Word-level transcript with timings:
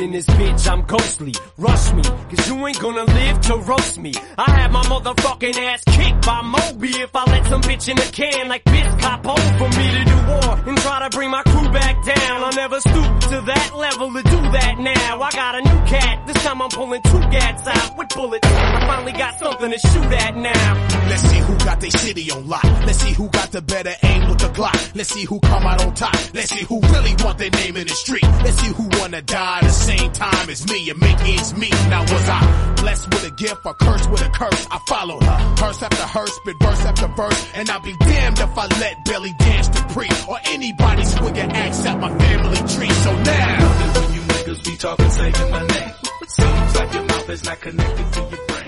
In 0.00 0.12
this 0.12 0.26
bitch, 0.26 0.70
I'm 0.70 0.82
ghostly. 0.82 1.34
Rush 1.56 1.92
me, 1.92 2.02
cause 2.02 2.48
you 2.48 2.66
ain't 2.66 2.80
gonna 2.80 3.04
live 3.04 3.40
to 3.42 3.56
roast 3.56 3.98
me. 3.98 4.12
I 4.36 4.50
have 4.50 4.72
my 4.72 4.82
motherfucking 4.82 5.56
ass 5.56 5.82
kicked 5.84 6.26
by 6.26 6.42
Moby 6.42 6.88
if 6.88 7.14
I 7.14 7.24
let 7.24 7.46
some 7.46 7.62
bitch 7.62 7.88
in 7.88 7.96
the 7.96 8.08
can 8.12 8.48
like 8.48 8.64
bitch 8.64 8.97
cop 9.08 9.24
home 9.24 9.58
for 9.58 9.68
me 9.78 9.86
to 9.96 10.04
do 10.04 10.18
war 10.28 10.52
and 10.68 10.78
try 10.78 11.08
to 11.08 11.16
bring 11.16 11.30
my 11.30 11.42
crew 11.44 11.68
back 11.72 12.04
down. 12.04 12.44
I'll 12.44 12.52
never 12.52 12.80
stoop 12.80 13.20
to 13.32 13.40
that 13.52 13.70
level 13.74 14.12
to 14.12 14.22
do 14.22 14.40
that 14.56 14.74
now. 14.78 15.22
I 15.22 15.30
got 15.30 15.54
a 15.54 15.62
new 15.62 15.80
cat, 15.86 16.26
this 16.26 16.42
time 16.44 16.60
I'm 16.60 16.68
pulling 16.68 17.02
two 17.02 17.20
gats 17.32 17.66
out 17.66 17.96
with 17.96 18.08
bullets. 18.10 18.46
I 18.46 18.86
finally 18.86 19.12
got 19.12 19.38
something 19.38 19.70
to 19.70 19.78
shoot 19.78 20.12
at 20.24 20.36
now. 20.36 21.08
Let's 21.08 21.22
see 21.22 21.38
who 21.38 21.56
got 21.64 21.80
their 21.80 21.90
city 21.90 22.30
on 22.30 22.48
lock. 22.48 22.64
Let's 22.64 22.98
see 22.98 23.14
who 23.14 23.28
got 23.28 23.50
the 23.50 23.62
better 23.62 23.94
aim 24.02 24.28
with 24.28 24.38
the 24.38 24.48
Glock. 24.48 24.94
Let's 24.94 25.08
see 25.08 25.24
who 25.24 25.40
come 25.40 25.64
out 25.64 25.84
on 25.84 25.94
top. 25.94 26.14
Let's 26.34 26.50
see 26.50 26.64
who 26.64 26.80
really 26.80 27.14
want 27.24 27.38
their 27.38 27.50
name 27.50 27.76
in 27.76 27.86
the 27.86 27.94
street. 27.94 28.28
Let's 28.44 28.60
see 28.60 28.72
who 28.72 28.88
wanna 29.00 29.22
die 29.22 29.60
the 29.62 29.70
same 29.70 30.12
time 30.12 30.50
as 30.50 30.70
me 30.70 30.90
and 30.90 31.00
make 31.00 31.18
ends 31.20 31.54
meet. 31.54 31.72
Now 31.88 32.02
was 32.02 32.28
I 32.28 32.74
blessed 32.80 33.08
with 33.08 33.24
a 33.26 33.30
gift 33.30 33.64
or 33.64 33.74
cursed 33.74 34.10
with 34.10 34.20
a 34.26 34.30
curse? 34.30 34.66
I 34.70 34.78
followed 34.86 35.22
her. 35.22 35.54
Verse 35.56 35.82
after 35.82 36.06
verse, 36.18 36.32
spit 36.36 36.56
verse 36.60 36.84
after 36.84 37.08
verse. 37.08 37.46
And 37.54 37.70
I'll 37.70 37.80
be 37.80 37.96
damned 37.96 38.38
if 38.38 38.58
I 38.58 38.66
let 38.80 38.97
Belly 39.04 39.32
dance 39.38 39.68
to 39.68 39.82
pre 39.94 40.08
or 40.28 40.38
anybody 40.46 41.04
swig 41.04 41.36
an 41.38 41.50
axe 41.52 41.84
at 41.86 41.98
my 41.98 42.10
family 42.18 42.56
tree. 42.56 42.90
So 42.90 43.12
now. 43.22 44.00
When 44.00 44.14
you 44.14 44.20
niggas 44.20 44.64
be 44.64 44.76
talking, 44.76 45.10
saying 45.10 45.50
my 45.50 45.66
name. 45.66 45.92
Seems 46.28 46.74
like 46.76 46.92
your 46.94 47.04
mouth 47.04 47.30
is 47.30 47.44
not 47.44 47.60
connected 47.60 48.12
to 48.12 48.20
your 48.20 48.46
brain. 48.46 48.58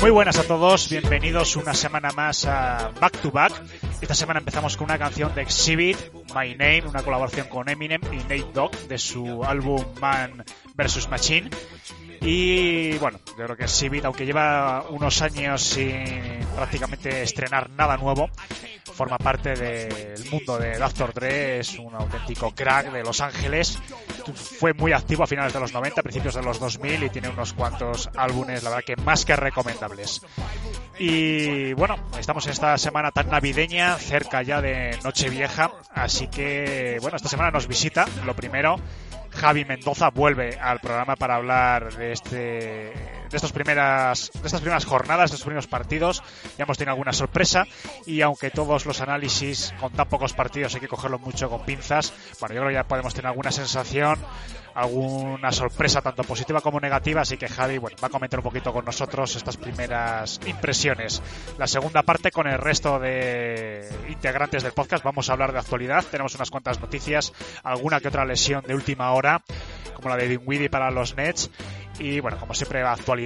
Muy 0.00 0.10
buenas 0.10 0.38
a 0.38 0.42
todos, 0.42 0.90
bienvenidos 0.90 1.56
una 1.56 1.72
semana 1.72 2.10
más 2.10 2.44
a 2.44 2.90
Back 3.00 3.22
to 3.22 3.30
Back. 3.30 3.52
Esta 4.02 4.14
semana 4.14 4.38
empezamos 4.38 4.76
con 4.76 4.86
una 4.86 4.98
canción 4.98 5.34
de 5.34 5.40
Exhibit, 5.42 5.96
My 6.34 6.54
Name, 6.54 6.82
una 6.86 7.02
colaboración 7.02 7.48
con 7.48 7.70
Eminem 7.70 8.02
y 8.12 8.16
Nate 8.16 8.44
Dogg 8.52 8.76
de 8.86 8.98
su 8.98 9.42
álbum 9.44 9.82
Man 10.00 10.44
vs. 10.74 11.08
Machine. 11.08 11.48
Y 12.26 12.96
bueno, 12.96 13.18
yo 13.26 13.44
creo 13.44 13.56
que 13.56 13.64
Exhibit, 13.64 14.02
aunque 14.06 14.24
lleva 14.24 14.86
unos 14.88 15.20
años 15.20 15.62
sin 15.62 16.40
prácticamente 16.56 17.22
estrenar 17.22 17.68
nada 17.68 17.98
nuevo, 17.98 18.30
forma 18.94 19.18
parte 19.18 19.54
del 19.54 20.24
mundo 20.30 20.58
de 20.58 20.78
Dr. 20.78 21.12
Dre, 21.12 21.58
es 21.58 21.78
un 21.78 21.94
auténtico 21.94 22.54
crack 22.54 22.92
de 22.92 23.02
Los 23.02 23.20
Ángeles. 23.20 23.78
Fue 24.58 24.72
muy 24.72 24.92
activo 24.92 25.24
a 25.24 25.26
finales 25.26 25.52
de 25.52 25.60
los 25.60 25.74
90, 25.74 26.02
principios 26.02 26.34
de 26.34 26.42
los 26.42 26.58
2000 26.58 27.02
y 27.02 27.10
tiene 27.10 27.28
unos 27.28 27.52
cuantos 27.52 28.08
álbumes, 28.16 28.62
la 28.62 28.70
verdad 28.70 28.84
que 28.86 28.96
más 28.96 29.26
que 29.26 29.36
recomendables. 29.36 30.22
Y 30.98 31.74
bueno, 31.74 31.96
estamos 32.18 32.46
en 32.46 32.52
esta 32.52 32.78
semana 32.78 33.10
tan 33.10 33.28
navideña, 33.28 33.96
cerca 33.96 34.42
ya 34.42 34.62
de 34.62 34.98
Nochevieja, 35.04 35.72
así 35.90 36.28
que 36.28 36.96
bueno, 37.02 37.16
esta 37.16 37.28
semana 37.28 37.50
nos 37.50 37.66
visita, 37.66 38.06
lo 38.24 38.34
primero, 38.34 38.76
Javi 39.34 39.64
Mendoza 39.64 40.10
vuelve 40.10 40.58
al 40.60 40.80
programa 40.80 41.16
para 41.16 41.36
hablar 41.36 41.92
de 41.94 42.12
este 42.12 42.92
de 43.34 43.38
estas 43.38 43.52
primeras 43.52 44.30
de 44.32 44.46
estas 44.46 44.60
primeras 44.60 44.84
jornadas, 44.84 45.30
de 45.30 45.34
estos 45.34 45.44
primeros 45.44 45.66
partidos. 45.66 46.22
Ya 46.56 46.64
hemos 46.64 46.78
tenido 46.78 46.92
alguna 46.92 47.12
sorpresa. 47.12 47.64
Y 48.06 48.20
aunque 48.20 48.50
todos 48.50 48.86
los 48.86 49.00
análisis 49.00 49.74
con 49.80 49.92
tan 49.92 50.08
pocos 50.08 50.32
partidos 50.32 50.74
hay 50.74 50.80
que 50.80 50.88
cogerlo 50.88 51.18
mucho 51.18 51.50
con 51.50 51.64
pinzas, 51.64 52.12
bueno, 52.38 52.54
yo 52.54 52.60
creo 52.60 52.68
que 52.68 52.74
ya 52.74 52.84
podemos 52.84 53.12
tener 53.12 53.26
alguna 53.26 53.50
sensación, 53.50 54.20
alguna 54.74 55.50
sorpresa 55.50 56.00
tanto 56.00 56.22
positiva 56.22 56.60
como 56.60 56.78
negativa, 56.78 57.22
así 57.22 57.36
que 57.36 57.48
Javi, 57.48 57.78
bueno, 57.78 57.96
va 58.02 58.06
a 58.06 58.10
comentar 58.10 58.38
un 58.38 58.44
poquito 58.44 58.72
con 58.72 58.84
nosotros 58.84 59.34
estas 59.34 59.56
primeras 59.56 60.40
impresiones. 60.46 61.20
La 61.58 61.66
segunda 61.66 62.02
parte 62.02 62.30
con 62.30 62.46
el 62.46 62.58
resto 62.58 63.00
de 63.00 63.88
integrantes 64.08 64.62
del 64.62 64.72
podcast. 64.72 65.02
Vamos 65.02 65.28
a 65.28 65.32
hablar 65.32 65.52
de 65.52 65.58
actualidad, 65.58 66.04
tenemos 66.08 66.36
unas 66.36 66.50
cuantas 66.50 66.80
noticias, 66.80 67.32
alguna 67.64 68.00
que 68.00 68.08
otra 68.08 68.24
lesión 68.24 68.62
de 68.64 68.74
última 68.76 69.10
hora, 69.12 69.42
como 69.96 70.08
la 70.08 70.16
de 70.16 70.28
Dinwiddie 70.28 70.70
para 70.70 70.92
los 70.92 71.16
Nets. 71.16 71.50
Y 71.98 72.18
bueno, 72.20 72.38
como 72.38 72.54
siempre, 72.54 72.82
actualidad, 72.82 73.23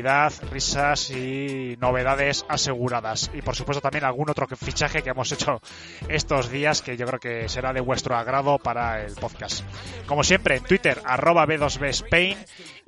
risas 0.51 1.11
y 1.11 1.77
novedades 1.81 2.45
aseguradas. 2.49 3.31
Y 3.35 3.43
por 3.43 3.57
supuesto 3.57 3.81
también 3.81 4.05
algún 4.05 4.31
otro 4.31 4.47
fichaje 4.47 5.03
que 5.03 5.11
hemos 5.11 5.31
hecho 5.33 5.61
estos 6.09 6.51
días 6.51 6.83
que 6.83 6.97
yo 6.97 7.07
creo 7.07 7.21
que 7.21 7.49
será 7.49 7.73
de 7.73 7.81
vuestro 7.81 8.17
agrado 8.17 8.59
para 8.59 9.05
el 9.05 9.15
podcast. 9.15 9.65
Como 10.07 10.25
siempre, 10.25 10.57
en 10.57 10.65
Twitter, 10.65 11.01
arroba 11.05 11.47
B2B 11.47 11.89
Spain. 11.89 12.39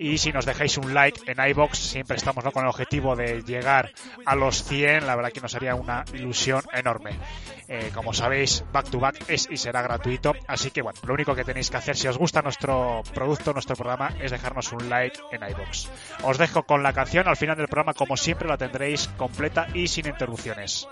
Y 0.02 0.16
si 0.16 0.32
nos 0.32 0.46
dejáis 0.46 0.78
un 0.78 0.94
like 0.94 1.30
en 1.30 1.46
iBox, 1.50 1.76
siempre 1.76 2.16
estamos 2.16 2.42
¿no? 2.42 2.52
con 2.52 2.62
el 2.62 2.70
objetivo 2.70 3.14
de 3.14 3.42
llegar 3.42 3.92
a 4.24 4.34
los 4.34 4.64
100. 4.64 5.06
La 5.06 5.14
verdad 5.14 5.30
que 5.30 5.42
nos 5.42 5.54
haría 5.54 5.74
una 5.74 6.06
ilusión 6.14 6.62
enorme. 6.72 7.18
Eh, 7.68 7.90
como 7.94 8.14
sabéis, 8.14 8.64
Back 8.72 8.88
to 8.88 8.98
Back 8.98 9.24
es 9.28 9.46
y 9.50 9.58
será 9.58 9.82
gratuito. 9.82 10.32
Así 10.48 10.70
que 10.70 10.80
bueno, 10.80 10.98
lo 11.06 11.12
único 11.12 11.34
que 11.34 11.44
tenéis 11.44 11.68
que 11.68 11.76
hacer 11.76 11.98
si 11.98 12.08
os 12.08 12.16
gusta 12.16 12.40
nuestro 12.40 13.02
producto, 13.12 13.52
nuestro 13.52 13.76
programa, 13.76 14.14
es 14.18 14.30
dejarnos 14.30 14.72
un 14.72 14.88
like 14.88 15.20
en 15.32 15.42
iBox. 15.50 15.90
Os 16.22 16.38
dejo 16.38 16.62
con 16.62 16.82
la 16.82 16.94
canción. 16.94 17.28
Al 17.28 17.36
final 17.36 17.58
del 17.58 17.68
programa, 17.68 17.92
como 17.92 18.16
siempre, 18.16 18.48
la 18.48 18.56
tendréis 18.56 19.06
completa 19.18 19.66
y 19.74 19.86
sin 19.86 20.06
interrupciones. 20.06 20.88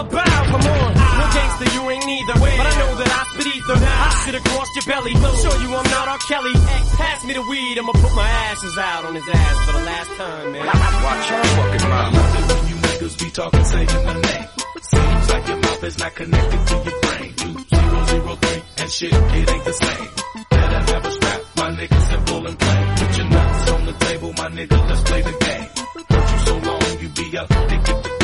Come 0.00 0.64
on, 0.64 0.94
no 0.96 1.26
gangster, 1.36 1.68
you 1.76 1.90
ain't 1.90 2.06
neither. 2.06 2.32
But 2.40 2.66
I 2.66 2.72
know 2.80 2.92
that 2.96 3.10
I 3.12 3.22
spit 3.36 3.46
ether. 3.52 3.76
I 3.76 4.08
shit 4.24 4.34
across 4.34 4.68
your 4.74 4.86
belly. 4.88 5.12
Show 5.12 5.54
you 5.60 5.76
I'm 5.76 5.84
not 5.90 6.08
R. 6.08 6.18
Kelly. 6.26 6.54
Pass 6.96 7.24
me 7.24 7.34
the 7.34 7.42
weed, 7.42 7.78
I'ma 7.78 7.92
put 7.92 8.14
my 8.14 8.28
ashes 8.48 8.78
out 8.78 9.04
on 9.04 9.14
his 9.14 9.28
ass 9.28 9.56
for 9.66 9.72
the 9.72 9.84
last 9.84 10.10
time, 10.16 10.52
man. 10.52 10.66
Watch 10.66 11.30
your 11.30 11.44
fucking 11.44 11.88
mouth. 11.88 12.14
When 12.48 12.68
you 12.68 12.76
niggas 12.76 13.18
be 13.20 13.30
talking, 13.30 13.64
saying 13.64 13.86
my 14.06 14.14
name. 14.14 14.46
Seems 14.80 15.30
like 15.30 15.48
your 15.48 15.56
mouth 15.58 15.84
is 15.84 15.98
not 15.98 16.14
connected 16.14 16.66
to 16.66 16.74
your 16.80 17.00
brain. 17.00 17.34
Two 17.36 17.54
zero 17.68 18.04
zero 18.06 18.36
three 18.36 18.62
and 18.78 18.90
shit, 18.90 19.12
it 19.12 19.50
ain't 19.50 19.64
the 19.64 19.72
same. 19.72 20.08
Better 20.50 20.80
have 20.92 21.04
a 21.04 21.12
strap, 21.12 21.40
my 21.56 21.70
nigga, 21.72 22.00
simple 22.08 22.46
and 22.46 22.58
plain. 22.58 22.96
Put 22.96 23.18
your 23.18 23.28
nuts 23.28 23.70
on 23.70 23.86
the 23.86 23.92
table, 23.92 24.32
my 24.32 24.48
nigga, 24.48 24.88
let's 24.88 25.02
play 25.02 25.22
the 25.22 25.32
game. 25.32 25.68
Hurt 26.08 26.32
you 26.32 26.38
so 26.46 26.58
long, 26.58 27.00
you 27.00 27.08
be 27.10 27.36
addicted 27.36 28.02
to. 28.04 28.10
I 28.10 28.18
don't 28.18 28.19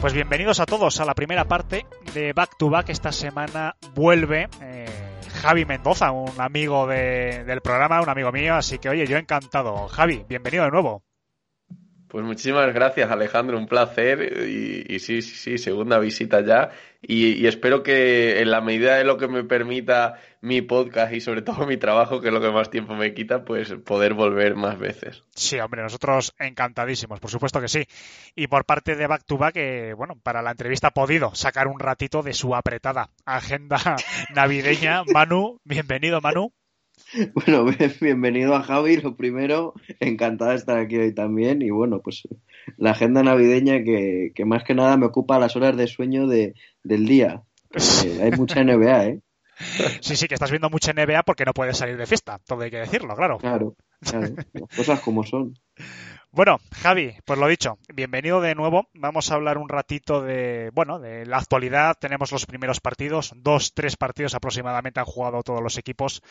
Pues 0.00 0.14
bienvenidos 0.14 0.60
a 0.60 0.66
todos 0.66 0.98
a 1.00 1.04
la 1.04 1.14
primera 1.14 1.44
parte 1.44 1.84
de 2.14 2.32
Back 2.32 2.56
to 2.58 2.70
Back. 2.70 2.88
Esta 2.88 3.12
semana 3.12 3.76
vuelve 3.94 4.48
eh, 4.62 4.86
Javi 5.42 5.66
Mendoza, 5.66 6.10
un 6.10 6.40
amigo 6.40 6.86
de- 6.86 7.44
del 7.44 7.60
programa, 7.60 8.00
un 8.00 8.08
amigo 8.08 8.32
mío. 8.32 8.54
Así 8.54 8.78
que, 8.78 8.88
oye, 8.88 9.06
yo 9.06 9.18
encantado. 9.18 9.88
Javi, 9.88 10.24
bienvenido 10.26 10.64
de 10.64 10.70
nuevo. 10.70 11.02
Pues 12.10 12.24
muchísimas 12.24 12.74
gracias, 12.74 13.08
Alejandro, 13.08 13.56
un 13.56 13.68
placer 13.68 14.48
y, 14.48 14.98
sí, 14.98 15.22
sí, 15.22 15.36
sí, 15.36 15.58
segunda 15.58 16.00
visita 16.00 16.40
ya 16.40 16.70
y, 17.00 17.34
y 17.34 17.46
espero 17.46 17.84
que 17.84 18.40
en 18.40 18.50
la 18.50 18.60
medida 18.60 18.96
de 18.96 19.04
lo 19.04 19.16
que 19.16 19.28
me 19.28 19.44
permita 19.44 20.18
mi 20.40 20.60
podcast 20.60 21.12
y 21.12 21.20
sobre 21.20 21.42
todo 21.42 21.66
mi 21.66 21.76
trabajo, 21.76 22.20
que 22.20 22.26
es 22.28 22.34
lo 22.34 22.40
que 22.40 22.50
más 22.50 22.68
tiempo 22.68 22.94
me 22.94 23.14
quita, 23.14 23.44
pues 23.44 23.72
poder 23.84 24.14
volver 24.14 24.56
más 24.56 24.76
veces. 24.76 25.22
Sí, 25.36 25.60
hombre, 25.60 25.82
nosotros 25.82 26.34
encantadísimos, 26.40 27.20
por 27.20 27.30
supuesto 27.30 27.60
que 27.60 27.68
sí. 27.68 27.86
Y 28.34 28.48
por 28.48 28.64
parte 28.64 28.96
de 28.96 29.06
Back 29.06 29.24
to 29.24 29.38
Back, 29.38 29.56
eh, 29.56 29.94
bueno, 29.94 30.16
para 30.20 30.42
la 30.42 30.50
entrevista 30.50 30.88
ha 30.88 30.92
podido 30.92 31.32
sacar 31.36 31.68
un 31.68 31.78
ratito 31.78 32.22
de 32.22 32.32
su 32.32 32.56
apretada 32.56 33.10
agenda 33.24 33.78
navideña. 34.34 35.04
Manu, 35.04 35.60
bienvenido, 35.64 36.20
Manu. 36.20 36.52
Bueno, 37.34 37.64
bien- 37.78 37.94
bienvenido 38.00 38.54
a 38.54 38.62
Javi, 38.62 38.96
lo 38.98 39.16
primero, 39.16 39.74
encantado 40.00 40.50
de 40.50 40.56
estar 40.56 40.78
aquí 40.78 40.96
hoy 40.96 41.14
también 41.14 41.62
y 41.62 41.70
bueno, 41.70 42.00
pues 42.00 42.22
la 42.76 42.92
agenda 42.92 43.22
navideña 43.22 43.82
que, 43.82 44.32
que 44.34 44.44
más 44.44 44.64
que 44.64 44.74
nada 44.74 44.96
me 44.96 45.06
ocupa 45.06 45.38
las 45.38 45.56
horas 45.56 45.76
de 45.76 45.86
sueño 45.86 46.26
de, 46.26 46.54
del 46.82 47.06
día. 47.06 47.42
Eh, 48.04 48.18
hay 48.22 48.32
mucha 48.32 48.62
NBA, 48.64 49.06
¿eh? 49.06 49.20
Sí, 50.00 50.16
sí, 50.16 50.26
que 50.26 50.34
estás 50.34 50.50
viendo 50.50 50.70
mucha 50.70 50.92
NBA 50.92 51.22
porque 51.22 51.44
no 51.44 51.52
puedes 51.52 51.76
salir 51.76 51.96
de 51.96 52.06
fiesta, 52.06 52.40
todo 52.44 52.62
hay 52.62 52.70
que 52.70 52.78
decirlo, 52.78 53.14
claro. 53.14 53.38
Claro, 53.38 53.76
claro. 54.00 54.34
Las 54.54 54.76
cosas 54.76 55.00
como 55.00 55.22
son. 55.22 55.54
Bueno, 56.32 56.60
Javi, 56.72 57.16
pues 57.24 57.40
lo 57.40 57.48
dicho, 57.48 57.78
bienvenido 57.92 58.40
de 58.40 58.54
nuevo. 58.54 58.88
Vamos 58.94 59.30
a 59.30 59.34
hablar 59.34 59.58
un 59.58 59.68
ratito 59.68 60.22
de, 60.22 60.70
bueno, 60.72 61.00
de 61.00 61.26
la 61.26 61.38
actualidad. 61.38 61.96
Tenemos 62.00 62.30
los 62.30 62.46
primeros 62.46 62.78
partidos, 62.78 63.32
dos, 63.34 63.74
tres 63.74 63.96
partidos 63.96 64.36
aproximadamente 64.36 65.00
han 65.00 65.06
jugado 65.06 65.42
todos 65.42 65.60
los 65.60 65.76
equipos. 65.76 66.22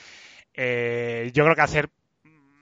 Eh, 0.53 1.31
yo 1.33 1.43
creo 1.43 1.53
que 1.53 1.61
hacer 1.61 1.89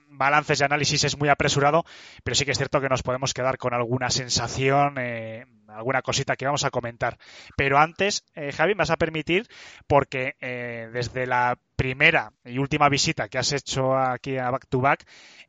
balances 0.08 0.60
y 0.60 0.64
análisis 0.64 1.04
es 1.04 1.16
muy 1.16 1.28
apresurado, 1.28 1.84
pero 2.24 2.34
sí 2.34 2.44
que 2.44 2.50
es 2.50 2.58
cierto 2.58 2.80
que 2.80 2.88
nos 2.88 3.04
podemos 3.04 3.32
quedar 3.32 3.56
con 3.56 3.72
alguna 3.72 4.10
sensación, 4.10 4.96
eh, 4.98 5.46
alguna 5.68 6.02
cosita 6.02 6.34
que 6.34 6.44
vamos 6.44 6.64
a 6.64 6.70
comentar. 6.70 7.18
Pero 7.56 7.78
antes, 7.78 8.24
eh, 8.34 8.50
Javi, 8.52 8.74
me 8.74 8.78
vas 8.78 8.90
a 8.90 8.96
permitir, 8.96 9.46
porque 9.86 10.34
eh, 10.40 10.88
desde 10.92 11.26
la 11.26 11.56
primera 11.78 12.32
y 12.44 12.58
última 12.58 12.88
visita 12.88 13.28
que 13.28 13.38
has 13.38 13.52
hecho 13.52 13.96
aquí 13.96 14.36
a 14.36 14.50
Back 14.50 14.66
to 14.68 14.80
Back, 14.80 15.06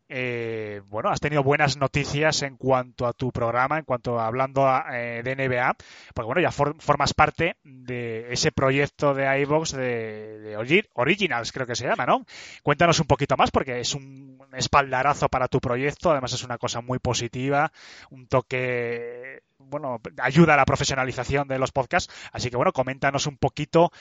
eh, 0.07 0.81
bueno, 0.85 1.09
has 1.09 1.19
tenido 1.19 1.41
buenas 1.41 1.75
noticias 1.77 2.43
en 2.43 2.55
cuanto 2.55 3.07
a 3.07 3.13
tu 3.13 3.31
programa, 3.31 3.79
en 3.79 3.83
cuanto 3.83 4.19
a 4.19 4.27
hablando 4.27 4.67
eh, 4.93 5.23
de 5.23 5.35
NBA, 5.35 5.75
porque 6.13 6.25
bueno, 6.27 6.41
ya 6.41 6.51
formas 6.51 7.15
parte 7.15 7.57
de 7.63 8.31
ese 8.31 8.51
proyecto 8.51 9.15
de 9.15 9.41
iVox 9.41 9.71
de, 9.71 10.39
de, 10.39 10.85
Originals, 10.93 11.51
creo 11.51 11.65
que 11.65 11.75
se 11.75 11.87
llama, 11.87 12.05
¿no? 12.05 12.23
Cuéntanos 12.61 12.99
un 12.99 13.07
poquito 13.07 13.35
más, 13.35 13.49
porque 13.49 13.79
es 13.79 13.95
un 13.95 14.39
espaldarazo 14.53 15.29
para 15.29 15.47
tu 15.47 15.59
proyecto, 15.59 16.11
además 16.11 16.33
es 16.33 16.43
una 16.43 16.59
cosa 16.59 16.81
muy 16.81 16.99
positiva, 16.99 17.71
un 18.11 18.27
toque 18.27 19.41
bueno, 19.59 20.01
ayuda 20.17 20.53
a 20.53 20.57
la 20.57 20.65
profesionalización 20.65 21.47
de 21.47 21.59
los 21.59 21.71
podcasts. 21.71 22.13
Así 22.31 22.50
que 22.50 22.57
bueno, 22.57 22.71
coméntanos 22.71 23.27
un 23.27 23.38
poquito 23.38 23.91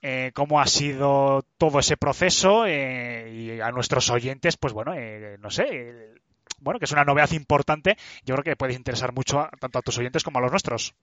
eh, 0.00 0.32
cómo 0.34 0.60
ha 0.60 0.66
sido 0.66 1.44
todo 1.58 1.78
ese 1.78 1.96
proceso 1.96 2.66
eh, 2.66 3.30
y 3.32 3.60
a 3.60 3.70
nuestros 3.70 4.10
oyentes, 4.10 4.56
pues 4.56 4.72
bueno, 4.72 4.94
eh, 4.94 5.36
no 5.40 5.50
sé, 5.50 6.14
bueno, 6.60 6.78
que 6.78 6.86
es 6.86 6.92
una 6.92 7.04
novedad 7.04 7.30
importante. 7.32 7.96
Yo 8.24 8.34
creo 8.34 8.44
que 8.44 8.56
puede 8.56 8.74
interesar 8.74 9.12
mucho 9.12 9.48
tanto 9.60 9.78
a 9.78 9.82
tus 9.82 9.98
oyentes 9.98 10.24
como 10.24 10.38
a 10.38 10.42
los 10.42 10.50
nuestros. 10.50 10.94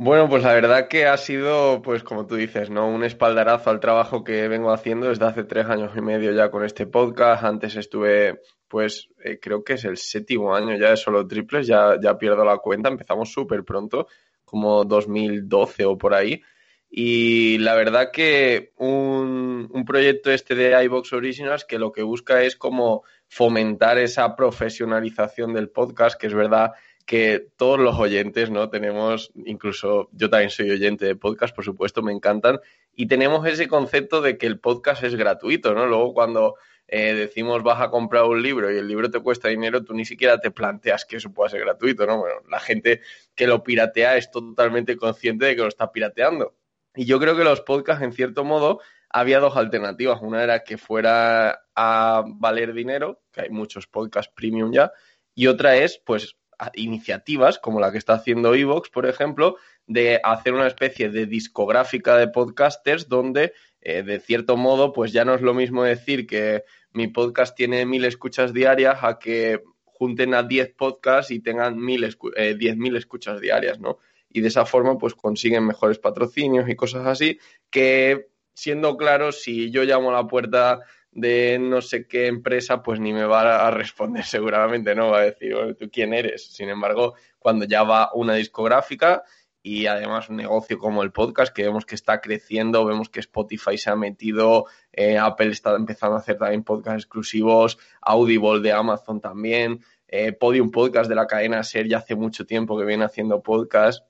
Bueno, 0.00 0.28
pues 0.28 0.44
la 0.44 0.52
verdad 0.52 0.86
que 0.86 1.06
ha 1.06 1.16
sido, 1.16 1.82
pues 1.82 2.04
como 2.04 2.24
tú 2.26 2.36
dices, 2.36 2.70
¿no? 2.70 2.86
Un 2.86 3.02
espaldarazo 3.02 3.70
al 3.70 3.80
trabajo 3.80 4.22
que 4.22 4.46
vengo 4.46 4.70
haciendo 4.70 5.08
desde 5.08 5.26
hace 5.26 5.42
tres 5.42 5.66
años 5.66 5.90
y 5.96 6.00
medio 6.00 6.30
ya 6.30 6.52
con 6.52 6.64
este 6.64 6.86
podcast. 6.86 7.42
Antes 7.42 7.74
estuve, 7.74 8.40
pues 8.68 9.08
eh, 9.24 9.38
creo 9.40 9.64
que 9.64 9.74
es 9.74 9.84
el 9.84 9.96
séptimo 9.96 10.54
año 10.54 10.76
ya 10.76 10.90
de 10.90 10.96
solo 10.96 11.26
triples, 11.26 11.66
ya, 11.66 11.98
ya 12.00 12.18
pierdo 12.18 12.44
la 12.44 12.58
cuenta, 12.58 12.88
empezamos 12.88 13.32
súper 13.32 13.64
pronto, 13.64 14.06
como 14.44 14.84
2012 14.84 15.84
o 15.86 15.98
por 15.98 16.14
ahí. 16.14 16.42
Y 16.90 17.58
la 17.58 17.74
verdad 17.74 18.10
que 18.12 18.72
un, 18.76 19.68
un 19.70 19.84
proyecto 19.84 20.30
este 20.30 20.54
de 20.54 20.82
iBox 20.84 21.12
Originals 21.12 21.64
que 21.64 21.78
lo 21.78 21.92
que 21.92 22.02
busca 22.02 22.42
es 22.42 22.56
como 22.56 23.02
fomentar 23.26 23.98
esa 23.98 24.34
profesionalización 24.36 25.52
del 25.52 25.68
podcast, 25.68 26.18
que 26.18 26.28
es 26.28 26.34
verdad 26.34 26.72
que 27.08 27.46
todos 27.56 27.78
los 27.78 27.98
oyentes, 27.98 28.50
¿no? 28.50 28.68
Tenemos, 28.68 29.32
incluso 29.46 30.10
yo 30.12 30.28
también 30.28 30.50
soy 30.50 30.70
oyente 30.70 31.06
de 31.06 31.16
podcast, 31.16 31.54
por 31.54 31.64
supuesto, 31.64 32.02
me 32.02 32.12
encantan, 32.12 32.60
y 32.94 33.06
tenemos 33.06 33.46
ese 33.46 33.66
concepto 33.66 34.20
de 34.20 34.36
que 34.36 34.46
el 34.46 34.60
podcast 34.60 35.02
es 35.04 35.14
gratuito, 35.14 35.72
¿no? 35.72 35.86
Luego 35.86 36.12
cuando 36.12 36.56
eh, 36.88 37.14
decimos 37.14 37.62
vas 37.62 37.80
a 37.80 37.90
comprar 37.90 38.24
un 38.24 38.42
libro 38.42 38.72
y 38.72 38.78
el 38.78 38.88
libro 38.88 39.10
te 39.10 39.20
cuesta 39.20 39.48
dinero, 39.48 39.84
tú 39.84 39.92
ni 39.94 40.06
siquiera 40.06 40.40
te 40.40 40.50
planteas 40.50 41.04
que 41.04 41.16
eso 41.16 41.30
pueda 41.32 41.50
ser 41.50 41.60
gratuito, 41.60 42.06
¿no? 42.06 42.18
Bueno, 42.18 42.40
la 42.50 42.58
gente 42.58 43.02
que 43.34 43.46
lo 43.46 43.62
piratea 43.62 44.16
es 44.16 44.30
totalmente 44.30 44.96
consciente 44.96 45.44
de 45.46 45.54
que 45.54 45.62
lo 45.62 45.68
está 45.68 45.92
pirateando. 45.92 46.56
Y 46.94 47.04
yo 47.04 47.20
creo 47.20 47.36
que 47.36 47.44
los 47.44 47.60
podcasts, 47.60 48.02
en 48.02 48.12
cierto 48.12 48.42
modo, 48.42 48.80
había 49.10 49.38
dos 49.38 49.56
alternativas. 49.56 50.20
Una 50.22 50.42
era 50.42 50.64
que 50.64 50.78
fuera 50.78 51.66
a 51.74 52.24
valer 52.26 52.72
dinero, 52.72 53.22
que 53.32 53.42
hay 53.42 53.50
muchos 53.50 53.86
podcasts 53.86 54.32
premium 54.34 54.72
ya, 54.72 54.90
y 55.34 55.46
otra 55.46 55.76
es, 55.76 56.02
pues, 56.04 56.36
iniciativas 56.74 57.58
como 57.58 57.80
la 57.80 57.92
que 57.92 57.98
está 57.98 58.14
haciendo 58.14 58.54
Evox, 58.54 58.90
por 58.90 59.06
ejemplo, 59.06 59.56
de 59.86 60.20
hacer 60.24 60.54
una 60.54 60.66
especie 60.66 61.08
de 61.08 61.26
discográfica 61.26 62.16
de 62.16 62.28
podcasters 62.28 63.08
donde, 63.08 63.52
eh, 63.88 64.02
de 64.02 64.20
cierto 64.20 64.58
modo, 64.58 64.92
pues 64.92 65.12
ya 65.12 65.24
no 65.24 65.34
es 65.34 65.40
lo 65.40 65.54
mismo 65.54 65.82
decir 65.82 66.26
que 66.26 66.64
mi 66.92 67.06
podcast 67.06 67.56
tiene 67.56 67.86
mil 67.86 68.04
escuchas 68.04 68.52
diarias 68.52 68.98
a 69.00 69.18
que 69.18 69.62
junten 69.84 70.34
a 70.34 70.42
diez 70.42 70.74
podcasts 70.74 71.30
y 71.30 71.40
tengan 71.40 71.78
mil 71.78 72.04
eh, 72.36 72.54
diez 72.54 72.76
mil 72.76 72.96
escuchas 72.96 73.40
diarias, 73.40 73.80
¿no? 73.80 73.98
Y 74.28 74.42
de 74.42 74.48
esa 74.48 74.66
forma, 74.66 74.98
pues 74.98 75.14
consiguen 75.14 75.66
mejores 75.66 75.98
patrocinios 75.98 76.68
y 76.68 76.76
cosas 76.76 77.06
así 77.06 77.38
que, 77.70 78.28
siendo 78.52 78.98
claro, 78.98 79.32
si 79.32 79.70
yo 79.70 79.84
llamo 79.84 80.10
a 80.10 80.20
la 80.20 80.26
puerta 80.26 80.80
de 81.10 81.58
no 81.58 81.80
sé 81.80 82.06
qué 82.06 82.26
empresa, 82.26 82.82
pues 82.82 83.00
ni 83.00 83.14
me 83.14 83.24
va 83.24 83.66
a 83.66 83.70
responder 83.70 84.24
seguramente, 84.26 84.94
¿no? 84.94 85.12
Va 85.12 85.20
a 85.20 85.30
decir, 85.30 85.56
¿tú 85.78 85.88
quién 85.90 86.12
eres? 86.12 86.52
Sin 86.52 86.68
embargo, 86.68 87.14
cuando 87.38 87.64
ya 87.64 87.84
va 87.84 88.10
una 88.12 88.34
discográfica 88.34 89.22
y 89.62 89.86
además 89.86 90.28
un 90.28 90.36
negocio 90.36 90.78
como 90.78 91.02
el 91.02 91.12
podcast, 91.12 91.54
que 91.54 91.64
vemos 91.64 91.84
que 91.84 91.94
está 91.94 92.20
creciendo, 92.20 92.84
vemos 92.84 93.08
que 93.08 93.20
Spotify 93.20 93.76
se 93.76 93.90
ha 93.90 93.96
metido, 93.96 94.66
eh, 94.92 95.18
Apple 95.18 95.50
está 95.50 95.74
empezando 95.74 96.16
a 96.16 96.20
hacer 96.20 96.38
también 96.38 96.64
podcasts 96.64 97.04
exclusivos, 97.04 97.78
Audible 98.00 98.60
de 98.60 98.72
Amazon 98.72 99.20
también, 99.20 99.84
eh, 100.06 100.32
Podium 100.32 100.70
Podcast 100.70 101.08
de 101.08 101.16
la 101.16 101.26
cadena 101.26 101.62
Ser 101.62 101.88
ya 101.88 101.98
hace 101.98 102.14
mucho 102.14 102.46
tiempo 102.46 102.78
que 102.78 102.84
viene 102.84 103.04
haciendo 103.04 103.42
podcast. 103.42 104.04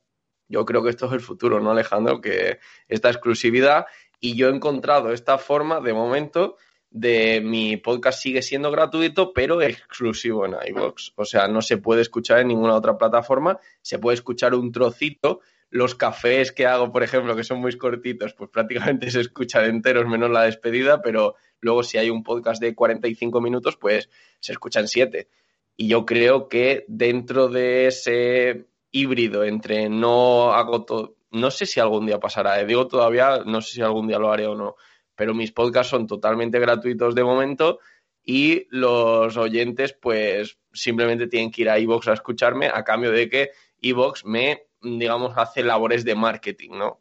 Yo 0.49 0.65
creo 0.65 0.83
que 0.83 0.91
esto 0.91 1.07
es 1.07 1.13
el 1.13 1.21
futuro, 1.21 1.61
¿no, 1.61 1.73
Alejandro? 1.73 2.21
Que 2.21 2.59
esta 2.87 3.11
exclusividad 3.11 3.87
y 4.21 4.37
yo 4.37 4.49
he 4.49 4.55
encontrado 4.55 5.13
esta 5.13 5.39
forma 5.39 5.81
de 5.81 5.93
momento 5.93 6.57
de 6.91 7.41
mi 7.43 7.77
podcast 7.77 8.21
sigue 8.21 8.43
siendo 8.43 8.71
gratuito, 8.71 9.33
pero 9.33 9.61
exclusivo 9.61 10.47
en 10.47 10.57
iVoox. 10.69 11.13
O 11.17 11.25
sea, 11.25 11.49
no 11.49 11.63
se 11.63 11.77
puede 11.77 12.03
escuchar 12.03 12.41
en 12.41 12.49
ninguna 12.49 12.75
otra 12.75 12.97
plataforma, 12.97 13.59
se 13.83 13.99
puede 13.99 14.15
escuchar 14.15 14.55
un 14.55 14.73
trocito. 14.73 15.41
Los 15.71 15.95
cafés 15.95 16.51
que 16.51 16.67
hago, 16.67 16.91
por 16.91 17.03
ejemplo, 17.03 17.37
que 17.37 17.45
son 17.45 17.61
muy 17.61 17.77
cortitos, 17.77 18.33
pues 18.33 18.49
prácticamente 18.51 19.11
se 19.11 19.21
escuchan 19.21 19.67
enteros 19.67 20.07
menos 20.07 20.31
la 20.31 20.45
despedida, 20.45 21.03
pero 21.03 21.35
luego 21.61 21.83
si 21.83 21.99
hay 21.99 22.09
un 22.09 22.23
podcast 22.23 22.61
de 22.63 22.75
45 22.75 23.41
minutos, 23.41 23.77
pues 23.77 24.09
se 24.41 24.53
escuchan 24.53 24.89
7. 24.89 25.29
Y 25.77 25.89
yo 25.89 26.07
creo 26.07 26.49
que 26.49 26.85
dentro 26.89 27.49
de 27.49 27.87
ese 27.87 28.67
híbrido 28.91 29.45
entre 29.45 29.89
no 29.91 30.53
hago 30.53 30.85
todo, 30.85 31.17
no 31.31 31.51
sé 31.51 31.67
si 31.67 31.81
algún 31.81 32.07
día 32.07 32.19
pasará, 32.19 32.61
¿eh? 32.61 32.67
digo 32.67 32.89
todavía, 32.89 33.43
no 33.45 33.61
sé 33.61 33.75
si 33.75 33.83
algún 33.83 34.09
día 34.09 34.19
lo 34.19 34.33
haré 34.33 34.47
o 34.47 34.55
no, 34.55 34.77
pero 35.19 35.35
mis 35.35 35.51
podcasts 35.51 35.91
son 35.91 36.07
totalmente 36.07 36.61
gratuitos 36.61 37.17
de 37.17 37.25
momento 37.25 37.81
y 38.23 38.69
los 38.71 39.37
oyentes 39.37 39.93
pues 39.93 40.61
simplemente 40.73 41.27
tienen 41.27 41.51
que 41.51 41.63
ir 41.63 41.71
a 41.71 41.79
iVoox 41.81 42.07
a 42.07 42.13
escucharme 42.13 42.69
a 42.73 42.85
cambio 42.85 43.11
de 43.11 43.29
que 43.29 43.51
iVoox 43.81 44.25
me, 44.25 44.69
digamos, 44.81 45.37
hace 45.37 45.65
labores 45.65 46.05
de 46.05 46.15
marketing, 46.15 46.71
¿no? 46.79 47.01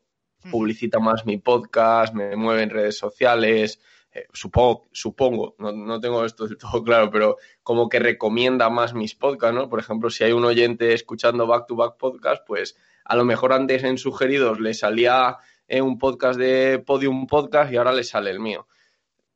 Publicita 0.49 0.99
más 0.99 1.27
mi 1.27 1.37
podcast, 1.37 2.13
me 2.15 2.35
mueve 2.35 2.63
en 2.63 2.71
redes 2.71 2.97
sociales, 2.97 3.79
eh, 4.11 4.25
supongo, 4.33 4.87
supongo 4.91 5.55
no, 5.59 5.71
no, 5.71 5.99
tengo 5.99 6.25
esto 6.25 6.47
del 6.47 6.57
todo 6.57 6.83
claro, 6.83 7.11
pero 7.11 7.37
como 7.61 7.87
que 7.87 7.99
recomienda 7.99 8.71
más 8.71 8.95
mis 8.95 9.13
podcasts, 9.13 9.55
¿no? 9.55 9.69
Por 9.69 9.79
ejemplo, 9.79 10.09
si 10.09 10.23
hay 10.23 10.31
un 10.31 10.45
oyente 10.45 10.93
escuchando 10.93 11.45
Back 11.45 11.67
to 11.67 11.75
Back 11.75 11.97
Podcast, 11.97 12.43
pues 12.47 12.77
a 13.05 13.15
lo 13.15 13.25
mejor 13.25 13.53
antes 13.53 13.83
en 13.83 13.99
sugeridos 13.99 14.59
le 14.59 14.73
salía 14.73 15.37
en 15.67 15.83
un 15.83 15.97
podcast 15.97 16.39
de 16.39 16.79
Podium 16.79 17.27
Podcast 17.27 17.71
y 17.71 17.77
ahora 17.77 17.91
le 17.91 18.03
sale 18.03 18.29
el 18.31 18.39
mío. 18.39 18.67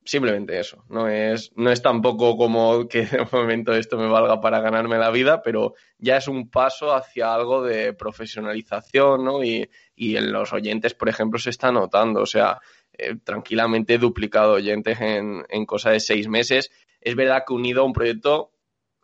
Simplemente 0.04 0.60
eso. 0.60 0.84
No 0.90 1.08
es, 1.08 1.52
no 1.56 1.72
es 1.72 1.82
tampoco 1.82 2.36
como 2.36 2.88
que 2.88 3.06
de 3.06 3.28
momento 3.32 3.74
esto 3.74 3.98
me 3.98 4.08
valga 4.08 4.42
para 4.42 4.60
ganarme 4.60 4.98
la 4.98 5.12
vida, 5.12 5.42
pero 5.44 5.76
ya 6.00 6.18
es 6.18 6.28
un 6.28 6.50
paso 6.50 6.94
hacia 6.94 7.34
algo 7.34 7.64
de 7.64 7.94
profesionalización, 7.94 9.24
¿no? 9.24 9.44
Y, 9.44 9.70
y 9.96 10.16
en 10.16 10.32
los 10.32 10.54
oyentes, 10.54 10.96
por 10.96 11.10
ejemplo, 11.10 11.38
se 11.40 11.52
está 11.52 11.72
notando. 11.72 12.22
O 12.22 12.26
sea, 12.26 12.60
eh, 12.94 13.16
tranquilamente 13.24 13.96
he 13.96 13.98
duplicado 14.00 14.54
oyentes 14.54 15.00
en, 15.02 15.46
en 15.50 15.66
cosa 15.66 15.92
de 15.92 16.00
seis 16.00 16.28
meses. 16.28 16.72
Es 17.00 17.16
verdad 17.16 17.44
que 17.46 17.54
unido 17.54 17.82
a 17.82 17.86
un 17.86 17.94
proyecto 17.94 18.52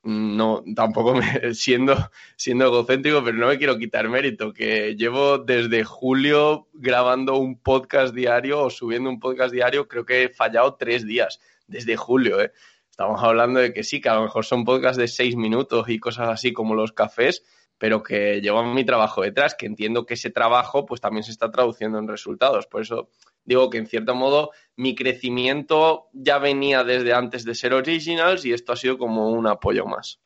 no, 0.08 0.64
tampoco 0.74 1.16
me, 1.16 1.22
siendo, 1.54 1.96
siendo 2.38 2.66
egocéntrico, 2.68 3.22
pero 3.24 3.38
no 3.38 3.48
me 3.48 3.58
quiero 3.58 3.78
quitar 3.78 4.08
mérito, 4.08 4.54
que 4.54 4.96
llevo 4.96 5.38
desde 5.38 5.84
julio 5.84 6.70
grabando 6.74 7.36
un 7.38 7.60
podcast 7.60 8.16
diario 8.16 8.62
o 8.62 8.70
subiendo 8.70 9.10
un 9.10 9.20
podcast 9.20 9.54
diario, 9.54 9.90
creo 9.90 10.06
que 10.06 10.24
he 10.24 10.30
fallado 10.30 10.76
tres 10.76 11.06
días 11.06 11.42
desde 11.68 11.98
julio, 11.98 12.42
¿eh? 12.42 12.54
Estamos 12.90 13.22
hablando 13.22 13.60
de 13.60 13.74
que 13.74 13.84
sí, 13.84 14.00
que 14.00 14.08
a 14.08 14.16
lo 14.16 14.24
mejor 14.24 14.46
son 14.46 14.64
podcasts 14.64 14.98
de 14.98 15.10
seis 15.10 15.36
minutos 15.36 15.90
y 15.90 16.00
cosas 16.00 16.30
así 16.30 16.54
como 16.54 16.74
los 16.74 16.94
cafés, 16.94 17.44
pero 17.78 18.04
que 18.04 18.42
llevan 18.42 18.74
mi 18.74 18.86
trabajo 18.86 19.22
detrás, 19.22 19.56
que 19.56 19.66
entiendo 19.66 20.06
que 20.06 20.16
ese 20.16 20.30
trabajo 20.30 20.86
pues 20.86 21.02
también 21.02 21.24
se 21.24 21.32
está 21.32 21.52
traduciendo 21.52 22.00
en 22.00 22.08
resultados. 22.08 22.68
Por 22.68 22.82
eso 22.82 23.10
digo 23.44 23.70
que 23.70 23.78
en 23.78 23.88
cierto 23.88 24.16
modo 24.16 24.52
mi 24.76 24.96
crecimiento 24.96 26.10
ya 26.14 26.38
venía 26.38 26.84
desde 26.84 27.14
antes 27.14 27.46
de 27.46 27.56
ser 27.56 27.74
Originals 27.74 28.46
y 28.46 28.54
esto 28.54 28.74
ha 28.74 28.76
sido 28.76 28.98
como 28.98 29.30
un 29.32 29.48
apoyo 29.48 29.86
más. 29.86 30.20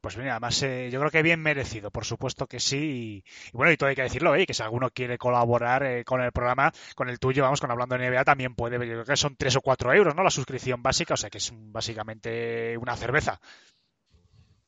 Pues 0.00 0.18
mira, 0.18 0.32
además 0.32 0.62
eh, 0.62 0.90
yo 0.92 0.98
creo 1.00 1.10
que 1.10 1.22
bien 1.22 1.40
merecido, 1.40 1.90
por 1.90 2.04
supuesto 2.04 2.46
que 2.46 2.60
sí. 2.60 3.24
Y, 3.52 3.56
bueno, 3.56 3.72
y 3.72 3.78
todo 3.78 3.88
hay 3.88 3.96
que 3.96 4.02
decirlo, 4.02 4.34
¿eh? 4.34 4.44
que 4.44 4.52
si 4.52 4.62
alguno 4.62 4.90
quiere 4.90 5.16
colaborar 5.16 5.82
eh, 5.82 6.04
con 6.04 6.20
el 6.20 6.30
programa, 6.30 6.72
con 6.94 7.08
el 7.08 7.18
tuyo, 7.18 7.42
vamos, 7.42 7.60
con 7.60 7.70
Hablando 7.70 7.96
de 7.96 8.10
NBA, 8.10 8.24
también 8.24 8.54
puede, 8.54 8.76
yo 8.86 8.92
creo 8.92 9.04
que 9.04 9.16
son 9.16 9.34
3 9.34 9.56
o 9.56 9.60
4 9.62 9.94
euros, 9.94 10.14
¿no? 10.14 10.22
La 10.22 10.30
suscripción 10.30 10.82
básica, 10.82 11.14
o 11.14 11.16
sea 11.16 11.30
que 11.30 11.38
es 11.38 11.50
básicamente 11.54 12.76
una 12.76 12.96
cerveza. 12.96 13.40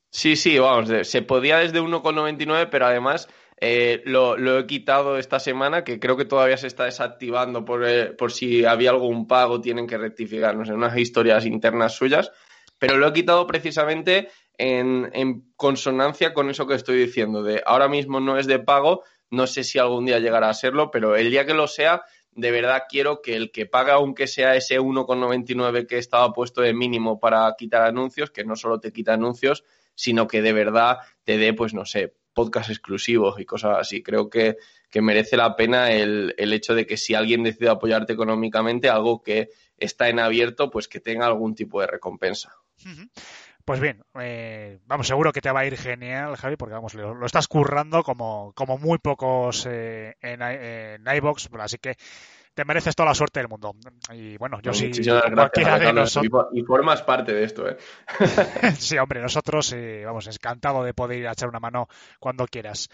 Sí, 0.09 0.35
sí, 0.35 0.57
vamos, 0.57 0.89
se 1.07 1.21
podía 1.21 1.57
desde 1.57 1.81
1,99, 1.81 2.69
pero 2.71 2.85
además 2.85 3.27
eh, 3.59 4.01
lo, 4.05 4.59
he 4.59 4.65
quitado 4.67 5.17
esta 5.17 5.39
semana, 5.39 5.83
que 5.83 5.99
creo 5.99 6.15
que 6.15 6.25
todavía 6.25 6.57
se 6.57 6.67
está 6.67 6.85
desactivando 6.85 7.65
por, 7.65 8.15
por 8.15 8.31
si 8.31 8.65
había 8.65 8.91
algún 8.91 9.27
pago, 9.27 9.61
tienen 9.61 9.87
que 9.87 9.97
rectificar, 9.97 10.55
no 10.55 10.65
sé, 10.65 10.73
unas 10.73 10.97
historias 10.97 11.45
internas 11.45 11.95
suyas, 11.95 12.31
pero 12.79 12.97
lo 12.97 13.07
he 13.07 13.13
quitado 13.13 13.47
precisamente 13.47 14.29
en, 14.57 15.51
consonancia 15.55 16.33
con 16.33 16.49
eso 16.49 16.67
que 16.67 16.75
estoy 16.75 16.97
diciendo, 16.99 17.41
de 17.43 17.63
ahora 17.65 17.87
mismo 17.87 18.19
no 18.19 18.37
es 18.37 18.45
de 18.45 18.59
pago, 18.59 19.03
no 19.29 19.47
sé 19.47 19.63
si 19.63 19.79
algún 19.79 20.05
día 20.05 20.19
llegará 20.19 20.49
a 20.49 20.53
serlo, 20.53 20.91
pero 20.91 21.15
el 21.15 21.31
día 21.31 21.45
que 21.45 21.53
lo 21.53 21.67
sea, 21.67 22.03
de 22.31 22.51
verdad 22.51 22.83
quiero 22.87 23.21
que 23.21 23.35
el 23.35 23.51
que 23.51 23.65
paga, 23.65 23.95
aunque 23.95 24.27
sea 24.27 24.55
ese 24.55 24.79
1,99 24.79 25.87
que 25.87 25.97
estaba 25.97 26.31
puesto 26.31 26.61
de 26.61 26.73
mínimo 26.73 27.19
para 27.19 27.53
quitar 27.57 27.81
anuncios, 27.81 28.29
que 28.29 28.45
no 28.45 28.55
solo 28.55 28.79
te 28.79 28.91
quita 28.93 29.13
anuncios, 29.13 29.63
sino 29.97 30.27
que 30.27 30.41
de 30.41 30.53
verdad 30.53 30.99
te 31.23 31.37
dé, 31.37 31.53
pues 31.53 31.73
no 31.73 31.85
sé, 31.85 32.13
podcast 32.33 32.69
exclusivos 32.69 33.39
y 33.39 33.45
cosas 33.45 33.77
así. 33.79 34.03
Creo 34.03 34.29
que, 34.29 34.57
que 34.91 35.01
merece 35.01 35.35
la 35.35 35.55
pena 35.55 35.91
el, 35.91 36.35
el, 36.37 36.53
hecho 36.53 36.75
de 36.75 36.85
que 36.85 36.95
si 36.95 37.15
alguien 37.15 37.43
decide 37.43 37.69
apoyarte 37.69 38.13
económicamente, 38.13 38.89
algo 38.89 39.23
que 39.23 39.49
está 39.75 40.07
en 40.07 40.19
abierto, 40.19 40.69
pues 40.69 40.87
que 40.87 40.99
tenga 40.99 41.25
algún 41.25 41.55
tipo 41.55 41.81
de 41.81 41.87
recompensa. 41.87 42.55
Pues 43.65 43.79
bien, 43.79 44.03
eh, 44.21 44.79
vamos, 44.85 45.07
seguro 45.07 45.33
que 45.33 45.41
te 45.41 45.51
va 45.51 45.61
a 45.61 45.65
ir 45.65 45.75
genial, 45.75 46.37
Javi, 46.37 46.57
porque 46.57 46.75
vamos, 46.75 46.93
lo, 46.93 47.25
estás 47.25 47.47
currando 47.47 48.03
como, 48.03 48.53
como 48.53 48.77
muy 48.77 48.99
pocos 48.99 49.67
eh, 49.69 50.15
en, 50.21 50.43
en 50.43 51.03
iBox, 51.17 51.49
así 51.59 51.79
que 51.79 51.97
te 52.57 52.65
mereces 52.65 52.95
toda 52.95 53.09
la 53.09 53.13
suerte 53.13 53.39
del 53.39 53.49
mundo. 53.49 53.75
Y 54.11 54.35
bueno, 54.37 54.59
yo 54.63 54.73
sí, 54.73 54.89
cualquiera 55.31 55.77
de 55.77 55.93
nosotros. 55.93 56.47
Y 56.53 56.63
formas 56.63 57.03
parte 57.03 57.31
de 57.31 57.43
esto, 57.43 57.69
¿eh? 57.69 57.77
sí, 58.79 58.97
hombre, 58.97 59.21
nosotros, 59.21 59.71
eh, 59.73 60.01
vamos, 60.03 60.25
encantado 60.25 60.83
de 60.83 60.95
poder 60.95 61.19
ir 61.19 61.27
a 61.27 61.33
echar 61.33 61.49
una 61.49 61.59
mano 61.59 61.87
cuando 62.19 62.47
quieras. 62.47 62.89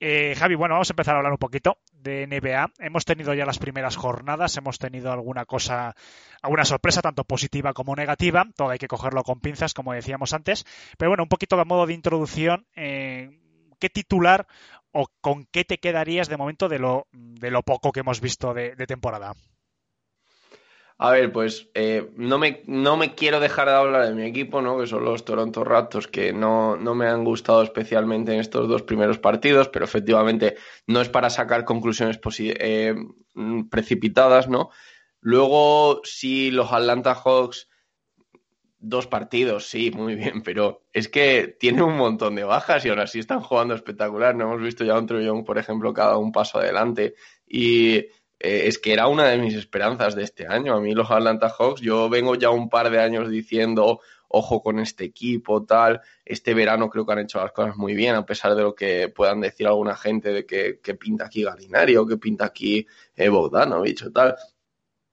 Eh, 0.00 0.34
Javi, 0.36 0.56
bueno, 0.56 0.74
vamos 0.74 0.90
a 0.90 0.94
empezar 0.94 1.14
a 1.14 1.18
hablar 1.18 1.30
un 1.30 1.38
poquito 1.38 1.78
de 1.92 2.26
NBA. 2.26 2.72
Hemos 2.80 3.04
tenido 3.04 3.34
ya 3.34 3.46
las 3.46 3.60
primeras 3.60 3.94
jornadas, 3.94 4.56
hemos 4.56 4.80
tenido 4.80 5.12
alguna 5.12 5.44
cosa, 5.44 5.94
alguna 6.42 6.64
sorpresa, 6.64 7.00
tanto 7.00 7.22
positiva 7.22 7.74
como 7.74 7.94
negativa. 7.94 8.46
Todo 8.56 8.70
hay 8.70 8.78
que 8.78 8.88
cogerlo 8.88 9.22
con 9.22 9.38
pinzas, 9.38 9.74
como 9.74 9.92
decíamos 9.92 10.32
antes. 10.32 10.64
Pero 10.96 11.10
bueno, 11.12 11.22
un 11.22 11.28
poquito 11.28 11.56
de 11.56 11.64
modo 11.64 11.86
de 11.86 11.94
introducción. 11.94 12.66
Eh, 12.74 13.30
¿Qué 13.78 13.90
titular 13.90 14.48
o 14.92 15.06
con 15.20 15.46
qué 15.46 15.64
te 15.64 15.78
quedarías 15.78 16.28
de 16.28 16.36
momento 16.36 16.68
de 16.68 16.78
lo, 16.78 17.06
de 17.12 17.50
lo 17.50 17.62
poco 17.62 17.92
que 17.92 18.00
hemos 18.00 18.20
visto 18.20 18.54
de 18.54 18.86
temporada? 18.86 19.34
A 21.00 21.12
ver, 21.12 21.30
pues 21.32 21.70
eh, 21.74 22.10
no, 22.16 22.38
me, 22.38 22.64
no 22.66 22.96
me 22.96 23.14
quiero 23.14 23.38
dejar 23.38 23.68
de 23.68 23.74
hablar 23.74 24.08
de 24.08 24.14
mi 24.14 24.24
equipo, 24.24 24.60
¿no? 24.60 24.80
Que 24.80 24.88
son 24.88 25.04
los 25.04 25.24
Toronto 25.24 25.62
Raptors, 25.62 26.08
que 26.08 26.32
no, 26.32 26.76
no 26.76 26.96
me 26.96 27.06
han 27.06 27.22
gustado 27.22 27.62
especialmente 27.62 28.34
en 28.34 28.40
estos 28.40 28.68
dos 28.68 28.82
primeros 28.82 29.20
partidos, 29.20 29.68
pero 29.68 29.84
efectivamente 29.84 30.56
no 30.88 31.00
es 31.00 31.08
para 31.08 31.30
sacar 31.30 31.64
conclusiones 31.64 32.18
eh, 32.36 32.96
precipitadas, 33.70 34.48
¿no? 34.48 34.70
Luego, 35.20 36.00
sí, 36.02 36.50
los 36.50 36.72
Atlanta 36.72 37.14
Hawks, 37.14 37.68
dos 38.78 39.06
partidos, 39.06 39.68
sí, 39.68 39.90
muy 39.90 40.14
bien, 40.14 40.42
pero 40.42 40.82
es 40.92 41.08
que 41.08 41.56
tienen 41.58 41.82
un 41.82 41.96
montón 41.96 42.34
de 42.36 42.44
bajas 42.44 42.84
y 42.84 42.88
ahora 42.88 43.06
sí 43.06 43.18
están 43.18 43.40
jugando 43.40 43.74
espectacular. 43.74 44.34
No 44.34 44.44
hemos 44.44 44.62
visto 44.62 44.84
ya 44.84 44.98
un 44.98 45.08
Young, 45.08 45.44
por 45.44 45.58
ejemplo, 45.58 45.92
cada 45.92 46.16
un 46.16 46.32
paso 46.32 46.58
adelante. 46.58 47.14
Y 47.46 47.96
eh, 47.96 48.10
es 48.38 48.78
que 48.78 48.92
era 48.92 49.08
una 49.08 49.26
de 49.28 49.38
mis 49.38 49.54
esperanzas 49.54 50.14
de 50.14 50.22
este 50.22 50.46
año. 50.46 50.74
A 50.74 50.80
mí 50.80 50.94
los 50.94 51.10
Atlanta 51.10 51.48
Hawks, 51.48 51.80
yo 51.80 52.08
vengo 52.08 52.34
ya 52.36 52.50
un 52.50 52.68
par 52.68 52.90
de 52.90 53.00
años 53.00 53.28
diciendo, 53.28 54.00
ojo 54.28 54.62
con 54.62 54.78
este 54.78 55.04
equipo, 55.04 55.64
tal. 55.64 56.00
Este 56.24 56.54
verano 56.54 56.88
creo 56.88 57.04
que 57.04 57.12
han 57.12 57.18
hecho 57.20 57.40
las 57.40 57.52
cosas 57.52 57.76
muy 57.76 57.94
bien, 57.94 58.14
a 58.14 58.26
pesar 58.26 58.54
de 58.54 58.62
lo 58.62 58.74
que 58.74 59.08
puedan 59.08 59.40
decir 59.40 59.66
alguna 59.66 59.96
gente 59.96 60.32
de 60.32 60.46
que, 60.46 60.94
pinta 60.94 61.26
aquí 61.26 61.42
Galinari 61.42 61.96
o 61.96 62.06
que 62.06 62.16
pinta 62.16 62.44
aquí 62.46 62.86
eh, 63.16 63.28
Bogdanovich 63.28 64.04
o 64.04 64.12
tal. 64.12 64.36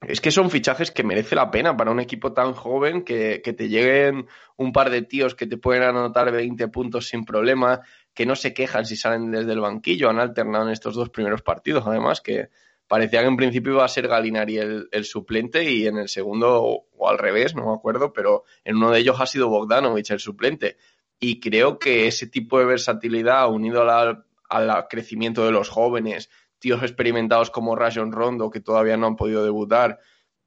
Es 0.06 0.20
que 0.20 0.30
son 0.30 0.50
fichajes 0.50 0.90
que 0.90 1.02
merece 1.02 1.34
la 1.34 1.50
pena 1.50 1.76
para 1.76 1.90
un 1.90 1.98
equipo 1.98 2.32
tan 2.32 2.52
joven 2.52 3.02
que, 3.02 3.42
que 3.42 3.52
te 3.52 3.68
lleguen 3.68 4.26
un 4.56 4.72
par 4.72 4.90
de 4.90 5.02
tíos 5.02 5.34
que 5.34 5.46
te 5.46 5.56
pueden 5.56 5.82
anotar 5.82 6.30
20 6.30 6.68
puntos 6.68 7.08
sin 7.08 7.24
problema, 7.24 7.80
que 8.14 8.24
no 8.24 8.36
se 8.36 8.54
quejan 8.54 8.86
si 8.86 8.96
salen 8.96 9.32
desde 9.32 9.52
el 9.52 9.60
banquillo. 9.60 10.08
Han 10.08 10.20
alternado 10.20 10.66
en 10.66 10.72
estos 10.72 10.94
dos 10.94 11.10
primeros 11.10 11.42
partidos, 11.42 11.84
además, 11.86 12.20
que, 12.20 12.50
parecía 12.86 13.20
que 13.20 13.26
en 13.26 13.36
principio 13.36 13.72
iba 13.72 13.84
a 13.84 13.88
ser 13.88 14.08
Galinari 14.08 14.58
el, 14.58 14.88
el, 14.92 15.04
suplente 15.04 15.68
y 15.70 15.86
en 15.86 15.98
el 15.98 16.08
segundo, 16.08 16.62
o, 16.62 17.08
al 17.08 17.18
revés, 17.18 17.54
no 17.54 17.66
me 17.66 17.74
acuerdo, 17.74 18.12
pero 18.12 18.44
en 18.64 18.76
uno 18.76 18.90
de 18.90 19.00
ellos 19.00 19.20
ha 19.20 19.26
sido 19.26 19.48
Bogdanovich 19.48 20.10
el 20.10 20.20
suplente. 20.20 20.76
Y 21.18 21.40
creo 21.40 21.78
que 21.78 22.06
ese 22.06 22.26
tipo 22.26 22.58
de 22.58 22.66
versatilidad, 22.66 23.50
unido 23.50 23.88
al 24.48 24.88
crecimiento 24.88 25.44
de 25.44 25.52
los 25.52 25.68
jóvenes, 25.68 26.30
tíos 26.58 26.82
experimentados 26.82 27.50
como 27.50 27.76
Rajon 27.76 28.12
Rondo, 28.12 28.50
que 28.50 28.60
todavía 28.60 28.96
no 28.96 29.06
han 29.06 29.16
podido 29.16 29.44
debutar, 29.44 29.98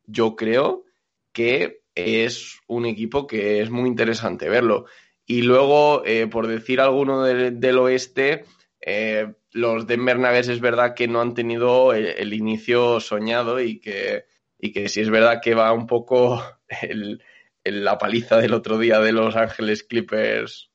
yo 0.03 0.35
creo 0.35 0.85
que 1.31 1.81
es 1.95 2.59
un 2.67 2.85
equipo 2.85 3.27
que 3.27 3.61
es 3.61 3.69
muy 3.69 3.89
interesante 3.89 4.49
verlo. 4.49 4.85
Y 5.25 5.43
luego, 5.43 6.03
eh, 6.05 6.27
por 6.27 6.47
decir 6.47 6.81
alguno 6.81 7.23
del 7.23 7.77
oeste, 7.77 8.45
eh, 8.81 9.33
los 9.51 9.85
Denver 9.85 10.17
Nuggets 10.17 10.47
es 10.47 10.59
verdad 10.59 10.95
que 10.95 11.07
no 11.07 11.21
han 11.21 11.33
tenido 11.33 11.93
el, 11.93 12.33
inicio 12.33 12.99
soñado 12.99 13.59
y 13.59 13.79
que, 13.79 14.25
y 14.57 14.71
que 14.71 14.89
sí 14.89 15.01
es 15.01 15.09
verdad 15.09 15.39
que 15.41 15.55
va 15.55 15.71
un 15.73 15.87
poco 15.87 16.41
el, 16.81 17.21
la 17.63 17.97
paliza 17.97 18.37
del 18.37 18.53
otro 18.53 18.77
día 18.77 18.99
de 18.99 19.11
Los 19.11 19.35
Ángeles 19.35 19.83
Clippers 19.83 20.68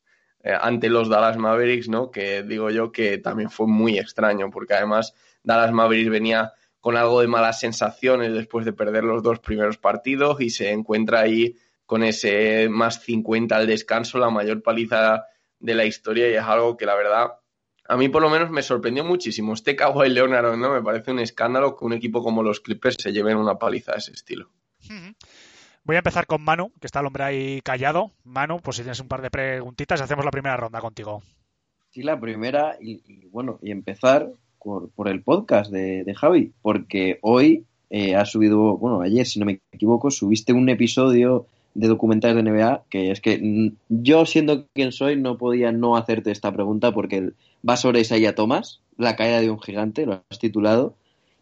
eh, 0.45 0.53
ante 0.61 0.91
los 0.91 1.09
Dallas 1.09 1.39
Mavericks, 1.39 1.89
¿no? 1.89 2.11
Que 2.11 2.43
digo 2.43 2.69
yo 2.69 2.93
que 2.93 3.17
también 3.17 3.51
fue 3.51 3.67
muy 3.67 3.99
extraño 3.99 4.51
porque 4.51 4.75
además 4.75 5.15
Dallas 5.43 5.73
Mavericks 5.73 6.11
venía 6.11 6.53
con 6.81 6.99
algo 6.99 7.23
de 7.23 7.29
malas 7.29 7.61
sensaciones 7.61 8.35
después 8.35 8.67
de 8.67 8.75
perder 8.75 9.05
los 9.05 9.23
dos 9.23 9.41
primeros 9.41 9.79
partidos 9.79 10.43
y 10.43 10.51
se 10.51 10.71
encuentra 10.71 11.21
ahí 11.21 11.57
con 11.87 12.05
ese 12.05 12.69
más 12.69 13.01
50 13.01 13.57
al 13.57 13.67
descanso, 13.67 14.19
la 14.19 14.29
mayor 14.29 14.63
paliza 14.63 15.25
de 15.61 15.75
la 15.75 15.87
historia 15.87 16.29
y 16.29 16.35
es 16.35 16.43
algo 16.43 16.77
que 16.77 16.85
la 16.85 16.95
verdad 16.95 17.33
a 17.87 17.97
mí 17.97 18.11
por 18.11 18.21
lo 18.21 18.29
menos 18.29 18.51
me 18.51 18.63
sorprendió 18.63 19.03
muchísimo. 19.03 19.55
Este 19.55 19.77
Kawhi 19.77 20.11
Leonard, 20.11 20.57
¿no? 20.59 20.75
Me 20.75 20.83
parece 20.83 21.11
un 21.11 21.21
escándalo 21.21 21.75
que 21.75 21.87
un 21.87 21.95
equipo 21.95 22.23
como 22.23 22.43
los 22.43 22.61
Clippers 22.61 22.97
se 22.99 23.13
lleven 23.13 23.39
una 23.39 23.59
paliza 23.59 23.93
de 23.93 23.99
ese 23.99 24.13
estilo. 24.13 24.51
Voy 25.87 25.97
a 25.97 25.99
empezar 25.99 26.27
con 26.27 26.43
Manu, 26.43 26.73
que 26.81 26.87
está 26.87 27.01
el 27.01 27.07
hombre 27.07 27.25
ahí 27.25 27.61
callado. 27.61 28.11
Manu, 28.25 28.59
pues 28.61 28.77
si 28.77 28.83
tienes 28.83 29.01
un 29.01 29.09
par 29.09 29.21
de 29.21 29.31
preguntitas, 29.31 30.01
hacemos 30.01 30.25
la 30.25 30.31
primera 30.31 30.57
ronda 30.57 30.81
contigo. 30.81 31.23
Sí, 31.91 32.03
la 32.03 32.19
primera, 32.19 32.79
y, 32.81 33.03
bueno, 33.27 33.59
y 33.61 33.71
empezar 33.71 34.31
por, 34.59 34.89
por 34.91 35.09
el 35.09 35.23
podcast 35.23 35.71
de, 35.71 36.15
Javi, 36.17 36.53
porque 36.63 37.19
hoy 37.21 37.65
eh, 37.91 38.17
ha 38.17 38.25
subido, 38.25 38.79
bueno, 38.79 39.03
ayer, 39.03 39.27
si 39.27 39.39
no 39.39 39.45
me 39.45 39.61
equivoco, 39.73 40.11
subiste 40.11 40.55
un 40.55 40.71
episodio 40.71 41.47
de 41.75 41.89
documentales 41.89 42.43
de 42.43 42.51
NBA, 42.51 42.85
que 42.89 43.11
es 43.11 43.21
que 43.21 43.73
yo, 43.91 44.25
siendo 44.25 44.67
quien 44.73 44.91
soy, 44.91 45.17
no 45.17 45.37
podía 45.37 45.71
no 45.71 45.99
hacerte 45.99 46.31
esta 46.31 46.51
pregunta 46.51 46.93
porque 46.93 47.33
va 47.69 47.77
sobre 47.77 48.01
Isaiah 48.01 48.35
Thomas, 48.35 48.81
la 48.97 49.17
caída 49.17 49.43
de 49.43 49.51
un 49.51 49.61
gigante, 49.61 50.07
lo 50.07 50.23
has 50.31 50.39
titulado. 50.39 50.95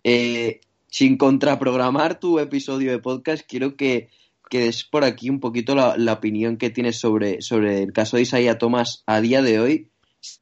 Eh, 0.03 0.61
sin 0.89 1.17
contraprogramar 1.17 2.19
tu 2.19 2.41
episodio 2.41 2.91
de 2.91 2.99
podcast, 2.99 3.47
quiero 3.49 3.77
que, 3.77 4.09
que 4.53 4.61
des 4.61 4.85
por 4.85 5.03
aquí 5.03 5.31
un 5.31 5.41
poquito 5.41 5.75
la, 5.75 6.13
opinión 6.13 6.59
que 6.59 6.69
tienes 6.69 7.01
sobre, 7.01 7.41
sobre 7.41 7.83
el 7.83 7.95
caso 7.95 8.19
de 8.19 8.25
Isaiah 8.25 8.59
Thomas 8.59 9.03
a 9.07 9.23
día 9.23 9.41
de 9.41 9.59
hoy. 9.59 9.91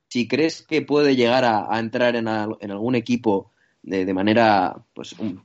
Si 0.09 0.26
crees 0.26 0.62
que 0.62 0.83
puede 0.83 1.14
llegar 1.14 1.45
a, 1.45 1.79
entrar 1.79 2.17
en, 2.17 2.26
en, 2.26 2.71
algún 2.73 2.97
equipo 2.97 3.52
de, 3.85 4.05
de 4.05 4.12
manera 4.12 4.85
pues, 4.95 5.12
un, 5.12 5.45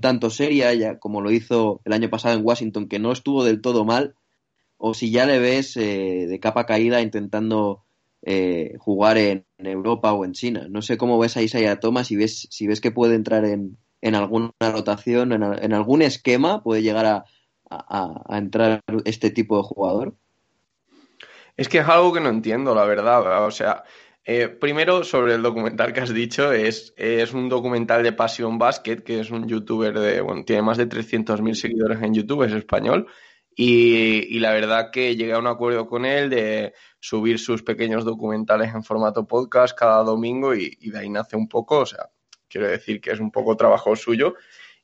tanto 0.00 0.30
seria 0.30 0.72
ya 0.74 1.00
como 1.00 1.22
lo 1.22 1.32
hizo 1.32 1.80
el 1.84 1.92
año 1.92 2.08
pasado 2.08 2.38
en 2.38 2.46
Washington, 2.46 2.86
que 2.86 3.00
no 3.00 3.10
estuvo 3.10 3.42
del 3.42 3.60
todo 3.60 3.84
mal, 3.84 4.14
o 4.76 4.94
si 4.94 5.10
ya 5.10 5.26
le 5.26 5.40
ves 5.40 5.76
eh, 5.76 6.28
de 6.28 6.38
capa 6.38 6.66
caída 6.66 7.00
intentando 7.00 7.82
eh, 8.22 8.76
jugar 8.78 9.18
en, 9.18 9.44
Europa 9.58 10.12
o 10.12 10.24
en 10.24 10.34
China. 10.34 10.68
No 10.70 10.82
sé 10.82 10.96
cómo 10.96 11.18
ves 11.18 11.36
a 11.36 11.42
Isaiah 11.42 11.80
Thomas, 11.80 12.06
si 12.06 12.14
ves, 12.14 12.46
si 12.48 12.68
ves 12.68 12.80
que 12.80 12.92
puede 12.92 13.16
entrar 13.16 13.44
en, 13.44 13.76
en 14.02 14.14
alguna 14.14 14.52
rotación, 14.60 15.32
en, 15.32 15.72
algún 15.72 16.02
esquema, 16.02 16.62
puede 16.62 16.82
llegar 16.82 17.06
a, 17.06 17.24
a, 17.88 18.36
entrar 18.36 18.80
este 19.04 19.30
tipo 19.30 19.56
de 19.56 19.62
jugador. 19.64 20.14
Es 21.56 21.68
que 21.68 21.78
es 21.78 21.88
algo 21.88 22.12
que 22.12 22.20
no 22.20 22.28
entiendo, 22.28 22.74
la 22.74 22.84
verdad. 22.84 23.44
O 23.46 23.50
sea, 23.50 23.84
Eh, 24.26 24.48
primero, 24.48 25.04
sobre 25.04 25.34
el 25.34 25.42
documental 25.42 25.92
que 25.92 26.00
has 26.00 26.14
dicho, 26.14 26.50
es, 26.50 26.94
es 26.96 27.34
un 27.34 27.50
documental 27.50 28.02
de 28.02 28.12
Passion 28.12 28.58
Basket, 28.58 29.02
que 29.04 29.20
es 29.20 29.30
un 29.30 29.46
youtuber 29.46 29.98
de, 29.98 30.22
bueno, 30.22 30.44
tiene 30.44 30.62
más 30.62 30.78
de 30.78 30.88
300.000 30.88 31.54
seguidores 31.54 32.02
en 32.02 32.14
YouTube, 32.14 32.44
es 32.44 32.52
español, 32.54 33.06
y, 33.54 34.34
y, 34.34 34.40
la 34.40 34.52
verdad 34.52 34.90
que 34.90 35.14
llegué 35.14 35.34
a 35.34 35.38
un 35.38 35.46
acuerdo 35.46 35.86
con 35.86 36.06
él 36.06 36.30
de 36.30 36.72
subir 36.98 37.38
sus 37.38 37.62
pequeños 37.62 38.04
documentales 38.04 38.74
en 38.74 38.82
formato 38.82 39.26
podcast 39.26 39.78
cada 39.78 40.02
domingo 40.02 40.54
y, 40.54 40.76
y 40.80 40.90
de 40.90 40.98
ahí 41.00 41.10
nace 41.10 41.36
un 41.36 41.46
poco, 41.48 41.80
o 41.80 41.86
sea, 41.86 42.08
quiero 42.48 42.66
decir 42.66 43.00
que 43.00 43.10
es 43.12 43.20
un 43.20 43.30
poco 43.30 43.56
trabajo 43.56 43.94
suyo. 43.94 44.34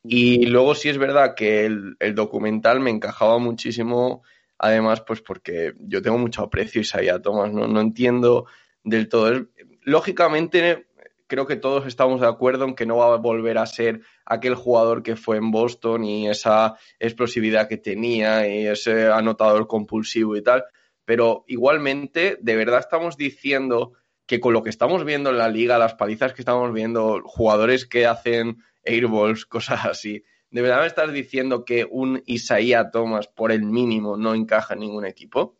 Y 0.02 0.46
luego 0.46 0.74
sí 0.74 0.88
es 0.88 0.98
verdad 0.98 1.34
que 1.34 1.66
el, 1.66 2.14
documental 2.14 2.80
me 2.80 2.90
encajaba 2.90 3.38
muchísimo, 3.38 4.22
además, 4.58 5.02
pues 5.02 5.20
porque 5.20 5.74
yo 5.78 6.00
tengo 6.00 6.18
mucho 6.18 6.42
aprecio 6.42 6.80
a 6.80 6.82
Isaiah 6.82 7.22
Thomas, 7.22 7.52
¿no? 7.52 7.68
No 7.68 7.80
entiendo 7.80 8.46
del 8.82 9.08
todo. 9.08 9.46
Lógicamente, 9.82 10.86
creo 11.26 11.46
que 11.46 11.56
todos 11.56 11.86
estamos 11.86 12.20
de 12.20 12.26
acuerdo 12.26 12.64
en 12.64 12.74
que 12.74 12.86
no 12.86 12.96
va 12.96 13.14
a 13.14 13.18
volver 13.18 13.58
a 13.58 13.66
ser 13.66 14.00
aquel 14.24 14.54
jugador 14.54 15.02
que 15.02 15.16
fue 15.16 15.36
en 15.36 15.50
Boston 15.50 16.04
y 16.04 16.28
esa 16.28 16.76
explosividad 16.98 17.68
que 17.68 17.76
tenía 17.76 18.48
y 18.48 18.66
ese 18.66 19.08
anotador 19.08 19.66
compulsivo 19.66 20.36
y 20.36 20.42
tal. 20.42 20.64
Pero 21.04 21.44
igualmente, 21.46 22.38
de 22.40 22.56
verdad 22.56 22.80
estamos 22.80 23.16
diciendo 23.16 23.92
que 24.26 24.40
con 24.40 24.52
lo 24.52 24.62
que 24.62 24.70
estamos 24.70 25.04
viendo 25.04 25.30
en 25.30 25.38
la 25.38 25.48
liga, 25.48 25.76
las 25.76 25.94
palizas 25.94 26.32
que 26.32 26.42
estamos 26.42 26.72
viendo, 26.72 27.20
jugadores 27.24 27.84
que 27.84 28.06
hacen 28.06 28.58
airballs, 28.90 29.46
cosas 29.46 29.84
así, 29.84 30.24
¿de 30.50 30.62
verdad 30.62 30.80
me 30.80 30.86
estás 30.86 31.12
diciendo 31.12 31.64
que 31.64 31.86
un 31.88 32.22
Isaiah 32.26 32.90
Thomas 32.90 33.28
por 33.28 33.52
el 33.52 33.62
mínimo 33.62 34.16
no 34.16 34.34
encaja 34.34 34.74
en 34.74 34.80
ningún 34.80 35.06
equipo? 35.06 35.58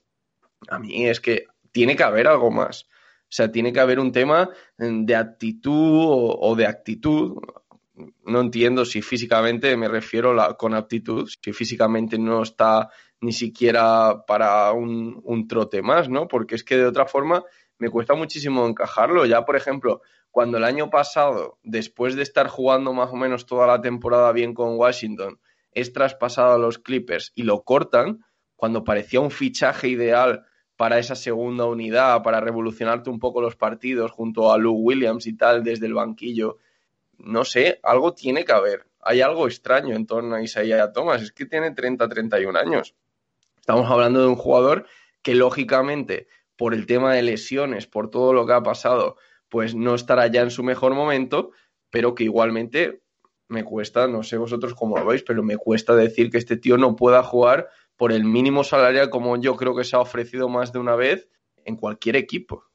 A 0.69 0.79
mí 0.79 1.07
es 1.07 1.21
que 1.21 1.47
tiene 1.73 1.97
que 1.97 2.03
haber 2.03 2.27
algo 2.27 2.51
más. 2.51 2.87
O 3.31 3.33
sea, 3.33 3.53
tiene 3.53 3.73
que 3.73 3.81
haber 3.81 4.01
un 4.01 4.11
tema 4.11 4.51
de 4.77 5.15
actitud 5.15 6.35
o, 6.41 6.55
de 6.57 6.67
actitud. 6.67 7.37
No 8.25 8.41
entiendo 8.41 8.85
si 8.85 9.03
físicamente 9.03 9.77
me 9.77 9.87
refiero 9.87 10.35
la, 10.35 10.55
con 10.55 10.75
aptitud, 10.75 11.29
si 11.41 11.53
físicamente 11.53 12.19
no 12.19 12.43
está 12.43 12.91
ni 13.21 13.33
siquiera 13.33 14.25
para 14.27 14.73
un, 14.73 15.47
trote 15.49 15.81
más, 15.81 16.09
¿no? 16.09 16.27
Porque 16.27 16.57
es 16.57 16.65
que 16.65 16.77
de 16.77 16.87
otra 16.87 17.07
forma 17.07 17.45
me 17.81 17.89
cuesta 17.89 18.15
muchísimo 18.15 18.67
encajarlo. 18.67 19.25
Ya, 19.25 19.45
por 19.45 19.57
ejemplo, 19.57 20.03
cuando 20.31 20.59
el 20.59 20.65
año 20.65 20.91
pasado, 20.91 21.59
después 21.63 22.15
de 22.15 22.23
estar 22.23 22.47
jugando 22.47 22.93
más 22.93 23.11
o 23.11 23.17
menos 23.17 23.47
toda 23.47 23.67
la 23.67 23.81
temporada 23.81 24.31
bien 24.33 24.55
con 24.55 24.77
Washington, 24.77 25.41
es 25.73 25.93
traspasado 25.93 26.55
a 26.55 26.59
los 26.59 26.79
Clippers 26.79 27.33
y 27.35 27.45
lo 27.45 27.63
cortan, 27.63 28.25
cuando 28.55 28.85
parecía 28.85 29.21
un 29.21 29.31
fichaje 29.31 29.89
ideal 29.89 30.45
para 30.77 30.99
esa 30.99 31.15
segunda 31.15 31.65
unidad, 31.65 32.23
para 32.23 32.41
revolucionarte 32.41 33.09
un 33.09 33.19
poco 33.19 33.41
los 33.41 33.57
partidos 33.57 34.11
junto 34.11 34.53
a 34.53 34.59
Lou 34.59 34.75
Williams 34.75 35.27
y 35.27 35.35
tal 35.35 35.65
desde 35.65 35.87
el 35.87 35.95
banquillo. 35.95 36.59
No 37.17 37.45
sé, 37.45 37.81
algo 37.83 38.13
tiene 38.13 38.45
que 38.45 38.53
haber. 38.53 38.87
Hay 39.01 39.23
algo 39.23 39.47
extraño 39.47 39.97
en 39.97 40.07
torno 40.07 40.35
a 40.35 40.43
Isaiah 40.43 40.93
Thomas. 40.93 41.23
Es 41.23 41.33
que 41.33 41.47
tiene 41.47 41.71
30, 41.71 42.07
31 42.07 42.59
años. 42.59 42.95
Estamos 43.59 43.91
hablando 43.91 44.21
de 44.21 44.27
un 44.27 44.37
jugador 44.37 44.87
que 45.23 45.35
lógicamente, 45.35 46.29
por 46.61 46.75
el 46.75 46.85
tema 46.85 47.14
de 47.14 47.23
lesiones, 47.23 47.87
por 47.87 48.11
todo 48.11 48.35
lo 48.35 48.45
que 48.45 48.52
ha 48.52 48.62
pasado, 48.62 49.17
pues 49.49 49.75
no 49.75 49.95
estará 49.95 50.26
ya 50.26 50.43
en 50.43 50.50
su 50.50 50.62
mejor 50.62 50.93
momento, 50.93 51.52
pero 51.88 52.14
que 52.14 52.25
igualmente 52.25 53.00
me 53.49 53.64
cuesta, 53.64 54.07
no 54.09 54.23
sé 54.23 54.37
vosotros 54.37 54.75
cómo 54.75 54.99
lo 54.99 55.07
veis, 55.07 55.23
pero 55.23 55.43
me 55.43 55.57
cuesta 55.57 55.97
decir 55.97 56.29
que 56.29 56.37
este 56.37 56.59
tío 56.59 56.76
no 56.76 56.97
pueda 56.97 57.23
jugar 57.23 57.71
por 57.97 58.12
el 58.12 58.25
mínimo 58.25 58.62
salarial 58.62 59.09
como 59.09 59.40
yo 59.40 59.57
creo 59.57 59.75
que 59.75 59.85
se 59.85 59.97
ha 59.97 60.00
ofrecido 60.00 60.50
más 60.50 60.71
de 60.71 60.81
una 60.81 60.97
vez 60.97 61.31
en 61.64 61.76
cualquier 61.76 62.17
equipo. 62.17 62.70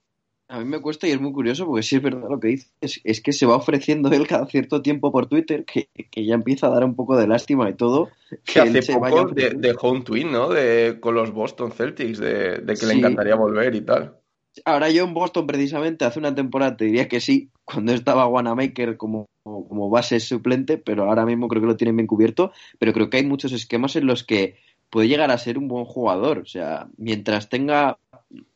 A 0.48 0.60
mí 0.60 0.66
me 0.66 0.80
cuesta 0.80 1.08
y 1.08 1.12
es 1.12 1.20
muy 1.20 1.32
curioso 1.32 1.66
porque 1.66 1.82
sí 1.82 1.96
es 1.96 2.04
verdad 2.04 2.30
lo 2.30 2.40
que 2.40 2.50
dices, 2.50 3.02
es 3.04 3.22
que 3.22 3.34
se 3.34 3.48
va 3.48 3.56
ofreciendo 3.56 4.10
él 4.10 4.28
cada 4.28 4.46
cierto 4.46 4.84
tiempo 4.84 5.12
por 5.12 5.26
Twitter 5.28 5.66
que, 5.66 5.90
que 6.12 6.26
ya 6.26 6.36
empieza 6.36 6.68
a 6.68 6.70
dar 6.70 6.84
un 6.84 6.96
poco 6.96 7.18
de 7.18 7.28
lástima 7.28 7.68
y 7.70 7.74
todo. 7.74 8.10
Que, 8.30 8.38
que 8.54 8.60
hace 8.60 8.94
poco 8.94 9.30
de, 9.30 9.56
dejó 9.58 9.92
un 9.92 10.04
tweet, 10.04 10.26
¿no? 10.26 10.50
De, 10.50 11.00
con 11.00 11.16
los 11.16 11.32
Boston 11.32 11.72
Celtics, 11.72 12.20
de, 12.20 12.60
de 12.60 12.74
que 12.74 12.76
sí. 12.76 12.86
le 12.86 12.94
encantaría 12.94 13.36
volver 13.36 13.74
y 13.74 13.82
tal. 13.82 14.20
Ahora 14.64 14.90
yo 14.90 15.04
en 15.04 15.14
Boston 15.14 15.48
precisamente 15.48 16.06
hace 16.06 16.20
una 16.20 16.34
temporada 16.34 16.78
te 16.78 16.86
diría 16.86 17.08
que 17.08 17.20
sí, 17.20 17.50
cuando 17.66 17.92
estaba 17.92 18.28
Wanamaker 18.28 18.98
como, 18.98 19.28
como 19.44 19.90
base 19.90 20.20
suplente, 20.20 20.78
pero 20.78 21.06
ahora 21.06 21.26
mismo 21.26 21.48
creo 21.48 21.62
que 21.62 21.68
lo 21.68 21.76
tienen 21.76 21.98
bien 21.98 22.08
cubierto, 22.08 22.52
pero 22.80 22.94
creo 22.94 23.10
que 23.10 23.18
hay 23.18 23.26
muchos 23.26 23.52
esquemas 23.52 23.96
en 23.96 24.06
los 24.06 24.24
que 24.24 24.58
puede 24.96 25.10
llegar 25.10 25.30
a 25.30 25.38
ser 25.38 25.58
un 25.58 25.68
buen 25.68 25.84
jugador. 25.84 26.38
O 26.38 26.46
sea, 26.46 26.88
mientras 26.96 27.50
tenga 27.50 27.98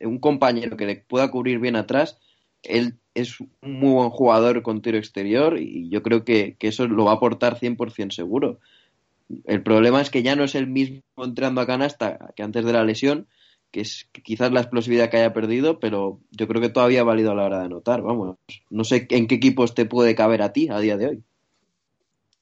un 0.00 0.18
compañero 0.20 0.74
que 0.78 0.86
le 0.86 0.96
pueda 0.96 1.30
cubrir 1.30 1.58
bien 1.58 1.76
atrás, 1.76 2.16
él 2.62 2.94
es 3.12 3.40
un 3.40 3.50
muy 3.60 3.92
buen 3.92 4.08
jugador 4.08 4.62
con 4.62 4.80
tiro 4.80 4.96
exterior 4.96 5.58
y 5.58 5.90
yo 5.90 6.02
creo 6.02 6.24
que, 6.24 6.56
que 6.58 6.68
eso 6.68 6.88
lo 6.88 7.04
va 7.04 7.10
a 7.10 7.16
aportar 7.16 7.60
100% 7.60 8.12
seguro. 8.12 8.58
El 9.44 9.62
problema 9.62 10.00
es 10.00 10.08
que 10.08 10.22
ya 10.22 10.34
no 10.34 10.42
es 10.42 10.54
el 10.54 10.66
mismo 10.66 11.02
entrando 11.18 11.60
a 11.60 11.66
canasta 11.66 12.32
que 12.34 12.42
antes 12.42 12.64
de 12.64 12.72
la 12.72 12.84
lesión, 12.84 13.26
que 13.70 13.82
es 13.82 14.08
quizás 14.24 14.50
la 14.50 14.60
explosividad 14.60 15.10
que 15.10 15.18
haya 15.18 15.34
perdido, 15.34 15.78
pero 15.78 16.20
yo 16.30 16.48
creo 16.48 16.62
que 16.62 16.70
todavía 16.70 17.02
ha 17.02 17.04
valido 17.04 17.32
a 17.32 17.34
la 17.34 17.44
hora 17.44 17.58
de 17.58 17.66
anotar. 17.66 18.00
Vamos, 18.00 18.38
no 18.70 18.84
sé 18.84 19.06
en 19.10 19.26
qué 19.26 19.34
equipos 19.34 19.74
te 19.74 19.84
puede 19.84 20.14
caber 20.14 20.40
a 20.40 20.54
ti 20.54 20.70
a 20.70 20.80
día 20.80 20.96
de 20.96 21.06
hoy. 21.06 21.22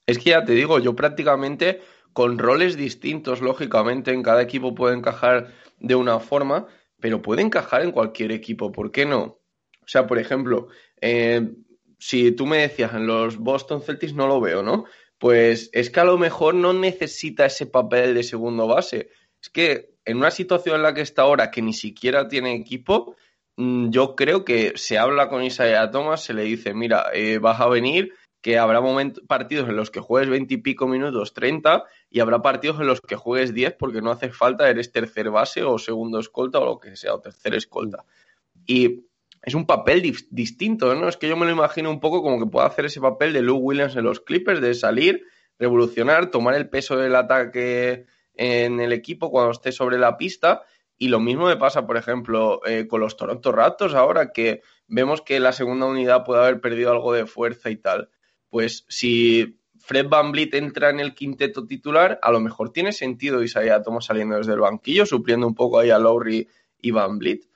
Es 0.07 0.17
que 0.19 0.29
ya 0.29 0.45
te 0.45 0.53
digo, 0.53 0.79
yo 0.79 0.95
prácticamente 0.95 1.81
con 2.13 2.37
roles 2.37 2.75
distintos, 2.75 3.41
lógicamente, 3.41 4.11
en 4.11 4.23
cada 4.23 4.41
equipo 4.41 4.75
puede 4.75 4.95
encajar 4.95 5.53
de 5.79 5.95
una 5.95 6.19
forma, 6.19 6.67
pero 6.99 7.21
puede 7.21 7.41
encajar 7.41 7.81
en 7.81 7.91
cualquier 7.91 8.31
equipo, 8.31 8.71
¿por 8.71 8.91
qué 8.91 9.05
no? 9.05 9.39
O 9.81 9.87
sea, 9.87 10.05
por 10.05 10.19
ejemplo, 10.19 10.67
eh, 11.01 11.49
si 11.97 12.31
tú 12.31 12.45
me 12.45 12.57
decías 12.57 12.93
en 12.93 13.07
los 13.07 13.37
Boston 13.37 13.81
Celtics 13.81 14.13
no 14.13 14.27
lo 14.27 14.39
veo, 14.39 14.63
¿no? 14.63 14.85
Pues 15.17 15.69
es 15.73 15.89
que 15.89 15.99
a 15.99 16.05
lo 16.05 16.17
mejor 16.17 16.55
no 16.55 16.73
necesita 16.73 17.45
ese 17.45 17.65
papel 17.65 18.13
de 18.13 18.23
segundo 18.23 18.67
base. 18.67 19.09
Es 19.41 19.49
que 19.49 19.89
en 20.05 20.17
una 20.17 20.31
situación 20.31 20.77
en 20.77 20.83
la 20.83 20.93
que 20.93 21.01
está 21.01 21.23
ahora, 21.23 21.51
que 21.51 21.61
ni 21.61 21.73
siquiera 21.73 22.27
tiene 22.27 22.55
equipo, 22.55 23.15
mm, 23.57 23.89
yo 23.89 24.15
creo 24.15 24.45
que 24.45 24.73
se 24.75 24.97
habla 24.97 25.27
con 25.29 25.43
Isaiah 25.43 25.91
Thomas, 25.91 26.23
se 26.23 26.33
le 26.33 26.43
dice, 26.43 26.73
mira, 26.73 27.07
eh, 27.13 27.37
vas 27.39 27.59
a 27.59 27.67
venir, 27.67 28.13
que 28.41 28.57
habrá 28.57 28.79
momentos, 28.79 29.23
partidos 29.27 29.67
en 29.67 29.75
los 29.75 29.91
que 29.91 29.99
juegues 29.99 30.29
20 30.29 30.53
y 30.53 30.57
pico 30.57 30.87
minutos, 30.87 31.33
30, 31.33 31.83
y 32.09 32.19
habrá 32.19 32.41
partidos 32.41 32.79
en 32.79 32.87
los 32.87 33.01
que 33.01 33.15
juegues 33.15 33.53
10 33.53 33.75
porque 33.77 34.01
no 34.01 34.11
hace 34.11 34.31
falta, 34.31 34.69
eres 34.69 34.91
tercer 34.91 35.29
base 35.29 35.63
o 35.63 35.77
segundo 35.77 36.19
escolta 36.19 36.59
o 36.59 36.65
lo 36.65 36.79
que 36.79 36.95
sea, 36.95 37.13
o 37.13 37.19
tercer 37.19 37.53
escolta. 37.55 38.05
Y 38.65 39.05
es 39.41 39.53
un 39.53 39.65
papel 39.65 40.01
di 40.01 40.13
distinto, 40.31 40.93
¿no? 40.95 41.07
Es 41.07 41.17
que 41.17 41.27
yo 41.27 41.37
me 41.37 41.45
lo 41.45 41.51
imagino 41.51 41.89
un 41.89 41.99
poco 41.99 42.21
como 42.21 42.39
que 42.39 42.49
pueda 42.49 42.65
hacer 42.65 42.85
ese 42.85 42.99
papel 42.99 43.33
de 43.33 43.41
Lou 43.41 43.57
Williams 43.57 43.95
en 43.95 44.03
los 44.03 44.19
Clippers, 44.19 44.61
de 44.61 44.73
salir, 44.73 45.25
revolucionar, 45.57 46.31
tomar 46.31 46.55
el 46.55 46.69
peso 46.69 46.97
del 46.97 47.15
ataque 47.15 48.05
en 48.33 48.79
el 48.79 48.91
equipo 48.91 49.31
cuando 49.31 49.51
esté 49.51 49.71
sobre 49.71 49.97
la 49.97 50.17
pista. 50.17 50.63
Y 50.97 51.07
lo 51.07 51.19
mismo 51.19 51.45
me 51.45 51.55
pasa, 51.55 51.87
por 51.87 51.95
ejemplo, 51.95 52.59
eh, 52.65 52.87
con 52.87 52.99
los 52.99 53.15
Toronto 53.15 53.51
Raptors 53.53 53.93
ahora, 53.93 54.33
que 54.33 54.61
vemos 54.87 55.21
que 55.21 55.39
la 55.39 55.53
segunda 55.53 55.85
unidad 55.85 56.25
puede 56.25 56.41
haber 56.41 56.59
perdido 56.59 56.91
algo 56.91 57.13
de 57.13 57.25
fuerza 57.25 57.69
y 57.69 57.77
tal. 57.77 58.09
Pues 58.49 58.85
si 58.89 59.58
Fred 59.89 60.07
Van 60.07 60.31
Vliet 60.31 60.53
entra 60.53 60.91
en 60.91 60.99
el 60.99 61.15
quinteto 61.15 61.65
titular, 61.65 62.19
a 62.21 62.31
lo 62.31 62.39
mejor 62.39 62.71
tiene 62.71 62.91
sentido 62.91 63.41
Isaiah 63.41 63.81
Thomas 63.81 64.05
saliendo 64.05 64.37
desde 64.37 64.53
el 64.53 64.59
banquillo, 64.59 65.03
supliendo 65.03 65.47
un 65.47 65.55
poco 65.55 65.79
ahí 65.79 65.89
a 65.89 65.97
Lowry 65.97 66.47
y 66.79 66.91
Van 66.91 67.17
Vliet. 67.17 67.47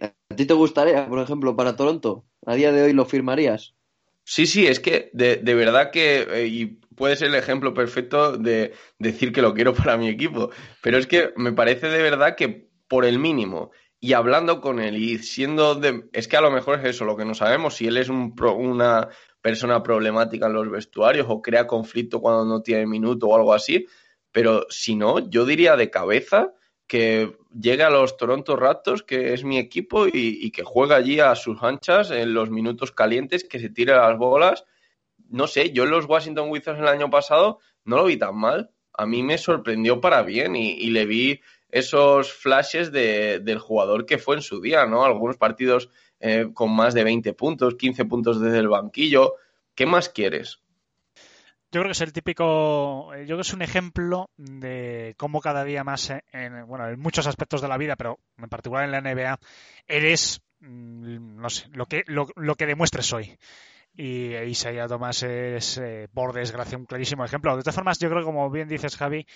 ¿A 0.00 0.34
ti 0.34 0.46
te 0.46 0.54
gustaría, 0.54 1.08
por 1.08 1.20
ejemplo, 1.20 1.54
para 1.54 1.76
Toronto? 1.76 2.24
¿A 2.44 2.56
día 2.56 2.72
de 2.72 2.82
hoy 2.82 2.92
lo 2.92 3.04
firmarías? 3.04 3.76
Sí, 4.24 4.46
sí, 4.46 4.66
es 4.66 4.80
que 4.80 5.10
de, 5.12 5.36
de 5.36 5.54
verdad 5.54 5.92
que, 5.92 6.22
eh, 6.22 6.46
y 6.48 6.66
puede 6.96 7.14
ser 7.14 7.28
el 7.28 7.36
ejemplo 7.36 7.72
perfecto 7.72 8.36
de 8.36 8.72
decir 8.98 9.32
que 9.32 9.40
lo 9.40 9.54
quiero 9.54 9.72
para 9.72 9.96
mi 9.96 10.08
equipo, 10.08 10.50
pero 10.82 10.98
es 10.98 11.06
que 11.06 11.32
me 11.36 11.52
parece 11.52 11.86
de 11.86 12.02
verdad 12.02 12.34
que 12.34 12.68
por 12.88 13.04
el 13.04 13.20
mínimo 13.20 13.70
y 14.00 14.14
hablando 14.14 14.60
con 14.60 14.80
él 14.80 14.96
y 14.96 15.18
siendo 15.18 15.76
de... 15.76 16.08
Es 16.12 16.26
que 16.26 16.36
a 16.36 16.40
lo 16.40 16.50
mejor 16.50 16.80
es 16.80 16.96
eso, 16.96 17.04
lo 17.04 17.16
que 17.16 17.26
no 17.26 17.34
sabemos, 17.34 17.76
si 17.76 17.86
él 17.86 17.98
es 17.98 18.08
un 18.08 18.34
pro, 18.34 18.56
una 18.56 19.10
persona 19.40 19.82
problemática 19.82 20.46
en 20.46 20.52
los 20.52 20.70
vestuarios 20.70 21.26
o 21.28 21.40
crea 21.40 21.66
conflicto 21.66 22.20
cuando 22.20 22.44
no 22.44 22.62
tiene 22.62 22.86
minuto 22.86 23.26
o 23.26 23.36
algo 23.36 23.54
así, 23.54 23.86
pero 24.32 24.66
si 24.68 24.96
no, 24.96 25.30
yo 25.30 25.44
diría 25.44 25.76
de 25.76 25.90
cabeza 25.90 26.52
que 26.86 27.36
llegue 27.56 27.84
a 27.84 27.90
los 27.90 28.16
Toronto 28.16 28.56
Raptors, 28.56 29.04
que 29.04 29.32
es 29.32 29.44
mi 29.44 29.58
equipo, 29.58 30.06
y, 30.08 30.50
que 30.50 30.64
juega 30.64 30.96
allí 30.96 31.20
a 31.20 31.36
sus 31.36 31.62
anchas 31.62 32.10
en 32.10 32.34
los 32.34 32.50
minutos 32.50 32.90
calientes, 32.90 33.44
que 33.44 33.60
se 33.60 33.70
tire 33.70 33.94
las 33.94 34.18
bolas. 34.18 34.64
No 35.28 35.46
sé, 35.46 35.70
yo 35.70 35.84
en 35.84 35.90
los 35.90 36.06
Washington 36.06 36.50
Wizards 36.50 36.80
el 36.80 36.88
año 36.88 37.08
pasado 37.08 37.60
no 37.84 37.96
lo 37.96 38.06
vi 38.06 38.16
tan 38.16 38.36
mal. 38.36 38.70
A 38.92 39.06
mí 39.06 39.22
me 39.22 39.38
sorprendió 39.38 40.00
para 40.00 40.22
bien 40.22 40.56
y, 40.56 40.72
y 40.72 40.90
le 40.90 41.06
vi 41.06 41.40
esos 41.68 42.32
flashes 42.32 42.90
de, 42.90 43.38
del 43.38 43.58
jugador 43.58 44.04
que 44.04 44.18
fue 44.18 44.36
en 44.36 44.42
su 44.42 44.60
día, 44.60 44.86
¿no? 44.86 45.04
Algunos 45.04 45.36
partidos 45.36 45.90
eh, 46.20 46.50
con 46.54 46.70
más 46.70 46.94
de 46.94 47.04
20 47.04 47.32
puntos, 47.32 47.74
15 47.74 48.04
puntos 48.04 48.40
desde 48.40 48.58
el 48.58 48.68
banquillo. 48.68 49.34
¿Qué 49.74 49.86
más 49.86 50.08
quieres? 50.08 50.60
Yo 51.72 51.80
creo 51.80 51.84
que 51.84 51.92
es 51.92 52.00
el 52.00 52.12
típico, 52.12 53.14
yo 53.14 53.24
creo 53.24 53.36
que 53.36 53.42
es 53.42 53.54
un 53.54 53.62
ejemplo 53.62 54.28
de 54.36 55.14
cómo 55.16 55.40
cada 55.40 55.62
día 55.62 55.84
más, 55.84 56.10
en, 56.32 56.66
bueno, 56.66 56.88
en 56.88 56.98
muchos 56.98 57.28
aspectos 57.28 57.62
de 57.62 57.68
la 57.68 57.78
vida, 57.78 57.94
pero 57.94 58.18
en 58.38 58.48
particular 58.48 58.84
en 58.84 58.90
la 58.90 59.00
NBA, 59.00 59.38
eres, 59.86 60.42
mm, 60.58 61.40
no 61.40 61.48
sé, 61.48 61.68
lo 61.72 61.86
que, 61.86 62.02
lo, 62.06 62.26
lo 62.34 62.56
que 62.56 62.66
demuestres 62.66 63.12
hoy. 63.12 63.38
Y 63.96 64.34
Isaiah 64.34 64.88
Thomas 64.88 65.22
es, 65.22 65.78
eh, 65.78 66.08
por 66.12 66.32
desgracia, 66.32 66.76
un 66.76 66.86
clarísimo 66.86 67.24
ejemplo. 67.24 67.56
De 67.56 67.62
todas 67.62 67.74
formas, 67.74 67.98
yo 67.98 68.08
creo 68.08 68.20
que, 68.22 68.26
como 68.26 68.50
bien 68.50 68.68
dices, 68.68 68.96
Javi, 68.96 69.26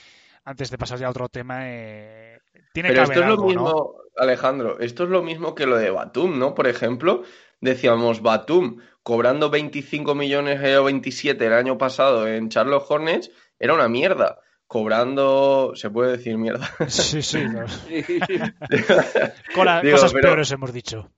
antes 0.44 0.70
de 0.70 0.78
pasar 0.78 0.98
ya 0.98 1.06
a 1.06 1.10
otro 1.10 1.28
tema, 1.28 1.70
eh, 1.70 2.38
tiene 2.72 2.90
Pero 2.90 3.04
que 3.04 3.12
esto 3.12 3.12
haber 3.12 3.18
es 3.18 3.26
lo 3.26 3.32
algo, 3.32 3.46
mismo, 3.46 3.68
¿no? 3.68 3.94
Alejandro, 4.22 4.78
esto 4.80 5.04
es 5.04 5.10
lo 5.10 5.22
mismo 5.22 5.54
que 5.54 5.66
lo 5.66 5.76
de 5.76 5.90
Batum, 5.90 6.38
¿no? 6.38 6.54
Por 6.54 6.66
ejemplo, 6.66 7.22
decíamos 7.60 8.22
Batum 8.22 8.80
cobrando 9.02 9.50
25 9.50 10.14
millones 10.14 10.60
o 10.76 10.84
27 10.84 11.46
el 11.46 11.52
año 11.52 11.78
pasado 11.78 12.26
en 12.28 12.48
Charlotte 12.48 12.84
Hornets, 12.88 13.30
era 13.58 13.74
una 13.74 13.88
mierda. 13.88 14.38
Cobrando, 14.66 15.72
se 15.74 15.90
puede 15.90 16.12
decir 16.16 16.38
mierda. 16.38 16.68
Sí, 16.88 17.22
sí. 17.22 17.44
no. 17.44 17.66
Digo, 17.88 19.96
cosas 19.96 20.12
pero- 20.12 20.28
peores 20.28 20.50
hemos 20.52 20.72
dicho. 20.72 21.10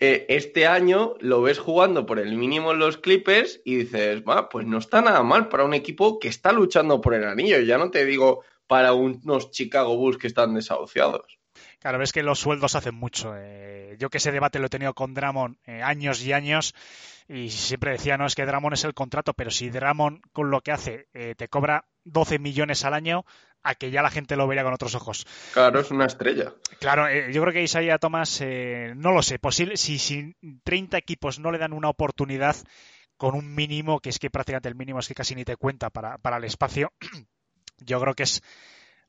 Eh, 0.00 0.26
este 0.30 0.66
año 0.66 1.14
lo 1.20 1.42
ves 1.42 1.60
jugando 1.60 2.06
por 2.06 2.18
el 2.18 2.34
mínimo 2.36 2.72
en 2.72 2.80
los 2.80 2.96
Clippers 2.96 3.60
y 3.64 3.76
dices, 3.76 4.22
va, 4.28 4.48
pues 4.48 4.66
no 4.66 4.78
está 4.78 5.00
nada 5.00 5.22
mal 5.22 5.48
para 5.48 5.64
un 5.64 5.74
equipo 5.74 6.18
que 6.18 6.26
está 6.26 6.50
luchando 6.50 7.00
por 7.00 7.14
el 7.14 7.24
anillo. 7.24 7.60
Ya 7.60 7.78
no 7.78 7.92
te 7.92 8.04
digo 8.04 8.42
para 8.72 8.94
unos 8.94 9.50
Chicago 9.50 9.98
Bulls 9.98 10.16
que 10.16 10.26
están 10.26 10.54
desahuciados. 10.54 11.38
Claro, 11.78 11.98
ves 11.98 12.10
que 12.10 12.22
los 12.22 12.38
sueldos 12.38 12.74
hacen 12.74 12.94
mucho. 12.94 13.34
eh, 13.36 13.96
yo 13.98 14.08
que 14.08 14.16
ese 14.16 14.32
debate 14.32 14.58
lo 14.58 14.66
he 14.68 14.70
tenido 14.70 14.94
con 14.94 15.12
Dramon 15.12 15.58
eh, 15.66 15.82
años 15.82 16.24
y 16.24 16.32
años 16.32 16.74
y 17.28 17.50
siempre 17.50 17.90
decía, 17.90 18.16
no, 18.16 18.24
es 18.24 18.34
que 18.34 18.46
Dramon 18.46 18.72
es 18.72 18.84
el 18.84 18.94
contrato, 18.94 19.34
pero 19.34 19.50
si 19.50 19.68
Dramon 19.68 20.22
con 20.32 20.50
lo 20.50 20.62
que 20.62 20.72
hace 20.72 21.08
eh, 21.12 21.34
te 21.36 21.48
cobra 21.48 21.84
12 22.04 22.38
millones 22.38 22.86
al 22.86 22.94
año, 22.94 23.26
a 23.62 23.74
que 23.74 23.90
ya 23.90 24.00
la 24.00 24.08
gente 24.08 24.36
lo 24.36 24.46
vería 24.46 24.64
con 24.64 24.72
otros 24.72 24.94
ojos. 24.94 25.26
Claro, 25.52 25.80
es 25.80 25.90
una 25.90 26.06
estrella. 26.06 26.54
Claro, 26.80 27.10
yo 27.30 27.42
creo 27.42 27.52
que 27.52 27.62
Isaiah 27.62 27.98
Thomas, 27.98 28.42
no 28.96 29.12
lo 29.12 29.22
sé, 29.22 29.38
posible, 29.38 29.76
si, 29.76 29.98
si 29.98 30.34
30 30.64 30.96
equipos 30.96 31.38
no 31.38 31.52
le 31.52 31.58
dan 31.58 31.74
una 31.74 31.90
oportunidad 31.90 32.56
con 33.18 33.34
un 33.34 33.54
mínimo, 33.54 34.00
que 34.00 34.08
es 34.08 34.18
que 34.18 34.30
prácticamente 34.30 34.70
el 34.70 34.76
mínimo 34.76 34.98
es 34.98 35.08
que 35.08 35.14
casi 35.14 35.34
ni 35.34 35.44
te 35.44 35.56
cuenta 35.56 35.90
para, 35.90 36.16
para 36.16 36.38
el 36.38 36.44
espacio, 36.44 36.92
yo 37.84 38.00
creo 38.00 38.14
que 38.14 38.24
es 38.24 38.42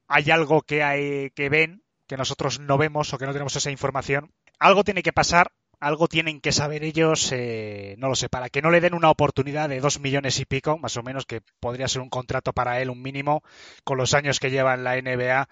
hay 0.08 0.32
algo 0.32 0.62
que, 0.62 0.84
hay, 0.84 1.32
que 1.32 1.50
ven 1.50 1.84
que 2.08 2.18
nosotros 2.18 2.60
no 2.60 2.78
vemos 2.78 3.14
o 3.14 3.18
que 3.18 3.26
no 3.26 3.32
tenemos 3.32 3.56
esa 3.56 3.72
información. 3.72 4.32
Algo 4.60 4.84
tiene 4.84 5.04
que 5.04 5.14
pasar, 5.14 5.52
algo 5.80 6.08
tienen 6.08 6.42
que 6.42 6.52
saber 6.52 6.84
ellos, 6.84 7.32
eh, 7.32 7.96
no 7.98 8.10
lo 8.10 8.16
sé, 8.16 8.30
para 8.30 8.50
que 8.50 8.62
no 8.62 8.72
le 8.72 8.82
den 8.82 8.94
una 8.94 9.10
oportunidad 9.10 9.70
de 9.70 9.80
dos 9.80 10.00
millones 10.00 10.40
y 10.40 10.46
pico, 10.46 10.78
más 10.78 10.96
o 10.98 11.04
menos, 11.04 11.26
que 11.26 11.42
podría 11.60 11.88
ser 11.88 12.02
un 12.02 12.10
contrato 12.10 12.54
para 12.54 12.82
él, 12.82 12.90
un 12.90 13.02
mínimo, 13.02 13.44
con 13.84 13.98
los 13.98 14.14
años 14.14 14.40
que 14.40 14.52
lleva 14.52 14.74
en 14.74 14.84
la 14.84 15.02
NBA. 15.02 15.48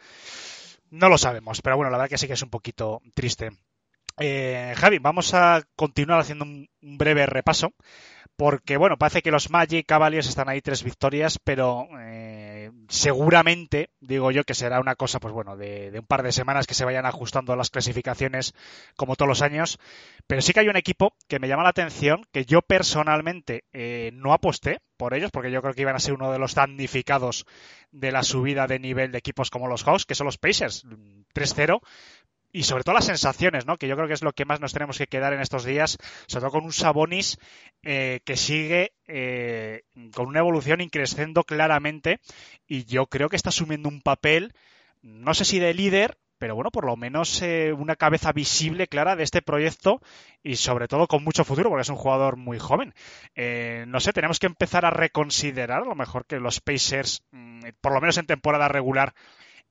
No 0.92 1.10
lo 1.10 1.18
sabemos, 1.18 1.62
pero 1.62 1.78
bueno, 1.78 1.90
la 1.90 1.98
verdad 1.98 2.10
que 2.10 2.18
sí 2.18 2.28
que 2.28 2.34
es 2.34 2.44
un 2.44 2.50
poquito 2.50 3.02
triste. 3.14 3.52
Eh, 4.18 4.74
Javi, 4.78 5.00
vamos 5.00 5.34
a 5.34 5.62
continuar 5.76 6.20
haciendo 6.20 6.46
un, 6.46 6.70
breve 6.82 7.26
repaso, 7.26 7.74
porque 8.36 8.78
bueno, 8.78 8.98
parece 8.98 9.22
que 9.22 9.32
los 9.32 9.50
Magic 9.50 9.86
Cavaliers 9.86 10.28
están 10.28 10.50
ahí 10.50 10.62
tres 10.62 10.84
victorias, 10.84 11.40
pero 11.44 11.88
eh, 12.00 12.51
seguramente, 12.90 13.90
digo 14.00 14.32
yo, 14.32 14.44
que 14.44 14.54
será 14.54 14.80
una 14.80 14.96
cosa, 14.96 15.20
pues 15.20 15.34
bueno, 15.34 15.58
de, 15.58 15.92
un 15.98 16.06
par 16.06 16.24
de 16.24 16.32
semanas 16.32 16.68
que 16.68 16.74
se 16.74 16.86
vayan 16.86 17.06
ajustando 17.06 17.56
las 17.56 17.70
clasificaciones 17.70 18.54
como 18.96 19.16
todos 19.16 19.30
los 19.30 19.42
años. 19.42 19.80
Pero 20.28 20.42
sí 20.42 20.54
que 20.54 20.62
hay 20.62 20.70
un 20.70 20.78
equipo 20.78 21.14
que 21.28 21.40
me 21.40 21.48
llama 21.48 21.64
la 21.64 21.70
atención, 21.70 22.26
que 22.32 22.46
yo 22.46 22.62
personalmente 22.62 23.66
eh, 23.74 24.12
no 24.14 24.34
aposté 24.34 24.82
por 24.98 25.14
ellos, 25.14 25.32
porque 25.32 25.52
yo 25.52 25.62
creo 25.62 25.74
que 25.74 25.82
iban 25.82 25.96
a 25.96 26.00
ser 26.00 26.14
uno 26.14 26.32
de 26.32 26.40
los 26.40 26.56
damnificados 26.56 27.46
de 27.92 28.12
la 28.12 28.24
subida 28.24 28.68
de 28.68 28.80
nivel 28.80 29.12
de 29.12 29.18
equipos 29.18 29.50
como 29.50 29.68
los 29.68 29.84
Hawks, 29.84 30.06
que 30.06 30.16
son 30.16 30.26
los 30.26 30.38
Pacers, 30.38 30.86
3-0. 31.34 31.82
Y 32.52 32.64
sobre 32.64 32.84
todo 32.84 32.96
las 32.96 33.06
sensaciones, 33.06 33.66
¿no? 33.66 33.78
Que 33.78 33.88
yo 33.88 33.96
creo 33.96 34.08
que 34.08 34.14
es 34.14 34.22
lo 34.22 34.34
que 34.34 34.46
más 34.46 34.60
nos 34.60 34.74
tenemos 34.74 34.98
que 34.98 35.08
quedar 35.08 35.34
en 35.34 35.42
estos 35.42 35.64
días, 35.64 35.98
sobre 36.28 36.42
todo 36.42 36.52
con 36.52 36.66
un 36.66 36.74
Sabonis 36.74 37.38
eh, 37.84 38.20
que 38.26 38.36
sigue 38.36 38.94
eh, 39.08 39.84
con 40.14 40.28
una 40.28 40.40
evolución 40.40 40.82
increciendo 40.82 41.44
claramente 41.44 42.20
y 42.68 42.86
yo 42.86 43.08
creo 43.08 43.30
que 43.30 43.36
está 43.36 43.50
asumiendo 43.50 43.90
un 43.90 44.02
papel, 44.02 44.54
no 45.02 45.34
sé 45.34 45.46
si 45.46 45.60
de 45.60 45.74
líder, 45.74 46.18
pero 46.42 46.56
bueno, 46.56 46.72
por 46.72 46.86
lo 46.86 46.98
menos 46.98 47.40
eh, 47.44 47.72
una 47.72 47.96
cabeza 47.96 48.32
visible, 48.32 48.88
clara 48.88 49.16
de 49.16 49.22
este 49.22 49.44
proyecto 49.44 50.02
y 50.42 50.56
sobre 50.56 50.88
todo 50.88 51.06
con 51.06 51.24
mucho 51.24 51.44
futuro, 51.44 51.70
porque 51.70 51.84
es 51.84 51.90
un 51.90 51.98
jugador 51.98 52.36
muy 52.36 52.58
joven. 52.58 52.96
Eh, 53.36 53.86
no 53.88 54.00
sé, 54.00 54.12
tenemos 54.12 54.40
que 54.40 54.48
empezar 54.48 54.84
a 54.84 54.90
reconsiderar 54.90 55.84
a 55.84 55.86
lo 55.86 55.94
mejor 55.94 56.26
que 56.26 56.40
los 56.40 56.60
Pacers, 56.60 57.24
mm, 57.30 57.62
por 57.80 57.94
lo 57.94 58.02
menos 58.02 58.18
en 58.18 58.26
temporada 58.26 58.68
regular, 58.68 59.14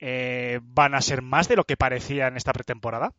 eh, 0.01 0.61
van 0.63 0.95
a 0.95 1.01
ser 1.01 1.23
más 1.23 1.49
de 1.49 1.57
lo 1.57 1.65
que 1.65 1.77
parecía 1.77 2.27
en 2.27 2.37
esta 2.37 2.53
pretemporada. 2.53 3.13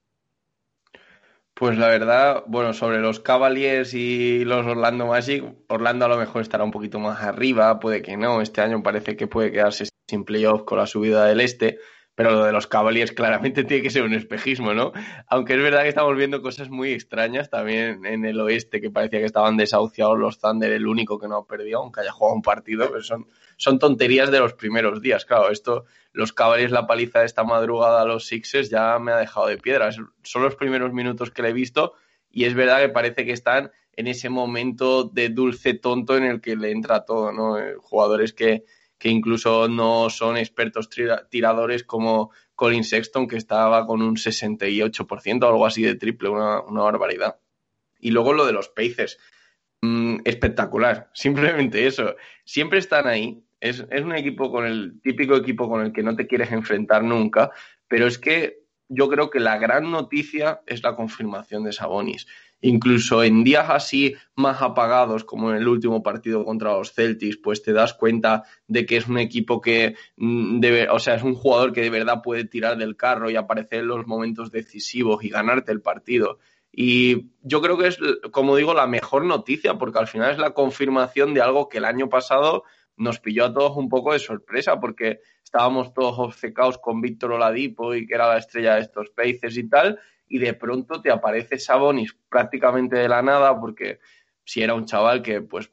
Pues 1.53 1.77
la 1.77 1.89
verdad, 1.89 2.43
bueno, 2.47 2.73
sobre 2.73 2.99
los 2.99 3.19
Cavaliers 3.19 3.93
y 3.93 4.43
los 4.45 4.65
Orlando 4.65 5.05
Magic, 5.05 5.43
Orlando 5.67 6.05
a 6.05 6.07
lo 6.07 6.17
mejor 6.17 6.41
estará 6.41 6.63
un 6.63 6.71
poquito 6.71 6.97
más 6.99 7.21
arriba, 7.21 7.79
puede 7.79 8.01
que 8.01 8.17
no, 8.17 8.41
este 8.41 8.61
año 8.61 8.81
parece 8.81 9.15
que 9.15 9.27
puede 9.27 9.51
quedarse 9.51 9.87
sin 10.07 10.23
playoff 10.23 10.63
con 10.63 10.79
la 10.79 10.87
subida 10.87 11.25
del 11.25 11.39
este, 11.41 11.77
pero 12.15 12.31
lo 12.31 12.45
de 12.45 12.51
los 12.51 12.67
Cavaliers 12.67 13.11
claramente 13.11 13.63
tiene 13.65 13.83
que 13.83 13.89
ser 13.89 14.03
un 14.03 14.13
espejismo, 14.13 14.73
¿no? 14.73 14.91
Aunque 15.27 15.53
es 15.53 15.61
verdad 15.61 15.83
que 15.83 15.89
estamos 15.89 16.15
viendo 16.15 16.41
cosas 16.41 16.69
muy 16.69 16.93
extrañas 16.93 17.49
también 17.49 18.05
en 18.05 18.25
el 18.25 18.39
oeste, 18.39 18.81
que 18.81 18.89
parecía 18.89 19.19
que 19.19 19.25
estaban 19.25 19.57
desahuciados 19.57 20.17
los 20.17 20.39
Thunder, 20.39 20.71
el 20.71 20.87
único 20.87 21.19
que 21.19 21.27
no 21.27 21.37
ha 21.37 21.45
perdido, 21.45 21.79
aunque 21.79 22.01
haya 22.01 22.11
jugado 22.11 22.35
un 22.35 22.41
partido, 22.41 22.87
pero 22.89 23.03
son, 23.03 23.27
son 23.61 23.77
tonterías 23.77 24.31
de 24.31 24.39
los 24.39 24.53
primeros 24.53 25.01
días, 25.01 25.23
claro, 25.25 25.51
esto, 25.51 25.85
los 26.13 26.33
Cavaliers, 26.33 26.71
la 26.71 26.87
paliza 26.87 27.19
de 27.19 27.25
esta 27.27 27.43
madrugada 27.43 28.01
a 28.01 28.05
los 28.05 28.25
Sixers 28.25 28.69
ya 28.69 28.97
me 28.99 29.11
ha 29.11 29.17
dejado 29.17 29.47
de 29.47 29.57
piedra, 29.57 29.91
son 29.91 30.41
los 30.43 30.55
primeros 30.55 30.91
minutos 30.93 31.29
que 31.29 31.43
le 31.43 31.49
he 31.49 31.53
visto 31.53 31.93
y 32.31 32.45
es 32.45 32.55
verdad 32.55 32.79
que 32.81 32.89
parece 32.89 33.23
que 33.25 33.33
están 33.33 33.71
en 33.95 34.07
ese 34.07 34.29
momento 34.29 35.03
de 35.03 35.29
dulce 35.29 35.73
tonto 35.75 36.17
en 36.17 36.23
el 36.23 36.41
que 36.41 36.55
le 36.55 36.71
entra 36.71 37.05
todo, 37.05 37.31
¿no? 37.31 37.59
Eh, 37.59 37.75
Jugadores 37.77 38.33
que, 38.33 38.63
que 38.97 39.09
incluso 39.09 39.67
no 39.67 40.09
son 40.09 40.37
expertos 40.37 40.89
tira- 40.89 41.27
tiradores 41.29 41.83
como 41.83 42.31
Colin 42.55 42.83
Sexton, 42.83 43.27
que 43.27 43.35
estaba 43.37 43.85
con 43.85 44.01
un 44.01 44.15
68% 44.17 45.43
o 45.43 45.47
algo 45.49 45.65
así 45.65 45.83
de 45.83 45.95
triple, 45.95 46.29
una, 46.29 46.61
una 46.61 46.81
barbaridad. 46.83 47.39
Y 47.99 48.09
luego 48.11 48.33
lo 48.33 48.45
de 48.45 48.53
los 48.53 48.69
Pacers. 48.69 49.17
Mm, 49.81 50.19
espectacular, 50.25 51.09
simplemente 51.13 51.85
eso. 51.87 52.15
Siempre 52.45 52.79
están 52.79 53.07
ahí. 53.07 53.43
Es, 53.61 53.85
es 53.89 54.01
un 54.01 54.13
equipo 54.13 54.51
con 54.51 54.65
el 54.65 54.99
típico 55.01 55.35
equipo 55.37 55.69
con 55.69 55.85
el 55.85 55.93
que 55.93 56.03
no 56.03 56.15
te 56.15 56.27
quieres 56.27 56.51
enfrentar 56.51 57.03
nunca, 57.03 57.51
pero 57.87 58.07
es 58.07 58.17
que 58.17 58.61
yo 58.89 59.07
creo 59.07 59.29
que 59.29 59.39
la 59.39 59.57
gran 59.57 59.89
noticia 59.89 60.61
es 60.65 60.83
la 60.83 60.95
confirmación 60.97 61.63
de 61.63 61.71
Sabonis. 61.71 62.27
Incluso 62.59 63.23
en 63.23 63.43
días 63.43 63.69
así 63.69 64.15
más 64.35 64.61
apagados, 64.61 65.23
como 65.23 65.49
en 65.49 65.57
el 65.57 65.67
último 65.67 66.03
partido 66.03 66.43
contra 66.43 66.73
los 66.73 66.93
Celtics, 66.93 67.37
pues 67.37 67.63
te 67.63 67.71
das 67.71 67.93
cuenta 67.93 68.43
de 68.67 68.85
que 68.85 68.97
es 68.97 69.07
un 69.07 69.17
equipo 69.17 69.61
que 69.61 69.95
mm, 70.17 70.61
o 70.91 70.99
sea, 70.99 71.15
es 71.15 71.23
un 71.23 71.35
jugador 71.35 71.71
que 71.71 71.81
de 71.81 71.89
verdad 71.89 72.21
puede 72.21 72.45
tirar 72.45 72.77
del 72.77 72.97
carro 72.97 73.31
y 73.31 73.35
aparecer 73.37 73.79
en 73.79 73.87
los 73.87 74.05
momentos 74.05 74.51
decisivos 74.51 75.23
y 75.23 75.29
ganarte 75.29 75.71
el 75.71 75.81
partido. 75.81 76.37
Y 76.71 77.31
yo 77.41 77.61
creo 77.61 77.77
que 77.77 77.87
es, 77.87 77.97
como 78.31 78.55
digo, 78.55 78.73
la 78.73 78.87
mejor 78.87 79.25
noticia, 79.25 79.77
porque 79.77 79.99
al 79.99 80.07
final 80.07 80.31
es 80.31 80.37
la 80.37 80.53
confirmación 80.53 81.33
de 81.33 81.41
algo 81.41 81.67
que 81.67 81.79
el 81.79 81.85
año 81.85 82.09
pasado 82.09 82.63
nos 82.97 83.19
pilló 83.19 83.45
a 83.45 83.53
todos 83.53 83.77
un 83.77 83.89
poco 83.89 84.13
de 84.13 84.19
sorpresa, 84.19 84.79
porque 84.79 85.19
estábamos 85.43 85.93
todos 85.93 86.19
obcecados 86.19 86.77
con 86.77 87.01
Víctor 87.01 87.33
Oladipo 87.33 87.95
y 87.95 88.05
que 88.05 88.15
era 88.15 88.27
la 88.27 88.37
estrella 88.37 88.75
de 88.75 88.81
estos 88.81 89.09
Pacers 89.09 89.57
y 89.57 89.67
tal, 89.67 89.99
y 90.27 90.39
de 90.39 90.53
pronto 90.53 91.01
te 91.01 91.11
aparece 91.11 91.59
Sabonis 91.59 92.15
prácticamente 92.29 92.97
de 92.97 93.09
la 93.09 93.21
nada, 93.21 93.59
porque 93.59 93.99
si 94.45 94.61
era 94.61 94.73
un 94.73 94.85
chaval 94.85 95.21
que 95.21 95.41
pues 95.41 95.69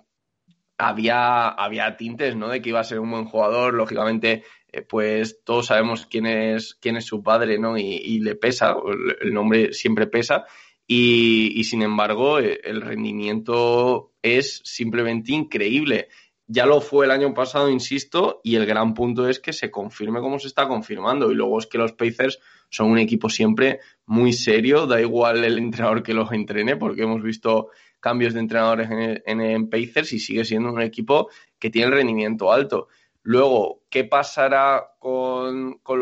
había, 0.78 1.48
había 1.48 1.96
tintes, 1.96 2.36
¿no? 2.36 2.48
De 2.48 2.62
que 2.62 2.70
iba 2.70 2.80
a 2.80 2.84
ser 2.84 3.00
un 3.00 3.10
buen 3.10 3.24
jugador, 3.24 3.74
lógicamente, 3.74 4.44
eh, 4.72 4.82
pues 4.82 5.42
todos 5.44 5.66
sabemos 5.66 6.06
quién 6.06 6.26
es, 6.26 6.74
quién 6.80 6.96
es 6.96 7.04
su 7.04 7.22
padre, 7.22 7.58
¿no? 7.58 7.76
Y, 7.76 8.20
le 8.20 8.36
pesa, 8.36 8.76
el, 9.20 9.34
nombre 9.34 9.72
siempre 9.72 10.06
pesa, 10.06 10.44
y, 10.86 11.52
y 11.58 11.64
sin 11.64 11.82
embargo, 11.82 12.38
eh, 12.38 12.60
el 12.64 12.80
rendimiento 12.80 14.12
es 14.22 14.60
simplemente 14.64 15.32
increíble. 15.32 16.08
Ya 16.50 16.64
lo 16.64 16.80
fue 16.80 17.04
el 17.04 17.10
año 17.10 17.34
pasado, 17.34 17.68
insisto, 17.68 18.40
y 18.42 18.56
el 18.56 18.64
gran 18.64 18.94
punto 18.94 19.28
es 19.28 19.38
que 19.38 19.52
se 19.52 19.70
confirme 19.70 20.20
como 20.20 20.38
se 20.38 20.48
está 20.48 20.66
confirmando. 20.66 21.30
Y 21.30 21.34
luego 21.34 21.58
es 21.58 21.66
que 21.66 21.76
los 21.76 21.92
Pacers 21.92 22.38
son 22.70 22.90
un 22.90 22.98
equipo 22.98 23.28
siempre 23.28 23.80
muy 24.06 24.32
serio, 24.32 24.86
da 24.86 24.98
igual 24.98 25.44
el 25.44 25.58
entrenador 25.58 26.02
que 26.02 26.14
los 26.14 26.32
entrene, 26.32 26.76
porque 26.76 27.02
hemos 27.02 27.22
visto 27.22 27.68
cambios 28.00 28.32
de 28.32 28.40
entrenadores 28.40 28.90
en, 28.90 29.40
en, 29.42 29.68
Pacers 29.68 30.10
y 30.14 30.18
sigue 30.18 30.42
siendo 30.46 30.72
un 30.72 30.80
equipo 30.80 31.28
que 31.58 31.68
tiene 31.68 31.90
rendimiento 31.90 32.50
alto. 32.50 32.88
Luego, 33.22 33.82
¿qué 33.90 34.04
pasará 34.04 34.92
con, 34.98 35.80
con, 35.82 36.00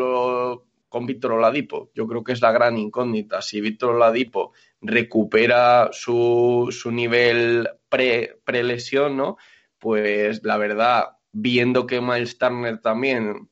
con 0.87 1.05
Víctor 1.05 1.33
Oladipo? 1.33 1.91
Yo 1.93 2.07
creo 2.07 2.23
que 2.23 2.31
es 2.31 2.41
la 2.41 2.53
gran 2.53 2.77
incógnita. 2.77 3.41
Si 3.41 3.59
Víctor 3.59 3.95
Oladipo 3.95 4.53
recupera 4.79 5.89
su, 5.91 6.69
su 6.71 6.89
nivel 6.89 7.67
pre, 7.89 8.39
pre-lesión, 8.45 9.17
¿no? 9.17 9.35
Pues 9.79 10.43
la 10.43 10.57
verdad, 10.57 11.17
viendo 11.31 11.85
que 11.85 12.01
Miles 12.01 12.37
Turner 12.37 12.79
también 12.79 13.49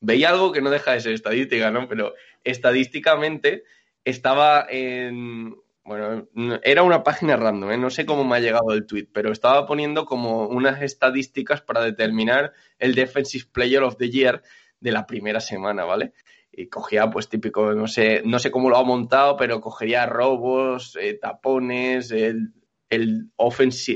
veía 0.00 0.30
algo 0.30 0.52
que 0.52 0.62
no 0.62 0.70
deja 0.70 0.92
de 0.92 1.00
ser 1.00 1.12
estadística, 1.12 1.70
¿no? 1.70 1.88
Pero 1.88 2.14
estadísticamente 2.44 3.64
estaba 4.04 4.66
en, 4.68 5.56
Bueno, 5.84 6.28
era 6.62 6.82
una 6.82 7.02
página 7.02 7.36
random, 7.36 7.72
¿eh? 7.72 7.78
no 7.78 7.90
sé 7.90 8.06
cómo 8.06 8.24
me 8.24 8.36
ha 8.36 8.40
llegado 8.40 8.72
el 8.72 8.86
tweet, 8.86 9.08
pero 9.12 9.32
estaba 9.32 9.66
poniendo 9.66 10.04
como 10.04 10.46
unas 10.46 10.82
estadísticas 10.82 11.62
para 11.62 11.82
determinar 11.82 12.52
el 12.78 12.94
Defensive 12.94 13.46
Player 13.52 13.82
of 13.82 13.96
the 13.96 14.10
Year 14.10 14.42
de 14.78 14.92
la 14.92 15.06
primera 15.06 15.40
semana, 15.40 15.84
¿vale? 15.84 16.12
Y 16.52 16.68
cogía, 16.68 17.10
pues 17.10 17.28
típico, 17.28 17.74
no 17.74 17.86
sé, 17.86 18.22
no 18.24 18.38
sé 18.38 18.50
cómo 18.50 18.70
lo 18.70 18.76
ha 18.76 18.84
montado, 18.84 19.36
pero 19.36 19.60
cogería 19.60 20.06
robos, 20.06 20.96
eh, 21.00 21.14
tapones, 21.14 22.12
el, 22.90 23.30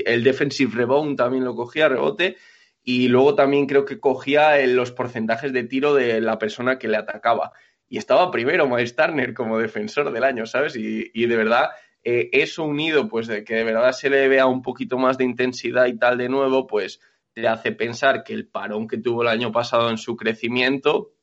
el, 0.05 0.23
defensive 0.23 0.75
rebound 0.75 1.17
también 1.17 1.43
lo 1.43 1.55
cogía, 1.55 1.89
rebote, 1.89 2.37
y 2.83 3.07
luego 3.07 3.35
también 3.35 3.67
creo 3.67 3.85
que 3.85 3.99
cogía 3.99 4.57
los 4.65 4.91
porcentajes 4.91 5.53
de 5.53 5.63
tiro 5.63 5.93
de 5.93 6.21
la 6.21 6.39
persona 6.39 6.79
que 6.79 6.87
le 6.87 6.97
atacaba 6.97 7.51
y 7.87 7.97
estaba 7.97 8.31
primero 8.31 8.67
Miles 8.67 8.95
Turner 8.95 9.33
como 9.33 9.59
defensor 9.59 10.11
del 10.11 10.23
año, 10.23 10.45
¿sabes? 10.45 10.75
Y, 10.75 11.25
de 11.25 11.35
verdad, 11.35 11.69
eh, 12.03 12.29
eso 12.31 12.63
unido, 12.63 13.07
pues 13.07 13.27
de 13.27 13.43
que 13.43 13.55
de 13.55 13.63
verdad 13.63 13.91
se 13.91 14.09
le 14.09 14.27
vea 14.27 14.47
un 14.47 14.61
poquito 14.61 14.97
más 14.97 15.17
de 15.17 15.25
intensidad 15.25 15.85
y 15.85 15.97
tal 15.97 16.17
de 16.17 16.29
nuevo, 16.29 16.67
pues 16.67 16.99
te 17.33 17.47
hace 17.47 17.71
pensar 17.71 18.23
que 18.23 18.33
el 18.33 18.47
parón 18.47 18.87
que 18.87 18.97
tuvo 18.97 19.21
el 19.21 19.27
año 19.27 19.51
pasado 19.51 19.89
en 19.89 19.97
su 19.97 20.15
crecimiento, 20.15 21.13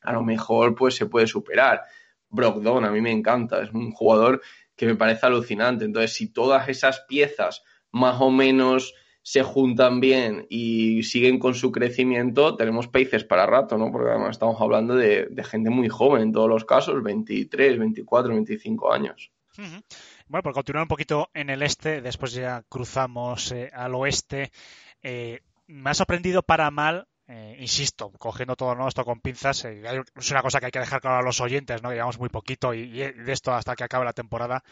a 0.00 0.12
lo 0.12 0.22
mejor 0.22 0.74
pues 0.74 0.94
se 0.94 1.06
puede 1.06 1.26
superar. 1.26 1.82
Brogdon, 2.28 2.84
a 2.84 2.90
mí 2.90 3.00
me 3.00 3.10
encanta, 3.10 3.62
es 3.62 3.70
un 3.72 3.90
jugador 3.92 4.40
que 4.82 4.88
me 4.88 4.96
parece 4.96 5.26
alucinante. 5.26 5.84
Entonces, 5.84 6.12
si 6.12 6.32
todas 6.32 6.68
esas 6.68 7.02
piezas 7.02 7.62
más 7.92 8.20
o 8.20 8.32
menos 8.32 8.94
se 9.22 9.44
juntan 9.44 10.00
bien 10.00 10.44
y 10.50 11.04
siguen 11.04 11.38
con 11.38 11.54
su 11.54 11.70
crecimiento, 11.70 12.56
tenemos 12.56 12.88
países 12.88 13.22
para 13.22 13.46
rato, 13.46 13.78
¿no? 13.78 13.92
Porque 13.92 14.10
además 14.10 14.30
estamos 14.30 14.60
hablando 14.60 14.96
de, 14.96 15.28
gente 15.44 15.70
muy 15.70 15.88
joven 15.88 16.22
en 16.22 16.32
todos 16.32 16.48
los 16.48 16.64
casos, 16.64 17.00
23, 17.00 17.78
24, 17.78 18.34
25 18.34 18.92
años. 18.92 19.30
Bueno, 20.26 20.42
por 20.42 20.52
continuar 20.52 20.82
un 20.82 20.88
poquito 20.88 21.30
en 21.32 21.50
el 21.50 21.62
este, 21.62 22.00
después 22.00 22.32
ya 22.32 22.64
cruzamos 22.68 23.52
eh, 23.52 23.70
al 23.72 23.94
oeste. 23.94 24.50
Eh, 25.00 25.42
me 25.68 25.90
ha 25.90 25.94
sorprendido 25.94 26.42
para 26.42 26.72
mal 26.72 27.06
eh, 27.34 27.56
insisto, 27.60 28.12
cogiendo 28.18 28.56
todo 28.56 28.86
esto 28.86 29.06
con 29.06 29.20
pinzas, 29.20 29.64
eh, 29.64 29.82
es 30.14 30.30
una 30.30 30.42
cosa 30.42 30.60
que 30.60 30.66
hay 30.66 30.70
que 30.70 30.80
dejar 30.80 31.00
claro 31.00 31.16
a 31.16 31.22
los 31.22 31.40
oyentes, 31.40 31.82
¿no? 31.82 31.90
Llevamos 31.90 32.18
muy 32.18 32.28
poquito 32.28 32.74
y, 32.74 32.90
de 32.90 33.32
esto 33.32 33.54
hasta 33.54 33.74
que 33.74 33.84
acabe 33.84 34.04
la 34.04 34.12
temporada. 34.12 34.62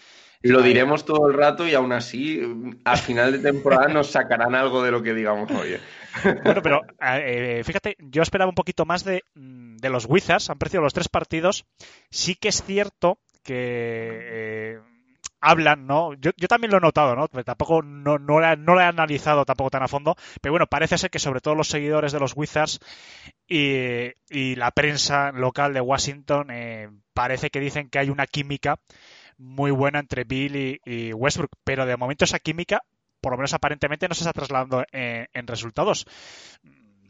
Lo 0.43 0.61
diremos 0.61 1.07
todo 1.07 1.27
el 1.29 1.35
rato 1.35 1.67
y 1.67 1.73
aún 1.73 1.93
así, 1.93 2.39
al 2.85 2.99
final 2.99 3.33
de 3.33 3.39
temporada 3.39 3.89
nos 3.89 4.11
sacarán 4.11 4.55
algo 4.55 4.83
de 4.83 4.91
lo 4.91 5.03
que 5.03 5.15
digamos 5.15 5.51
hoy. 5.51 5.75
¿eh? 5.75 5.81
Bueno, 6.45 6.61
pero 6.61 6.83
fíjate, 7.65 7.97
yo 7.99 8.21
esperaba 8.21 8.51
un 8.51 8.55
poquito 8.55 8.85
más 8.85 9.05
de, 9.05 9.23
mm, 9.35 9.77
de 9.77 9.89
los 9.89 10.05
Wizards, 10.05 10.51
han 10.51 10.59
perdido 10.59 10.83
los 10.83 10.93
tres 10.93 11.09
partidos. 11.09 11.65
Sí 12.11 12.35
que 12.35 12.49
es 12.49 12.63
cierto 12.63 13.21
que 13.43 14.79
hablan, 15.41 15.87
¿no? 15.87 16.15
Yo, 16.15 16.31
yo, 16.37 16.49
también 16.49 16.71
lo 16.71 16.79
he 16.79 16.81
notado, 16.81 17.17
¿no? 17.17 17.29
tampoco 17.29 17.83
no, 17.83 18.19
no, 18.19 18.41
lo 18.41 18.81
he, 18.81 18.85
analizado 18.85 19.45
tampoco 19.45 19.71
tan 19.71 19.83
a 19.83 19.89
fondo, 19.89 20.17
pero 20.41 20.53
bueno, 20.53 20.67
parece 20.67 20.99
ser 20.99 21.11
que 21.11 21.19
sobre 21.19 21.41
todo 21.41 21.55
los 21.55 21.69
seguidores 21.69 22.13
de 22.13 22.21
los 22.21 22.37
Wizards 22.37 22.81
y, 23.49 24.13
y 24.29 24.55
la 24.57 24.71
prensa 24.71 25.33
local 25.33 25.73
de 25.73 25.81
Washington 25.81 26.49
eh, 26.51 26.89
parece 27.15 27.51
que 27.51 27.61
dicen 27.61 27.89
que 27.89 27.99
hay 27.99 28.11
una 28.11 28.27
química 28.27 28.79
muy 29.39 29.71
buena 29.71 29.99
entre 29.99 30.25
Bill 30.25 30.81
y, 30.85 31.13
Westbrook, 31.13 31.53
pero 31.65 31.87
de 31.87 31.97
momento 31.97 32.25
esa 32.25 32.39
química, 32.39 32.83
por 33.21 33.33
lo 33.33 33.39
menos 33.39 33.55
aparentemente, 33.55 34.09
no 34.09 34.15
se 34.15 34.21
está 34.21 34.33
trasladando 34.33 34.85
en, 34.93 35.29
en 35.33 35.47
resultados. 35.47 36.07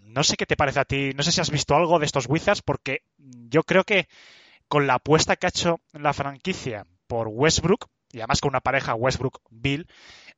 No 0.05 0.23
sé 0.23 0.37
qué 0.37 0.47
te 0.47 0.57
parece 0.57 0.81
a 0.81 0.85
ti, 0.85 1.11
no 1.15 1.23
sé 1.23 1.33
si 1.33 1.41
has 1.41 1.51
visto 1.51 1.75
algo 1.75 1.99
de 1.99 2.07
estos 2.07 2.29
Wizards, 2.29 2.63
porque 2.63 3.03
yo 3.19 3.65
creo 3.65 3.85
que 3.85 4.09
con 4.69 4.87
la 4.87 4.95
apuesta 4.95 5.35
que 5.35 5.47
ha 5.47 5.49
hecho 5.49 5.81
la 5.93 6.13
franquicia 6.13 6.87
por 7.09 7.27
Westbrook, 7.29 7.89
y 8.13 8.19
además 8.19 8.41
con 8.41 8.51
una 8.51 8.61
pareja 8.61 8.95
Westbrook-Bill, 8.95 9.87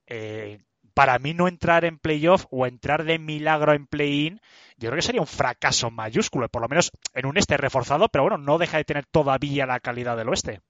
eh, 0.06 0.58
para 0.94 1.18
mí 1.18 1.34
no 1.34 1.48
entrar 1.48 1.84
en 1.84 1.98
playoff 1.98 2.46
o 2.50 2.66
entrar 2.66 3.04
de 3.04 3.18
milagro 3.18 3.72
en 3.72 3.86
play-in, 3.86 4.40
yo 4.76 4.88
creo 4.88 4.96
que 4.96 5.02
sería 5.02 5.20
un 5.20 5.26
fracaso 5.26 5.90
mayúsculo, 5.90 6.48
por 6.48 6.62
lo 6.62 6.68
menos 6.68 6.90
en 7.14 7.26
un 7.26 7.38
este 7.38 7.56
reforzado, 7.56 8.08
pero 8.08 8.24
bueno, 8.24 8.38
no 8.38 8.58
deja 8.58 8.76
de 8.76 8.84
tener 8.84 9.06
todavía 9.06 9.66
la 9.66 9.80
calidad 9.80 10.16
del 10.16 10.28
oeste. 10.28 10.60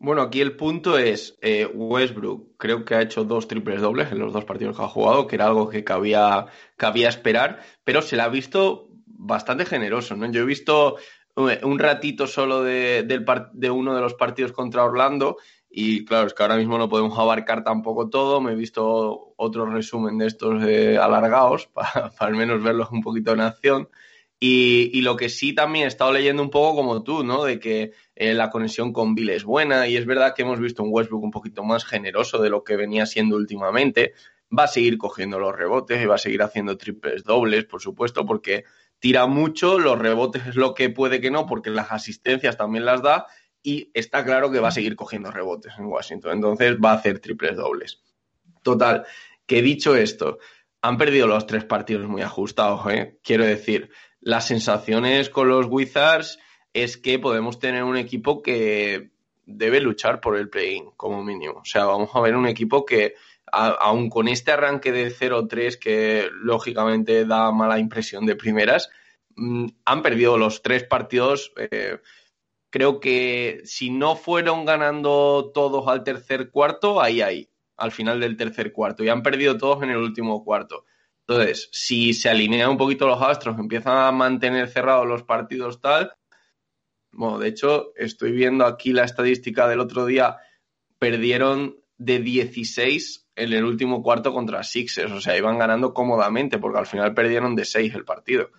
Bueno, 0.00 0.22
aquí 0.22 0.40
el 0.40 0.54
punto 0.54 0.96
es, 0.96 1.36
eh, 1.42 1.66
Westbrook 1.66 2.56
creo 2.56 2.84
que 2.84 2.94
ha 2.94 3.02
hecho 3.02 3.24
dos 3.24 3.48
triples 3.48 3.80
dobles 3.80 4.12
en 4.12 4.20
los 4.20 4.32
dos 4.32 4.44
partidos 4.44 4.76
que 4.76 4.84
ha 4.84 4.88
jugado, 4.88 5.26
que 5.26 5.34
era 5.34 5.46
algo 5.46 5.68
que 5.68 5.82
cabía, 5.82 6.46
cabía 6.76 7.08
esperar, 7.08 7.62
pero 7.82 8.00
se 8.00 8.14
le 8.14 8.22
ha 8.22 8.28
visto 8.28 8.88
bastante 9.06 9.66
generoso, 9.66 10.14
¿no? 10.14 10.30
Yo 10.30 10.42
he 10.42 10.46
visto 10.46 10.98
un 11.38 11.78
ratito 11.78 12.26
solo 12.26 12.62
de, 12.62 13.04
de 13.04 13.70
uno 13.70 13.94
de 13.94 14.00
los 14.00 14.14
partidos 14.14 14.52
contra 14.52 14.84
Orlando 14.84 15.36
y 15.70 16.04
claro, 16.04 16.26
es 16.26 16.34
que 16.34 16.42
ahora 16.42 16.56
mismo 16.56 16.78
no 16.78 16.88
podemos 16.88 17.18
abarcar 17.18 17.62
tampoco 17.62 18.08
todo. 18.08 18.40
Me 18.40 18.52
he 18.52 18.56
visto 18.56 19.34
otro 19.36 19.66
resumen 19.66 20.18
de 20.18 20.26
estos 20.26 20.62
alargados 20.62 21.66
para, 21.72 22.12
al 22.18 22.34
menos 22.34 22.62
verlos 22.62 22.88
un 22.90 23.02
poquito 23.02 23.32
en 23.32 23.40
acción. 23.40 23.88
Y, 24.40 24.90
y, 24.96 25.02
lo 25.02 25.16
que 25.16 25.28
sí 25.28 25.52
también 25.52 25.86
he 25.86 25.88
estado 25.88 26.12
leyendo 26.12 26.44
un 26.44 26.50
poco 26.50 26.76
como 26.76 27.02
tú, 27.02 27.24
¿no? 27.24 27.42
De 27.42 27.58
que 27.58 27.90
eh, 28.14 28.34
la 28.34 28.50
conexión 28.50 28.92
con 28.92 29.16
Bill 29.16 29.30
es 29.30 29.42
buena 29.42 29.88
y 29.88 29.96
es 29.96 30.06
verdad 30.06 30.32
que 30.32 30.42
hemos 30.42 30.60
visto 30.60 30.84
un 30.84 30.90
Westbrook 30.92 31.24
un 31.24 31.32
poquito 31.32 31.64
más 31.64 31.84
generoso 31.84 32.40
de 32.40 32.48
lo 32.48 32.62
que 32.62 32.76
venía 32.76 33.04
siendo 33.04 33.34
últimamente. 33.34 34.14
Va 34.56 34.64
a 34.64 34.68
seguir 34.68 34.96
cogiendo 34.96 35.40
los 35.40 35.56
rebotes 35.56 36.00
y 36.00 36.06
va 36.06 36.14
a 36.14 36.18
seguir 36.18 36.42
haciendo 36.42 36.78
triples 36.78 37.24
dobles, 37.24 37.64
por 37.64 37.82
supuesto, 37.82 38.24
porque 38.24 38.64
tira 38.98 39.26
mucho, 39.26 39.78
los 39.78 39.98
rebotes 39.98 40.46
es 40.46 40.56
lo 40.56 40.74
que 40.74 40.90
puede 40.90 41.20
que 41.20 41.30
no, 41.30 41.46
porque 41.46 41.70
las 41.70 41.92
asistencias 41.92 42.56
también 42.56 42.84
las 42.84 43.02
da 43.02 43.26
y 43.62 43.90
está 43.94 44.24
claro 44.24 44.50
que 44.50 44.60
va 44.60 44.68
a 44.68 44.72
seguir 44.72 44.96
cogiendo 44.96 45.30
rebotes 45.30 45.74
en 45.78 45.86
Washington. 45.86 46.32
Entonces 46.32 46.76
va 46.82 46.92
a 46.92 46.94
hacer 46.94 47.18
triples 47.18 47.56
dobles. 47.56 48.02
Total, 48.62 49.04
que 49.46 49.62
dicho 49.62 49.96
esto, 49.96 50.38
han 50.82 50.96
perdido 50.96 51.26
los 51.26 51.46
tres 51.46 51.64
partidos 51.64 52.08
muy 52.08 52.22
ajustados. 52.22 52.80
¿eh? 52.92 53.18
Quiero 53.22 53.44
decir, 53.44 53.90
las 54.20 54.46
sensaciones 54.46 55.30
con 55.30 55.48
los 55.48 55.66
Wizards 55.66 56.38
es 56.72 56.96
que 56.96 57.18
podemos 57.18 57.58
tener 57.58 57.82
un 57.82 57.96
equipo 57.96 58.42
que 58.42 59.10
debe 59.44 59.80
luchar 59.80 60.20
por 60.20 60.36
el 60.36 60.50
play-in 60.50 60.90
como 60.96 61.24
mínimo. 61.24 61.60
O 61.60 61.64
sea, 61.64 61.86
vamos 61.86 62.10
a 62.12 62.20
ver 62.20 62.36
un 62.36 62.46
equipo 62.46 62.84
que 62.84 63.14
aún 63.52 64.10
con 64.10 64.28
este 64.28 64.52
arranque 64.52 64.92
de 64.92 65.10
0-3 65.10 65.78
que 65.78 66.28
lógicamente 66.42 67.24
da 67.24 67.52
mala 67.52 67.78
impresión 67.78 68.26
de 68.26 68.36
primeras, 68.36 68.90
mm, 69.36 69.66
han 69.84 70.02
perdido 70.02 70.38
los 70.38 70.62
tres 70.62 70.84
partidos. 70.84 71.52
Eh, 71.56 71.98
creo 72.70 73.00
que 73.00 73.60
si 73.64 73.90
no 73.90 74.16
fueron 74.16 74.64
ganando 74.64 75.50
todos 75.54 75.88
al 75.88 76.04
tercer 76.04 76.50
cuarto, 76.50 77.00
ahí, 77.00 77.20
ahí, 77.20 77.48
al 77.76 77.92
final 77.92 78.20
del 78.20 78.36
tercer 78.36 78.72
cuarto, 78.72 79.04
y 79.04 79.08
han 79.08 79.22
perdido 79.22 79.56
todos 79.56 79.82
en 79.82 79.90
el 79.90 79.98
último 79.98 80.44
cuarto. 80.44 80.84
Entonces, 81.26 81.68
si 81.72 82.14
se 82.14 82.30
alinean 82.30 82.70
un 82.70 82.78
poquito 82.78 83.06
los 83.06 83.20
astros, 83.22 83.58
empiezan 83.58 83.98
a 83.98 84.12
mantener 84.12 84.68
cerrados 84.68 85.06
los 85.06 85.22
partidos 85.24 85.80
tal, 85.80 86.12
bueno, 87.12 87.38
de 87.38 87.48
hecho, 87.48 87.92
estoy 87.96 88.32
viendo 88.32 88.64
aquí 88.64 88.92
la 88.92 89.04
estadística 89.04 89.66
del 89.66 89.80
otro 89.80 90.06
día, 90.06 90.36
perdieron 90.98 91.76
de 91.96 92.20
16 92.20 93.27
en 93.38 93.52
el 93.52 93.64
último 93.64 94.02
cuarto 94.02 94.32
contra 94.32 94.62
Sixers. 94.62 95.12
O 95.12 95.20
sea, 95.20 95.36
iban 95.36 95.58
ganando 95.58 95.94
cómodamente 95.94 96.58
porque 96.58 96.78
al 96.78 96.86
final 96.86 97.14
perdieron 97.14 97.54
de 97.54 97.64
6 97.64 97.94
el 97.94 98.04
partido. 98.04 98.50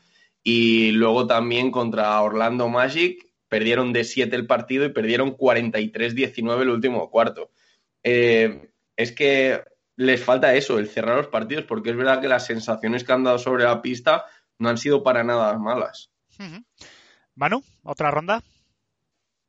Y 0.44 0.92
luego 0.92 1.28
también 1.28 1.72
contra 1.72 2.22
Orlando 2.22 2.70
Magic 2.70 3.28
perdieron 3.48 3.94
de 3.94 4.04
7 4.04 4.36
el 4.36 4.48
partido 4.48 4.86
y 4.86 4.94
perdieron 4.94 5.36
43-19 5.36 6.62
el 6.62 6.70
último 6.70 7.10
cuarto. 7.10 7.52
Eh, 8.04 8.70
es 8.96 9.12
que 9.12 9.64
les 9.96 10.24
falta 10.24 10.56
eso, 10.56 10.80
el 10.80 10.88
cerrar 10.88 11.18
los 11.18 11.28
partidos, 11.28 11.66
porque 11.66 11.90
es 11.90 11.98
verdad 11.98 12.22
que 12.22 12.30
las 12.30 12.46
sensaciones 12.46 13.04
que 13.04 13.12
han 13.12 13.24
dado 13.24 13.38
sobre 13.38 13.66
la 13.66 13.82
pista 13.82 14.26
no 14.58 14.70
han 14.70 14.78
sido 14.78 15.04
para 15.04 15.24
nada 15.24 15.58
malas. 15.58 16.10
Manu, 17.36 17.64
¿otra 17.84 18.12
ronda? 18.12 18.42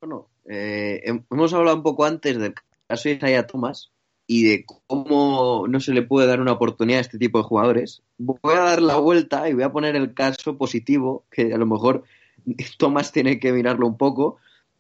Bueno, 0.01 0.29
eh, 0.49 1.03
hemos 1.05 1.53
hablado 1.53 1.77
un 1.77 1.83
poco 1.83 2.05
antes 2.05 2.39
del 2.39 2.55
caso 2.89 3.09
de 3.09 3.15
Isaiah 3.15 3.47
Thomas, 3.47 3.93
y 4.33 4.45
de 4.45 4.65
cómo 4.87 5.67
no 5.69 5.81
se 5.81 5.93
le 5.93 6.03
puede 6.03 6.29
dar 6.29 6.41
una 6.41 6.53
oportunidad 6.53 6.99
a 6.99 7.01
este 7.01 7.19
tipo 7.19 7.39
de 7.39 7.45
jugadores, 7.45 8.05
voy 8.17 8.55
a 8.55 8.61
dar 8.61 8.81
la 8.81 8.95
vuelta 8.95 9.49
y 9.49 9.55
voy 9.55 9.65
a 9.65 9.73
poner 9.73 9.97
el 9.97 10.15
caso 10.15 10.57
positivo, 10.57 11.25
que 11.33 11.53
a 11.53 11.59
lo 11.59 11.67
mejor 11.67 12.05
Thomas 12.79 13.11
tiene 13.11 13.41
que 13.41 13.53
mirarlo 13.53 13.89
un 13.89 13.97
poco, 13.97 14.37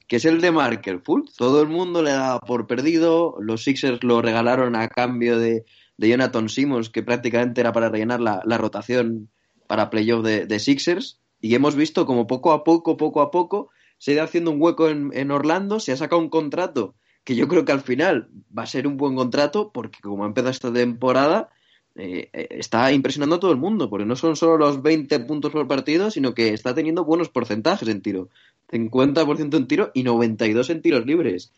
que 0.06 0.16
es 0.16 0.24
el 0.24 0.40
de 0.40 0.52
Marker 0.52 1.00
Fultz. 1.00 1.34
Todo 1.34 1.62
el 1.62 1.68
mundo 1.68 2.00
le 2.00 2.12
da 2.12 2.38
por 2.38 2.68
perdido, 2.68 3.38
los 3.40 3.64
Sixers 3.64 4.04
lo 4.04 4.22
regalaron 4.22 4.76
a 4.76 4.86
cambio 4.86 5.36
de, 5.36 5.64
Jonathan 5.98 6.48
Simmons, 6.48 6.88
que 6.88 7.02
prácticamente 7.02 7.60
era 7.60 7.72
para 7.72 7.88
rellenar 7.88 8.20
la, 8.20 8.56
rotación 8.56 9.30
para 9.66 9.90
playoff 9.90 10.24
de, 10.24 10.58
Sixers, 10.60 11.18
y 11.40 11.56
hemos 11.56 11.74
visto 11.74 12.06
como 12.06 12.28
poco 12.28 12.52
a 12.52 12.62
poco, 12.62 12.96
poco 12.96 13.20
a 13.20 13.32
poco, 13.32 13.70
se 13.98 14.12
ha 14.12 14.14
ido 14.14 14.22
haciendo 14.22 14.52
un 14.52 14.62
hueco 14.62 14.88
en 14.88 15.30
Orlando, 15.32 15.80
se 15.80 15.90
ha 15.90 15.96
sacado 15.96 16.22
un 16.22 16.30
contrato 16.30 16.94
que 17.24 17.36
yo 17.36 17.48
creo 17.48 17.64
que 17.64 17.72
al 17.72 17.80
final 17.80 18.28
va 18.56 18.62
a 18.64 18.66
ser 18.66 18.86
un 18.86 18.96
buen 18.96 19.14
contrato 19.14 19.70
porque 19.72 20.00
como 20.00 20.24
ha 20.24 20.26
empezado 20.26 20.50
esta 20.50 20.72
temporada 20.72 21.50
eh, 21.96 22.30
eh, 22.32 22.48
está 22.50 22.92
impresionando 22.92 23.36
a 23.36 23.40
todo 23.40 23.50
el 23.50 23.58
mundo 23.58 23.90
porque 23.90 24.06
no 24.06 24.16
son 24.16 24.36
solo 24.36 24.56
los 24.56 24.82
20 24.82 25.20
puntos 25.20 25.52
por 25.52 25.68
partido 25.68 26.10
sino 26.10 26.34
que 26.34 26.54
está 26.54 26.74
teniendo 26.74 27.04
buenos 27.04 27.28
porcentajes 27.28 27.88
en 27.88 28.00
tiro 28.00 28.28
50% 28.70 29.56
en 29.56 29.66
tiro 29.66 29.90
y 29.94 30.02
92 30.04 30.70
en 30.70 30.82
tiros 30.82 31.06
libres 31.06 31.52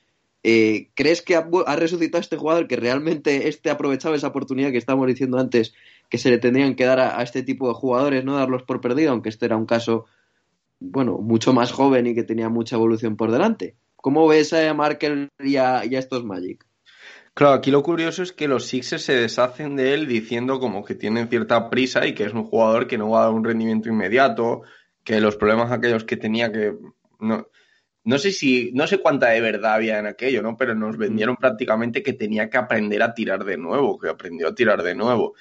Eh, 0.45 0.89
¿Crees 0.95 1.23
que 1.23 1.37
ha, 1.37 1.77
resucitado 1.77 2.21
este 2.21 2.37
jugador 2.37 2.67
que 2.67 2.75
realmente 2.77 3.49
este 3.49 3.71
aprovechaba 3.71 4.17
esa 4.17 4.29
oportunidad 4.29 4.73
que 4.73 4.79
estábamos 4.79 5.07
diciendo 5.07 5.39
antes 5.39 5.73
que 6.11 6.19
se 6.19 6.31
le 6.31 6.39
tendrían 6.39 6.75
que 6.75 6.85
dar 6.85 6.99
a, 6.99 7.19
a, 7.19 7.23
este 7.23 7.45
tipo 7.45 7.69
de 7.69 7.75
jugadores, 7.75 8.25
no 8.25 8.35
darlos 8.35 8.65
por 8.65 8.81
perdido, 8.81 9.13
aunque 9.13 9.29
este 9.29 9.47
era 9.47 9.57
un 9.57 9.67
caso, 9.67 10.07
bueno, 10.81 11.19
mucho 11.19 11.53
más 11.53 11.71
joven 11.71 12.09
y 12.09 12.15
que 12.15 12.25
tenía 12.25 12.49
mucha 12.49 12.75
evolución 12.75 13.17
por 13.17 13.31
delante? 13.31 13.77
¿Cómo 14.03 14.29
ves 14.29 14.53
a 14.53 14.75
Markel 14.75 15.31
y 15.39 15.57
a, 15.57 15.87
y 15.87 15.97
a 15.97 15.99
estos 15.99 16.25
Magic? 16.25 16.67
Claro, 17.33 17.55
aquí 17.55 17.71
lo 17.71 17.83
curioso 17.83 18.23
es 18.23 18.33
que 18.33 18.49
los 18.49 18.67
Sixers 18.67 19.05
se 19.05 19.15
deshacen 19.15 19.77
de 19.77 19.95
él 19.95 20.07
diciendo 20.07 20.61
como 20.61 20.85
que 20.85 20.95
tienen 20.95 21.29
cierta 21.29 21.71
prisa 21.71 22.07
y 22.07 22.15
que 22.15 22.25
es 22.25 22.35
un 22.35 22.45
jugador 22.45 22.87
que 22.87 22.99
no 22.99 23.09
va 23.09 23.21
a 23.21 23.25
dar 23.25 23.33
un 23.33 23.45
rendimiento 23.45 23.89
inmediato, 23.89 24.63
que 25.03 25.19
los 25.21 25.37
problemas 25.37 25.73
aquellos 25.73 26.05
que 26.05 26.19
tenía 26.19 26.53
que 26.53 26.75
no, 27.21 27.47
no 28.05 28.19
sé 28.19 28.33
si, 28.33 28.73
no 28.75 28.87
sé 28.87 28.99
cuánta 28.99 29.29
de 29.29 29.41
verdad 29.41 29.75
había 29.75 29.99
en 29.99 30.07
aquello, 30.07 30.43
¿no? 30.43 30.57
Pero 30.57 30.75
nos 30.75 30.97
vendieron 30.97 31.37
prácticamente 31.37 32.03
que 32.03 32.13
tenía 32.13 32.51
que 32.51 32.59
aprender 32.59 33.03
a 33.03 33.15
tirar 33.15 33.45
de 33.45 33.57
nuevo, 33.57 33.99
que 33.99 34.09
aprendió 34.09 34.49
a 34.49 34.55
tirar 34.55 34.83
de 34.83 34.95
nuevo. 34.95 35.35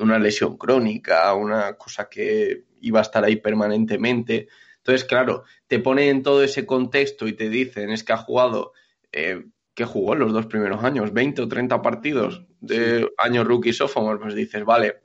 Una 0.00 0.18
lesión 0.18 0.56
crónica, 0.56 1.34
una 1.34 1.74
cosa 1.74 2.08
que 2.08 2.64
iba 2.80 3.00
a 3.00 3.02
estar 3.02 3.22
ahí 3.24 3.36
permanentemente. 3.36 4.48
Entonces, 4.84 5.06
claro, 5.06 5.44
te 5.66 5.78
ponen 5.78 6.08
en 6.10 6.22
todo 6.22 6.42
ese 6.44 6.66
contexto 6.66 7.26
y 7.26 7.32
te 7.32 7.48
dicen, 7.48 7.88
es 7.88 8.04
que 8.04 8.12
ha 8.12 8.18
jugado, 8.18 8.72
eh, 9.12 9.46
que 9.72 9.86
jugó 9.86 10.12
en 10.12 10.18
los 10.18 10.34
dos 10.34 10.44
primeros 10.44 10.84
años, 10.84 11.14
20 11.14 11.40
o 11.40 11.48
30 11.48 11.80
partidos 11.80 12.44
de 12.60 12.98
sí. 12.98 13.06
año 13.16 13.44
rookie 13.44 13.72
sophomore, 13.72 14.20
pues 14.20 14.34
dices, 14.34 14.62
vale, 14.62 15.00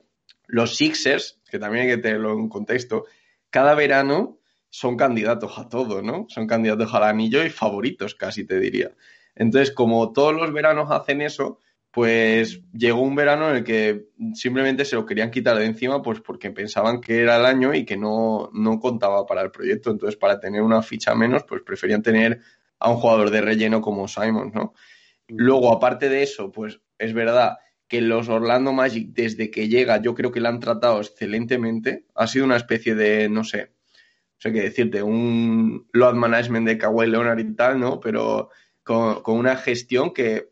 los 0.46 0.76
Sixers, 0.76 1.40
que 1.50 1.58
también 1.58 1.84
hay 1.84 1.96
que 1.96 2.02
tenerlo 2.02 2.34
en 2.34 2.50
contexto, 2.50 3.06
cada 3.48 3.74
verano 3.74 4.38
son 4.68 4.98
candidatos 4.98 5.58
a 5.58 5.70
todo, 5.70 6.02
¿no? 6.02 6.26
Son 6.28 6.46
candidatos 6.46 6.92
al 6.92 7.04
anillo 7.04 7.42
y 7.42 7.48
favoritos, 7.48 8.14
casi 8.14 8.44
te 8.44 8.60
diría. 8.60 8.92
Entonces, 9.34 9.70
como 9.72 10.12
todos 10.12 10.34
los 10.34 10.52
veranos 10.52 10.90
hacen 10.90 11.22
eso, 11.22 11.58
pues 11.90 12.60
llegó 12.72 13.00
un 13.00 13.16
verano 13.16 13.50
en 13.50 13.56
el 13.56 13.64
que 13.64 14.06
simplemente 14.34 14.84
se 14.84 14.94
lo 14.94 15.04
querían 15.04 15.30
quitar 15.30 15.56
de 15.56 15.66
encima, 15.66 16.02
pues 16.02 16.20
porque 16.20 16.50
pensaban 16.50 17.00
que 17.00 17.20
era 17.20 17.36
el 17.36 17.46
año 17.46 17.74
y 17.74 17.84
que 17.84 17.96
no, 17.96 18.50
no 18.52 18.78
contaba 18.78 19.26
para 19.26 19.42
el 19.42 19.50
proyecto. 19.50 19.90
Entonces, 19.90 20.16
para 20.16 20.38
tener 20.38 20.62
una 20.62 20.82
ficha 20.82 21.14
menos, 21.14 21.42
pues 21.44 21.62
preferían 21.62 22.02
tener 22.02 22.40
a 22.78 22.90
un 22.90 22.96
jugador 22.96 23.30
de 23.30 23.40
relleno 23.40 23.80
como 23.80 24.06
Simon, 24.06 24.52
¿no? 24.54 24.74
Luego, 25.28 25.72
aparte 25.72 26.08
de 26.08 26.22
eso, 26.22 26.50
pues 26.50 26.80
es 26.98 27.12
verdad 27.12 27.58
que 27.88 28.00
los 28.00 28.28
Orlando 28.28 28.72
Magic, 28.72 29.08
desde 29.12 29.50
que 29.50 29.68
llega, 29.68 30.00
yo 30.00 30.14
creo 30.14 30.30
que 30.30 30.40
la 30.40 30.48
han 30.48 30.60
tratado 30.60 31.00
excelentemente. 31.00 32.06
Ha 32.14 32.28
sido 32.28 32.44
una 32.44 32.56
especie 32.56 32.94
de, 32.94 33.28
no 33.28 33.42
sé, 33.42 33.62
no 33.62 34.38
sé 34.38 34.52
qué 34.52 34.60
decirte, 34.62 35.02
un 35.02 35.88
load 35.92 36.14
management 36.14 36.68
de 36.68 36.78
Kawhi 36.78 37.08
Leonard 37.08 37.40
y 37.40 37.54
tal, 37.54 37.80
¿no? 37.80 37.98
Pero 37.98 38.50
con, 38.84 39.22
con, 39.22 39.38
una 39.38 39.56
gestión 39.56 40.12
que, 40.12 40.49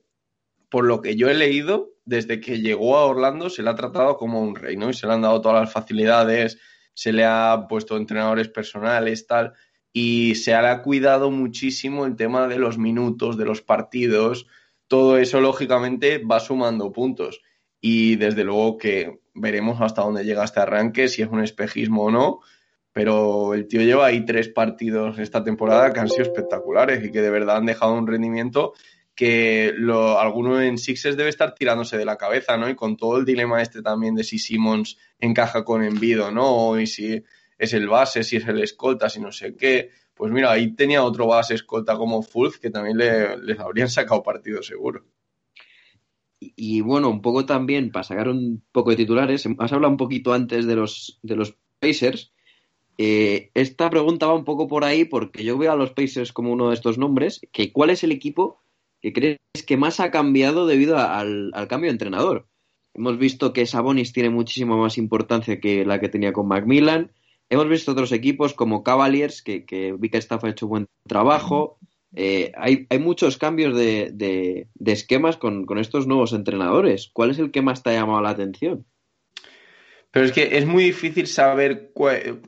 por 0.68 0.84
lo 0.84 1.00
que 1.00 1.16
yo 1.16 1.28
he 1.28 1.34
leído, 1.34 1.90
desde 2.04 2.40
que 2.40 2.60
llegó 2.60 2.96
a 2.96 3.06
Orlando 3.06 3.50
se 3.50 3.62
le 3.62 3.70
ha 3.70 3.74
tratado 3.74 4.16
como 4.16 4.40
un 4.40 4.54
rey, 4.56 4.76
¿no? 4.76 4.90
Y 4.90 4.94
se 4.94 5.06
le 5.06 5.12
han 5.12 5.22
dado 5.22 5.40
todas 5.40 5.60
las 5.60 5.72
facilidades, 5.72 6.58
se 6.94 7.12
le 7.12 7.24
ha 7.24 7.66
puesto 7.68 7.96
entrenadores 7.96 8.48
personales, 8.48 9.26
tal, 9.26 9.54
y 9.92 10.34
se 10.34 10.50
le 10.52 10.68
ha 10.68 10.82
cuidado 10.82 11.30
muchísimo 11.30 12.06
el 12.06 12.16
tema 12.16 12.48
de 12.48 12.58
los 12.58 12.78
minutos, 12.78 13.36
de 13.36 13.44
los 13.44 13.62
partidos, 13.62 14.46
todo 14.86 15.18
eso 15.18 15.40
lógicamente 15.40 16.18
va 16.18 16.40
sumando 16.40 16.92
puntos. 16.92 17.42
Y 17.80 18.16
desde 18.16 18.44
luego 18.44 18.78
que 18.78 19.20
veremos 19.34 19.80
hasta 19.80 20.02
dónde 20.02 20.24
llega 20.24 20.44
este 20.44 20.60
arranque, 20.60 21.08
si 21.08 21.22
es 21.22 21.28
un 21.28 21.42
espejismo 21.42 22.04
o 22.04 22.10
no, 22.10 22.40
pero 22.92 23.54
el 23.54 23.68
tío 23.68 23.82
lleva 23.82 24.06
ahí 24.06 24.24
tres 24.24 24.48
partidos 24.48 25.18
esta 25.18 25.44
temporada 25.44 25.92
que 25.92 26.00
han 26.00 26.08
sido 26.08 26.22
espectaculares 26.22 27.04
y 27.04 27.12
que 27.12 27.22
de 27.22 27.30
verdad 27.30 27.58
han 27.58 27.66
dejado 27.66 27.94
un 27.94 28.06
rendimiento 28.06 28.72
que 29.18 29.74
lo, 29.76 30.20
alguno 30.20 30.62
en 30.62 30.78
Sixers 30.78 31.16
debe 31.16 31.28
estar 31.28 31.52
tirándose 31.52 31.98
de 31.98 32.04
la 32.04 32.16
cabeza, 32.16 32.56
¿no? 32.56 32.70
Y 32.70 32.76
con 32.76 32.96
todo 32.96 33.18
el 33.18 33.24
dilema 33.24 33.60
este 33.60 33.82
también 33.82 34.14
de 34.14 34.22
si 34.22 34.38
Simmons 34.38 34.96
encaja 35.18 35.64
con 35.64 35.82
Envido, 35.82 36.30
¿no? 36.30 36.78
Y 36.78 36.86
si 36.86 37.24
es 37.58 37.72
el 37.72 37.88
base, 37.88 38.22
si 38.22 38.36
es 38.36 38.46
el 38.46 38.60
escolta, 38.60 39.08
si 39.08 39.20
no 39.20 39.32
sé 39.32 39.56
qué. 39.56 39.90
Pues 40.14 40.30
mira, 40.30 40.52
ahí 40.52 40.72
tenía 40.72 41.02
otro 41.02 41.26
base 41.26 41.54
escolta 41.54 41.96
como 41.96 42.22
Fulz 42.22 42.60
que 42.60 42.70
también 42.70 42.96
le, 42.96 43.36
les 43.38 43.58
habrían 43.58 43.88
sacado 43.88 44.22
partido 44.22 44.62
seguro. 44.62 45.04
Y, 46.38 46.80
bueno, 46.82 47.10
un 47.10 47.20
poco 47.20 47.44
también, 47.44 47.90
para 47.90 48.04
sacar 48.04 48.28
un 48.28 48.62
poco 48.70 48.90
de 48.90 48.96
titulares, 48.98 49.48
has 49.58 49.72
hablado 49.72 49.90
un 49.90 49.96
poquito 49.96 50.32
antes 50.32 50.64
de 50.64 50.76
los, 50.76 51.18
de 51.24 51.34
los 51.34 51.56
Pacers. 51.80 52.32
Eh, 52.98 53.50
esta 53.54 53.90
pregunta 53.90 54.28
va 54.28 54.34
un 54.34 54.44
poco 54.44 54.68
por 54.68 54.84
ahí 54.84 55.04
porque 55.04 55.42
yo 55.42 55.58
veo 55.58 55.72
a 55.72 55.76
los 55.76 55.90
Pacers 55.90 56.32
como 56.32 56.52
uno 56.52 56.68
de 56.68 56.76
estos 56.76 56.98
nombres, 56.98 57.40
que 57.50 57.72
¿cuál 57.72 57.90
es 57.90 58.04
el 58.04 58.12
equipo 58.12 58.62
que 59.00 59.12
crees 59.12 59.38
que 59.66 59.76
más 59.76 60.00
ha 60.00 60.10
cambiado 60.10 60.66
debido 60.66 60.98
al, 60.98 61.52
cambio 61.68 61.88
de 61.88 61.92
entrenador? 61.92 62.48
Hemos 62.94 63.18
visto 63.18 63.52
que 63.52 63.66
Sabonis 63.66 64.12
tiene 64.12 64.30
muchísima 64.30 64.76
más 64.76 64.98
importancia 64.98 65.60
que 65.60 65.84
la 65.84 66.00
que 66.00 66.08
tenía 66.08 66.32
con 66.32 66.48
Macmillan. 66.48 67.12
Hemos 67.48 67.68
visto 67.68 67.92
otros 67.92 68.12
equipos 68.12 68.54
como 68.54 68.82
Cavaliers, 68.82 69.42
que, 69.42 69.64
que 69.64 69.92
Bickerstaff 69.92 70.44
ha 70.44 70.50
hecho 70.50 70.66
buen 70.66 70.86
trabajo. 71.06 71.78
Eh, 72.14 72.52
hay, 72.56 72.86
muchos 72.98 73.38
cambios 73.38 73.76
de 73.76 74.68
esquemas 74.84 75.36
con, 75.36 75.64
con, 75.66 75.78
estos 75.78 76.06
nuevos 76.06 76.32
entrenadores. 76.32 77.10
¿Cuál 77.12 77.30
es 77.30 77.38
el 77.38 77.50
que 77.50 77.62
más 77.62 77.82
te 77.82 77.90
ha 77.90 78.00
llamado 78.00 78.22
la 78.22 78.30
atención? 78.30 78.86
Pero 80.10 80.24
es 80.24 80.32
que 80.32 80.56
es 80.56 80.64
muy 80.64 80.84
difícil 80.84 81.26
saber 81.26 81.92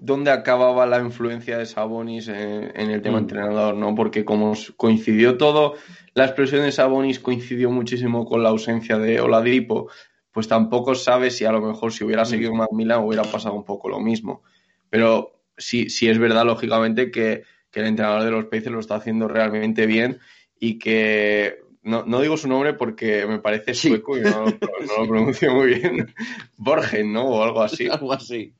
dónde 0.00 0.30
acababa 0.30 0.86
la 0.86 0.98
influencia 0.98 1.58
de 1.58 1.66
Sabonis 1.66 2.28
en, 2.28 2.72
en 2.74 2.90
el 2.90 3.02
tema 3.02 3.18
mm. 3.18 3.22
entrenador, 3.22 3.74
¿no? 3.74 3.94
Porque 3.94 4.24
como 4.24 4.54
coincidió 4.76 5.36
todo, 5.36 5.74
la 6.14 6.24
explosión 6.24 6.62
de 6.62 6.72
Sabonis 6.72 7.20
coincidió 7.20 7.70
muchísimo 7.70 8.24
con 8.24 8.42
la 8.42 8.48
ausencia 8.48 8.98
de 8.98 9.20
Oladipo, 9.20 9.90
pues 10.32 10.48
tampoco 10.48 10.94
sabes 10.94 11.36
si 11.36 11.44
a 11.44 11.52
lo 11.52 11.60
mejor 11.60 11.92
si 11.92 12.04
hubiera 12.04 12.24
seguido 12.24 12.54
Macmillan 12.54 13.04
hubiera 13.04 13.24
pasado 13.24 13.54
un 13.54 13.64
poco 13.64 13.88
lo 13.88 14.00
mismo. 14.00 14.42
Pero 14.88 15.40
sí, 15.56 15.90
sí 15.90 16.08
es 16.08 16.18
verdad, 16.18 16.46
lógicamente, 16.46 17.10
que, 17.10 17.42
que 17.70 17.80
el 17.80 17.86
entrenador 17.86 18.24
de 18.24 18.30
los 18.30 18.44
Pacers 18.46 18.72
lo 18.72 18.80
está 18.80 18.96
haciendo 18.96 19.28
realmente 19.28 19.86
bien 19.86 20.18
y 20.58 20.78
que 20.78 21.60
no, 21.82 22.04
no, 22.04 22.20
digo 22.20 22.36
su 22.36 22.48
nombre 22.48 22.74
porque 22.74 23.26
me 23.26 23.38
parece 23.38 23.74
sueco 23.74 24.14
sí. 24.14 24.20
y 24.20 24.24
no, 24.24 24.44
no, 24.44 25.02
lo 25.02 25.08
pronuncio 25.08 25.52
muy 25.54 25.74
bien. 25.74 26.14
Borgen, 26.56 27.12
¿no? 27.12 27.24
O 27.24 27.42
algo 27.42 27.62
así. 27.62 27.88
algo 27.90 28.12
así. 28.12 28.54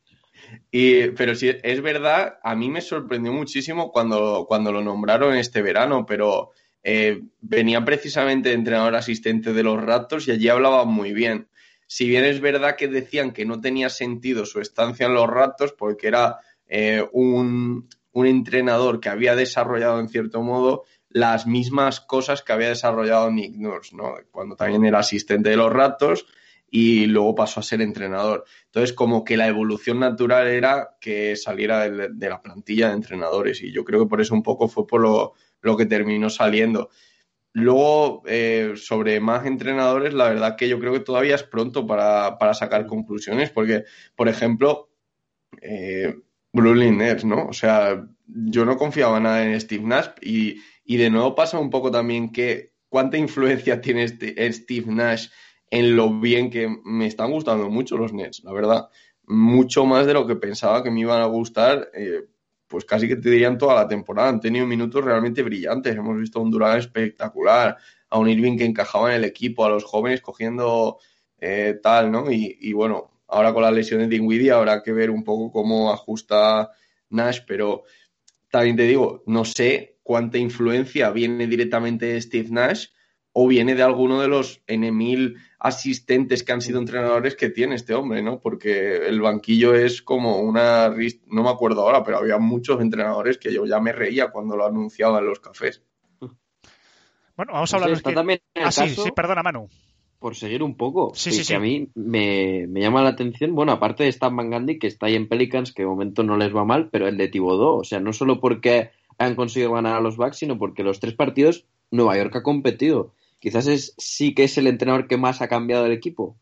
Y, 0.71 1.09
pero 1.11 1.35
sí, 1.35 1.51
es 1.63 1.81
verdad, 1.81 2.39
a 2.43 2.55
mí 2.57 2.71
me 2.71 2.81
sorprendió 2.81 3.33
muchísimo 3.33 3.93
cuando, 3.93 4.47
cuando 4.49 4.73
lo 4.73 4.83
nombraron 4.83 5.37
este 5.37 5.63
verano, 5.63 6.07
pero 6.07 6.51
eh, 6.83 7.21
venía 7.41 7.85
precisamente 7.85 8.49
de 8.49 8.55
entrenador 8.57 8.95
asistente 8.97 9.53
de 9.53 9.63
los 9.63 9.81
Raptors 9.81 10.27
y 10.27 10.33
allí 10.33 10.49
hablaba 10.49 10.85
muy 10.85 11.13
bien. 11.13 11.49
Si 11.87 12.09
bien 12.09 12.25
es 12.25 12.41
verdad 12.41 12.77
que 12.77 12.89
decían 12.89 13.33
que 13.33 13.45
no 13.45 13.61
tenía 13.61 13.91
sentido 13.91 14.47
su 14.47 14.61
estancia 14.61 15.07
en 15.07 15.15
los 15.15 15.29
Raptors 15.29 15.73
porque 15.73 16.09
era 16.09 16.39
eh, 16.69 17.05
un, 17.13 17.89
un 18.13 18.27
entrenador 18.27 19.01
que 19.01 19.09
había 19.09 19.35
desarrollado 19.35 20.01
en 20.01 20.09
cierto 20.09 20.43
modo 20.43 20.85
las 21.11 21.47
mismas 21.47 22.01
cosas 22.01 22.43
que 22.43 22.53
había 22.53 22.69
desarrollado 22.69 23.31
Nick 23.31 23.57
Nurse, 23.57 23.95
¿no? 23.95 24.15
Cuando 24.31 24.57
también 24.57 24.85
era 24.85 25.01
asistente 25.01 25.51
de 25.51 25.57
los 25.57 25.73
Raptors 25.73 26.25
y 26.71 27.07
luego 27.07 27.35
pasó 27.35 27.61
a 27.61 27.65
ser 27.65 27.83
entrenador. 27.83 28.45
Entonces, 28.67 28.93
como 28.93 29.25
que 29.25 29.37
la 29.37 29.49
evolución 29.49 29.99
natural 29.99 30.47
era 30.47 30.97
que 31.01 31.35
saliera 31.35 31.91
de, 31.91 32.29
la 32.29 32.41
plantilla 32.41 32.89
de 32.89 32.95
entrenadores 32.95 33.61
y 33.63 33.73
yo 33.73 33.85
creo 33.85 34.01
que 34.01 34.09
por 34.09 34.21
eso 34.21 34.35
un 34.35 34.45
poco 34.45 34.69
fue 34.69 34.87
por 34.87 35.01
lo, 35.01 35.35
lo 35.61 35.77
que 35.77 35.87
terminó 35.87 36.31
saliendo. 36.31 36.91
Luego, 37.53 38.23
eh, 38.27 38.75
sobre 38.77 39.19
más 39.19 39.45
entrenadores, 39.45 40.15
la 40.15 40.29
verdad 40.29 40.57
que 40.57 40.69
yo 40.69 40.79
creo 40.79 40.93
que 40.93 41.01
todavía 41.01 41.35
es 41.35 41.43
pronto 41.43 41.85
para, 41.85 42.39
para 42.39 42.55
sacar 42.55 42.87
conclusiones, 42.87 43.51
porque, 43.51 43.85
por 44.15 44.29
ejemplo, 44.29 44.91
eh, 45.61 46.15
Nets, 46.53 47.25
¿no? 47.25 47.47
O 47.47 47.53
sea, 47.53 48.07
yo 48.27 48.65
no 48.65 48.77
confiaba 48.77 49.19
nada 49.21 49.45
en 49.45 49.61
Steve 49.61 49.85
Nash 49.85 50.09
y, 50.21 50.61
y 50.91 50.97
de 50.97 51.09
nuevo 51.09 51.37
pasa 51.37 51.57
un 51.57 51.71
poco 51.71 51.93
también 51.93 52.33
que 52.33 52.73
cuánta 52.89 53.17
influencia 53.17 53.81
tiene 53.81 54.03
este, 54.03 54.53
Steve 54.53 54.93
Nash 54.93 55.29
en 55.71 55.95
lo 55.95 56.19
bien 56.19 56.51
que 56.51 56.69
me 56.85 57.07
están 57.07 57.31
gustando 57.31 57.71
mucho 57.71 57.97
los 57.97 58.13
Nets, 58.13 58.43
la 58.43 58.53
verdad. 58.53 58.89
Mucho 59.23 59.87
más 59.87 60.05
de 60.05 60.15
lo 60.15 60.27
que 60.27 60.35
pensaba 60.35 60.83
que 60.83 60.91
me 60.91 60.99
iban 60.99 61.23
a 61.23 61.27
gustar, 61.27 61.93
eh, 61.95 62.25
pues 62.67 62.85
casi 62.85 63.07
que 63.07 63.15
te 63.15 63.31
dirían 63.31 63.57
toda 63.57 63.77
la 63.77 63.87
temporada. 63.87 64.31
Han 64.31 64.41
tenido 64.41 64.67
minutos 64.67 65.05
realmente 65.05 65.45
brillantes. 65.45 65.95
Hemos 65.95 66.19
visto 66.19 66.41
un 66.41 66.51
Durán 66.51 66.79
espectacular, 66.79 67.77
a 68.09 68.19
un 68.19 68.29
Irving 68.29 68.59
que 68.59 68.65
encajaba 68.65 69.11
en 69.11 69.19
el 69.19 69.25
equipo, 69.25 69.65
a 69.65 69.69
los 69.69 69.85
jóvenes 69.85 70.21
cogiendo 70.21 70.99
eh, 71.39 71.79
tal, 71.81 72.11
¿no? 72.11 72.33
Y, 72.33 72.59
y, 72.61 72.73
bueno, 72.73 73.13
ahora 73.29 73.55
con 73.55 73.63
la 73.63 73.71
lesión 73.71 74.01
de 74.01 74.09
Dinwiddie 74.09 74.51
habrá 74.51 74.83
que 74.83 74.91
ver 74.91 75.11
un 75.11 75.23
poco 75.23 75.53
cómo 75.53 75.93
ajusta 75.93 76.73
Nash, 77.11 77.43
pero 77.47 77.85
también 78.51 78.75
te 78.75 78.83
digo, 78.83 79.23
no 79.27 79.45
sé 79.45 80.00
cuánta 80.11 80.39
influencia 80.39 81.11
viene 81.13 81.47
directamente 81.47 82.07
de 82.07 82.21
Steve 82.21 82.49
Nash 82.51 82.87
o 83.33 83.47
viene 83.47 83.77
de 83.77 83.85
alguno 83.85 84.21
de 84.21 84.27
los 84.27 84.61
N 84.67 84.91
mil 84.91 85.37
asistentes 85.61 86.43
que 86.43 86.51
han 86.51 86.61
sido 86.61 86.81
entrenadores 86.81 87.37
que 87.37 87.49
tiene 87.49 87.77
este 87.77 87.95
hombre, 87.95 88.21
¿no? 88.21 88.41
Porque 88.41 89.07
el 89.07 89.21
banquillo 89.21 89.73
es 89.73 90.03
como 90.03 90.39
una... 90.41 90.89
No 91.29 91.45
me 91.45 91.49
acuerdo 91.49 91.83
ahora, 91.83 92.03
pero 92.03 92.17
había 92.19 92.39
muchos 92.39 92.81
entrenadores 92.81 93.39
que 93.39 93.53
yo 93.55 93.65
ya 93.67 93.79
me 93.79 93.93
reía 93.93 94.33
cuando 94.33 94.57
lo 94.57 94.67
anunciaba 94.67 95.21
en 95.21 95.27
los 95.27 95.39
cafés. 95.39 95.81
Bueno, 97.37 97.53
vamos 97.53 97.73
a 97.73 97.77
hablar 97.77 98.03
que- 98.03 98.13
también 98.13 98.41
el 98.55 98.65
Ah, 98.65 98.73
sí, 98.73 98.81
caso- 98.81 99.05
sí, 99.05 99.11
perdona, 99.15 99.45
Manu. 99.45 99.69
por 100.19 100.35
seguir 100.35 100.65
un 100.65 100.77
poco. 100.77 101.13
Sí, 101.15 101.31
sí, 101.31 101.39
que 101.39 101.45
sí. 101.45 101.55
a 101.55 101.61
mí 101.61 101.89
me, 101.95 102.67
me 102.69 102.81
llama 102.81 103.03
la 103.05 103.11
atención, 103.11 103.55
bueno, 103.55 103.71
aparte 103.71 104.03
de 104.03 104.09
Stan 104.11 104.35
Van 104.37 104.51
Gundy, 104.51 104.81
que 104.81 104.89
está 104.89 105.07
ahí 105.07 105.15
en 105.15 105.29
Pelicans, 105.29 105.73
que 105.73 105.83
de 105.83 105.89
momento 105.89 106.25
no 106.25 106.37
les 106.37 106.53
va 106.53 106.65
mal, 106.65 106.91
pero 106.91 107.07
el 107.07 107.17
de 107.17 107.29
Thibodeau, 107.29 107.79
o 107.79 107.85
sea, 107.85 108.01
no 108.01 108.13
solo 108.13 108.41
porque 108.41 108.91
han 109.21 109.35
conseguido 109.35 109.73
ganar 109.73 109.97
a 109.97 110.01
los 110.01 110.17
Bucks, 110.17 110.39
sino 110.39 110.59
porque 110.59 110.83
los 110.83 110.99
tres 110.99 111.15
partidos 111.15 111.67
Nueva 111.91 112.17
York 112.17 112.35
ha 112.37 112.43
competido. 112.43 113.15
Quizás 113.39 113.67
es, 113.67 113.95
sí 113.99 114.35
que 114.35 114.45
es 114.45 114.57
el 114.59 114.67
entrenador 114.67 115.07
que 115.07 115.19
más 115.19 115.43
ha 115.43 115.49
cambiado 115.49 115.87
el 115.87 115.93
equipo. 115.93 116.37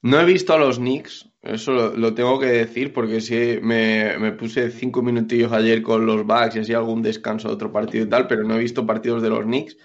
No 0.00 0.20
he 0.20 0.24
visto 0.24 0.52
a 0.52 0.58
los 0.58 0.78
Knicks, 0.78 1.28
eso 1.42 1.72
lo, 1.72 1.96
lo 1.96 2.14
tengo 2.14 2.38
que 2.38 2.46
decir, 2.46 2.92
porque 2.92 3.20
sí 3.20 3.58
me, 3.62 4.16
me 4.18 4.32
puse 4.32 4.70
cinco 4.70 5.02
minutillos 5.02 5.52
ayer 5.52 5.82
con 5.82 6.06
los 6.06 6.24
Bucks 6.24 6.56
y 6.56 6.58
así 6.60 6.72
algún 6.72 7.02
descanso 7.02 7.48
de 7.48 7.54
otro 7.54 7.72
partido 7.72 8.04
y 8.04 8.08
tal, 8.08 8.26
pero 8.26 8.44
no 8.44 8.54
he 8.54 8.60
visto 8.60 8.86
partidos 8.86 9.22
de 9.22 9.30
los 9.30 9.44
Knicks. 9.44 9.76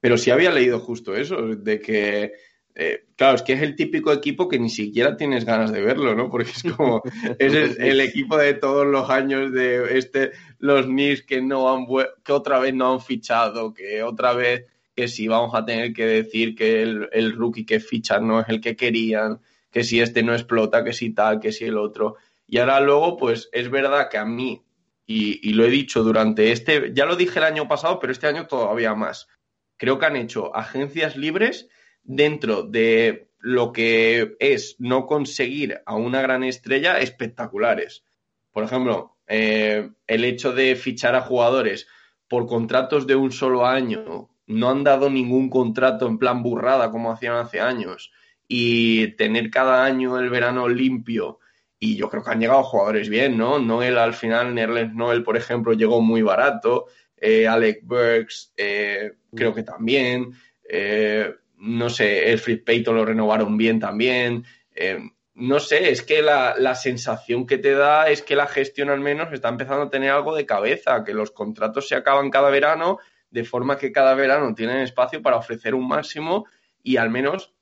Pero 0.00 0.16
sí 0.18 0.30
había 0.30 0.50
leído 0.50 0.78
justo 0.80 1.14
eso, 1.14 1.36
de 1.56 1.80
que, 1.80 2.32
eh, 2.74 3.04
claro, 3.16 3.36
es 3.36 3.42
que 3.42 3.52
es 3.52 3.62
el 3.62 3.76
típico 3.76 4.12
equipo 4.12 4.48
que 4.48 4.58
ni 4.58 4.70
siquiera 4.70 5.16
tienes 5.16 5.44
ganas 5.44 5.72
de 5.72 5.82
verlo, 5.82 6.14
¿no? 6.14 6.30
Porque 6.30 6.50
es 6.50 6.62
como, 6.62 7.02
es 7.38 7.54
el, 7.54 7.80
el 7.80 8.00
equipo 8.00 8.36
de 8.36 8.54
todos 8.54 8.86
los 8.86 9.10
años 9.10 9.52
de 9.52 9.98
este, 9.98 10.30
los 10.60 10.86
Knicks 10.86 11.22
que 11.22 11.42
no 11.42 11.74
han, 11.74 11.86
que 12.22 12.32
otra 12.32 12.58
vez 12.58 12.74
no 12.74 12.92
han 12.92 13.00
fichado, 13.00 13.74
que 13.74 14.02
otra 14.02 14.34
vez 14.34 14.66
que 14.94 15.08
sí 15.08 15.26
vamos 15.26 15.54
a 15.54 15.64
tener 15.64 15.92
que 15.92 16.06
decir 16.06 16.54
que 16.54 16.82
el, 16.82 17.08
el 17.12 17.32
rookie 17.32 17.64
que 17.64 17.80
fichan 17.80 18.26
no 18.26 18.40
es 18.40 18.48
el 18.48 18.60
que 18.60 18.76
querían, 18.76 19.40
que 19.70 19.84
si 19.84 20.00
este 20.00 20.22
no 20.22 20.34
explota, 20.34 20.84
que 20.84 20.92
si 20.92 21.10
tal, 21.10 21.40
que 21.40 21.52
si 21.52 21.64
el 21.64 21.78
otro. 21.78 22.16
Y 22.46 22.58
ahora 22.58 22.80
luego, 22.80 23.16
pues 23.16 23.48
es 23.52 23.70
verdad 23.70 24.08
que 24.10 24.18
a 24.18 24.24
mí, 24.24 24.62
y, 25.06 25.48
y 25.48 25.54
lo 25.54 25.64
he 25.64 25.70
dicho 25.70 26.02
durante 26.02 26.52
este, 26.52 26.92
ya 26.92 27.06
lo 27.06 27.16
dije 27.16 27.38
el 27.38 27.44
año 27.46 27.66
pasado, 27.66 27.98
pero 27.98 28.12
este 28.12 28.26
año 28.26 28.46
todavía 28.46 28.94
más. 28.94 29.28
Creo 29.76 29.98
que 29.98 30.06
han 30.06 30.16
hecho 30.16 30.54
agencias 30.54 31.16
libres 31.16 31.68
dentro 32.02 32.64
de 32.64 33.30
lo 33.38 33.72
que 33.72 34.36
es 34.38 34.76
no 34.78 35.06
conseguir 35.06 35.80
a 35.86 35.96
una 35.96 36.20
gran 36.20 36.44
estrella 36.44 36.98
espectaculares. 36.98 38.04
Por 38.52 38.64
ejemplo, 38.64 39.16
eh, 39.30 39.88
el 40.08 40.24
hecho 40.24 40.52
de 40.52 40.74
fichar 40.74 41.14
a 41.14 41.20
jugadores 41.22 41.86
por 42.28 42.46
contratos 42.46 43.06
de 43.06 43.14
un 43.14 43.30
solo 43.30 43.64
año, 43.64 44.28
no 44.46 44.70
han 44.70 44.82
dado 44.82 45.08
ningún 45.08 45.48
contrato 45.48 46.08
en 46.08 46.18
plan 46.18 46.42
burrada 46.42 46.90
como 46.90 47.12
hacían 47.12 47.36
hace 47.36 47.60
años, 47.60 48.12
y 48.48 49.12
tener 49.12 49.48
cada 49.48 49.84
año 49.84 50.18
el 50.18 50.28
verano 50.28 50.68
limpio. 50.68 51.38
Y 51.78 51.96
yo 51.96 52.10
creo 52.10 52.24
que 52.24 52.32
han 52.32 52.40
llegado 52.40 52.64
jugadores 52.64 53.08
bien, 53.08 53.38
¿no? 53.38 53.60
Noel 53.60 53.96
al 53.96 54.14
final, 54.14 54.54
Nerlens 54.54 54.94
Noel, 54.94 55.22
por 55.22 55.36
ejemplo, 55.36 55.72
llegó 55.72 56.02
muy 56.02 56.22
barato. 56.22 56.86
Eh, 57.16 57.46
Alec 57.46 57.80
Burks, 57.84 58.52
eh, 58.56 59.12
creo 59.34 59.54
que 59.54 59.62
también. 59.62 60.32
Eh, 60.68 61.32
no 61.58 61.88
sé, 61.88 62.32
Elfrid 62.32 62.64
Payton 62.64 62.96
lo 62.96 63.04
renovaron 63.04 63.56
bien 63.56 63.78
también. 63.78 64.44
Eh, 64.74 64.98
no 65.34 65.60
sé, 65.60 65.90
es 65.90 66.02
que 66.02 66.22
la, 66.22 66.54
la 66.58 66.74
sensación 66.74 67.46
que 67.46 67.58
te 67.58 67.72
da 67.74 68.08
es 68.10 68.22
que 68.22 68.36
la 68.36 68.46
gestión 68.46 68.90
al 68.90 69.00
menos 69.00 69.32
está 69.32 69.48
empezando 69.48 69.84
a 69.84 69.90
tener 69.90 70.10
algo 70.10 70.34
de 70.34 70.46
cabeza, 70.46 71.04
que 71.04 71.14
los 71.14 71.30
contratos 71.30 71.88
se 71.88 71.94
acaban 71.94 72.30
cada 72.30 72.50
verano, 72.50 72.98
de 73.30 73.44
forma 73.44 73.78
que 73.78 73.92
cada 73.92 74.14
verano 74.14 74.54
tienen 74.54 74.78
espacio 74.78 75.22
para 75.22 75.36
ofrecer 75.36 75.74
un 75.74 75.86
máximo 75.88 76.46
y 76.82 76.96
al 76.96 77.10
menos, 77.10 77.54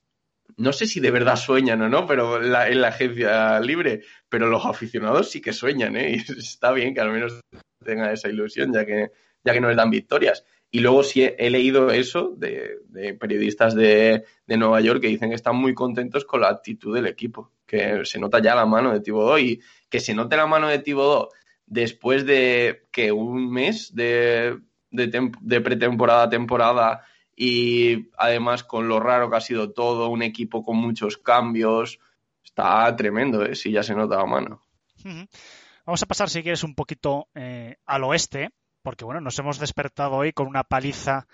no 0.56 0.72
sé 0.72 0.86
si 0.86 1.00
de 1.00 1.10
verdad 1.10 1.36
sueñan 1.36 1.82
o 1.82 1.88
no, 1.88 2.06
pero 2.06 2.40
la- 2.40 2.68
en 2.68 2.80
la 2.80 2.88
agencia 2.88 3.60
libre, 3.60 4.02
pero 4.28 4.48
los 4.48 4.64
aficionados 4.66 5.30
sí 5.30 5.40
que 5.40 5.52
sueñan, 5.52 5.96
¿eh? 5.96 6.12
Y 6.28 6.38
está 6.40 6.72
bien 6.72 6.94
que 6.94 7.00
al 7.00 7.10
menos 7.12 7.40
tengan 7.84 8.12
esa 8.12 8.28
ilusión, 8.28 8.72
ya 8.72 8.84
que, 8.86 9.10
ya 9.44 9.52
que 9.52 9.60
no 9.60 9.68
les 9.68 9.76
dan 9.76 9.90
victorias. 9.90 10.44
Y 10.70 10.80
luego 10.80 11.02
sí 11.02 11.22
he, 11.24 11.50
leído 11.50 11.90
eso 11.90 12.34
de, 12.36 12.78
de 12.88 13.14
periodistas 13.14 13.74
de, 13.74 14.24
de 14.46 14.56
Nueva 14.56 14.80
York 14.80 15.00
que 15.00 15.08
dicen 15.08 15.30
que 15.30 15.36
están 15.36 15.56
muy 15.56 15.74
contentos 15.74 16.24
con 16.24 16.42
la 16.42 16.48
actitud 16.50 16.94
del 16.94 17.06
equipo, 17.06 17.52
que 17.68 18.04
se 18.04 18.18
nota 18.18 18.40
ya 18.40 18.56
la 18.56 18.66
mano 18.66 18.92
de 18.92 19.00
Thibodeau 19.00 19.38
y 19.38 19.60
que 19.88 20.00
se 20.00 20.14
note 20.14 20.36
la 20.36 20.46
mano 20.46 20.66
de 20.66 20.80
Thibodeau 20.80 21.28
después 21.66 22.24
de 22.26 22.88
que 22.90 23.12
un 23.12 23.50
mes 23.52 23.94
de, 23.94 24.58
de, 24.90 25.30
de 25.40 25.60
pretemporada 25.60 26.24
a 26.24 26.30
temporada 26.30 27.04
y 27.36 28.08
además 28.16 28.64
con 28.64 28.88
lo 28.88 28.98
raro 28.98 29.30
que 29.30 29.36
ha 29.36 29.40
sido 29.40 29.70
todo, 29.70 30.08
un 30.08 30.22
equipo 30.22 30.64
con 30.64 30.76
muchos 30.78 31.18
cambios, 31.18 32.00
está 32.42 32.96
tremendo, 32.96 33.44
¿eh? 33.44 33.54
Sí, 33.54 33.70
ya 33.70 33.82
se 33.82 33.94
nota 33.94 34.16
la 34.16 34.26
mano. 34.26 34.62
Vamos 35.86 36.02
a 36.02 36.06
pasar, 36.06 36.28
si 36.28 36.42
quieres, 36.42 36.64
un 36.64 36.74
poquito 36.74 37.28
eh, 37.34 37.76
al 37.86 38.02
oeste, 38.04 38.50
porque 38.82 39.04
bueno, 39.04 39.20
nos 39.20 39.38
hemos 39.38 39.58
despertado 39.60 40.16
hoy 40.16 40.32
con 40.32 40.48
una 40.48 40.64
paliza 40.64 41.28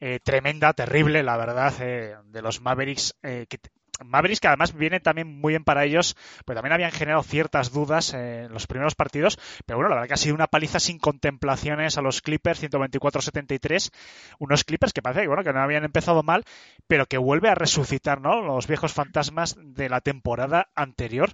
eh, 0.00 0.18
tremenda, 0.22 0.72
terrible, 0.72 1.22
la 1.22 1.36
verdad, 1.36 1.74
eh, 1.80 2.16
de 2.24 2.42
los 2.42 2.62
Mavericks. 2.62 3.14
eh, 3.22 3.46
que, 3.48 3.58
Mavericks 4.04 4.40
que 4.40 4.48
además 4.48 4.74
viene 4.74 5.00
también 5.00 5.40
muy 5.40 5.52
bien 5.52 5.64
para 5.64 5.84
ellos, 5.84 6.16
pero 6.44 6.56
también 6.56 6.72
habían 6.72 6.92
generado 6.92 7.22
ciertas 7.22 7.72
dudas 7.72 8.14
eh, 8.14 8.44
en 8.44 8.52
los 8.52 8.66
primeros 8.66 8.94
partidos. 8.94 9.38
Pero 9.66 9.78
bueno, 9.78 9.90
la 9.90 9.96
verdad 9.96 10.08
que 10.08 10.14
ha 10.14 10.18
sido 10.18 10.34
una 10.34 10.46
paliza 10.46 10.80
sin 10.80 10.98
contemplaciones 10.98 11.98
a 11.98 12.02
los 12.02 12.22
Clippers, 12.22 12.62
124-73. 12.62 13.90
Unos 14.38 14.64
Clippers 14.64 14.92
que 14.92 15.02
parece 15.02 15.22
que, 15.22 15.28
bueno, 15.28 15.44
que 15.44 15.52
no 15.52 15.60
habían 15.60 15.84
empezado 15.84 16.22
mal, 16.22 16.44
pero 16.86 17.06
que 17.06 17.18
vuelve 17.18 17.48
a 17.48 17.54
resucitar, 17.54 18.20
¿no? 18.20 18.40
Los 18.42 18.66
viejos 18.66 18.92
fantasmas 18.92 19.56
de 19.58 19.88
la 19.88 20.00
temporada 20.00 20.68
anterior. 20.74 21.32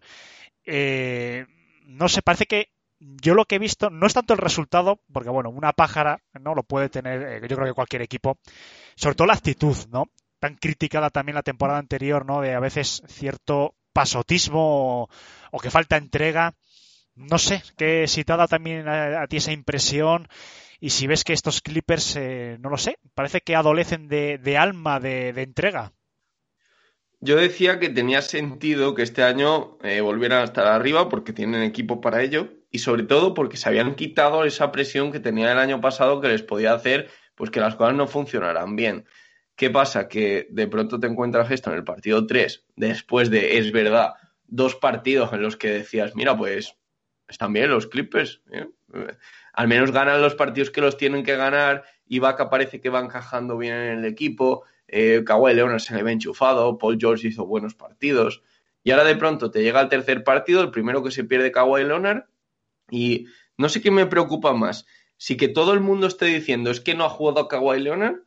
Eh, 0.65 1.47
no 1.85 2.09
sé, 2.09 2.23
parece 2.23 2.47
que 2.47 2.71
yo 2.99 3.35
lo 3.35 3.45
que 3.45 3.57
he 3.57 3.59
visto 3.59 3.91
no 3.91 4.07
es 4.07 4.15
tanto 4.15 4.33
el 4.33 4.39
resultado, 4.39 5.01
porque 5.13 5.31
bueno, 5.31 5.51
una 5.51 5.73
pájara 5.73 6.23
no 6.41 6.55
lo 6.55 6.63
puede 6.63 6.89
tener, 6.89 7.23
eh, 7.23 7.49
yo 7.49 7.57
creo 7.57 7.69
que 7.69 7.75
cualquier 7.75 8.03
equipo, 8.03 8.39
sobre 8.97 9.15
todo 9.15 9.27
la 9.27 9.35
actitud, 9.35 9.77
¿no? 9.91 10.11
Tan 10.39 10.57
criticada 10.57 11.11
también 11.11 11.35
la 11.35 11.43
temporada 11.43 11.79
anterior, 11.79 12.27
¿no? 12.27 12.41
De 12.41 12.55
a 12.55 12.61
veces 12.61 13.03
cierto 13.09 13.75
pasotismo 13.93 15.09
o, 15.51 15.59
que 15.59 15.71
falta 15.71 15.97
entrega. 15.97 16.55
No 17.15 17.39
sé, 17.39 17.63
que 17.79 18.07
si 18.09 18.25
te 18.25 18.33
ha 18.33 18.47
también 18.47 18.89
a, 18.89 19.23
a 19.23 19.27
ti 19.27 19.39
esa 19.39 19.53
impresión 19.53 20.29
y 20.81 20.91
si 20.91 21.07
ves 21.07 21.25
que 21.25 21.33
estos 21.33 21.63
Clippers, 21.63 22.17
eh, 22.17 22.59
no 22.61 22.71
lo 22.71 22.77
sé, 22.77 22.99
parece 23.15 23.41
que 23.41 23.57
adolecen 23.57 24.09
de, 24.09 24.39
de 24.39 24.59
alma, 24.59 25.01
de, 25.01 25.31
entrega. 25.31 25.93
Yo 27.21 27.37
decía 27.37 27.79
que 27.79 27.89
tenía 27.89 28.21
sentido 28.21 28.95
que 28.95 29.03
este 29.03 29.23
año 29.23 29.79
eh, 29.83 30.01
volvieran 30.01 30.43
a 30.43 30.45
estar 30.45 30.67
arriba 30.67 31.09
porque 31.09 31.33
tienen 31.33 31.63
equipo 31.63 32.01
para 32.01 32.23
ello 32.23 32.51
y 32.71 32.79
sobre 32.81 33.05
todo 33.05 33.33
porque 33.33 33.57
se 33.57 33.69
habían 33.69 33.95
quitado 33.95 34.45
esa 34.45 34.71
presión 34.71 35.13
que 35.13 35.21
tenía 35.21 35.51
el 35.51 35.59
año 35.59 35.81
pasado 35.81 36.21
que 36.21 36.29
les 36.29 36.43
podía 36.43 36.75
hacer 36.75 37.09
pues 37.35 37.51
que 37.51 37.61
las 37.61 37.75
cosas 37.75 37.95
no 37.95 38.07
funcionaran 38.07 38.77
bien. 38.77 39.07
¿Qué 39.57 39.71
pasa? 39.71 40.07
Que 40.07 40.47
de 40.51 40.69
pronto 40.69 41.01
te 41.01 41.07
encuentras 41.07 41.51
esto 41.51 41.71
en 41.71 41.77
el 41.77 41.85
partido 41.85 42.27
3, 42.27 42.67
después 42.77 43.31
de, 43.31 43.59
es 43.59 43.73
verdad, 43.73 44.13
dos 44.47 44.77
partidos 44.77 45.33
en 45.33 45.43
los 45.43 45.57
que 45.57 45.71
decías, 45.71 46.15
mira, 46.15 46.37
pues 46.37 46.77
están 47.29 47.53
bien 47.53 47.71
los 47.71 47.87
Clippers. 47.87 48.43
¿eh? 48.53 48.67
Al 49.53 49.69
menos 49.69 49.93
ganan 49.93 50.21
los 50.21 50.35
partidos 50.35 50.71
que 50.71 50.81
los 50.81 50.97
tienen 50.97 51.25
que 51.25 51.37
ganar. 51.37 51.85
Ibaka 52.07 52.51
parece 52.51 52.81
que 52.81 52.91
va 52.91 53.01
encajando 53.01 53.57
bien 53.57 53.75
en 53.75 53.99
el 53.99 54.05
equipo. 54.05 54.65
Eh, 54.89 55.23
Kawhi 55.25 55.55
Leonard 55.55 55.81
se 55.81 55.95
le 55.95 56.03
ve 56.03 56.13
enchufado. 56.13 56.79
Paul 56.79 56.99
George 57.01 57.29
hizo 57.29 57.47
buenos 57.47 57.75
partidos. 57.75 58.43
Y 58.85 58.93
ahora 58.93 59.05
de 59.05 59.17
pronto 59.17 59.51
te 59.51 59.63
llega 59.63 59.81
el 59.81 59.89
tercer 59.89 60.23
partido, 60.23 60.63
el 60.63 60.71
primero 60.71 61.03
que 61.03 61.11
se 61.11 61.25
pierde 61.25 61.51
Kawhi 61.51 61.85
Leonard. 61.85 62.25
Y 62.91 63.27
no 63.57 63.69
sé 63.69 63.81
qué 63.81 63.91
me 63.91 64.07
preocupa 64.07 64.53
más. 64.53 64.87
Si 65.17 65.37
que 65.37 65.49
todo 65.49 65.73
el 65.73 65.81
mundo 65.81 66.07
esté 66.07 66.27
diciendo 66.27 66.71
es 66.71 66.81
que 66.81 66.95
no 66.95 67.05
ha 67.05 67.11
jugado 67.11 67.49
Kawhi 67.49 67.81
Leonard. 67.81 68.21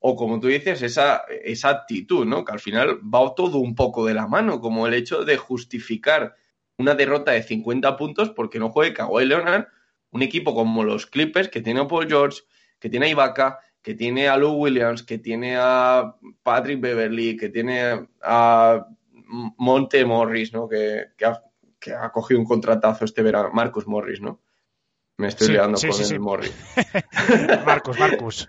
O 0.00 0.16
como 0.16 0.40
tú 0.40 0.48
dices, 0.48 0.82
esa, 0.82 1.24
esa 1.44 1.68
actitud, 1.68 2.26
¿no? 2.26 2.44
Que 2.44 2.52
al 2.52 2.60
final 2.60 3.00
va 3.02 3.34
todo 3.34 3.58
un 3.58 3.74
poco 3.74 4.06
de 4.06 4.14
la 4.14 4.26
mano, 4.26 4.60
como 4.60 4.86
el 4.86 4.94
hecho 4.94 5.24
de 5.24 5.36
justificar 5.36 6.34
una 6.78 6.94
derrota 6.94 7.32
de 7.32 7.42
50 7.42 7.96
puntos 7.96 8.30
porque 8.30 8.58
no 8.58 8.70
juegue 8.70 8.94
Kawhi 8.94 9.26
Leonard, 9.26 9.66
un 10.10 10.22
equipo 10.22 10.54
como 10.54 10.82
los 10.82 11.06
Clippers 11.06 11.48
que 11.48 11.60
tiene 11.60 11.80
a 11.80 11.86
Paul 11.86 12.08
George, 12.08 12.40
que 12.78 12.88
tiene 12.88 13.06
a 13.06 13.10
Ibaka, 13.10 13.58
que 13.82 13.94
tiene 13.94 14.28
a 14.28 14.36
Lou 14.36 14.54
Williams, 14.54 15.02
que 15.02 15.18
tiene 15.18 15.56
a 15.58 16.16
Patrick 16.42 16.80
Beverly, 16.80 17.36
que 17.36 17.50
tiene 17.50 18.08
a 18.22 18.86
Monte 19.30 20.04
Morris, 20.04 20.52
¿no? 20.52 20.68
Que, 20.68 21.08
que, 21.16 21.24
ha, 21.26 21.42
que 21.78 21.92
ha, 21.92 22.10
cogido 22.10 22.40
un 22.40 22.46
contratazo 22.46 23.04
este 23.04 23.22
verano, 23.22 23.50
Marcus 23.52 23.86
Morris, 23.86 24.20
¿no? 24.20 24.40
Me 25.16 25.28
estoy 25.28 25.48
sí, 25.48 25.52
liando 25.52 25.76
sí, 25.76 25.88
con 25.88 25.96
sí, 25.96 26.14
el. 26.14 26.20
Morris. 26.20 26.52
Marcus, 27.66 27.98
Marcus. 27.98 28.48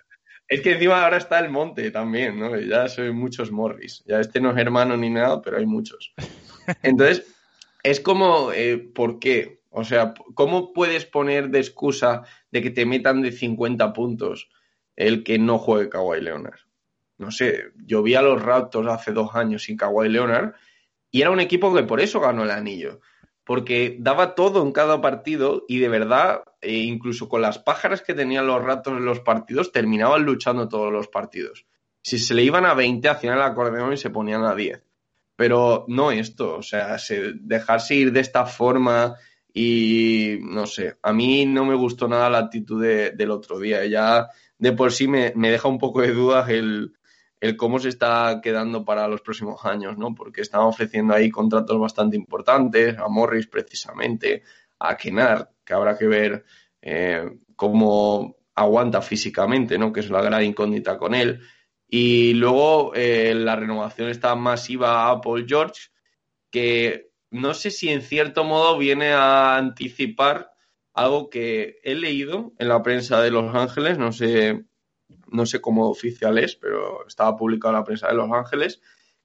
Es 0.52 0.60
que 0.60 0.74
encima 0.74 1.02
ahora 1.02 1.16
está 1.16 1.40
el 1.40 1.50
Monte 1.50 1.92
también, 1.92 2.38
¿no? 2.38 2.60
Ya 2.60 2.90
soy 2.90 3.14
muchos 3.14 3.52
Morris. 3.52 4.04
Ya 4.06 4.20
este 4.20 4.42
no 4.42 4.52
es 4.52 4.58
hermano 4.58 4.98
ni 4.98 5.10
nada, 5.10 5.42
pero 5.42 5.58
hay 5.58 5.66
muchos. 5.66 6.14
Entonces, 6.84 7.26
es 7.84 8.02
como, 8.02 8.52
eh, 8.52 8.78
¿por 8.78 9.18
qué? 9.20 9.62
O 9.70 9.86
sea, 9.86 10.14
¿cómo 10.34 10.74
puedes 10.74 11.06
poner 11.06 11.52
de 11.52 11.60
excusa 11.60 12.24
de 12.52 12.62
que 12.62 12.70
te 12.70 12.86
metan 12.86 13.22
de 13.22 13.32
50 13.32 13.94
puntos 13.94 14.50
el 14.98 15.24
que 15.24 15.40
no 15.40 15.58
juegue 15.58 15.88
Kawhi 15.88 16.20
Leonard? 16.20 16.60
No 17.18 17.32
sé, 17.32 17.72
yo 17.86 18.04
vi 18.04 18.16
a 18.16 18.22
los 18.22 18.42
Raptors 18.42 18.90
hace 18.90 19.14
dos 19.14 19.34
años 19.36 19.64
sin 19.64 19.78
Kawhi 19.78 20.10
Leonard 20.10 20.56
y 21.12 21.22
era 21.22 21.32
un 21.32 21.40
equipo 21.40 21.74
que 21.74 21.84
por 21.84 22.02
eso 22.02 22.20
ganó 22.20 22.44
el 22.44 22.52
anillo. 22.52 23.00
Porque 23.46 23.96
daba 24.02 24.36
todo 24.36 24.62
en 24.64 24.74
cada 24.74 25.00
partido 25.00 25.64
y 25.70 25.80
de 25.80 25.88
verdad 25.88 26.44
e 26.62 26.74
incluso 26.84 27.28
con 27.28 27.42
las 27.42 27.60
pájaras 27.60 28.02
que 28.02 28.14
tenían 28.14 28.46
los 28.46 28.64
ratos 28.64 28.94
en 28.94 29.04
los 29.04 29.20
partidos, 29.20 29.72
terminaban 29.72 30.24
luchando 30.24 30.70
todos 30.70 30.94
los 30.94 31.08
partidos. 31.08 31.66
Si 32.04 32.20
se 32.20 32.34
le 32.34 32.44
iban 32.44 32.66
a 32.66 32.74
20, 32.74 33.10
hacían 33.10 33.36
el 33.36 33.42
acordeón 33.42 33.94
y 33.94 33.98
se 33.98 34.12
ponían 34.12 34.44
a 34.44 34.56
10. 34.56 34.84
Pero 35.36 35.86
no 35.88 36.12
esto, 36.12 36.58
o 36.58 36.62
sea, 36.62 37.00
se, 37.00 37.34
dejarse 37.34 37.96
ir 37.96 38.12
de 38.12 38.20
esta 38.20 38.46
forma 38.46 39.16
y 39.54 40.38
no 40.42 40.66
sé, 40.66 40.98
a 41.02 41.12
mí 41.12 41.46
no 41.46 41.66
me 41.66 41.76
gustó 41.76 42.08
nada 42.08 42.30
la 42.30 42.38
actitud 42.40 42.82
de, 42.82 43.12
del 43.12 43.32
otro 43.32 43.60
día. 43.60 43.86
Ya 43.86 44.30
de 44.58 44.72
por 44.74 44.92
sí 44.92 45.08
me, 45.08 45.34
me 45.36 45.50
deja 45.50 45.68
un 45.68 45.80
poco 45.80 46.02
de 46.02 46.14
dudas 46.14 46.48
el, 46.50 46.94
el, 47.40 47.58
cómo 47.58 47.80
se 47.80 47.90
está 47.90 48.40
quedando 48.42 48.86
para 48.86 49.08
los 49.08 49.22
próximos 49.22 49.66
años, 49.66 49.98
¿no? 49.98 50.14
Porque 50.14 50.42
están 50.42 50.62
ofreciendo 50.62 51.16
ahí 51.16 51.32
contratos 51.32 51.80
bastante 51.80 52.16
importantes, 52.16 52.98
a 53.00 53.08
Morris 53.08 53.48
precisamente, 53.48 54.44
a 54.80 54.96
Kenar, 54.96 55.50
que 55.72 55.76
habrá 55.76 55.98
que 55.98 56.08
ver 56.08 56.44
eh, 56.82 57.24
cómo 57.56 58.36
aguanta 58.56 59.02
físicamente, 59.02 59.78
¿no? 59.78 59.94
Que 59.94 60.02
es 60.02 60.10
la 60.10 60.22
gran 60.22 60.44
incógnita 60.44 60.98
con 60.98 61.16
él. 61.16 61.40
Y 61.88 62.34
luego 62.34 62.92
eh, 62.94 63.34
la 63.34 63.56
renovación 63.56 64.10
está 64.10 64.36
masiva 64.36 65.10
a 65.10 65.22
Paul 65.22 65.46
George, 65.48 65.90
que 66.50 67.12
no 67.30 67.54
sé 67.54 67.72
si 67.72 67.88
en 67.88 68.02
cierto 68.02 68.44
modo 68.44 68.78
viene 68.78 69.14
a 69.14 69.56
anticipar 69.56 70.52
algo 70.94 71.30
que 71.30 71.78
he 71.84 71.96
leído 71.96 72.52
en 72.60 72.68
la 72.68 72.84
prensa 72.84 73.22
de 73.22 73.32
Los 73.32 73.56
Ángeles, 73.56 73.98
no 73.98 74.12
sé, 74.12 74.66
no 75.32 75.46
sé 75.46 75.62
cómo 75.62 75.88
oficial 75.88 76.38
es, 76.38 76.58
pero 76.58 77.08
estaba 77.08 77.38
publicado 77.38 77.74
en 77.74 77.80
la 77.80 77.86
prensa 77.86 78.10
de 78.10 78.16
Los 78.16 78.30
Ángeles, 78.30 78.82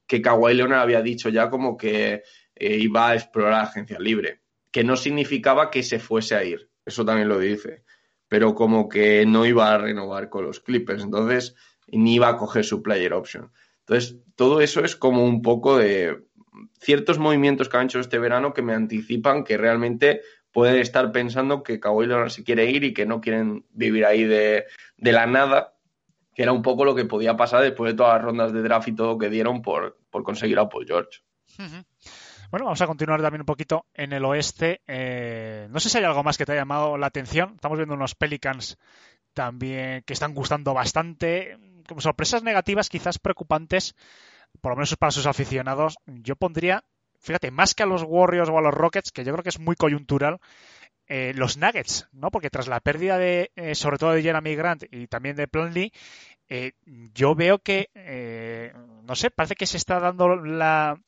que 0.07 0.23
Kawhi 0.23 0.55
Leonard 0.55 0.83
había 0.83 1.03
dicho 1.03 1.29
ya 1.29 1.51
como 1.51 1.77
que 1.77 2.23
eh, 2.55 2.77
iba 2.77 3.09
a 3.09 3.15
explorar 3.17 3.65
agencia 3.65 3.99
libre, 3.99 4.43
que 4.77 4.85
no 4.85 4.99
significaba 4.99 5.71
que 5.71 5.83
se 5.83 5.99
fuese 5.99 6.35
a 6.35 6.45
ir, 6.45 6.69
eso 6.85 7.03
también 7.03 7.31
lo 7.31 7.39
dice, 7.39 7.83
pero 8.29 8.55
como 8.55 8.91
que 8.91 9.25
no 9.25 9.47
iba 9.47 9.73
a 9.73 9.79
renovar 9.79 10.29
con 10.29 10.45
los 10.45 10.61
Clippers, 10.61 11.03
entonces 11.03 11.55
ni 11.87 12.17
iba 12.17 12.29
a 12.29 12.37
coger 12.37 12.63
su 12.63 12.83
player 12.83 13.15
option. 13.15 13.51
Entonces, 13.79 14.19
todo 14.35 14.61
eso 14.61 14.85
es 14.85 14.95
como 14.95 15.25
un 15.25 15.41
poco 15.41 15.79
de 15.79 16.27
ciertos 16.79 17.19
movimientos 17.19 17.71
que 17.71 17.77
han 17.79 17.87
hecho 17.87 18.01
este 18.01 18.19
verano 18.19 18.53
que 18.53 18.61
me 18.61 18.75
anticipan 18.75 19.45
que 19.45 19.57
realmente 19.57 20.21
pueden 20.53 20.77
estar 20.77 21.11
pensando 21.11 21.63
que 21.63 21.81
Kawhi 21.81 22.07
Leonard 22.07 22.29
se 22.29 22.45
quiere 22.45 22.71
ir 22.71 22.85
y 22.85 22.93
que 22.93 23.07
no 23.07 23.23
quieren 23.23 23.65
vivir 23.71 24.05
ahí 24.05 24.25
de, 24.25 24.67
la 24.99 25.25
nada, 25.25 25.73
que 26.35 26.43
era 26.43 26.53
un 26.53 26.61
poco 26.61 26.85
lo 26.85 26.95
que 26.95 27.07
podía 27.07 27.35
pasar 27.35 27.63
después 27.63 27.95
de 27.95 27.97
todas 27.97 28.17
las 28.17 28.25
rondas 28.27 28.53
de 28.53 28.61
draft 28.61 28.89
y 28.89 28.95
todo 28.95 29.17
que 29.17 29.31
dieron 29.31 29.63
por, 29.63 29.97
conseguir 30.11 30.59
a 30.59 30.69
Paul 30.69 30.85
George. 30.87 31.23
Bueno, 32.51 32.67
vamos 32.67 32.81
a 32.81 32.87
continuar 32.87 33.21
también 33.21 33.43
un 33.43 33.47
poquito 33.47 33.87
en 33.95 34.13
el 34.13 34.25
oeste. 34.25 34.81
Eh, 34.87 35.67
no 35.71 35.81
sé 35.81 35.89
si 35.89 35.99
hay 35.99 36.05
algo 36.05 36.23
más 36.23 36.39
que 36.39 36.45
te 36.45 36.53
haya 36.53 36.63
llamado 36.63 36.97
la 36.97 37.09
atención. 37.09 37.53
Estamos 37.55 37.79
viendo 37.79 37.95
unos 37.95 38.15
Pelicans 38.15 38.79
también 39.35 40.03
que 40.03 40.13
están 40.13 40.35
gustando 40.35 40.73
bastante. 40.73 41.59
Como 41.89 42.01
sorpresas 42.01 42.43
negativas, 42.43 42.89
quizás 42.89 43.19
preocupantes 43.19 43.95
por 44.61 44.73
lo 44.73 44.77
menos 44.77 44.97
para 44.97 45.13
sus 45.13 45.27
aficionados, 45.27 45.97
yo 46.07 46.37
pondría, 46.37 46.85
fíjate, 47.21 47.51
más 47.51 47.75
que 47.75 47.83
a 47.83 47.87
los 47.87 48.03
Warriors 48.03 48.49
o 48.49 48.59
a 48.59 48.63
los 48.63 48.75
Rockets, 48.75 49.13
que 49.13 49.25
yo 49.25 49.33
creo 49.33 49.43
que 49.43 49.51
es 49.51 49.59
muy 49.59 49.77
coyuntural, 49.77 50.39
eh, 51.09 51.33
los 51.35 51.57
Nuggets, 51.57 52.09
¿no? 52.13 52.31
Porque 52.31 52.51
tras 52.51 52.67
la 52.67 52.81
pérdida 52.81 53.19
de, 53.19 53.53
eh, 53.55 53.75
sobre 53.75 53.99
todo 53.99 54.13
de 54.13 54.23
Jeremy 54.23 54.55
Grant 54.57 54.85
y 54.91 55.07
también 55.07 55.37
de 55.37 55.47
Plumlee, 55.47 55.93
eh, 56.49 56.73
yo 57.15 57.35
veo 57.35 57.59
que, 57.59 57.91
eh, 57.95 58.73
no 59.03 59.15
sé, 59.15 59.31
parece 59.31 59.55
que 59.55 59.67
se 59.67 59.77
está 59.77 60.01
dando 60.01 60.37
la, 60.37 61.01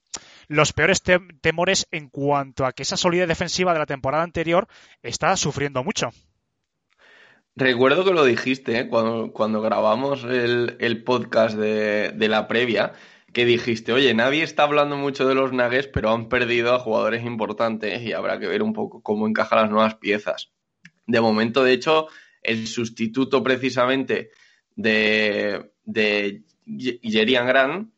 los 0.48 0.72
peores 0.72 1.02
te 1.02 1.18
temores 1.40 1.86
en 1.90 2.08
cuanto 2.08 2.64
a 2.66 2.72
que 2.72 2.82
esa 2.82 2.96
solidez 2.96 3.28
defensiva 3.28 3.72
de 3.72 3.78
la 3.78 3.86
temporada 3.86 4.24
anterior 4.24 4.66
está 5.02 5.36
sufriendo 5.36 5.84
mucho. 5.84 6.10
Recuerdo 7.54 8.04
que 8.04 8.12
lo 8.12 8.24
dijiste 8.24 8.78
¿eh? 8.78 8.88
cuando, 8.88 9.32
cuando, 9.32 9.60
grabamos 9.60 10.24
el, 10.24 10.76
el 10.80 11.02
podcast 11.02 11.56
de, 11.56 12.12
de, 12.12 12.28
la 12.28 12.46
previa, 12.46 12.92
que 13.32 13.44
dijiste, 13.44 13.92
oye, 13.92 14.14
nadie 14.14 14.44
está 14.44 14.62
hablando 14.62 14.96
mucho 14.96 15.26
de 15.26 15.34
los 15.34 15.52
Nuggets, 15.52 15.88
pero 15.88 16.10
han 16.10 16.28
perdido 16.28 16.72
a 16.72 16.78
jugadores 16.78 17.24
importantes 17.24 18.00
y 18.02 18.12
habrá 18.12 18.38
que 18.38 18.46
ver 18.46 18.62
un 18.62 18.72
poco 18.72 19.02
cómo 19.02 19.26
encajan 19.26 19.62
las 19.62 19.70
nuevas 19.70 19.96
piezas. 19.96 20.52
De 21.06 21.20
momento, 21.20 21.64
de 21.64 21.72
hecho, 21.72 22.06
el 22.42 22.68
sustituto 22.68 23.42
precisamente 23.42 24.30
de, 24.76 25.72
de 25.84 26.42
Jerian 27.02 27.46
Grant 27.46 27.90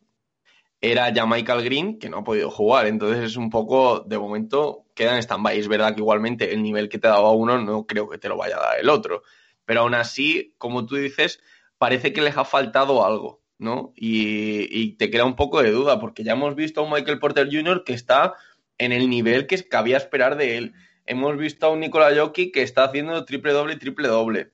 era 0.80 1.10
ya 1.12 1.26
Michael 1.26 1.62
Green, 1.62 1.98
que 1.98 2.08
no 2.08 2.18
ha 2.18 2.24
podido 2.24 2.50
jugar. 2.50 2.86
Entonces 2.86 3.24
es 3.24 3.36
un 3.36 3.50
poco, 3.50 4.00
de 4.00 4.18
momento, 4.18 4.86
queda 4.94 5.14
en 5.14 5.22
stand-by. 5.22 5.58
Es 5.58 5.68
verdad 5.68 5.94
que 5.94 6.00
igualmente 6.00 6.52
el 6.52 6.62
nivel 6.62 6.88
que 6.88 6.98
te 6.98 7.08
daba 7.08 7.32
uno 7.32 7.58
no 7.58 7.86
creo 7.86 8.08
que 8.08 8.18
te 8.18 8.28
lo 8.28 8.36
vaya 8.36 8.56
a 8.56 8.60
dar 8.60 8.80
el 8.80 8.88
otro. 8.88 9.22
Pero 9.64 9.82
aún 9.82 9.94
así, 9.94 10.54
como 10.58 10.86
tú 10.86 10.96
dices, 10.96 11.40
parece 11.78 12.12
que 12.12 12.22
les 12.22 12.36
ha 12.36 12.44
faltado 12.44 13.04
algo, 13.04 13.42
¿no? 13.58 13.92
Y, 13.94 14.96
te 14.96 15.10
queda 15.10 15.24
un 15.24 15.36
poco 15.36 15.62
de 15.62 15.70
duda, 15.70 16.00
porque 16.00 16.24
ya 16.24 16.32
hemos 16.32 16.54
visto 16.54 16.80
a 16.80 16.84
un 16.84 16.92
Michael 16.92 17.18
Porter 17.18 17.48
Jr. 17.50 17.84
que 17.84 17.92
está 17.92 18.34
en 18.78 18.92
el 18.92 19.08
nivel 19.10 19.46
que 19.46 19.62
cabía 19.68 19.96
esperar 19.96 20.36
de 20.36 20.56
él. 20.56 20.74
Hemos 21.06 21.36
visto 21.36 21.66
a 21.66 21.70
un 21.70 21.80
Nikola 21.80 22.14
Jokic 22.14 22.54
que 22.54 22.62
está 22.62 22.84
haciendo 22.84 23.24
triple 23.24 23.52
doble 23.52 23.76
triple 23.76 24.08
doble. 24.08 24.52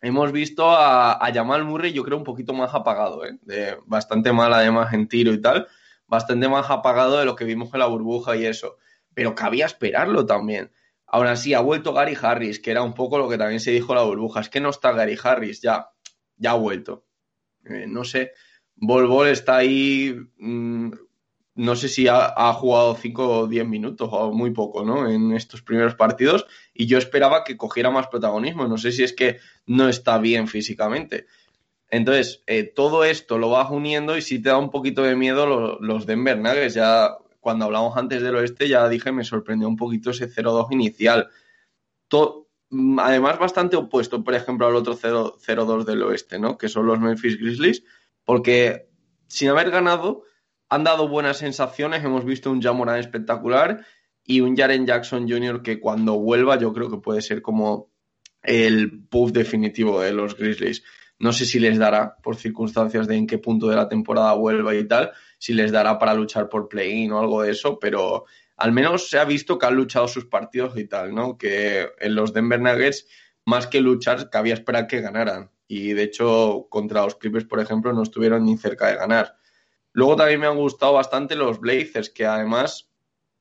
Hemos 0.00 0.30
visto 0.30 0.70
a, 0.70 1.12
a, 1.14 1.32
Jamal 1.32 1.64
Murray, 1.64 1.92
yo 1.92 2.04
creo, 2.04 2.16
un 2.16 2.24
poquito 2.24 2.52
más 2.52 2.72
apagado, 2.74 3.24
¿eh? 3.24 3.36
de, 3.42 3.76
bastante 3.86 4.32
mal 4.32 4.52
además 4.54 4.92
en 4.92 5.08
tiro 5.08 5.32
y 5.32 5.40
tal, 5.40 5.66
bastante 6.06 6.48
más 6.48 6.70
apagado 6.70 7.18
de 7.18 7.24
lo 7.24 7.34
que 7.34 7.44
vimos 7.44 7.72
en 7.72 7.80
la 7.80 7.86
burbuja 7.86 8.36
y 8.36 8.46
eso. 8.46 8.76
Pero 9.14 9.34
cabía 9.34 9.66
esperarlo 9.66 10.24
también. 10.24 10.70
Ahora 11.04 11.36
sí, 11.36 11.54
ha 11.54 11.60
vuelto 11.60 11.92
Gary 11.92 12.16
Harris, 12.20 12.60
que 12.60 12.70
era 12.70 12.82
un 12.82 12.94
poco 12.94 13.18
lo 13.18 13.28
que 13.28 13.38
también 13.38 13.60
se 13.60 13.72
dijo 13.72 13.92
en 13.92 13.98
la 13.98 14.04
burbuja. 14.04 14.40
Es 14.40 14.48
que 14.48 14.60
no 14.60 14.70
está 14.70 14.92
Gary 14.92 15.18
Harris, 15.20 15.62
ya, 15.62 15.88
ya 16.36 16.52
ha 16.52 16.54
vuelto. 16.54 17.06
Eh, 17.64 17.86
no 17.88 18.04
sé, 18.04 18.32
Bol 18.76 19.08
Bol 19.08 19.28
está 19.28 19.56
ahí, 19.56 20.16
mmm, 20.36 20.92
no 21.58 21.74
sé 21.74 21.88
si 21.88 22.06
ha, 22.06 22.52
jugado 22.52 22.94
5 22.94 23.28
o 23.28 23.46
10 23.48 23.66
minutos 23.66 24.08
o 24.12 24.32
muy 24.32 24.52
poco, 24.52 24.84
¿no? 24.84 25.10
En 25.10 25.32
estos 25.32 25.60
primeros 25.60 25.96
partidos 25.96 26.46
y 26.72 26.86
yo 26.86 26.98
esperaba 26.98 27.42
que 27.42 27.56
cogiera 27.56 27.90
más 27.90 28.06
protagonismo. 28.06 28.68
No 28.68 28.78
sé 28.78 28.92
si 28.92 29.02
es 29.02 29.12
que 29.12 29.40
no 29.66 29.88
está 29.88 30.18
bien 30.18 30.46
físicamente. 30.46 31.26
Entonces, 31.90 32.44
eh, 32.46 32.62
todo 32.62 33.02
esto 33.02 33.38
lo 33.38 33.50
vas 33.50 33.72
uniendo 33.72 34.16
y 34.16 34.22
si 34.22 34.40
te 34.40 34.50
da 34.50 34.56
un 34.56 34.70
poquito 34.70 35.02
de 35.02 35.16
miedo 35.16 35.78
los, 35.80 36.06
Denver 36.06 36.38
Nuggets. 36.38 36.74
Ya 36.74 37.18
cuando 37.40 37.64
hablamos 37.64 37.96
antes 37.96 38.22
del 38.22 38.36
oeste, 38.36 38.68
ya 38.68 38.88
dije, 38.88 39.10
me 39.10 39.24
sorprendió 39.24 39.66
un 39.66 39.76
poquito 39.76 40.10
ese 40.10 40.30
0-2 40.30 40.68
inicial. 40.70 41.28
Todo, 42.06 42.46
además, 42.98 43.36
bastante 43.40 43.74
opuesto, 43.74 44.22
por 44.22 44.36
ejemplo, 44.36 44.68
al 44.68 44.76
otro 44.76 44.96
0-2 44.96 45.84
del 45.84 46.04
oeste, 46.04 46.38
¿no? 46.38 46.56
Que 46.56 46.68
son 46.68 46.86
los 46.86 47.00
Memphis 47.00 47.36
Grizzlies, 47.36 47.82
porque 48.22 48.88
sin 49.26 49.48
haber 49.48 49.72
ganado 49.72 50.22
han 50.68 50.84
dado 50.84 51.08
buenas 51.08 51.38
sensaciones, 51.38 52.04
hemos 52.04 52.24
visto 52.24 52.50
un 52.50 52.60
Jamoran 52.62 52.98
espectacular 52.98 53.84
y 54.24 54.40
un 54.40 54.56
Jaren 54.56 54.86
Jackson 54.86 55.28
Jr. 55.28 55.62
que 55.62 55.80
cuando 55.80 56.18
vuelva 56.18 56.58
yo 56.58 56.72
creo 56.72 56.90
que 56.90 56.98
puede 56.98 57.22
ser 57.22 57.40
como 57.42 57.90
el 58.42 59.04
puff 59.08 59.32
definitivo 59.32 60.00
de 60.00 60.12
los 60.12 60.36
Grizzlies. 60.36 60.84
No 61.18 61.32
sé 61.32 61.46
si 61.46 61.58
les 61.58 61.78
dará, 61.78 62.16
por 62.22 62.36
circunstancias 62.36 63.08
de 63.08 63.16
en 63.16 63.26
qué 63.26 63.38
punto 63.38 63.68
de 63.68 63.76
la 63.76 63.88
temporada 63.88 64.34
vuelva 64.34 64.74
y 64.74 64.86
tal, 64.86 65.12
si 65.38 65.52
les 65.52 65.72
dará 65.72 65.98
para 65.98 66.14
luchar 66.14 66.48
por 66.48 66.68
play-in 66.68 67.10
o 67.12 67.18
algo 67.18 67.42
de 67.42 67.50
eso, 67.50 67.78
pero 67.78 68.26
al 68.56 68.72
menos 68.72 69.08
se 69.08 69.18
ha 69.18 69.24
visto 69.24 69.58
que 69.58 69.66
han 69.66 69.74
luchado 69.74 70.06
sus 70.06 70.26
partidos 70.26 70.78
y 70.78 70.84
tal, 70.84 71.14
¿no? 71.14 71.36
Que 71.36 71.88
en 71.98 72.14
los 72.14 72.32
Denver 72.32 72.60
Nuggets, 72.60 73.06
más 73.44 73.66
que 73.66 73.80
luchar, 73.80 74.30
cabía 74.30 74.54
esperar 74.54 74.86
que 74.86 75.00
ganaran. 75.00 75.50
Y 75.66 75.92
de 75.92 76.04
hecho, 76.04 76.66
contra 76.70 77.02
los 77.02 77.16
Clippers, 77.16 77.46
por 77.46 77.60
ejemplo, 77.60 77.92
no 77.92 78.02
estuvieron 78.02 78.44
ni 78.44 78.56
cerca 78.56 78.88
de 78.88 78.96
ganar. 78.96 79.37
Luego 79.98 80.14
también 80.14 80.38
me 80.38 80.46
han 80.46 80.56
gustado 80.56 80.92
bastante 80.92 81.34
los 81.34 81.58
Blazers, 81.58 82.08
que 82.08 82.24
además 82.24 82.88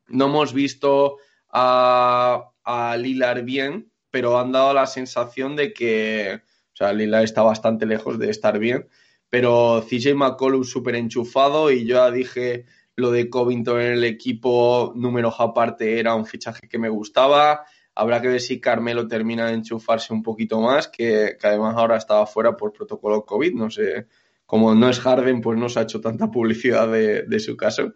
no 0.08 0.26
hemos 0.26 0.56
visto 0.56 1.18
a, 1.50 2.50
Lilar 2.98 3.44
bien, 3.44 3.92
pero 4.10 4.40
han 4.40 4.52
dado 4.52 4.74
la 4.74 4.88
sensación 4.88 5.56
de 5.56 5.72
que, 5.72 6.42
o 6.74 6.76
sea, 6.76 6.94
Lilar 6.94 7.24
está 7.24 7.44
bastante 7.44 7.86
lejos 7.86 8.18
de 8.18 8.32
estar 8.32 8.58
bien, 8.58 8.90
pero 9.30 9.86
CJ 9.88 10.16
McCollum 10.16 10.64
súper 10.64 10.96
enchufado 10.96 11.70
y 11.70 11.86
yo 11.86 11.98
ya 11.98 12.10
dije 12.10 12.66
lo 12.96 13.12
de 13.12 13.30
Covington 13.30 13.80
en 13.80 13.92
el 13.92 14.04
equipo, 14.04 14.94
números 14.96 15.36
aparte, 15.38 16.00
era 16.00 16.16
un 16.16 16.26
fichaje 16.26 16.68
que 16.68 16.80
me 16.80 16.90
gustaba. 16.90 17.68
Habrá 17.94 18.20
que 18.20 18.30
ver 18.30 18.42
si 18.42 18.60
Carmelo 18.60 19.08
termina 19.08 19.46
de 19.46 19.54
enchufarse 19.54 20.12
un 20.12 20.24
poquito 20.24 20.60
más, 20.60 20.88
que, 20.88 21.38
que 21.40 21.48
además 21.48 21.76
ahora 21.78 21.98
estaba 21.98 22.26
fuera 22.26 22.58
por 22.58 22.74
protocolo 22.74 23.24
COVID, 23.28 23.54
no 23.54 23.70
sé 23.70 24.08
como 24.48 24.74
no 24.74 24.90
es 24.90 25.00
Harden, 25.00 25.42
pues 25.42 25.60
no 25.60 25.70
se 25.70 25.80
ha 25.80 25.84
hecho 25.84 26.02
tanta 26.02 26.32
publicidad 26.32 26.92
de, 26.92 27.24
de 27.24 27.40
su 27.40 27.56
caso. 27.56 27.94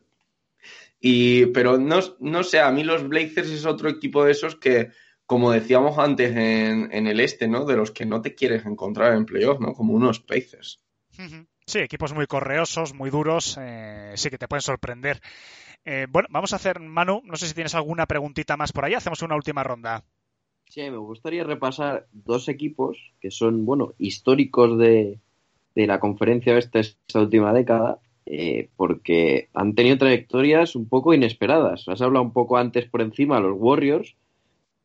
Y, 0.99 1.47
pero 1.47 1.79
no, 1.79 1.99
no, 2.19 2.43
sé, 2.43 2.59
a 2.59 2.69
mí 2.71 2.83
los 2.83 3.07
Blazers 3.07 3.49
es 3.49 3.65
otro 3.65 3.89
equipo 3.89 4.23
de 4.23 4.33
esos 4.33 4.57
que, 4.57 4.89
como 5.25 5.51
decíamos 5.51 5.97
antes 5.97 6.35
en, 6.35 6.89
en, 6.91 7.07
el 7.07 7.21
este, 7.21 7.47
¿no? 7.47 7.65
De 7.65 7.77
los 7.77 7.89
que 7.91 8.05
no 8.05 8.21
te 8.21 8.35
quieres 8.35 8.65
encontrar 8.65 9.15
en 9.15 9.25
playoff, 9.25 9.59
¿no? 9.59 9.73
Como 9.73 9.93
unos 9.93 10.19
Pacers. 10.19 10.83
Sí, 11.65 11.79
equipos 11.79 12.13
muy 12.13 12.27
correosos, 12.27 12.93
muy 12.93 13.09
duros, 13.09 13.57
eh, 13.59 14.11
sí 14.15 14.29
que 14.29 14.37
te 14.37 14.47
pueden 14.47 14.61
sorprender. 14.61 15.21
Eh, 15.85 16.05
bueno, 16.09 16.27
vamos 16.31 16.51
a 16.51 16.57
hacer, 16.57 16.79
Manu, 16.81 17.21
no 17.23 17.37
sé 17.37 17.47
si 17.47 17.53
tienes 17.53 17.75
alguna 17.75 18.05
preguntita 18.07 18.57
más 18.57 18.73
por 18.73 18.83
ahí, 18.83 18.93
hacemos 18.93 19.21
una 19.21 19.35
última 19.35 19.63
ronda. 19.63 20.03
Sí, 20.67 20.81
me 20.81 20.97
gustaría 20.97 21.43
repasar 21.43 22.07
dos 22.11 22.49
equipos 22.49 22.97
que 23.19 23.31
son, 23.31 23.65
bueno, 23.65 23.93
históricos 23.97 24.77
de, 24.77 25.19
de 25.75 25.87
la 25.87 25.99
conferencia 25.99 26.57
esta, 26.57 26.79
esta 26.79 27.19
última 27.19 27.53
década, 27.53 27.99
eh, 28.25 28.69
porque 28.75 29.49
han 29.53 29.75
tenido 29.75 29.97
trayectorias 29.97 30.75
un 30.75 30.87
poco 30.87 31.13
inesperadas. 31.13 31.87
Has 31.87 32.01
hablado 32.01 32.25
un 32.25 32.33
poco 32.33 32.57
antes 32.57 32.85
por 32.85 33.01
encima 33.01 33.37
de 33.37 33.43
los 33.43 33.57
Warriors, 33.57 34.15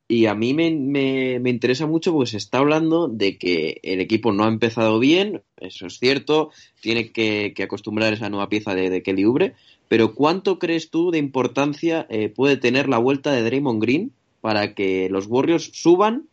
y 0.09 0.27
a 0.27 0.35
mí 0.35 0.55
me, 0.55 0.71
me, 0.71 1.41
me, 1.41 1.51
interesa 1.51 1.87
mucho 1.87 2.13
porque 2.13 2.31
se 2.31 2.37
está 2.37 2.59
hablando 2.59 3.09
de 3.09 3.39
que 3.39 3.81
el 3.83 4.01
equipo 4.01 4.33
no 4.33 4.45
ha 4.45 4.49
empezado 4.49 5.01
bien, 5.01 5.43
eso 5.57 5.87
es 5.87 5.99
cierto, 5.99 6.51
tiene 6.81 7.11
que, 7.11 7.53
acostumbrar 7.61 8.13
esa 8.13 8.31
nueva 8.31 8.49
pieza 8.49 8.75
de, 8.75 9.03
Kelly 9.03 9.25
Oubre, 9.25 9.55
pero 9.89 10.15
¿cuánto 10.15 10.61
crees 10.61 10.91
tú 10.91 11.11
de 11.11 11.19
importancia 11.19 12.07
eh, 12.09 12.29
puede 12.29 12.57
tener 12.57 12.89
la 12.89 12.99
vuelta 12.99 13.33
de 13.33 13.43
Draymond 13.43 13.83
Green 13.83 14.13
para 14.41 14.75
que 14.75 15.09
los 15.11 15.27
Warriors 15.27 15.71
suban 15.73 16.29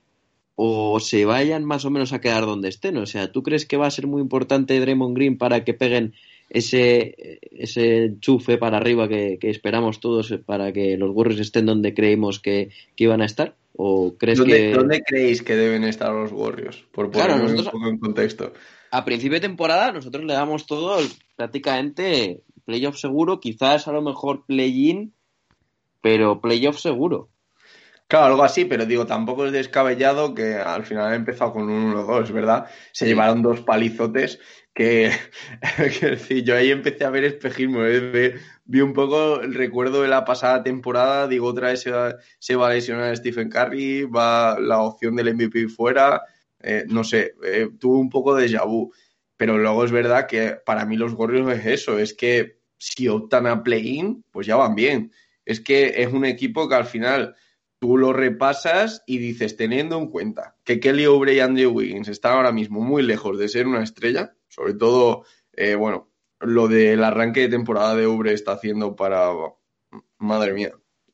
o 0.56 1.00
se 1.00 1.26
vayan 1.26 1.66
más 1.66 1.86
o 1.86 1.90
menos 1.90 2.14
a 2.14 2.22
quedar 2.22 2.46
donde 2.46 2.70
estén? 2.70 2.98
O 2.98 3.06
sea, 3.06 3.32
¿tú 3.32 3.44
crees 3.44 3.66
que 3.66 3.78
va 3.78 3.88
a 3.88 3.92
ser 3.92 4.08
muy 4.08 4.22
importante 4.22 4.80
Draymond 4.80 5.16
Green 5.16 5.38
para 5.38 5.64
que 5.64 5.74
peguen 5.74 6.14
ese, 6.50 7.40
ese 7.52 8.06
enchufe 8.06 8.58
para 8.58 8.78
arriba 8.78 9.08
que, 9.08 9.38
que 9.40 9.50
esperamos 9.50 10.00
todos 10.00 10.34
para 10.46 10.72
que 10.72 10.98
los 10.98 11.12
Warriors 11.12 11.42
estén 11.42 11.66
donde 11.66 11.94
creímos 11.94 12.40
que, 12.40 12.70
que 12.96 13.06
iban 13.06 13.22
a 13.22 13.26
estar? 13.26 13.56
¿O 13.76 14.16
crees 14.18 14.38
¿Dónde, 14.38 14.56
que... 14.56 14.72
¿Dónde 14.74 15.02
creéis 15.02 15.42
que 15.42 15.56
deben 15.56 15.84
estar 15.84 16.14
los 16.14 16.32
Warriors? 16.32 16.84
Por 16.92 17.10
ponerlo 17.10 17.36
claro, 17.36 17.44
nosotros, 17.44 17.66
un 17.66 17.72
poco 17.72 17.90
en 17.90 17.98
contexto. 17.98 18.54
A 18.92 19.04
principio 19.04 19.36
de 19.36 19.48
temporada 19.48 19.92
nosotros 19.92 20.24
le 20.24 20.34
damos 20.34 20.68
todo 20.68 21.00
prácticamente 21.36 22.42
playoff 22.66 22.98
seguro, 22.98 23.40
quizás 23.40 23.88
a 23.88 23.92
lo 23.92 24.04
mejor 24.04 24.46
play-in, 24.46 25.14
pero 26.02 26.40
playoff 26.40 26.78
seguro. 26.78 27.30
Claro, 28.14 28.28
algo 28.28 28.44
así, 28.44 28.66
pero 28.66 28.86
digo, 28.86 29.08
tampoco 29.08 29.48
es 29.48 29.52
descabellado 29.52 30.36
que 30.36 30.54
al 30.54 30.86
final 30.86 31.12
ha 31.12 31.16
empezado 31.16 31.52
con 31.52 31.68
un 31.68 31.96
1-2, 31.96 32.32
¿verdad? 32.32 32.68
Se 32.92 33.06
sí. 33.06 33.10
llevaron 33.10 33.42
dos 33.42 33.62
palizotes 33.62 34.40
que, 34.72 35.10
que 36.00 36.10
decir, 36.12 36.44
yo 36.44 36.56
ahí 36.56 36.70
empecé 36.70 37.06
a 37.06 37.10
ver 37.10 37.24
espejismo, 37.24 37.84
¿eh? 37.84 38.36
vi 38.66 38.82
un 38.82 38.94
poco 38.94 39.42
el 39.42 39.56
recuerdo 39.56 40.04
de 40.04 40.10
la 40.10 40.26
pasada 40.26 40.62
temporada, 40.62 41.28
digo, 41.28 41.48
otra 41.48 41.70
vez 41.70 41.82
se 41.82 41.90
va, 41.90 42.16
se 42.38 42.56
va 42.56 42.68
a 42.68 42.74
lesionar 42.76 43.18
Stephen 43.18 43.50
Curry, 43.50 44.04
va 44.04 44.60
la 44.60 44.78
opción 44.84 45.16
del 45.16 45.34
MVP 45.34 45.68
fuera, 45.68 46.22
eh, 46.60 46.86
no 46.88 47.04
sé, 47.04 47.34
eh, 47.44 47.68
tuve 47.80 47.98
un 47.98 48.12
poco 48.12 48.36
de 48.36 48.48
déjà 48.48 48.64
vu, 48.64 48.94
pero 49.38 49.58
luego 49.58 49.86
es 49.86 49.92
verdad 49.92 50.28
que 50.28 50.56
para 50.64 50.86
mí 50.86 50.98
los 50.98 51.14
Warriors 51.14 51.58
es 51.58 51.66
eso, 51.66 51.98
es 51.98 52.14
que 52.14 52.60
si 52.78 53.08
optan 53.08 53.48
a 53.48 53.64
play-in, 53.64 54.24
pues 54.30 54.46
ya 54.46 54.56
van 54.56 54.76
bien, 54.76 55.12
es 55.46 55.60
que 55.60 56.04
es 56.04 56.14
un 56.14 56.26
equipo 56.26 56.70
que 56.70 56.76
al 56.76 56.86
final 56.86 57.36
tú 57.84 57.98
lo 57.98 58.14
repasas 58.14 59.04
y 59.06 59.18
dices, 59.18 59.58
teniendo 59.58 59.98
en 59.98 60.08
cuenta 60.08 60.56
que 60.64 60.80
Kelly 60.80 61.04
Oubre 61.04 61.34
y 61.34 61.42
Andrew 61.42 61.70
Wiggins 61.70 62.08
están 62.08 62.38
ahora 62.38 62.54
mismo 62.54 62.80
muy 62.80 63.04
lejos 63.04 63.38
de 63.38 63.50
ser 63.50 63.68
una 63.68 63.84
estrella, 63.84 64.38
sobre 64.48 64.74
todo, 64.74 65.26
eh, 65.52 65.76
bueno, 65.76 66.10
lo 66.40 66.70
del 66.70 67.04
arranque 67.04 67.42
de 67.42 67.50
temporada 67.50 67.94
de 67.94 68.08
Ubre 68.08 68.32
está 68.32 68.54
haciendo 68.54 68.96
para. 68.96 69.32
Madre 70.18 70.54
mía. 70.54 70.72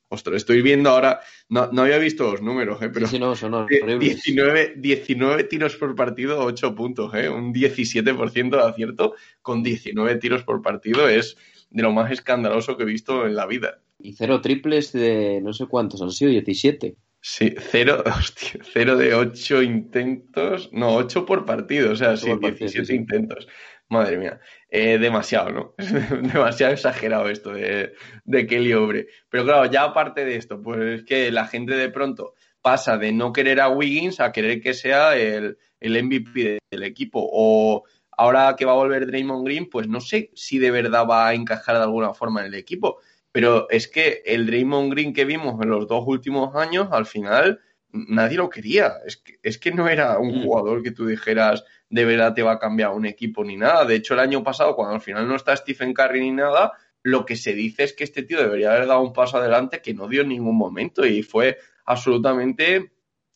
Ostras, 0.10 0.36
estoy 0.36 0.62
viendo 0.62 0.92
ahora. 0.92 1.22
No, 1.50 1.72
no 1.72 1.82
había 1.82 1.98
visto 1.98 2.32
los 2.32 2.44
números, 2.44 2.80
¿eh? 2.84 2.92
pero. 2.94 3.08
Sí, 3.08 3.16
sí, 3.16 3.20
no, 3.20 3.36
son 3.36 3.66
19, 4.00 4.76
19 4.78 5.44
tiros 5.46 5.76
por 5.76 5.96
partido, 5.96 6.46
8 6.46 6.76
puntos, 6.76 7.12
¿eh? 7.16 7.30
Un 7.30 7.52
17% 7.52 8.50
de 8.52 8.62
acierto 8.62 9.16
con 9.42 9.64
19 9.64 10.18
tiros 10.18 10.44
por 10.44 10.62
partido 10.62 11.10
es 11.10 11.36
de 11.72 11.82
lo 11.82 11.92
más 11.92 12.12
escandaloso 12.12 12.78
que 12.78 12.84
he 12.84 12.86
visto 12.86 13.26
en 13.26 13.36
la 13.36 13.48
vida. 13.48 13.82
Y 14.00 14.14
cero 14.14 14.42
triples 14.42 14.92
de 14.94 15.42
no 15.42 15.54
sé 15.54 15.66
cuántos, 15.68 16.02
han 16.02 16.12
sido 16.12 16.32
17. 16.32 16.96
Sí, 17.22 17.54
cero, 17.60 18.04
hostia, 18.18 18.62
cero 18.74 18.96
de 18.96 19.14
ocho 19.14 19.62
intentos, 19.62 20.70
no, 20.72 20.96
ocho 20.96 21.26
por 21.26 21.46
partido, 21.46 21.92
o 21.92 21.96
sea, 21.96 22.16
sí, 22.16 22.32
17 22.34 22.86
sí. 22.86 22.96
intentos. 22.96 23.48
Madre 23.90 24.18
mía, 24.18 24.40
eh, 24.70 25.00
demasiado, 25.00 25.50
¿no? 25.50 25.74
demasiado 26.22 26.74
exagerado 26.74 27.28
esto 27.28 27.52
de, 27.52 27.94
de 28.24 28.48
Kelly 28.48 28.74
Obre. 28.74 29.08
Pero 29.30 29.44
claro, 29.44 29.70
ya 29.70 29.84
aparte 29.84 30.26
de 30.26 30.36
esto, 30.36 30.62
pues 30.62 31.00
es 31.00 31.04
que 31.06 31.32
la 31.32 31.48
gente 31.48 31.74
de 31.74 31.90
pronto 31.90 32.36
pasa 32.62 32.98
de 32.98 33.12
no 33.12 33.34
querer 33.34 33.60
a 33.62 33.70
Wiggins 33.70 34.20
a 34.20 34.32
querer 34.32 34.62
que 34.62 34.76
sea 34.76 35.18
el, 35.18 35.58
el 35.80 36.04
MVP 36.04 36.60
del 36.70 36.84
equipo. 36.84 37.28
O 37.32 37.84
ahora 38.16 38.56
que 38.56 38.66
va 38.66 38.74
a 38.74 38.76
volver 38.76 39.08
Draymond 39.08 39.46
Green, 39.46 39.70
pues 39.70 39.88
no 39.88 40.02
sé 40.02 40.30
si 40.36 40.60
de 40.60 40.72
verdad 40.72 41.08
va 41.10 41.28
a 41.28 41.34
encajar 41.34 41.78
de 41.78 41.84
alguna 41.84 42.14
forma 42.14 42.42
en 42.42 42.48
el 42.48 42.56
equipo. 42.56 43.00
Pero 43.40 43.70
es 43.70 43.88
que 43.88 44.22
el 44.26 44.46
Draymond 44.46 44.92
Green 44.92 45.14
que 45.14 45.24
vimos 45.24 45.64
en 45.64 45.70
los 45.70 45.88
dos 45.88 46.04
últimos 46.06 46.54
años, 46.58 46.90
al 46.92 47.06
final 47.06 47.62
nadie 47.90 48.36
lo 48.36 48.50
quería. 48.50 48.96
Es 49.06 49.16
que, 49.16 49.40
es 49.42 49.58
que 49.58 49.72
no 49.72 49.88
era 49.88 50.20
un 50.20 50.44
jugador 50.44 50.84
que 50.84 50.92
tú 50.92 51.06
dijeras 51.06 51.64
de 51.90 52.04
verdad 52.04 52.34
te 52.34 52.44
va 52.44 52.52
a 52.52 52.60
cambiar 52.60 52.92
un 52.92 53.06
equipo 53.06 53.46
ni 53.46 53.56
nada. 53.56 53.86
De 53.86 53.96
hecho, 53.96 54.14
el 54.14 54.20
año 54.20 54.44
pasado, 54.44 54.76
cuando 54.76 54.96
al 54.96 55.00
final 55.00 55.26
no 55.26 55.38
está 55.38 55.56
Stephen 55.56 55.94
Curry 55.94 56.20
ni 56.20 56.32
nada, 56.32 56.74
lo 57.02 57.26
que 57.26 57.38
se 57.38 57.54
dice 57.54 57.86
es 57.86 57.94
que 57.94 58.04
este 58.04 58.24
tío 58.24 58.40
debería 58.42 58.74
haber 58.74 58.88
dado 58.88 59.00
un 59.00 59.14
paso 59.14 59.38
adelante 59.38 59.82
que 59.82 59.94
no 59.94 60.10
dio 60.10 60.24
en 60.24 60.28
ningún 60.28 60.58
momento 60.58 61.06
y 61.06 61.24
fue 61.24 61.60
absolutamente, 61.86 62.92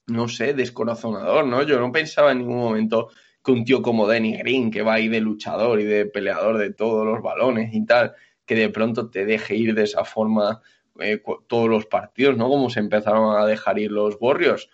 no 0.07 0.27
sé, 0.27 0.53
descorazonador, 0.53 1.47
¿no? 1.47 1.63
Yo 1.63 1.79
no 1.79 1.93
pensaba 1.93 2.33
en 2.33 2.39
ningún 2.39 2.57
momento 2.57 3.09
que 3.41 3.53
un 3.53 3.63
tío 3.63 3.81
como 3.81 4.05
Danny 4.05 4.35
Green, 4.35 4.69
que 4.69 4.81
va 4.81 4.95
ahí 4.95 5.07
de 5.07 5.21
luchador 5.21 5.79
y 5.79 5.85
de 5.85 6.05
peleador 6.07 6.57
de 6.57 6.73
todos 6.73 7.05
los 7.05 7.21
balones 7.21 7.73
y 7.73 7.85
tal, 7.85 8.13
que 8.45 8.55
de 8.55 8.69
pronto 8.69 9.09
te 9.09 9.25
deje 9.25 9.55
ir 9.55 9.73
de 9.73 9.83
esa 9.83 10.03
forma 10.05 10.61
eh, 10.99 11.21
todos 11.47 11.69
los 11.69 11.85
partidos, 11.85 12.37
¿no? 12.37 12.49
Como 12.49 12.69
se 12.69 12.79
empezaron 12.79 13.37
a 13.37 13.45
dejar 13.45 13.79
ir 13.79 13.91
los 13.91 14.17
Warriors. 14.19 14.69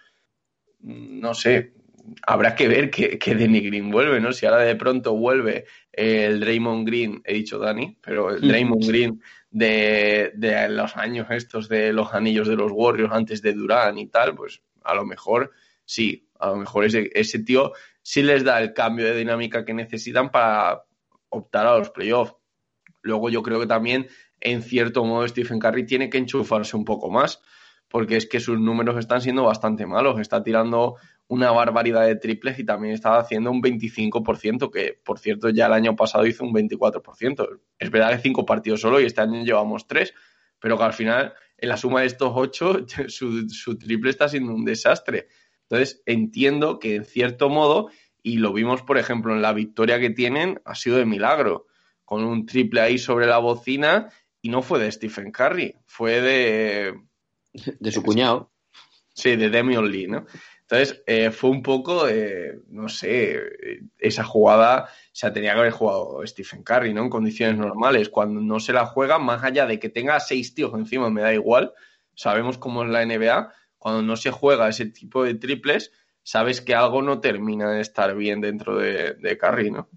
No 0.82 1.34
sé, 1.34 1.74
habrá 2.24 2.56
que 2.56 2.68
ver 2.68 2.90
que, 2.90 3.18
que 3.18 3.36
Danny 3.36 3.62
Green 3.62 3.92
vuelve, 3.92 4.20
¿no? 4.20 4.34
Si 4.34 4.46
ahora 4.46 4.64
de 4.64 4.76
pronto 4.76 5.16
vuelve 5.16 5.66
el 5.92 6.40
Draymond 6.40 6.88
Green, 6.88 7.22
he 7.26 7.34
dicho 7.34 7.60
Danny, 7.60 7.98
pero 8.02 8.32
el 8.32 8.42
Draymond 8.42 8.88
Green 8.88 9.22
de, 9.52 10.32
de 10.36 10.70
los 10.70 10.96
años 10.96 11.28
estos 11.30 11.70
de 11.70 11.94
los 11.94 12.14
anillos 12.14 12.48
de 12.48 12.56
los 12.56 12.72
Warriors 12.72 13.14
antes 13.14 13.42
de 13.42 13.54
Durán 13.54 13.98
y 13.98 14.08
tal, 14.08 14.36
pues 14.36 14.62
a 14.84 14.94
lo 14.94 15.06
mejor 15.06 15.52
sí, 15.86 16.28
a 16.40 16.50
lo 16.50 16.58
mejor 16.58 16.86
ese, 16.86 17.10
ese 17.14 17.40
tío 17.40 17.74
sí 18.02 18.24
les 18.24 18.44
da 18.44 18.62
el 18.62 18.74
cambio 18.74 19.06
de 19.06 19.18
dinámica 19.18 19.66
que 19.66 19.74
necesitan 19.74 20.32
para 20.32 20.84
optar 21.30 21.66
a 21.66 21.78
los 21.78 21.90
playoffs. 21.90 22.36
Luego 23.02 23.30
yo 23.30 23.42
creo 23.44 23.60
que 23.60 23.68
también, 23.68 24.08
en 24.40 24.62
cierto 24.62 25.04
modo, 25.04 25.28
Stephen 25.28 25.60
Curry 25.60 25.86
tiene 25.86 26.10
que 26.10 26.18
enchufarse 26.18 26.76
un 26.76 26.86
poco 26.86 27.10
más, 27.10 27.42
porque 27.90 28.18
es 28.18 28.28
que 28.28 28.40
sus 28.40 28.60
números 28.60 28.98
están 28.98 29.22
siendo 29.22 29.44
bastante 29.44 29.86
malos. 29.86 30.20
Está 30.20 30.44
tirando 30.44 30.96
una 31.28 31.52
barbaridad 31.52 32.06
de 32.06 32.16
triples 32.16 32.58
y 32.60 32.66
también 32.66 32.94
estaba 32.94 33.20
haciendo 33.20 33.52
un 33.52 33.62
25%, 33.62 34.72
que 34.72 35.00
por 35.04 35.20
cierto 35.20 35.50
ya 35.50 35.68
el 35.68 35.74
año 35.74 35.96
pasado 35.96 36.26
hizo 36.26 36.44
un 36.44 36.54
24%. 36.54 37.60
Es 37.78 37.92
verdad 37.92 38.12
que 38.12 38.20
cinco 38.20 38.46
partidos 38.46 38.82
solo 38.82 39.00
y 39.00 39.06
este 39.06 39.22
año 39.22 39.44
llevamos 39.44 39.88
tres, 39.88 40.14
pero 40.60 40.78
que 40.78 40.84
al 40.84 40.94
final 40.94 41.34
en 41.58 41.70
la 41.70 41.78
suma 41.78 42.02
de 42.02 42.08
estos 42.08 42.32
ocho 42.36 42.86
su, 43.08 43.48
su 43.50 43.78
triple 43.78 44.10
está 44.10 44.28
siendo 44.28 44.54
un 44.54 44.66
desastre. 44.66 45.28
Entonces 45.64 46.02
entiendo 46.08 46.80
que 46.80 46.96
en 46.96 47.06
cierto 47.06 47.50
modo, 47.50 47.90
y 48.24 48.38
lo 48.38 48.52
vimos 48.52 48.82
por 48.82 48.98
ejemplo 48.98 49.34
en 49.34 49.44
la 49.44 49.54
victoria 49.54 50.00
que 50.00 50.10
tienen, 50.10 50.62
ha 50.66 50.74
sido 50.74 50.98
de 50.98 51.06
milagro, 51.06 51.68
con 52.10 52.24
un 52.24 52.48
triple 52.48 52.82
ahí 52.82 52.98
sobre 52.98 53.28
la 53.28 53.38
bocina 53.38 54.10
y 54.42 54.50
no 54.50 54.64
fue 54.64 54.80
de 54.80 54.92
Stephen 54.92 55.32
Curry, 55.32 55.76
fue 55.86 56.22
de... 56.22 57.00
De 57.80 57.92
su 57.92 58.02
cuñado. 58.02 58.52
Sí, 59.14 59.36
de 59.36 59.52
Demion 59.52 59.92
Lee, 59.92 60.08
¿no? 60.08 60.26
Entonces, 60.62 61.04
eh, 61.06 61.30
fue 61.30 61.52
un 61.52 61.62
poco, 61.62 62.08
eh, 62.08 62.62
no 62.70 62.90
sé, 62.90 63.40
esa 64.00 64.24
jugada, 64.24 64.86
o 64.86 65.10
sea, 65.12 65.32
tenía 65.32 65.54
que 65.54 65.60
haber 65.60 65.72
jugado 65.72 66.26
Stephen 66.26 66.64
Curry, 66.64 66.96
¿no? 66.96 67.04
En 67.04 67.12
condiciones 67.12 67.58
normales. 67.60 68.10
Cuando 68.10 68.42
no 68.42 68.60
se 68.60 68.74
la 68.74 68.88
juega, 68.88 69.20
más 69.20 69.44
allá 69.44 69.68
de 69.68 69.78
que 69.78 69.90
tenga 69.90 70.20
seis 70.20 70.56
tíos 70.56 70.74
encima, 70.74 71.12
me 71.12 71.22
da 71.22 71.32
igual. 71.32 71.74
Sabemos 72.16 72.58
cómo 72.58 72.82
es 72.82 72.90
la 72.90 73.06
NBA. 73.06 73.54
Cuando 73.78 74.02
no 74.02 74.16
se 74.16 74.32
juega 74.32 74.68
ese 74.68 74.88
tipo 74.88 75.24
de 75.24 75.36
triples, 75.36 75.92
sabes 76.24 76.60
que 76.62 76.74
algo 76.74 77.04
no 77.04 77.20
termina 77.20 77.70
de 77.70 77.82
estar 77.82 78.16
bien 78.16 78.42
dentro 78.42 78.80
de, 78.80 79.14
de 79.14 79.38
Curry, 79.38 79.70
¿no? 79.70 79.90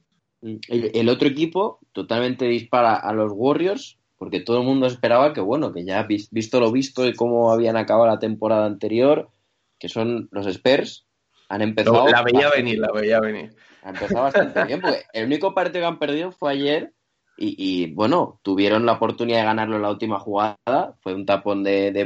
El, 0.43 0.90
el, 0.95 1.09
otro 1.09 1.28
equipo 1.28 1.78
totalmente 1.93 2.47
dispara 2.47 2.97
a 2.97 3.12
los 3.12 3.32
Warriors, 3.34 3.99
porque 4.18 4.40
todo 4.40 4.59
el 4.59 4.66
mundo 4.66 4.86
esperaba 4.86 5.32
que, 5.32 5.40
bueno, 5.40 5.72
que 5.72 5.84
ya 5.84 6.07
visto 6.30 6.61
lo 6.61 6.72
visto 6.72 7.07
y 7.07 7.14
cómo 7.14 7.53
habían 7.53 7.76
acabado 7.76 8.07
la 8.07 8.18
temporada 8.18 8.66
anterior, 8.66 9.30
que 9.78 9.88
son 9.88 10.28
los 10.32 10.47
Spurs, 10.47 11.07
han 11.49 11.62
empezado. 11.62 12.09
La 12.09 12.22
veía 12.22 12.51
venir, 12.51 12.78
la 12.78 12.90
veía 12.93 13.20
venir. 13.20 13.55
Han 13.82 13.95
empezado 13.95 14.22
bastante 14.22 14.64
bien, 14.64 14.80
porque 14.80 15.03
el 15.12 15.26
único 15.26 15.55
partido 15.55 15.82
que 15.82 15.86
han 15.86 15.99
perdido 15.99 16.32
fue 16.32 16.53
ayer. 16.53 16.93
Y, 17.36 17.57
y, 17.59 17.93
bueno, 17.93 18.40
tuvieron 18.43 18.86
la 18.86 18.93
oportunidad 18.93 19.38
de 19.38 19.45
ganarlo 19.45 19.76
en 19.76 19.82
la 19.82 19.90
última 19.90 20.18
jugada. 20.18 20.97
Fue 21.01 21.14
un 21.14 21.26
tapón 21.26 21.64
de, 21.64 21.90
de 21.90 22.03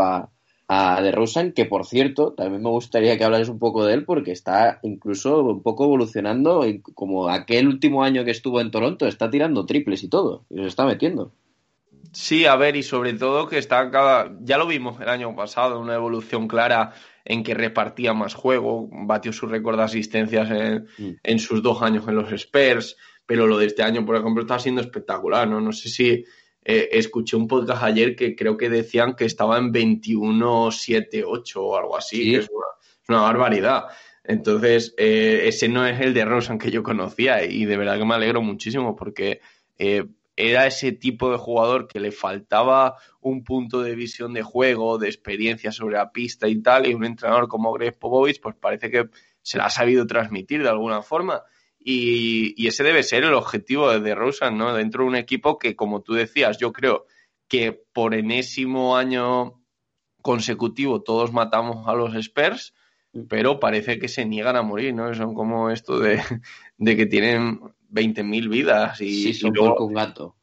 a, 0.00 0.28
a 0.68 1.00
de 1.00 1.12
Rosen, 1.12 1.52
que 1.52 1.64
por 1.64 1.86
cierto, 1.86 2.32
también 2.32 2.62
me 2.62 2.70
gustaría 2.70 3.16
que 3.16 3.24
hablaras 3.24 3.48
un 3.48 3.58
poco 3.58 3.84
de 3.84 3.94
él, 3.94 4.04
porque 4.04 4.32
está 4.32 4.80
incluso 4.82 5.42
un 5.42 5.62
poco 5.62 5.84
evolucionando, 5.84 6.64
como 6.94 7.28
aquel 7.28 7.68
último 7.68 8.02
año 8.02 8.24
que 8.24 8.32
estuvo 8.32 8.60
en 8.60 8.70
Toronto, 8.70 9.06
está 9.06 9.30
tirando 9.30 9.64
triples 9.64 10.02
y 10.02 10.08
todo, 10.08 10.44
y 10.50 10.56
se 10.56 10.66
está 10.66 10.84
metiendo. 10.84 11.32
Sí, 12.12 12.46
a 12.46 12.56
ver, 12.56 12.76
y 12.76 12.82
sobre 12.82 13.12
todo 13.12 13.46
que 13.46 13.58
está 13.58 13.90
cada. 13.90 14.32
Ya 14.40 14.56
lo 14.56 14.66
vimos 14.66 14.98
el 15.00 15.08
año 15.08 15.36
pasado, 15.36 15.78
una 15.78 15.94
evolución 15.94 16.48
clara 16.48 16.94
en 17.24 17.42
que 17.42 17.54
repartía 17.54 18.14
más 18.14 18.34
juego, 18.34 18.88
batió 18.90 19.32
su 19.32 19.46
récord 19.46 19.76
de 19.76 19.82
asistencias 19.82 20.50
en, 20.50 20.86
Mm. 20.98 21.16
en 21.22 21.38
sus 21.38 21.62
dos 21.62 21.82
años 21.82 22.08
en 22.08 22.14
los 22.14 22.32
Spurs, 22.32 22.96
pero 23.26 23.46
lo 23.46 23.58
de 23.58 23.66
este 23.66 23.82
año, 23.82 24.06
por 24.06 24.16
ejemplo, 24.16 24.42
está 24.42 24.58
siendo 24.58 24.80
espectacular, 24.80 25.46
¿no? 25.46 25.60
No 25.60 25.72
sé 25.72 25.88
si 25.90 26.24
eh, 26.68 26.88
escuché 26.98 27.36
un 27.36 27.46
podcast 27.46 27.82
ayer 27.84 28.16
que 28.16 28.34
creo 28.34 28.56
que 28.56 28.68
decían 28.68 29.14
que 29.14 29.24
estaba 29.24 29.56
en 29.56 29.72
21-7-8 29.72 31.56
o 31.56 31.76
algo 31.76 31.96
así, 31.96 32.16
Sí. 32.24 32.30
que 32.32 32.36
es 32.38 32.48
una, 32.50 32.66
es 33.02 33.08
una 33.08 33.20
barbaridad. 33.20 33.84
Entonces, 34.24 34.92
eh, 34.98 35.42
ese 35.44 35.68
no 35.68 35.86
es 35.86 36.00
el 36.00 36.12
de 36.12 36.24
Rosen 36.24 36.58
que 36.58 36.72
yo 36.72 36.82
conocía 36.82 37.44
y 37.44 37.64
de 37.64 37.76
verdad 37.76 37.98
que 37.98 38.04
me 38.04 38.14
alegro 38.16 38.42
muchísimo 38.42 38.96
porque 38.96 39.40
eh, 39.78 40.04
era 40.34 40.66
ese 40.66 40.90
tipo 40.90 41.30
de 41.30 41.38
jugador 41.38 41.86
que 41.86 42.00
le 42.00 42.10
faltaba 42.10 42.96
un 43.20 43.44
punto 43.44 43.82
de 43.82 43.94
visión 43.94 44.32
de 44.34 44.42
juego, 44.42 44.98
de 44.98 45.06
experiencia 45.06 45.70
sobre 45.70 45.96
la 45.96 46.10
pista 46.10 46.48
y 46.48 46.60
tal, 46.60 46.86
y 46.88 46.94
un 46.94 47.04
entrenador 47.04 47.46
como 47.46 47.72
Greg 47.72 47.96
Popovich, 47.98 48.40
pues 48.40 48.56
parece 48.56 48.90
que 48.90 49.08
se 49.42 49.58
la 49.58 49.66
ha 49.66 49.70
sabido 49.70 50.06
transmitir 50.06 50.62
de 50.64 50.68
alguna 50.68 51.00
forma. 51.02 51.42
Y, 51.88 52.52
y 52.60 52.66
ese 52.66 52.82
debe 52.82 53.04
ser 53.04 53.22
el 53.22 53.32
objetivo 53.34 53.88
de 53.90 54.00
DeRozan, 54.00 54.58
¿no? 54.58 54.74
Dentro 54.74 55.04
de 55.04 55.08
un 55.10 55.14
equipo 55.16 55.56
que, 55.56 55.76
como 55.76 56.02
tú 56.02 56.14
decías, 56.14 56.58
yo 56.58 56.72
creo 56.72 57.06
que 57.46 57.80
por 57.92 58.12
enésimo 58.14 58.96
año 58.96 59.62
consecutivo 60.20 61.02
todos 61.02 61.32
matamos 61.32 61.86
a 61.86 61.94
los 61.94 62.14
Spurs, 62.16 62.74
pero 63.28 63.60
parece 63.60 64.00
que 64.00 64.08
se 64.08 64.24
niegan 64.24 64.56
a 64.56 64.62
morir, 64.62 64.94
¿no? 64.94 65.14
Son 65.14 65.32
como 65.34 65.70
esto 65.70 66.00
de, 66.00 66.20
de 66.78 66.96
que 66.96 67.06
tienen 67.06 67.60
20.000 67.88 68.48
vidas 68.48 69.00
y, 69.00 69.22
Sí, 69.22 69.28
y 69.28 69.34
son 69.34 69.52
luego- 69.54 69.86
un 69.86 69.94
gato. 69.94 70.34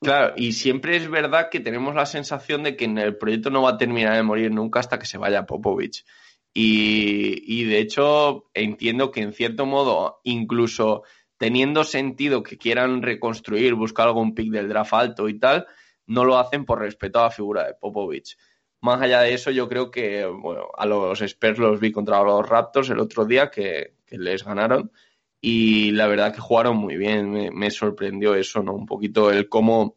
Claro, 0.00 0.34
y 0.36 0.50
siempre 0.50 0.96
es 0.96 1.08
verdad 1.08 1.48
que 1.48 1.60
tenemos 1.60 1.94
la 1.94 2.06
sensación 2.06 2.64
de 2.64 2.74
que 2.74 2.86
en 2.86 2.98
el 2.98 3.16
proyecto 3.16 3.50
no 3.50 3.62
va 3.62 3.70
a 3.70 3.78
terminar 3.78 4.16
de 4.16 4.24
morir 4.24 4.50
nunca 4.50 4.80
hasta 4.80 4.98
que 4.98 5.06
se 5.06 5.16
vaya 5.16 5.46
Popovich. 5.46 6.04
Y, 6.54 7.64
de 7.64 7.78
hecho 7.78 8.50
entiendo 8.52 9.10
que 9.10 9.20
en 9.22 9.32
cierto 9.32 9.64
modo, 9.64 10.20
incluso 10.24 11.02
teniendo 11.38 11.82
sentido 11.84 12.42
que 12.42 12.58
quieran 12.58 13.02
reconstruir, 13.02 13.74
buscar 13.74 14.08
algún 14.08 14.34
pick 14.34 14.50
del 14.50 14.68
draft 14.68 14.92
alto 14.92 15.28
y 15.28 15.38
tal, 15.38 15.66
no 16.06 16.24
lo 16.24 16.38
hacen 16.38 16.64
por 16.64 16.80
respeto 16.80 17.20
a 17.20 17.24
la 17.24 17.30
figura 17.30 17.66
de 17.66 17.74
Popovich. 17.74 18.36
Más 18.80 19.00
allá 19.00 19.20
de 19.20 19.34
eso, 19.34 19.50
yo 19.50 19.68
creo 19.68 19.90
que 19.90 20.26
bueno, 20.26 20.68
a 20.76 20.86
los 20.86 21.20
Spurs 21.22 21.58
los 21.58 21.80
vi 21.80 21.90
contra 21.90 22.22
los 22.22 22.48
Raptors 22.48 22.90
el 22.90 22.98
otro 22.98 23.24
día 23.24 23.50
que, 23.50 23.94
que 24.04 24.18
les 24.18 24.44
ganaron 24.44 24.92
y 25.40 25.92
la 25.92 26.06
verdad 26.06 26.34
que 26.34 26.40
jugaron 26.40 26.76
muy 26.76 26.96
bien, 26.96 27.30
me, 27.30 27.50
me 27.50 27.70
sorprendió 27.70 28.34
eso, 28.34 28.62
¿no? 28.62 28.74
Un 28.74 28.86
poquito 28.86 29.30
el 29.30 29.48
cómo 29.48 29.96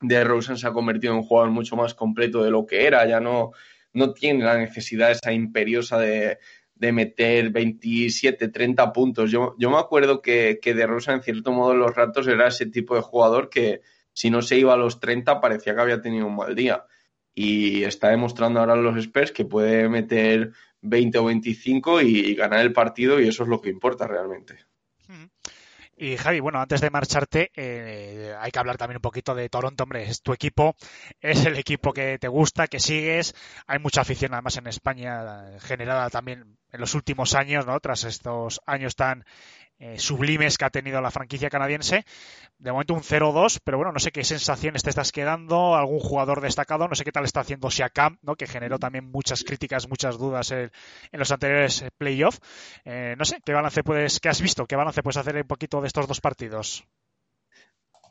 DeRozan 0.00 0.58
se 0.58 0.66
ha 0.66 0.72
convertido 0.72 1.12
en 1.12 1.20
un 1.20 1.24
jugador 1.24 1.50
mucho 1.50 1.76
más 1.76 1.94
completo 1.94 2.42
de 2.42 2.50
lo 2.50 2.66
que 2.66 2.86
era, 2.86 3.06
ya 3.06 3.20
no, 3.20 3.52
no 3.92 4.12
tiene 4.12 4.44
la 4.44 4.58
necesidad 4.58 5.10
esa 5.10 5.32
imperiosa 5.32 5.98
de, 5.98 6.38
de 6.74 6.92
meter 6.92 7.50
27, 7.50 8.48
30 8.48 8.92
puntos. 8.92 9.30
Yo, 9.30 9.54
yo 9.58 9.70
me 9.70 9.78
acuerdo 9.78 10.20
que, 10.20 10.58
que 10.60 10.74
DeRozan 10.74 11.16
en 11.16 11.22
cierto 11.22 11.52
modo 11.52 11.72
en 11.72 11.78
los 11.78 11.94
ratos 11.94 12.26
era 12.26 12.48
ese 12.48 12.66
tipo 12.66 12.94
de 12.94 13.02
jugador 13.02 13.48
que 13.48 13.82
si 14.12 14.30
no 14.30 14.42
se 14.42 14.58
iba 14.58 14.74
a 14.74 14.76
los 14.76 15.00
30 15.00 15.40
parecía 15.40 15.74
que 15.74 15.80
había 15.80 16.00
tenido 16.00 16.26
un 16.26 16.36
mal 16.36 16.54
día. 16.54 16.84
Y 17.34 17.84
está 17.84 18.10
demostrando 18.10 18.60
ahora 18.60 18.76
los 18.76 18.96
Spurs 18.98 19.32
que 19.32 19.44
puede 19.44 19.88
meter 19.88 20.52
20 20.82 21.18
o 21.18 21.24
25 21.24 22.02
y, 22.02 22.18
y 22.18 22.34
ganar 22.34 22.60
el 22.60 22.72
partido 22.72 23.20
y 23.20 23.28
eso 23.28 23.44
es 23.44 23.48
lo 23.48 23.60
que 23.60 23.70
importa 23.70 24.06
realmente. 24.06 24.58
Y 25.96 26.16
Javi, 26.16 26.40
bueno, 26.40 26.60
antes 26.60 26.80
de 26.80 26.90
marcharte, 26.90 27.50
eh, 27.54 28.34
hay 28.38 28.50
que 28.50 28.58
hablar 28.58 28.78
también 28.78 28.96
un 28.96 29.02
poquito 29.02 29.34
de 29.34 29.48
Toronto, 29.48 29.84
hombre, 29.84 30.04
es 30.04 30.22
tu 30.22 30.32
equipo, 30.32 30.74
es 31.20 31.44
el 31.44 31.58
equipo 31.58 31.92
que 31.92 32.18
te 32.18 32.28
gusta, 32.28 32.66
que 32.66 32.80
sigues, 32.80 33.34
hay 33.66 33.78
mucha 33.78 34.00
afición 34.00 34.32
además 34.32 34.56
en 34.56 34.66
España 34.66 35.50
eh, 35.50 35.60
generada 35.60 36.08
también 36.08 36.56
en 36.72 36.80
los 36.80 36.94
últimos 36.94 37.34
años, 37.34 37.66
¿no? 37.66 37.78
Tras 37.80 38.04
estos 38.04 38.60
años 38.66 38.96
tan 38.96 39.24
eh, 39.82 39.98
sublimes 39.98 40.58
que 40.58 40.64
ha 40.64 40.70
tenido 40.70 41.00
la 41.00 41.10
franquicia 41.10 41.50
canadiense. 41.50 42.04
De 42.56 42.70
momento 42.70 42.94
un 42.94 43.02
0-2, 43.02 43.58
pero 43.64 43.78
bueno, 43.78 43.90
no 43.90 43.98
sé 43.98 44.12
qué 44.12 44.22
sensaciones 44.22 44.84
te 44.84 44.90
estás 44.90 45.10
quedando, 45.10 45.74
algún 45.74 45.98
jugador 45.98 46.40
destacado, 46.40 46.86
no 46.86 46.94
sé 46.94 47.02
qué 47.02 47.10
tal 47.10 47.24
está 47.24 47.40
haciendo 47.40 47.68
Siakam, 47.68 48.16
¿no? 48.22 48.36
Que 48.36 48.46
generó 48.46 48.78
también 48.78 49.10
muchas 49.10 49.42
críticas, 49.42 49.88
muchas 49.88 50.18
dudas 50.18 50.52
en, 50.52 50.70
los 51.10 51.32
anteriores 51.32 51.84
playoffs. 51.98 52.38
Eh, 52.84 53.16
no 53.18 53.24
sé, 53.24 53.40
¿qué 53.44 53.52
balance 53.52 53.82
puedes, 53.82 54.20
qué 54.20 54.28
has 54.28 54.40
visto? 54.40 54.66
¿Qué 54.66 54.76
balance 54.76 55.02
puedes 55.02 55.16
hacer 55.16 55.34
un 55.34 55.48
poquito 55.48 55.80
de 55.80 55.88
estos 55.88 56.06
dos 56.06 56.20
partidos? 56.20 56.84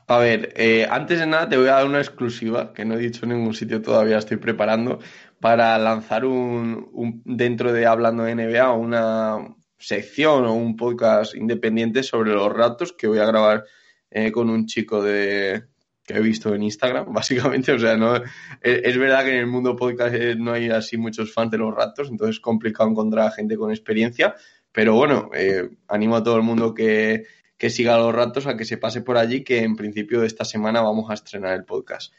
A 0.08 0.18
ver, 0.18 0.52
eh, 0.58 0.86
antes 0.92 1.20
de 1.20 1.26
nada 1.26 1.48
te 1.48 1.56
voy 1.56 1.70
a 1.70 1.76
dar 1.76 1.86
una 1.86 2.00
exclusiva 2.00 2.74
que 2.74 2.84
no 2.84 2.96
he 2.96 2.98
dicho 2.98 3.24
en 3.24 3.30
ningún 3.30 3.54
sitio 3.54 3.82
todavía, 3.82 4.18
estoy 4.18 4.36
preparando 4.36 5.00
para 5.40 5.78
lanzar 5.78 6.26
un 6.26 7.22
dentro 7.24 7.72
de 7.72 7.86
Hablando 7.86 8.24
de 8.24 8.36
NBA 8.36 8.74
una 8.74 9.56
sección 9.82 10.46
o 10.46 10.54
un 10.54 10.76
podcast 10.76 11.36
independiente 11.36 12.04
sobre 12.04 12.32
los 12.32 12.52
ratos 12.54 12.94
que 12.94 13.08
voy 13.08 13.20
a 13.20 13.26
grabar 13.26 13.66
eh, 14.10 14.32
con 14.32 14.50
un 14.50 14.66
chico 14.68 15.02
de 15.02 15.64
que 16.04 16.14
he 16.14 16.22
visto 16.22 16.54
en 16.54 16.64
Instagram, 16.64 17.06
básicamente. 17.14 17.72
O 17.72 17.80
sea, 17.80 17.98
no 17.98 18.16
es, 18.62 18.98
verdad 18.98 19.24
que 19.24 19.32
en 19.32 19.38
el 19.38 19.48
mundo 19.48 19.76
podcast 19.76 20.16
eh, 20.16 20.36
no 20.36 20.54
hay 20.54 20.70
así 20.70 20.98
muchos 20.98 21.34
fans 21.34 21.52
de 21.52 21.58
los 21.58 21.74
ratos, 21.74 22.10
entonces 22.10 22.38
es 22.38 22.40
complicado 22.40 22.90
encontrar 22.90 23.28
a 23.28 23.32
gente 23.32 23.58
con 23.58 23.72
experiencia. 23.72 24.36
Pero 24.72 24.96
bueno, 24.96 25.30
eh, 25.34 25.70
animo 25.88 26.16
a 26.16 26.24
todo 26.24 26.38
el 26.38 26.44
mundo 26.44 26.74
que, 26.74 27.26
que 27.58 27.70
siga 27.70 27.98
los 27.98 28.14
ratos 28.14 28.48
a 28.48 28.56
que 28.56 28.66
se 28.66 28.78
pase 28.78 29.02
por 29.02 29.18
allí, 29.18 29.44
que 29.44 29.64
en 29.64 29.76
principio 29.76 30.22
de 30.22 30.28
esta 30.28 30.46
semana 30.46 30.82
vamos 30.82 31.10
a 31.10 31.16
estrenar 31.16 31.56
el 31.56 31.66
podcast. 31.66 32.14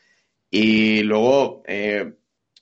Y 0.50 1.02
luego, 1.02 1.62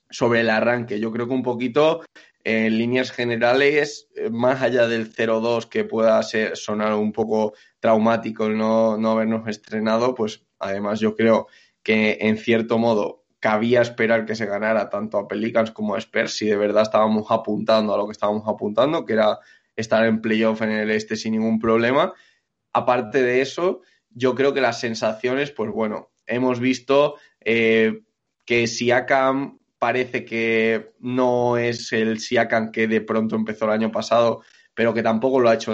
sobre 0.09 0.39
el 0.39 0.49
arranque, 0.49 0.97
yo 0.97 1.11
creo 1.11 1.27
que 1.27 1.33
un 1.33 1.43
poquito 1.43 2.01
en 2.43 2.77
líneas 2.77 3.11
generales, 3.11 4.09
eh, 4.15 4.29
más 4.29 4.61
allá 4.61 4.87
del 4.87 5.13
0-2 5.13 5.67
que 5.67 5.83
pueda 5.83 6.21
sonar 6.23 6.93
un 6.95 7.11
poco 7.11 7.53
traumático 7.79 8.47
el 8.47 8.57
no, 8.57 8.97
no 8.97 9.11
habernos 9.11 9.47
estrenado, 9.47 10.15
pues 10.15 10.43
además 10.59 10.99
yo 10.99 11.15
creo 11.15 11.47
que 11.83 12.17
en 12.21 12.37
cierto 12.37 12.77
modo 12.77 13.23
cabía 13.39 13.81
esperar 13.81 14.25
que 14.25 14.35
se 14.35 14.45
ganara 14.45 14.89
tanto 14.89 15.17
a 15.17 15.27
Pelicans 15.27 15.71
como 15.71 15.95
a 15.95 15.97
Spurs 15.97 16.33
si 16.33 16.45
de 16.45 16.55
verdad 16.55 16.83
estábamos 16.83 17.25
apuntando 17.29 17.93
a 17.93 17.97
lo 17.97 18.05
que 18.05 18.11
estábamos 18.11 18.47
apuntando, 18.47 19.05
que 19.05 19.13
era 19.13 19.39
estar 19.75 20.05
en 20.05 20.21
playoff 20.21 20.61
en 20.61 20.71
el 20.71 20.91
este 20.91 21.15
sin 21.15 21.33
ningún 21.33 21.59
problema. 21.59 22.13
Aparte 22.71 23.23
de 23.23 23.41
eso, 23.41 23.81
yo 24.11 24.35
creo 24.35 24.53
que 24.53 24.61
las 24.61 24.79
sensaciones, 24.79 25.51
pues 25.51 25.71
bueno, 25.71 26.11
hemos 26.27 26.59
visto 26.59 27.15
eh, 27.39 28.03
que 28.45 28.67
Siakam 28.67 29.59
parece 29.81 30.23
que 30.25 30.91
no 30.99 31.57
es 31.57 31.91
el 31.91 32.19
Siakam 32.19 32.71
que 32.71 32.87
de 32.87 33.01
pronto 33.01 33.35
empezó 33.35 33.65
el 33.65 33.71
año 33.71 33.91
pasado, 33.91 34.43
pero 34.75 34.93
que 34.93 35.01
tampoco 35.01 35.39
lo 35.39 35.49
ha 35.49 35.55
hecho 35.55 35.73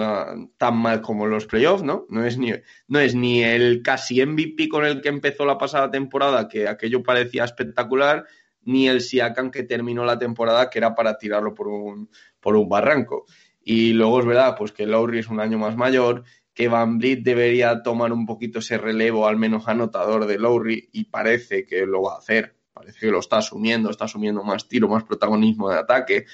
tan 0.58 0.78
mal 0.78 1.02
como 1.02 1.28
los 1.28 1.46
playoffs, 1.46 1.84
¿no? 1.84 2.06
No 2.08 2.24
es 2.24 2.38
ni, 2.38 2.54
no 2.88 3.00
es 3.00 3.16
ni 3.16 3.44
el 3.44 3.82
casi 3.84 4.26
MVP 4.26 4.70
con 4.70 4.86
el 4.86 5.02
que 5.02 5.10
empezó 5.10 5.46
la 5.46 5.58
pasada 5.58 5.92
temporada, 5.92 6.48
que 6.48 6.70
aquello 6.70 7.04
parecía 7.04 7.44
espectacular, 7.44 8.26
ni 8.62 8.88
el 8.88 9.02
Siakam 9.02 9.52
que 9.52 9.64
terminó 9.64 10.06
la 10.06 10.18
temporada, 10.18 10.70
que 10.70 10.80
era 10.80 10.96
para 10.96 11.18
tirarlo 11.18 11.54
por 11.54 11.68
un, 11.68 12.10
por 12.40 12.56
un 12.56 12.70
barranco. 12.70 13.26
Y 13.62 13.92
luego 13.92 14.22
es 14.22 14.26
verdad, 14.26 14.56
pues 14.58 14.72
que 14.72 14.86
Lowry 14.86 15.20
es 15.20 15.28
un 15.28 15.42
año 15.42 15.58
más 15.58 15.76
mayor, 15.76 16.24
que 16.54 16.70
Van 16.70 16.98
Vliet 16.98 17.24
debería 17.24 17.84
tomar 17.84 18.14
un 18.14 18.26
poquito 18.26 18.60
ese 18.60 18.78
relevo, 18.78 19.28
al 19.28 19.36
menos 19.36 19.68
anotador 19.68 20.28
de 20.28 20.40
Lowry, 20.40 20.88
y 20.94 21.04
parece 21.10 21.66
que 21.66 21.86
lo 21.86 22.04
va 22.04 22.14
a 22.14 22.20
hacer. 22.20 22.57
Parece 22.78 23.00
que 23.00 23.12
lo 23.12 23.20
está 23.20 23.38
asumiendo, 23.38 23.90
está 23.90 24.06
asumiendo 24.06 24.44
más 24.44 24.68
tiro, 24.68 24.88
más 24.88 25.04
protagonismo 25.04 25.70
de 25.70 25.80
ataque. 25.80 26.26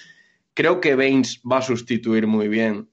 Creo 0.54 0.80
que 0.80 0.96
Baines 0.96 1.42
va 1.50 1.58
a 1.58 1.62
sustituir 1.62 2.28
muy 2.28 2.48
bien. 2.48 2.90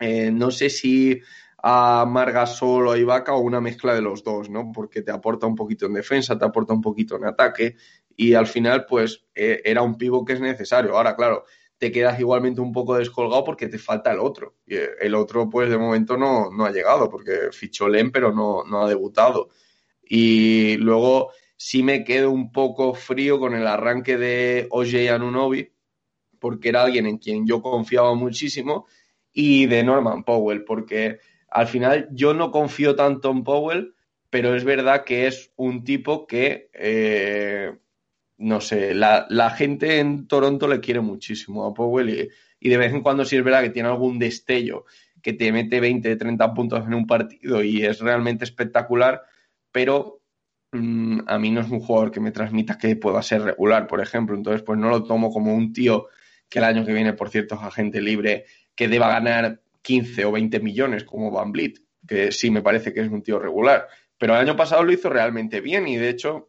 Eh, 0.00 0.30
no 0.30 0.50
sé 0.50 0.70
si 0.70 1.20
a 1.62 2.04
Margasol 2.06 2.88
o 2.88 2.92
a 2.92 2.98
Ibaka 2.98 3.34
o 3.34 3.40
una 3.40 3.60
mezcla 3.60 3.94
de 3.94 4.02
los 4.02 4.22
dos, 4.22 4.48
¿no? 4.48 4.70
Porque 4.72 5.02
te 5.02 5.10
aporta 5.10 5.46
un 5.46 5.56
poquito 5.56 5.86
en 5.86 5.94
defensa, 5.94 6.38
te 6.38 6.44
aporta 6.44 6.72
un 6.72 6.80
poquito 6.80 7.16
en 7.16 7.24
ataque 7.24 7.76
y 8.16 8.34
al 8.34 8.46
final, 8.46 8.84
pues, 8.86 9.24
eh, 9.34 9.62
era 9.64 9.82
un 9.82 9.96
pivo 9.96 10.24
que 10.24 10.32
es 10.34 10.40
necesario. 10.40 10.96
Ahora, 10.96 11.14
claro, 11.14 11.44
te 11.78 11.92
quedas 11.92 12.18
igualmente 12.18 12.60
un 12.60 12.72
poco 12.72 12.96
descolgado 12.96 13.44
porque 13.44 13.68
te 13.68 13.78
falta 13.78 14.12
el 14.12 14.18
otro. 14.18 14.56
Y 14.66 14.74
el 15.00 15.14
otro, 15.14 15.48
pues, 15.48 15.70
de 15.70 15.78
momento 15.78 16.16
no, 16.16 16.50
no 16.50 16.64
ha 16.64 16.72
llegado 16.72 17.08
porque 17.08 17.50
fichó 17.52 17.88
Len, 17.88 18.10
pero 18.10 18.32
no, 18.32 18.64
no 18.64 18.82
ha 18.82 18.88
debutado. 18.88 19.50
Y 20.02 20.76
luego 20.78 21.30
sí 21.58 21.82
me 21.82 22.04
quedo 22.04 22.30
un 22.30 22.52
poco 22.52 22.94
frío 22.94 23.38
con 23.38 23.54
el 23.54 23.66
arranque 23.66 24.16
de 24.16 24.68
OJ 24.70 25.10
Anunobi, 25.12 25.72
porque 26.38 26.68
era 26.68 26.84
alguien 26.84 27.06
en 27.06 27.18
quien 27.18 27.46
yo 27.46 27.60
confiaba 27.60 28.14
muchísimo, 28.14 28.86
y 29.32 29.66
de 29.66 29.82
Norman 29.82 30.24
Powell, 30.24 30.64
porque 30.64 31.18
al 31.50 31.66
final 31.66 32.08
yo 32.12 32.32
no 32.32 32.50
confío 32.52 32.94
tanto 32.94 33.30
en 33.30 33.42
Powell, 33.42 33.94
pero 34.30 34.54
es 34.54 34.64
verdad 34.64 35.04
que 35.04 35.26
es 35.26 35.52
un 35.56 35.84
tipo 35.84 36.26
que, 36.26 36.70
eh, 36.74 37.76
no 38.36 38.60
sé, 38.60 38.94
la, 38.94 39.26
la, 39.28 39.50
gente 39.50 39.98
en 39.98 40.28
Toronto 40.28 40.68
le 40.68 40.80
quiere 40.80 41.00
muchísimo 41.00 41.66
a 41.66 41.74
Powell 41.74 42.08
y, 42.10 42.28
y, 42.60 42.68
de 42.68 42.76
vez 42.76 42.92
en 42.92 43.02
cuando 43.02 43.24
sí 43.24 43.36
es 43.36 43.44
verdad 43.44 43.62
que 43.62 43.70
tiene 43.70 43.88
algún 43.88 44.18
destello 44.18 44.84
que 45.22 45.32
te 45.32 45.50
mete 45.50 45.80
20, 45.80 46.14
30 46.14 46.54
puntos 46.54 46.86
en 46.86 46.94
un 46.94 47.06
partido 47.06 47.64
y 47.64 47.84
es 47.84 47.98
realmente 47.98 48.44
espectacular, 48.44 49.22
pero 49.72 50.17
mmm, 50.72 51.20
a 51.26 51.38
mí 51.38 51.50
no 51.50 51.60
es 51.60 51.70
un 51.70 51.80
jugador 51.80 52.10
que 52.10 52.20
me 52.20 52.32
transmita 52.32 52.78
que 52.78 52.96
pueda 52.96 53.22
ser 53.22 53.42
regular, 53.42 53.86
por 53.86 54.00
ejemplo, 54.00 54.36
entonces 54.36 54.62
pues 54.62 54.78
no 54.78 54.88
lo 54.88 55.04
tomo 55.04 55.30
como 55.30 55.54
un 55.54 55.72
tío 55.72 56.08
que 56.48 56.58
el 56.58 56.64
año 56.64 56.84
que 56.84 56.92
viene, 56.92 57.12
por 57.12 57.30
cierto, 57.30 57.56
es 57.56 57.62
agente 57.62 58.00
libre, 58.00 58.46
que 58.74 58.88
deba 58.88 59.08
ganar 59.08 59.60
15 59.82 60.24
o 60.24 60.32
20 60.32 60.60
millones 60.60 61.04
como 61.04 61.30
Van 61.30 61.52
Blit, 61.52 61.78
que 62.06 62.32
sí 62.32 62.50
me 62.50 62.62
parece 62.62 62.92
que 62.92 63.00
es 63.00 63.08
un 63.08 63.22
tío 63.22 63.38
regular. 63.38 63.88
Pero 64.16 64.34
el 64.34 64.40
año 64.40 64.56
pasado 64.56 64.82
lo 64.82 64.92
hizo 64.92 65.08
realmente 65.10 65.60
bien 65.60 65.86
y 65.88 65.96
de 65.96 66.08
hecho, 66.08 66.48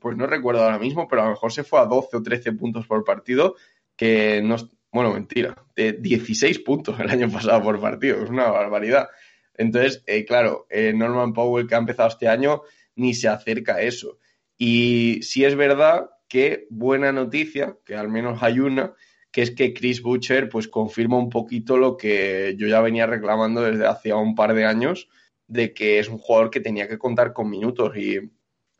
pues 0.00 0.16
no 0.16 0.26
recuerdo 0.26 0.62
ahora 0.62 0.78
mismo, 0.78 1.08
pero 1.08 1.22
a 1.22 1.24
lo 1.26 1.30
mejor 1.32 1.52
se 1.52 1.64
fue 1.64 1.80
a 1.80 1.86
12 1.86 2.16
o 2.16 2.22
13 2.22 2.52
puntos 2.52 2.86
por 2.86 3.04
partido, 3.04 3.56
que 3.96 4.40
no, 4.42 4.56
bueno, 4.92 5.12
mentira, 5.12 5.54
de 5.74 5.92
16 5.92 6.60
puntos 6.60 6.98
el 7.00 7.10
año 7.10 7.30
pasado 7.30 7.62
por 7.62 7.80
partido, 7.80 8.22
es 8.22 8.30
una 8.30 8.48
barbaridad. 8.48 9.08
Entonces, 9.56 10.02
eh, 10.06 10.24
claro, 10.24 10.66
eh, 10.70 10.92
Norman 10.94 11.32
Powell 11.32 11.66
que 11.66 11.74
ha 11.74 11.78
empezado 11.78 12.08
este 12.08 12.28
año 12.28 12.62
ni 12.96 13.14
se 13.14 13.28
acerca 13.28 13.76
a 13.76 13.82
eso. 13.82 14.18
Y 14.56 15.20
sí 15.22 15.44
es 15.44 15.56
verdad 15.56 16.10
que 16.28 16.66
buena 16.70 17.12
noticia, 17.12 17.76
que 17.84 17.96
al 17.96 18.08
menos 18.08 18.42
hay 18.42 18.60
una, 18.60 18.94
que 19.30 19.42
es 19.42 19.50
que 19.50 19.74
Chris 19.74 20.00
Butcher 20.02 20.48
pues 20.48 20.68
confirma 20.68 21.18
un 21.18 21.28
poquito 21.28 21.76
lo 21.76 21.96
que 21.96 22.54
yo 22.56 22.68
ya 22.68 22.80
venía 22.80 23.06
reclamando 23.06 23.62
desde 23.62 23.86
hace 23.86 24.12
un 24.12 24.34
par 24.34 24.54
de 24.54 24.64
años, 24.64 25.08
de 25.46 25.74
que 25.74 25.98
es 25.98 26.08
un 26.08 26.18
jugador 26.18 26.50
que 26.50 26.60
tenía 26.60 26.88
que 26.88 26.98
contar 26.98 27.32
con 27.32 27.50
minutos 27.50 27.96
y 27.96 28.30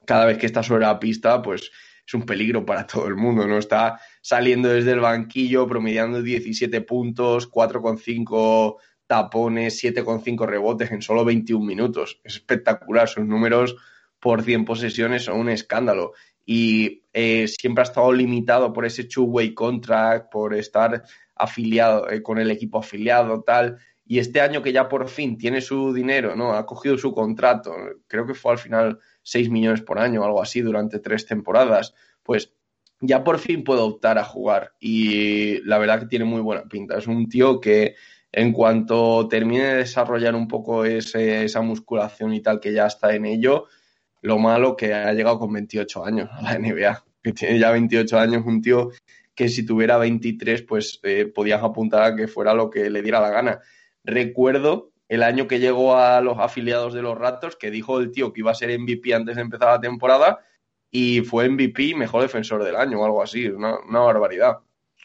cada 0.07 0.27
vez 0.27 0.39
que 0.39 0.47
está 0.47 0.62
sobre 0.62 0.85
la 0.85 0.99
pista, 0.99 1.43
pues 1.43 1.71
es 2.07 2.15
un 2.15 2.25
peligro 2.25 2.65
para 2.65 2.87
todo 2.87 3.07
el 3.09 3.17
mundo, 3.17 3.47
¿no? 3.47 3.59
Está 3.59 4.01
saliendo 4.21 4.69
desde 4.69 4.93
el 4.93 5.01
banquillo, 5.01 5.67
promediando 5.67 6.23
17 6.23 6.81
puntos, 6.83 7.51
4,5 7.51 8.77
tapones, 9.07 9.83
7,5 9.83 10.47
rebotes 10.47 10.91
en 10.91 11.03
solo 11.03 11.25
21 11.25 11.65
minutos. 11.65 12.21
Es 12.25 12.35
espectacular, 12.35 13.09
sus 13.09 13.25
números 13.25 13.77
por 14.25 14.43
100 14.43 14.64
posesiones 14.64 15.25
son 15.25 15.39
un 15.39 15.51
escándalo. 15.51 16.14
Y 16.47 17.03
eh, 17.12 17.47
siempre 17.47 17.83
ha 17.83 17.85
estado 17.85 18.11
limitado 18.11 18.72
por 18.72 18.87
ese 18.87 19.05
two-way 19.05 19.53
contract, 19.53 20.33
por 20.33 20.55
estar 20.55 21.03
afiliado 21.35 22.09
eh, 22.09 22.22
con 22.22 22.39
el 22.39 22.51
equipo 22.51 22.79
afiliado, 22.79 23.43
tal. 23.43 23.77
Y 24.07 24.20
este 24.20 24.41
año 24.41 24.62
que 24.62 24.72
ya 24.72 24.89
por 24.89 25.11
fin 25.11 25.37
tiene 25.37 25.61
su 25.61 25.93
dinero, 25.93 26.35
¿no? 26.37 26.55
Ha 26.55 26.64
cogido 26.64 26.97
su 26.97 27.12
contrato, 27.12 27.75
creo 28.07 28.27
que 28.27 28.33
fue 28.33 28.53
al 28.53 28.59
final 28.59 28.99
6 29.25 29.51
millones 29.51 29.83
por 29.83 29.99
año 29.99 30.22
o 30.22 30.25
algo 30.25 30.41
así 30.41 30.62
durante 30.62 31.01
tres 31.01 31.27
temporadas, 31.27 31.93
pues 32.22 32.55
ya 33.01 33.22
por 33.25 33.39
fin 33.39 33.62
puede 33.62 33.83
optar 33.83 34.16
a 34.16 34.25
jugar. 34.25 34.72
Y 34.81 35.61
la 35.66 35.77
verdad 35.77 36.01
que 36.01 36.07
tiene 36.07 36.25
muy 36.25 36.41
buena 36.41 36.64
pinta. 36.64 36.97
Es 36.97 37.07
un 37.07 37.29
tío 37.29 37.61
que 37.61 37.95
en 38.33 38.55
cuanto 38.55 39.29
termine 39.29 39.64
de 39.64 39.77
desarrollar 39.77 40.35
un 40.35 40.49
poco 40.49 40.87
ese, 40.87 41.45
esa 41.45 41.61
musculación 41.61 42.33
y 42.33 42.41
tal, 42.41 42.59
que 42.59 42.72
ya 42.72 42.87
está 42.87 43.14
en 43.14 43.27
ello, 43.27 43.66
lo 44.25 44.39
malo 44.39 44.75
que 44.75 44.95
ha 44.95 45.12
llegado 45.12 45.39
con 45.39 45.53
28 45.53 46.03
años 46.03 46.31
a 46.33 46.41
la 46.41 46.59
NBA, 46.59 47.05
que 47.22 47.33
tiene 47.35 47.59
ya 47.59 47.70
28 47.70 48.18
años, 48.18 48.43
un 48.47 48.62
tío 48.62 48.91
que 49.35 49.51
si 49.51 49.66
tuviera 49.66 49.99
23, 49.99 50.62
pues 50.62 50.99
eh, 51.03 51.27
podías 51.27 51.62
apuntar 51.62 52.03
a 52.03 52.16
que 52.16 52.27
fuera 52.27 52.55
lo 52.55 52.70
que 52.70 52.89
le 52.89 53.03
diera 53.03 53.20
la 53.20 53.29
gana. 53.29 53.61
Recuerdo 54.03 54.93
el 55.09 55.22
año 55.22 55.47
que 55.47 55.61
llegó 55.61 55.97
a 55.97 56.22
los 56.22 56.39
afiliados 56.39 56.95
de 56.95 57.03
los 57.03 57.18
Raptors, 57.18 57.57
que 57.57 57.70
dijo 57.70 58.01
el 58.01 58.12
tío 58.12 58.33
que 58.33 58.41
iba 58.41 58.51
a 58.51 58.55
ser 58.55 58.79
MVP 58.79 59.12
antes 59.12 59.37
de 59.37 59.43
empezar 59.43 59.68
la 59.68 59.81
temporada, 59.81 60.41
y 60.91 61.20
fue 61.20 61.51
MVP 61.51 61.95
mejor 61.95 62.22
defensor 62.22 62.64
del 62.64 62.77
año 62.77 63.03
o 63.03 63.05
algo 63.05 63.22
así, 63.22 63.47
una, 63.49 63.77
barbaridad. 63.91 64.61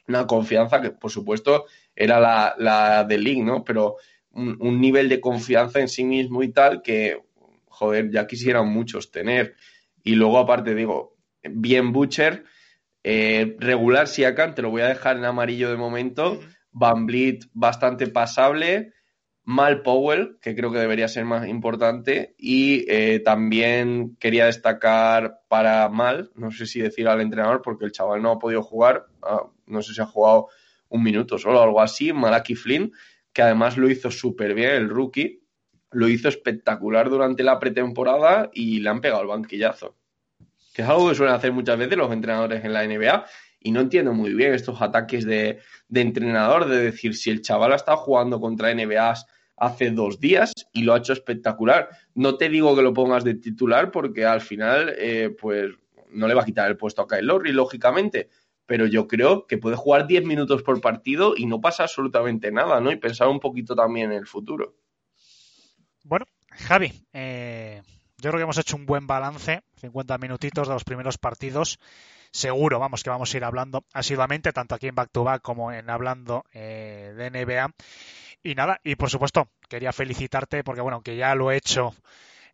Una 0.08 0.28
confianza 0.28 0.80
que, 0.82 0.92
por 0.92 1.12
supuesto, 1.12 1.66
era 1.94 2.22
la, 2.22 2.56
la 2.58 3.04
de 3.04 3.18
League, 3.18 3.44
¿no? 3.44 3.66
Pero 3.66 3.98
un, 4.32 4.80
nivel 4.80 5.10
de 5.10 5.20
confianza 5.20 5.82
en 5.82 5.90
sí 5.90 6.06
mismo 6.06 6.42
y 6.42 6.54
tal 6.54 6.82
que, 6.82 7.22
joder, 7.80 8.12
ya 8.12 8.28
quisieran 8.28 8.68
muchos 8.68 9.12
tener. 9.12 9.56
Y 10.04 10.16
luego, 10.16 10.38
aparte, 10.38 10.76
digo, 10.76 11.16
bien 11.44 11.94
Butcher, 11.94 12.44
eh, 13.04 13.56
regular 13.60 14.08
Siakam, 14.08 14.54
te 14.54 14.62
lo 14.62 14.70
voy 14.70 14.82
a 14.82 14.88
dejar 14.88 15.18
en 15.18 15.26
amarillo 15.26 15.70
de 15.70 15.78
momento. 15.78 16.40
Van 16.72 17.06
Vliet, 17.06 17.46
bastante 17.54 18.08
pasable. 18.08 18.94
Mal 19.44 19.82
Powell, 19.82 20.38
que 20.42 20.56
creo 20.56 20.72
que 20.72 20.78
debería 20.78 21.08
ser 21.08 21.26
más 21.26 21.48
importante. 21.48 22.36
Y 22.38 22.86
eh, 22.90 23.22
también 23.22 24.18
quería 24.20 24.46
destacar 24.46 25.40
para 25.48 25.88
Mal, 25.90 26.32
no 26.36 26.52
sé 26.52 26.66
si 26.66 26.82
decir 26.82 27.08
al 27.08 27.22
entrenador, 27.22 27.62
porque 27.64 27.86
el 27.86 27.92
chaval 27.92 28.22
no 28.22 28.32
ha 28.32 28.40
podido 28.40 28.62
jugar. 28.62 29.08
Ah, 29.24 29.44
no 29.66 29.82
sé 29.82 29.94
si 29.94 30.02
ha 30.02 30.06
jugado 30.06 30.50
un 30.90 31.04
minuto 31.04 31.38
solo, 31.38 31.62
algo 31.62 31.82
así, 31.82 32.12
Malaki 32.12 32.56
Flynn, 32.56 32.92
que 33.32 33.42
además 33.42 33.78
lo 33.78 33.90
hizo 33.90 34.12
súper 34.12 34.54
bien, 34.54 34.72
el 34.72 34.90
rookie, 34.90 35.39
lo 35.92 36.08
hizo 36.08 36.28
espectacular 36.28 37.10
durante 37.10 37.44
la 37.44 37.60
pretemporada 37.60 38.50
y 38.54 38.80
le 38.80 38.90
han 38.90 39.02
pegado 39.02 39.22
el 39.22 39.28
banquillazo. 39.28 39.96
Que 40.74 40.84
es 40.84 40.88
algo 40.88 41.10
que 41.10 41.16
suelen 41.16 41.36
hacer 41.36 41.52
muchas 41.52 41.78
veces 41.78 41.98
los 41.98 42.12
entrenadores 42.12 42.64
en 42.64 42.74
la 42.74 42.86
NBA 42.86 43.26
y 43.60 43.72
no 43.72 43.82
entiendo 43.82 44.14
muy 44.14 44.34
bien 44.34 44.54
estos 44.54 44.82
ataques 44.82 45.26
de, 45.26 45.60
entrenador, 45.94 46.68
de 46.68 46.80
decir 46.80 47.16
si 47.16 47.30
el 47.30 47.42
chaval 47.42 47.74
ha 47.74 47.78
estado 47.78 47.98
jugando 47.98 48.40
contra 48.40 48.74
NBAs 48.74 49.26
hace 49.58 49.92
dos 49.92 50.20
días 50.20 50.54
y 50.72 50.84
lo 50.84 50.94
ha 50.94 51.00
hecho 51.00 51.14
espectacular. 51.14 51.90
No 52.14 52.38
te 52.38 52.48
digo 52.48 52.76
que 52.76 52.82
lo 52.82 52.94
pongas 52.94 53.24
de 53.24 53.36
titular 53.36 53.92
porque 53.92 54.26
al 54.26 54.42
final, 54.42 54.94
eh, 54.98 55.36
pues 55.40 55.72
no 56.12 56.28
le 56.28 56.34
va 56.34 56.44
a 56.44 56.46
quitar 56.46 56.70
el 56.70 56.78
puesto 56.78 57.02
a 57.02 57.08
Kyle 57.08 57.26
Lowry, 57.26 57.52
lógicamente, 57.52 58.30
pero 58.66 58.86
yo 58.86 59.08
creo 59.08 59.46
que 59.46 59.58
puede 59.58 59.76
jugar 59.76 60.08
10 60.08 60.24
minutos 60.26 60.64
por 60.64 60.80
partido 60.80 61.34
y 61.36 61.46
no 61.46 61.60
pasa 61.60 61.84
absolutamente 61.84 62.52
nada, 62.52 62.80
¿no? 62.80 62.92
Y 62.92 62.96
pensar 62.96 63.28
un 63.28 63.40
poquito 63.40 63.76
también 63.76 64.12
en 64.12 64.20
el 64.20 64.28
futuro. 64.28 64.76
Bueno, 66.10 66.26
Javi, 66.50 66.92
eh, 67.14 67.84
yo 68.18 68.32
creo 68.32 68.40
que 68.40 68.42
hemos 68.42 68.58
hecho 68.58 68.76
un 68.76 68.88
buen 68.88 69.06
balance, 69.06 69.62
50 69.80 70.18
minutitos 70.18 70.68
de 70.68 70.74
los 70.74 70.84
primeros 70.84 71.20
partidos. 71.20 71.80
Seguro, 72.32 72.80
vamos, 72.80 73.04
que 73.04 73.12
vamos 73.12 73.32
a 73.32 73.38
ir 73.38 73.44
hablando 73.44 73.86
asiduamente, 73.94 74.52
tanto 74.52 74.74
aquí 74.74 74.88
en 74.88 74.96
Back 74.96 75.12
to 75.12 75.24
Back 75.24 75.44
como 75.44 75.72
en 75.72 75.88
hablando 75.88 76.46
eh, 76.52 77.14
de 77.16 77.30
NBA. 77.30 77.76
Y 78.42 78.56
nada, 78.56 78.80
y 78.84 78.96
por 78.96 79.12
supuesto, 79.12 79.50
quería 79.68 79.94
felicitarte 79.94 80.64
porque, 80.64 80.82
bueno, 80.82 80.96
aunque 80.96 81.16
ya 81.16 81.36
lo 81.36 81.52
he 81.52 81.58
hecho 81.58 81.94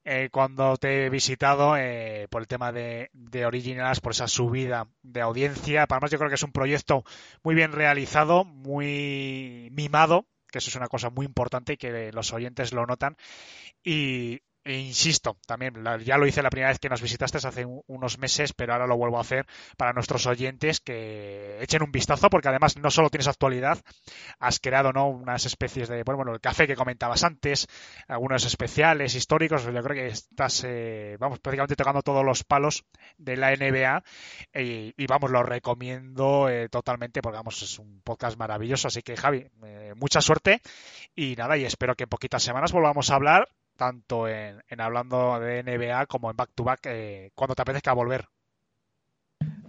eh, 0.04 0.28
cuando 0.34 0.76
te 0.76 1.06
he 1.06 1.10
visitado 1.10 1.78
eh, 1.78 2.28
por 2.30 2.42
el 2.42 2.50
tema 2.50 2.74
de, 2.74 3.10
de 3.14 3.46
Originals, 3.46 4.02
por 4.02 4.12
esa 4.12 4.28
subida 4.28 4.90
de 5.02 5.22
audiencia. 5.22 5.86
Además, 5.90 6.12
yo 6.12 6.18
creo 6.18 6.30
que 6.30 6.36
es 6.36 6.44
un 6.44 6.52
proyecto 6.52 7.06
muy 7.42 7.56
bien 7.56 7.72
realizado, 7.72 8.44
muy 8.44 9.70
mimado, 9.72 10.26
que 10.56 10.60
eso 10.60 10.70
es 10.70 10.76
una 10.78 10.88
cosa 10.88 11.10
muy 11.10 11.26
importante 11.26 11.74
y 11.74 11.78
que 11.78 12.14
los 12.14 12.32
oyentes 12.32 12.72
lo 12.72 12.86
notan. 12.86 13.18
Y, 13.84 14.40
insisto, 14.66 15.38
también 15.46 15.76
ya 16.04 16.18
lo 16.18 16.26
hice 16.26 16.42
la 16.42 16.50
primera 16.50 16.70
vez 16.70 16.80
que 16.80 16.90
nos 16.90 17.02
visitaste 17.02 17.38
hace 17.38 17.66
unos 17.66 18.18
meses, 18.18 18.54
pero 18.54 18.74
ahora 18.74 18.88
lo 18.88 18.98
vuelvo 18.98 19.18
a 19.18 19.22
hacer 19.22 19.46
para 19.78 19.94
nuestros 19.94 20.26
oyentes 20.26 20.80
que 20.80 21.58
echen 21.62 21.84
un 21.84 21.92
vistazo, 21.92 22.30
porque 22.30 22.50
además 22.50 22.78
no 22.78 22.90
solo 22.90 23.10
tienes 23.10 23.28
actualidad, 23.28 23.78
has 24.40 24.60
creado 24.60 24.92
¿no? 24.92 25.08
unas 25.08 25.46
especies 25.46 25.88
de, 25.88 26.04
bueno, 26.04 26.34
el 26.34 26.42
café 26.42 26.66
que 26.66 26.76
comentabas 26.76 27.24
antes, 27.24 27.68
algunos 28.08 28.44
especiales 28.46 29.14
históricos, 29.14 29.64
yo 29.64 29.84
creo 29.84 29.96
que 29.96 30.08
estás, 30.08 30.64
eh, 30.66 31.18
vamos, 31.20 31.40
prácticamente 31.40 31.76
tocando 31.76 32.02
todos 32.02 32.26
los 32.26 32.44
palos 32.44 32.86
de 33.18 33.38
la 33.38 33.56
NBA 33.56 34.04
y, 34.54 34.94
y 34.98 35.08
vamos, 35.08 35.30
lo 35.30 35.44
recomiendo 35.44 36.50
eh, 36.50 36.70
totalmente, 36.70 37.22
porque 37.22 37.38
vamos, 37.38 37.62
es 37.62 37.78
un 37.78 38.02
podcast 38.02 38.38
maravilloso, 38.38 38.88
así 38.88 39.02
que 39.04 39.16
Javi, 39.16 39.46
eh, 39.64 39.94
mucha 39.96 40.22
suerte 40.22 40.62
y 41.16 41.36
nada, 41.36 41.56
y 41.58 41.66
espero 41.66 41.96
que 41.96 42.04
en 42.06 42.10
poquitas 42.10 42.42
semanas 42.42 42.72
volvamos 42.72 43.12
a 43.12 43.16
hablar 43.16 43.48
tanto 43.76 44.28
en, 44.28 44.64
en, 44.68 44.82
hablando 44.82 45.40
de 45.40 45.64
NBA 45.64 46.06
como 46.08 46.32
en 46.32 46.38
back 46.38 46.52
to 46.56 46.64
back 46.64 46.82
eh, 46.86 47.32
cuando 47.36 47.56
te 47.56 47.62
apetezca 47.62 47.94
volver. 47.94 48.26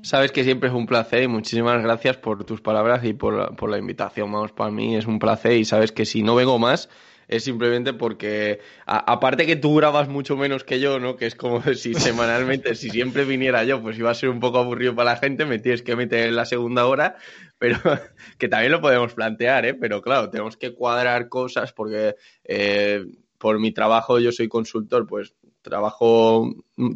Sabes 0.03 0.31
que 0.31 0.45
siempre 0.45 0.69
es 0.69 0.75
un 0.75 0.87
placer 0.87 1.23
y 1.23 1.29
muchísimas 1.29 1.83
gracias 1.83 2.17
por 2.17 2.45
tus 2.45 2.61
palabras 2.61 3.05
y 3.05 3.13
por, 3.13 3.57
por, 3.57 3.71
la 3.71 3.79
invitación. 3.79 4.31
Vamos, 4.31 4.53
para 4.53 4.71
mí 4.71 4.97
es 4.97 5.07
un 5.07 5.19
placer 5.19 5.53
y 5.53 5.65
sabes 5.65 5.91
que 5.91 6.05
si 6.05 6.23
no 6.23 6.35
vengo 6.35 6.59
más 6.59 6.89
es 7.29 7.45
simplemente 7.45 7.93
porque, 7.93 8.61
aparte 8.87 9.47
que 9.47 9.57
tú 9.57 9.75
grabas 9.75 10.09
mucho 10.09 10.37
menos 10.37 10.65
que 10.65 10.81
yo, 10.81 11.01
¿no? 11.01 11.17
Que 11.17 11.27
es 11.27 11.35
como 11.35 11.61
si 11.75 11.95
semanalmente, 11.95 12.75
si 12.75 12.91
siempre 12.91 13.25
viniera 13.25 13.65
yo, 13.65 13.83
pues 13.83 13.99
iba 13.99 14.11
a 14.11 14.15
ser 14.15 14.29
un 14.29 14.41
poco 14.41 14.59
aburrido 14.59 14.95
para 14.95 15.13
la 15.13 15.17
gente, 15.17 15.45
me 15.45 15.59
tienes 15.59 15.83
que 15.83 15.97
meter 15.97 16.29
en 16.29 16.37
la 16.37 16.45
segunda 16.45 16.87
hora, 16.87 17.17
pero 17.59 17.79
que 18.39 18.49
también 18.49 18.73
lo 18.73 18.81
podemos 18.81 19.15
plantear, 19.15 19.67
¿eh? 19.67 19.75
Pero 19.75 20.03
claro, 20.03 20.31
tenemos 20.31 20.57
que 20.57 20.75
cuadrar 20.75 21.29
cosas 21.29 21.73
porque... 21.73 22.15
Eh, 22.45 23.05
por 23.39 23.59
mi 23.59 23.73
trabajo, 23.73 24.19
yo 24.19 24.33
soy 24.33 24.49
consultor, 24.49 25.07
pues 25.07 25.35
trabajo 25.63 26.49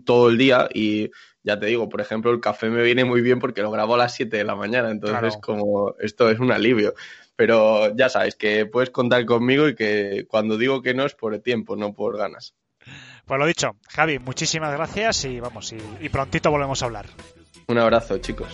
todo 0.04 0.30
el 0.30 0.38
día 0.38 0.68
y 0.72 1.10
ya 1.42 1.58
te 1.58 1.66
digo, 1.66 1.88
por 1.88 2.00
ejemplo, 2.00 2.30
el 2.30 2.40
café 2.40 2.68
me 2.68 2.82
viene 2.82 3.04
muy 3.04 3.20
bien 3.20 3.38
porque 3.38 3.62
lo 3.62 3.70
grabo 3.70 3.94
a 3.94 3.98
las 3.98 4.14
7 4.14 4.36
de 4.36 4.44
la 4.44 4.54
mañana, 4.54 4.90
entonces 4.90 5.18
claro. 5.18 5.40
como 5.40 5.94
esto 5.98 6.30
es 6.30 6.38
un 6.38 6.52
alivio. 6.52 6.94
Pero 7.36 7.96
ya 7.96 8.08
sabes 8.08 8.36
que 8.36 8.66
puedes 8.66 8.90
contar 8.90 9.24
conmigo 9.24 9.68
y 9.68 9.74
que 9.74 10.26
cuando 10.28 10.58
digo 10.58 10.82
que 10.82 10.94
no 10.94 11.04
es 11.04 11.14
por 11.14 11.34
el 11.34 11.42
tiempo, 11.42 11.74
no 11.76 11.94
por 11.94 12.18
ganas. 12.18 12.54
Pues 13.24 13.40
lo 13.40 13.46
dicho, 13.46 13.76
Javi, 13.88 14.18
muchísimas 14.18 14.72
gracias 14.72 15.24
y 15.24 15.40
vamos, 15.40 15.72
y, 15.72 15.78
y 16.00 16.08
prontito 16.08 16.50
volvemos 16.50 16.82
a 16.82 16.86
hablar. 16.86 17.06
Un 17.68 17.78
abrazo, 17.78 18.18
chicos. 18.18 18.48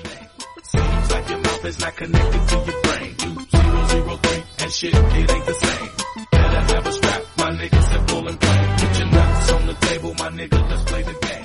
My 7.37 7.53
niggas 7.53 7.95
are 7.95 8.09
full 8.09 8.29
and 8.29 8.41
plain. 8.41 8.77
Put 8.79 8.99
your 8.99 9.11
nuts 9.11 9.53
on 9.53 9.67
the 9.67 9.75
table, 9.87 10.15
my 10.15 10.31
nigga, 10.31 10.69
let's 10.71 10.85
play 10.85 11.03
the 11.03 11.13
game. 11.13 11.37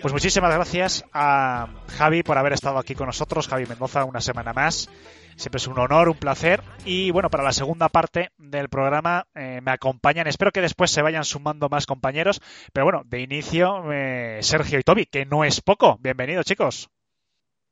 Pues 0.00 0.14
muchísimas 0.14 0.54
gracias 0.54 1.04
a 1.12 1.68
Javi 1.98 2.22
por 2.22 2.38
haber 2.38 2.54
estado 2.54 2.78
aquí 2.78 2.94
con 2.94 3.06
nosotros, 3.06 3.48
Javi 3.48 3.66
Mendoza, 3.66 4.04
una 4.04 4.20
semana 4.20 4.52
más. 4.54 4.88
Siempre 5.36 5.58
es 5.58 5.66
un 5.66 5.78
honor, 5.78 6.08
un 6.08 6.16
placer. 6.16 6.62
Y 6.84 7.10
bueno, 7.10 7.30
para 7.30 7.44
la 7.44 7.52
segunda 7.52 7.88
parte 7.88 8.30
del 8.38 8.68
programa 8.68 9.26
eh, 9.34 9.60
me 9.62 9.70
acompañan. 9.70 10.26
Espero 10.26 10.52
que 10.52 10.60
después 10.60 10.90
se 10.90 11.02
vayan 11.02 11.24
sumando 11.24 11.68
más 11.68 11.86
compañeros. 11.86 12.40
Pero 12.72 12.84
bueno, 12.84 13.02
de 13.04 13.20
inicio, 13.20 13.90
eh, 13.92 14.38
Sergio 14.42 14.78
y 14.78 14.82
Toby, 14.82 15.06
que 15.06 15.26
no 15.26 15.44
es 15.44 15.60
poco. 15.60 15.98
Bienvenidos, 16.00 16.46
chicos. 16.46 16.90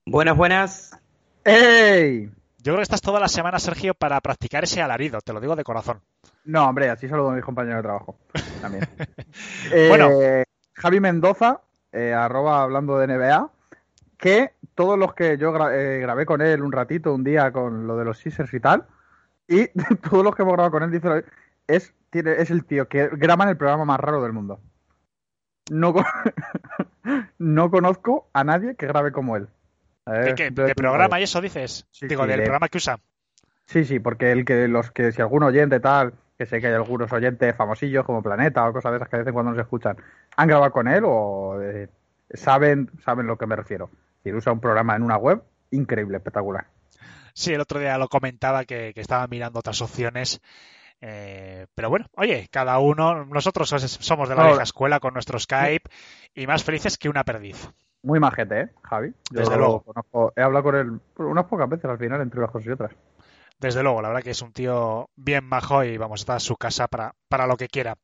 Buenas, 0.07 0.37
buenas. 0.37 0.99
¡Ey! 1.45 2.31
Yo 2.69 2.75
creo 2.75 2.81
que 2.81 2.83
estás 2.83 3.01
toda 3.01 3.19
la 3.19 3.29
semana, 3.29 3.59
Sergio, 3.59 3.95
para 3.95 4.21
practicar 4.21 4.63
ese 4.65 4.83
alarido, 4.83 5.23
te 5.23 5.33
lo 5.33 5.41
digo 5.41 5.57
de 5.57 5.65
corazón. 5.65 6.03
No, 6.45 6.69
hombre, 6.69 6.91
así 6.91 7.09
saludo 7.09 7.31
a 7.31 7.35
mis 7.35 7.43
compañeros 7.43 7.79
de 7.79 7.83
trabajo. 7.83 8.19
También. 8.61 8.85
Eh, 9.73 9.87
Bueno. 9.89 10.11
Javi 10.75 11.01
Mendoza, 11.01 11.63
eh, 11.93 12.13
arroba 12.13 12.63
hablando 12.63 12.99
de 12.99 13.07
NBA, 13.07 13.51
que 14.19 14.53
todos 14.75 14.99
los 14.99 15.15
que 15.15 15.39
yo 15.39 15.51
gra- 15.55 15.73
eh, 15.73 15.99
grabé 16.01 16.27
con 16.27 16.43
él 16.43 16.61
un 16.63 16.71
ratito, 16.71 17.15
un 17.15 17.25
día 17.25 17.51
con 17.53 17.87
lo 17.87 17.97
de 17.97 18.05
los 18.05 18.19
Sixers 18.19 18.53
y 18.53 18.61
tal, 18.61 18.85
y 19.49 19.69
todos 20.11 20.23
los 20.23 20.37
que 20.37 20.43
hemos 20.43 20.53
grabado 20.53 20.73
con 20.73 20.83
él, 20.83 20.91
dice, 20.91 21.25
es, 21.67 21.95
tiene, 22.11 22.33
es 22.33 22.51
el 22.51 22.67
tío 22.67 22.87
que 22.87 23.09
graba 23.13 23.45
en 23.45 23.51
el 23.51 23.57
programa 23.57 23.87
más 23.87 23.99
raro 23.99 24.23
del 24.23 24.35
mundo. 24.35 24.61
No, 25.71 25.95
con- 25.95 26.05
no 27.39 27.71
conozco 27.71 28.29
a 28.35 28.45
nadie 28.45 28.75
que 28.77 28.87
grabe 28.87 29.11
como 29.11 29.37
él. 29.37 29.49
¿De, 30.11 30.75
programa 30.75 31.21
y 31.21 31.25
eso 31.25 31.41
dices? 31.41 31.87
Sí, 31.91 32.07
Digo, 32.09 32.23
sí, 32.25 32.29
del 32.29 32.39
de- 32.39 32.45
programa 32.45 32.69
que 32.69 32.79
usa. 32.79 32.99
Sí, 33.67 33.85
sí, 33.85 33.99
porque 34.01 34.33
el 34.33 34.45
que 34.45 34.67
los 34.69 34.91
que 34.93 35.13
si 35.13 35.21
algún 35.21 35.43
oyente 35.43 35.79
tal, 35.81 36.15
que 36.39 36.47
sé 36.47 36.61
que 36.61 36.69
hay 36.69 36.75
algunos 36.75 37.13
oyentes 37.13 37.55
famosillos 37.55 38.05
como 38.07 38.23
Planeta 38.23 38.67
o 38.67 38.73
cosas 38.73 38.93
de 38.93 38.97
esas 38.97 39.09
que 39.09 39.17
de 39.17 39.23
vez 39.25 39.29
en 39.29 39.35
cuando 39.35 39.53
nos 39.53 39.61
escuchan, 39.61 39.97
han 40.37 40.49
grabado 40.49 40.73
con 40.73 40.89
él 40.89 41.03
o 41.07 41.61
eh, 41.63 41.89
saben 42.33 42.91
saben 43.05 43.27
lo 43.27 43.37
que 43.37 43.47
me 43.47 43.57
refiero. 43.57 43.91
Si 44.23 44.33
usa 44.33 44.53
un 44.53 44.61
programa 44.61 44.97
en 44.97 45.03
una 45.03 45.17
web, 45.19 45.43
increíble, 45.71 46.17
espectacular. 46.17 46.67
Sí, 47.35 47.53
el 47.53 47.61
otro 47.61 47.79
día 47.79 47.99
lo 47.99 48.09
comentaba 48.09 48.65
que, 48.65 48.93
que 48.95 49.01
estaba 49.01 49.27
mirando 49.27 49.59
otras 49.61 49.81
opciones. 49.83 50.41
eh, 51.01 51.67
pero 51.75 51.91
bueno, 51.91 52.07
oye, 52.17 52.49
cada 52.51 52.79
uno, 52.79 53.27
nosotros 53.27 53.69
somos 54.01 54.29
de 54.29 54.35
la 54.35 54.47
vieja 54.47 54.63
escuela 54.63 54.99
con 54.99 55.13
nuestro 55.15 55.39
Skype 55.39 55.89
y 56.35 56.47
más 56.47 56.65
felices 56.65 56.97
que 56.99 57.09
una 57.09 57.23
perdiz. 57.25 57.69
Muy 58.03 58.21
majete, 58.21 58.61
¿eh, 58.61 58.69
Javi? 58.83 59.09
Yo 59.31 59.41
Desde 59.41 59.57
luego. 59.57 59.83
conozco- 59.83 60.33
he 60.37 60.43
hablado 60.43 60.63
con 60.65 60.75
él 60.77 61.01
unas 61.17 61.45
pocas 61.47 61.69
veces 61.69 61.87
al 61.91 61.99
final, 61.99 62.21
entre 62.21 62.39
unas 62.41 62.51
cosas 62.53 62.67
y 62.69 62.71
otras. 62.71 62.93
Desde 63.59 63.83
luego, 63.83 64.01
la 64.03 64.09
verdad 64.09 64.23
que 64.23 64.31
es 64.31 64.41
un 64.43 64.53
tío 64.53 65.11
bien 65.17 65.45
majo 65.45 65.83
y 65.83 65.97
vamos, 65.99 66.21
está 66.21 66.37
a 66.37 66.41
su 66.41 66.57
casa 66.57 66.87
para, 66.87 67.15
para 67.29 67.47
lo 67.49 67.57
que 67.57 67.67
quiera. 67.69 67.97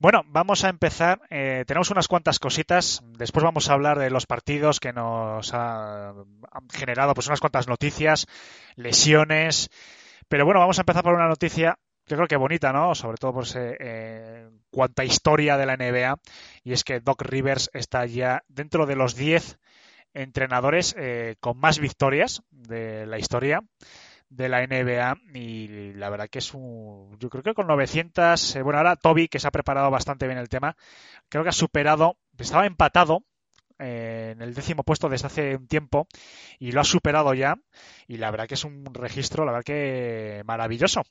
Bueno, 0.00 0.22
vamos 0.26 0.64
a 0.64 0.68
empezar. 0.68 1.20
Eh, 1.30 1.64
tenemos 1.68 1.90
unas 1.92 2.08
cuantas 2.08 2.38
cositas. 2.40 3.00
Después 3.16 3.44
vamos 3.44 3.70
a 3.70 3.74
hablar 3.74 3.98
de 3.98 4.10
los 4.10 4.26
partidos 4.26 4.80
que 4.80 4.92
nos 4.92 5.54
ha- 5.54 6.08
han 6.10 6.68
generado 6.72 7.14
pues 7.14 7.28
unas 7.28 7.40
cuantas 7.40 7.68
noticias, 7.68 8.26
lesiones. 8.76 9.70
Pero 10.28 10.44
bueno, 10.44 10.60
vamos 10.60 10.78
a 10.78 10.82
empezar 10.82 11.02
por 11.04 11.14
una 11.14 11.28
noticia 11.28 11.78
yo 12.08 12.16
creo 12.16 12.28
que 12.28 12.36
bonita, 12.36 12.72
¿no? 12.72 12.94
Sobre 12.94 13.18
todo 13.18 13.34
por 13.34 13.44
ese, 13.44 13.76
eh, 13.78 14.48
cuanta 14.70 15.04
historia 15.04 15.56
de 15.56 15.66
la 15.66 15.76
NBA. 15.76 16.18
Y 16.64 16.72
es 16.72 16.84
que 16.84 17.00
Doc 17.00 17.22
Rivers 17.22 17.70
está 17.72 18.06
ya 18.06 18.42
dentro 18.48 18.86
de 18.86 18.96
los 18.96 19.14
10 19.14 19.58
entrenadores 20.14 20.94
eh, 20.98 21.36
con 21.40 21.58
más 21.58 21.78
victorias 21.78 22.42
de 22.50 23.06
la 23.06 23.18
historia 23.18 23.62
de 24.30 24.48
la 24.48 24.66
NBA 24.66 25.16
y 25.34 25.92
la 25.94 26.10
verdad 26.10 26.28
que 26.28 26.38
es 26.38 26.52
un 26.52 27.16
yo 27.18 27.30
creo 27.30 27.42
que 27.42 27.54
con 27.54 27.66
900 27.66 28.56
eh, 28.56 28.62
bueno 28.62 28.78
ahora 28.78 28.96
Toby 28.96 29.28
que 29.28 29.38
se 29.38 29.48
ha 29.48 29.50
preparado 29.50 29.90
bastante 29.90 30.26
bien 30.26 30.38
el 30.38 30.48
tema 30.48 30.76
creo 31.28 31.44
que 31.44 31.50
ha 31.50 31.52
superado 31.52 32.16
estaba 32.38 32.66
empatado 32.66 33.22
eh, 33.78 34.30
en 34.32 34.42
el 34.42 34.54
décimo 34.54 34.82
puesto 34.82 35.08
desde 35.08 35.28
hace 35.28 35.56
un 35.56 35.66
tiempo 35.66 36.08
y 36.58 36.72
lo 36.72 36.80
ha 36.80 36.84
superado 36.84 37.32
ya 37.32 37.56
y 38.06 38.16
la 38.16 38.30
verdad 38.30 38.48
que 38.48 38.54
es 38.54 38.64
un 38.64 38.84
registro 38.92 39.44
la 39.44 39.52
verdad 39.52 39.64
que 39.64 40.42
maravilloso 40.44 41.02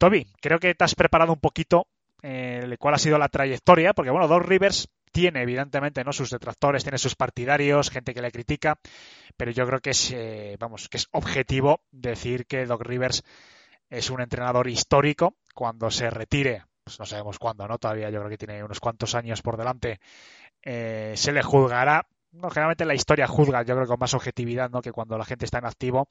Toby 0.00 0.26
creo 0.40 0.58
que 0.58 0.74
te 0.74 0.82
has 0.82 0.94
preparado 0.94 1.34
un 1.34 1.40
poquito 1.40 1.86
eh, 2.22 2.74
cuál 2.78 2.94
ha 2.94 2.98
sido 2.98 3.18
la 3.18 3.28
trayectoria 3.28 3.92
porque 3.92 4.10
bueno 4.10 4.28
Doc 4.28 4.44
Rivers 4.44 4.88
tiene 5.12 5.42
evidentemente 5.42 6.02
no 6.04 6.14
sus 6.14 6.30
detractores 6.30 6.82
tiene 6.82 6.96
sus 6.96 7.14
partidarios 7.14 7.90
gente 7.90 8.14
que 8.14 8.22
le 8.22 8.32
critica 8.32 8.80
pero 9.36 9.50
yo 9.50 9.66
creo 9.66 9.80
que 9.80 9.90
es 9.90 10.10
eh, 10.12 10.56
vamos 10.58 10.88
que 10.88 10.96
es 10.96 11.06
objetivo 11.10 11.82
decir 11.90 12.46
que 12.46 12.64
Doc 12.64 12.80
Rivers 12.80 13.22
es 13.90 14.08
un 14.10 14.20
entrenador 14.20 14.68
histórico. 14.68 15.34
Cuando 15.54 15.90
se 15.90 16.08
retire 16.08 16.64
pues 16.82 16.98
no 16.98 17.04
sabemos 17.04 17.38
cuándo 17.38 17.68
no 17.68 17.76
todavía 17.76 18.08
yo 18.08 18.20
creo 18.20 18.30
que 18.30 18.38
tiene 18.38 18.64
unos 18.64 18.80
cuantos 18.80 19.14
años 19.14 19.42
por 19.42 19.58
delante 19.58 20.00
eh, 20.62 21.12
se 21.14 21.32
le 21.32 21.42
juzgará 21.42 22.06
no, 22.32 22.50
generalmente 22.50 22.84
la 22.84 22.94
historia 22.94 23.26
juzga, 23.26 23.62
yo 23.62 23.74
creo 23.74 23.86
con 23.86 23.98
más 23.98 24.14
objetividad, 24.14 24.70
¿no? 24.70 24.82
Que 24.82 24.92
cuando 24.92 25.18
la 25.18 25.24
gente 25.24 25.44
está 25.44 25.58
en 25.58 25.66
activo. 25.66 26.06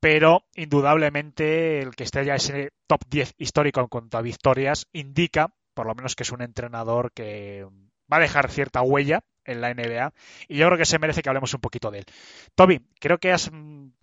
Pero, 0.00 0.44
indudablemente, 0.54 1.80
el 1.80 1.94
que 1.94 2.04
esté 2.04 2.24
ya 2.24 2.34
ese 2.34 2.72
top 2.86 3.02
10 3.08 3.34
histórico 3.38 3.80
en 3.80 3.88
cuanto 3.88 4.18
a 4.18 4.22
victorias 4.22 4.86
indica, 4.92 5.54
por 5.74 5.86
lo 5.86 5.94
menos, 5.94 6.16
que 6.16 6.24
es 6.24 6.32
un 6.32 6.42
entrenador 6.42 7.12
que 7.12 7.66
va 8.12 8.18
a 8.18 8.20
dejar 8.20 8.50
cierta 8.50 8.82
huella 8.82 9.20
en 9.44 9.60
la 9.60 9.72
NBA 9.74 10.12
y 10.48 10.56
yo 10.56 10.66
creo 10.66 10.78
que 10.78 10.86
se 10.86 10.98
merece 10.98 11.22
que 11.22 11.28
hablemos 11.28 11.54
un 11.54 11.60
poquito 11.60 11.90
de 11.90 11.98
él. 11.98 12.04
Toby, 12.54 12.80
creo 12.98 13.18
que 13.18 13.32
has, 13.32 13.50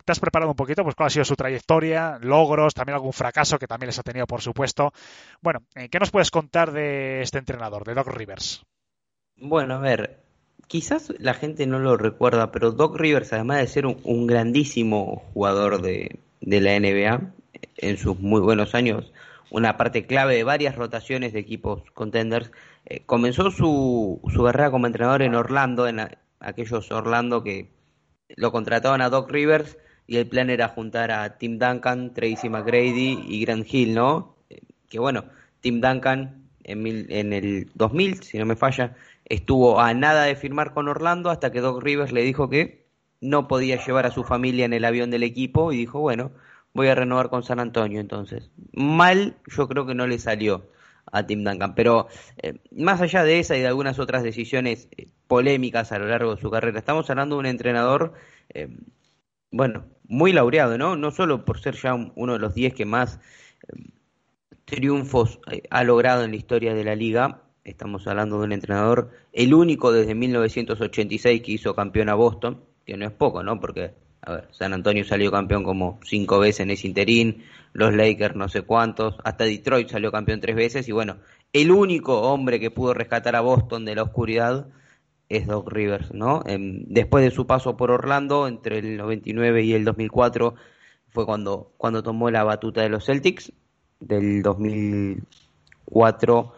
te 0.04 0.12
has 0.12 0.20
preparado 0.20 0.50
un 0.50 0.56
poquito, 0.56 0.82
pues 0.82 0.94
cuál 0.94 1.08
ha 1.08 1.10
sido 1.10 1.24
su 1.24 1.36
trayectoria, 1.36 2.18
logros, 2.20 2.74
también 2.74 2.94
algún 2.94 3.12
fracaso 3.12 3.58
que 3.58 3.66
también 3.66 3.88
les 3.88 3.98
ha 3.98 4.02
tenido, 4.02 4.26
por 4.26 4.40
supuesto. 4.40 4.92
Bueno, 5.40 5.64
eh, 5.74 5.88
¿qué 5.88 5.98
nos 5.98 6.10
puedes 6.10 6.30
contar 6.30 6.72
de 6.72 7.22
este 7.22 7.38
entrenador, 7.38 7.84
de 7.84 7.94
Doc 7.94 8.08
Rivers? 8.08 8.64
Bueno, 9.36 9.74
a 9.74 9.78
ver, 9.78 10.22
quizás 10.72 11.12
la 11.18 11.34
gente 11.34 11.66
no 11.66 11.78
lo 11.78 11.96
recuerda, 11.96 12.50
pero 12.52 12.72
Doc 12.72 12.96
Rivers, 12.96 13.32
además 13.32 13.58
de 13.58 13.66
ser 13.68 13.86
un, 13.86 13.98
un 14.04 14.26
grandísimo 14.26 15.22
jugador 15.34 15.82
de, 15.82 16.18
la 16.40 16.74
NBA, 16.74 17.20
en 17.76 17.96
sus 17.98 18.18
muy 18.18 18.40
buenos 18.40 18.74
años, 18.74 19.12
una 19.50 19.76
parte 19.76 20.06
clave 20.06 20.34
de 20.36 20.44
varias 20.44 20.76
rotaciones 20.76 21.32
de 21.32 21.40
equipos 21.40 21.82
contenders, 21.92 22.50
eh, 22.86 23.02
comenzó 23.06 23.50
su, 23.50 24.20
su 24.34 24.44
carrera 24.44 24.70
como 24.70 24.86
entrenador 24.86 25.22
en 25.22 25.34
Orlando, 25.34 25.86
en 25.88 26.00
aquellos 26.40 26.90
Orlando 26.90 27.42
que 27.44 27.68
lo 28.36 28.52
contrataban 28.52 29.02
a 29.02 29.10
Doc 29.10 29.30
Rivers 29.30 29.78
y 30.06 30.16
el 30.16 30.26
plan 30.26 30.50
era 30.50 30.68
juntar 30.68 31.10
a 31.10 31.38
Tim 31.38 31.58
Duncan, 31.58 32.12
Tracy 32.14 32.48
McGrady 32.48 33.24
y 33.28 33.44
Grant 33.44 33.66
Hill, 33.72 33.94
¿no? 33.94 34.36
Eh, 34.50 34.60
Que 34.88 34.98
bueno, 34.98 35.24
Tim 35.60 35.80
Duncan 35.80 36.48
en, 36.64 36.82
mil- 36.82 37.06
en 37.10 37.32
el 37.32 37.70
2000, 37.74 38.22
si 38.22 38.38
no 38.38 38.46
me 38.46 38.56
falla, 38.56 38.96
estuvo 39.32 39.80
a 39.80 39.94
nada 39.94 40.24
de 40.24 40.36
firmar 40.36 40.74
con 40.74 40.88
Orlando 40.88 41.30
hasta 41.30 41.50
que 41.52 41.60
Doc 41.60 41.82
Rivers 41.82 42.12
le 42.12 42.22
dijo 42.22 42.48
que 42.48 42.86
no 43.20 43.48
podía 43.48 43.84
llevar 43.84 44.06
a 44.06 44.10
su 44.10 44.24
familia 44.24 44.64
en 44.64 44.72
el 44.72 44.84
avión 44.84 45.10
del 45.10 45.22
equipo 45.22 45.72
y 45.72 45.76
dijo, 45.78 46.00
bueno, 46.00 46.32
voy 46.74 46.88
a 46.88 46.94
renovar 46.94 47.30
con 47.30 47.42
San 47.42 47.60
Antonio 47.60 48.00
entonces. 48.00 48.50
Mal 48.72 49.36
yo 49.46 49.68
creo 49.68 49.86
que 49.86 49.94
no 49.94 50.06
le 50.06 50.18
salió 50.18 50.66
a 51.12 51.26
Tim 51.26 51.44
Duncan, 51.44 51.74
pero 51.74 52.08
eh, 52.42 52.58
más 52.72 53.00
allá 53.00 53.24
de 53.24 53.38
esa 53.38 53.56
y 53.56 53.60
de 53.60 53.66
algunas 53.68 53.98
otras 53.98 54.22
decisiones 54.22 54.88
eh, 54.96 55.08
polémicas 55.28 55.92
a 55.92 55.98
lo 55.98 56.06
largo 56.08 56.34
de 56.34 56.40
su 56.40 56.50
carrera, 56.50 56.78
estamos 56.78 57.08
hablando 57.10 57.36
de 57.36 57.40
un 57.40 57.46
entrenador, 57.46 58.14
eh, 58.54 58.68
bueno, 59.50 59.84
muy 60.08 60.32
laureado, 60.32 60.78
¿no? 60.78 60.96
No 60.96 61.10
solo 61.12 61.44
por 61.44 61.60
ser 61.60 61.76
ya 61.76 61.94
un- 61.94 62.12
uno 62.16 62.34
de 62.34 62.38
los 62.40 62.54
10 62.54 62.74
que 62.74 62.86
más 62.86 63.20
triunfos 64.64 65.40
ha 65.70 65.84
logrado 65.84 66.24
en 66.24 66.30
la 66.30 66.36
historia 66.36 66.74
de 66.74 66.84
la 66.84 66.94
liga, 66.94 67.42
estamos 67.64 68.06
hablando 68.06 68.38
de 68.38 68.44
un 68.44 68.52
entrenador, 68.52 69.10
el 69.32 69.54
único 69.54 69.92
desde 69.92 70.14
1986 70.14 71.42
que 71.42 71.52
hizo 71.52 71.74
campeón 71.74 72.08
a 72.08 72.14
Boston, 72.14 72.60
que 72.84 72.96
no 72.96 73.06
es 73.06 73.12
poco, 73.12 73.42
¿no? 73.42 73.60
Porque, 73.60 73.92
a 74.22 74.32
ver, 74.32 74.48
San 74.52 74.72
Antonio 74.72 75.04
salió 75.04 75.30
campeón 75.30 75.64
como 75.64 76.00
cinco 76.04 76.38
veces 76.40 76.60
en 76.60 76.70
ese 76.70 76.88
interín, 76.88 77.44
los 77.72 77.94
Lakers 77.94 78.36
no 78.36 78.48
sé 78.48 78.62
cuántos, 78.62 79.16
hasta 79.24 79.44
Detroit 79.44 79.88
salió 79.88 80.10
campeón 80.10 80.40
tres 80.40 80.56
veces, 80.56 80.88
y 80.88 80.92
bueno, 80.92 81.18
el 81.52 81.70
único 81.70 82.22
hombre 82.22 82.58
que 82.58 82.70
pudo 82.70 82.94
rescatar 82.94 83.36
a 83.36 83.40
Boston 83.40 83.84
de 83.84 83.94
la 83.94 84.02
oscuridad 84.02 84.66
es 85.28 85.46
Doc 85.46 85.70
Rivers, 85.70 86.12
¿no? 86.12 86.42
Em, 86.46 86.84
después 86.88 87.24
de 87.24 87.30
su 87.30 87.46
paso 87.46 87.76
por 87.76 87.90
Orlando, 87.90 88.48
entre 88.48 88.78
el 88.78 88.96
99 88.96 89.62
y 89.62 89.74
el 89.74 89.84
2004, 89.84 90.54
fue 91.10 91.26
cuando, 91.26 91.72
cuando 91.76 92.02
tomó 92.02 92.30
la 92.30 92.44
batuta 92.44 92.82
de 92.82 92.88
los 92.88 93.06
Celtics, 93.06 93.52
del 94.00 94.42
2004 94.42 96.52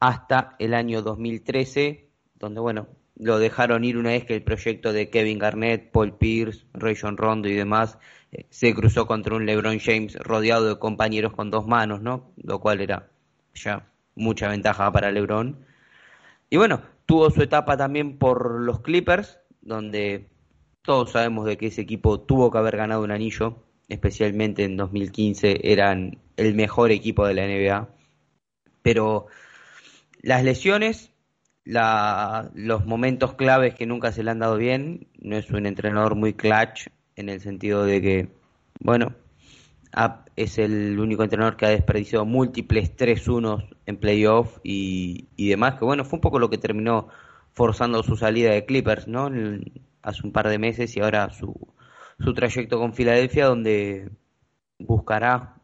hasta 0.00 0.56
el 0.58 0.74
año 0.74 1.02
2013, 1.02 2.08
donde, 2.36 2.60
bueno, 2.60 2.88
lo 3.16 3.38
dejaron 3.38 3.84
ir 3.84 3.96
una 3.96 4.10
vez 4.10 4.24
que 4.24 4.34
el 4.34 4.42
proyecto 4.42 4.92
de 4.92 5.10
Kevin 5.10 5.38
Garnett, 5.38 5.90
Paul 5.90 6.16
Pierce, 6.16 6.64
Rayon 6.72 7.16
Rondo 7.16 7.48
y 7.48 7.54
demás 7.54 7.98
eh, 8.32 8.46
se 8.50 8.74
cruzó 8.74 9.06
contra 9.06 9.34
un 9.34 9.46
LeBron 9.46 9.80
James 9.80 10.14
rodeado 10.16 10.68
de 10.68 10.78
compañeros 10.78 11.32
con 11.32 11.50
dos 11.50 11.66
manos, 11.66 12.00
¿no? 12.00 12.32
Lo 12.36 12.60
cual 12.60 12.80
era 12.80 13.10
ya 13.54 13.90
mucha 14.14 14.48
ventaja 14.48 14.90
para 14.92 15.10
LeBron. 15.10 15.64
Y 16.50 16.56
bueno, 16.56 16.82
tuvo 17.06 17.30
su 17.30 17.42
etapa 17.42 17.76
también 17.76 18.18
por 18.18 18.60
los 18.60 18.80
Clippers, 18.80 19.38
donde 19.60 20.28
todos 20.82 21.10
sabemos 21.10 21.46
de 21.46 21.58
que 21.58 21.66
ese 21.66 21.82
equipo 21.82 22.20
tuvo 22.20 22.50
que 22.50 22.58
haber 22.58 22.76
ganado 22.76 23.02
un 23.02 23.10
anillo, 23.10 23.64
especialmente 23.88 24.64
en 24.64 24.76
2015 24.76 25.60
eran 25.64 26.18
el 26.36 26.54
mejor 26.54 26.90
equipo 26.92 27.26
de 27.26 27.34
la 27.34 27.46
NBA. 27.46 27.88
Pero 28.82 29.26
las 30.22 30.44
lesiones 30.44 31.12
la, 31.64 32.50
los 32.54 32.86
momentos 32.86 33.34
claves 33.34 33.74
que 33.74 33.84
nunca 33.86 34.10
se 34.10 34.22
le 34.22 34.30
han 34.30 34.38
dado 34.38 34.56
bien. 34.56 35.08
No 35.20 35.36
es 35.36 35.50
un 35.50 35.66
entrenador 35.66 36.14
muy 36.14 36.32
clutch 36.32 36.88
en 37.16 37.28
el 37.28 37.40
sentido 37.40 37.84
de 37.84 38.00
que, 38.00 38.28
bueno, 38.80 39.14
es 40.36 40.58
el 40.58 40.98
único 40.98 41.24
entrenador 41.24 41.56
que 41.56 41.66
ha 41.66 41.70
desperdiciado 41.70 42.24
múltiples 42.24 42.96
3-1 42.96 43.68
en 43.86 43.96
playoff 43.98 44.58
y, 44.62 45.28
y 45.36 45.48
demás, 45.48 45.74
que 45.74 45.84
bueno, 45.84 46.04
fue 46.04 46.16
un 46.16 46.20
poco 46.22 46.38
lo 46.38 46.48
que 46.48 46.58
terminó 46.58 47.08
forzando 47.52 48.02
su 48.02 48.16
salida 48.16 48.52
de 48.52 48.64
Clippers, 48.64 49.08
¿no? 49.08 49.30
hace 50.02 50.22
un 50.24 50.32
par 50.32 50.48
de 50.48 50.58
meses 50.58 50.96
y 50.96 51.00
ahora 51.00 51.28
su, 51.30 51.54
su 52.18 52.32
trayecto 52.32 52.78
con 52.78 52.94
Filadelfia, 52.94 53.46
donde 53.46 54.10
buscará, 54.78 55.56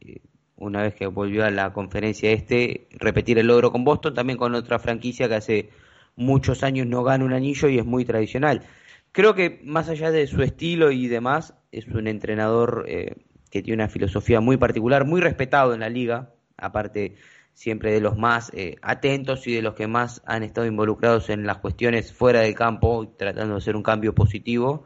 eh, 0.00 0.22
una 0.62 0.82
vez 0.82 0.94
que 0.94 1.06
volvió 1.06 1.44
a 1.44 1.50
la 1.50 1.72
conferencia 1.72 2.30
este, 2.30 2.86
repetir 2.92 3.38
el 3.38 3.48
logro 3.48 3.72
con 3.72 3.84
Boston, 3.84 4.14
también 4.14 4.38
con 4.38 4.54
otra 4.54 4.78
franquicia 4.78 5.28
que 5.28 5.34
hace 5.34 5.70
muchos 6.14 6.62
años 6.62 6.86
no 6.86 7.02
gana 7.02 7.24
un 7.24 7.32
anillo 7.32 7.68
y 7.68 7.78
es 7.78 7.84
muy 7.84 8.04
tradicional. 8.04 8.62
Creo 9.10 9.34
que 9.34 9.60
más 9.64 9.88
allá 9.88 10.10
de 10.10 10.26
su 10.26 10.42
estilo 10.42 10.90
y 10.92 11.08
demás, 11.08 11.54
es 11.72 11.86
un 11.88 12.06
entrenador 12.06 12.84
eh, 12.88 13.16
que 13.50 13.62
tiene 13.62 13.82
una 13.82 13.90
filosofía 13.90 14.40
muy 14.40 14.56
particular, 14.56 15.04
muy 15.04 15.20
respetado 15.20 15.74
en 15.74 15.80
la 15.80 15.88
liga, 15.88 16.30
aparte 16.56 17.16
siempre 17.54 17.92
de 17.92 18.00
los 18.00 18.16
más 18.16 18.50
eh, 18.54 18.76
atentos 18.82 19.46
y 19.46 19.54
de 19.54 19.62
los 19.62 19.74
que 19.74 19.86
más 19.88 20.22
han 20.26 20.42
estado 20.42 20.66
involucrados 20.66 21.28
en 21.28 21.44
las 21.44 21.58
cuestiones 21.58 22.12
fuera 22.12 22.40
del 22.40 22.54
campo, 22.54 23.14
tratando 23.18 23.54
de 23.54 23.58
hacer 23.58 23.76
un 23.76 23.82
cambio 23.82 24.14
positivo. 24.14 24.84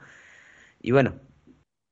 Y 0.80 0.92
bueno, 0.92 1.16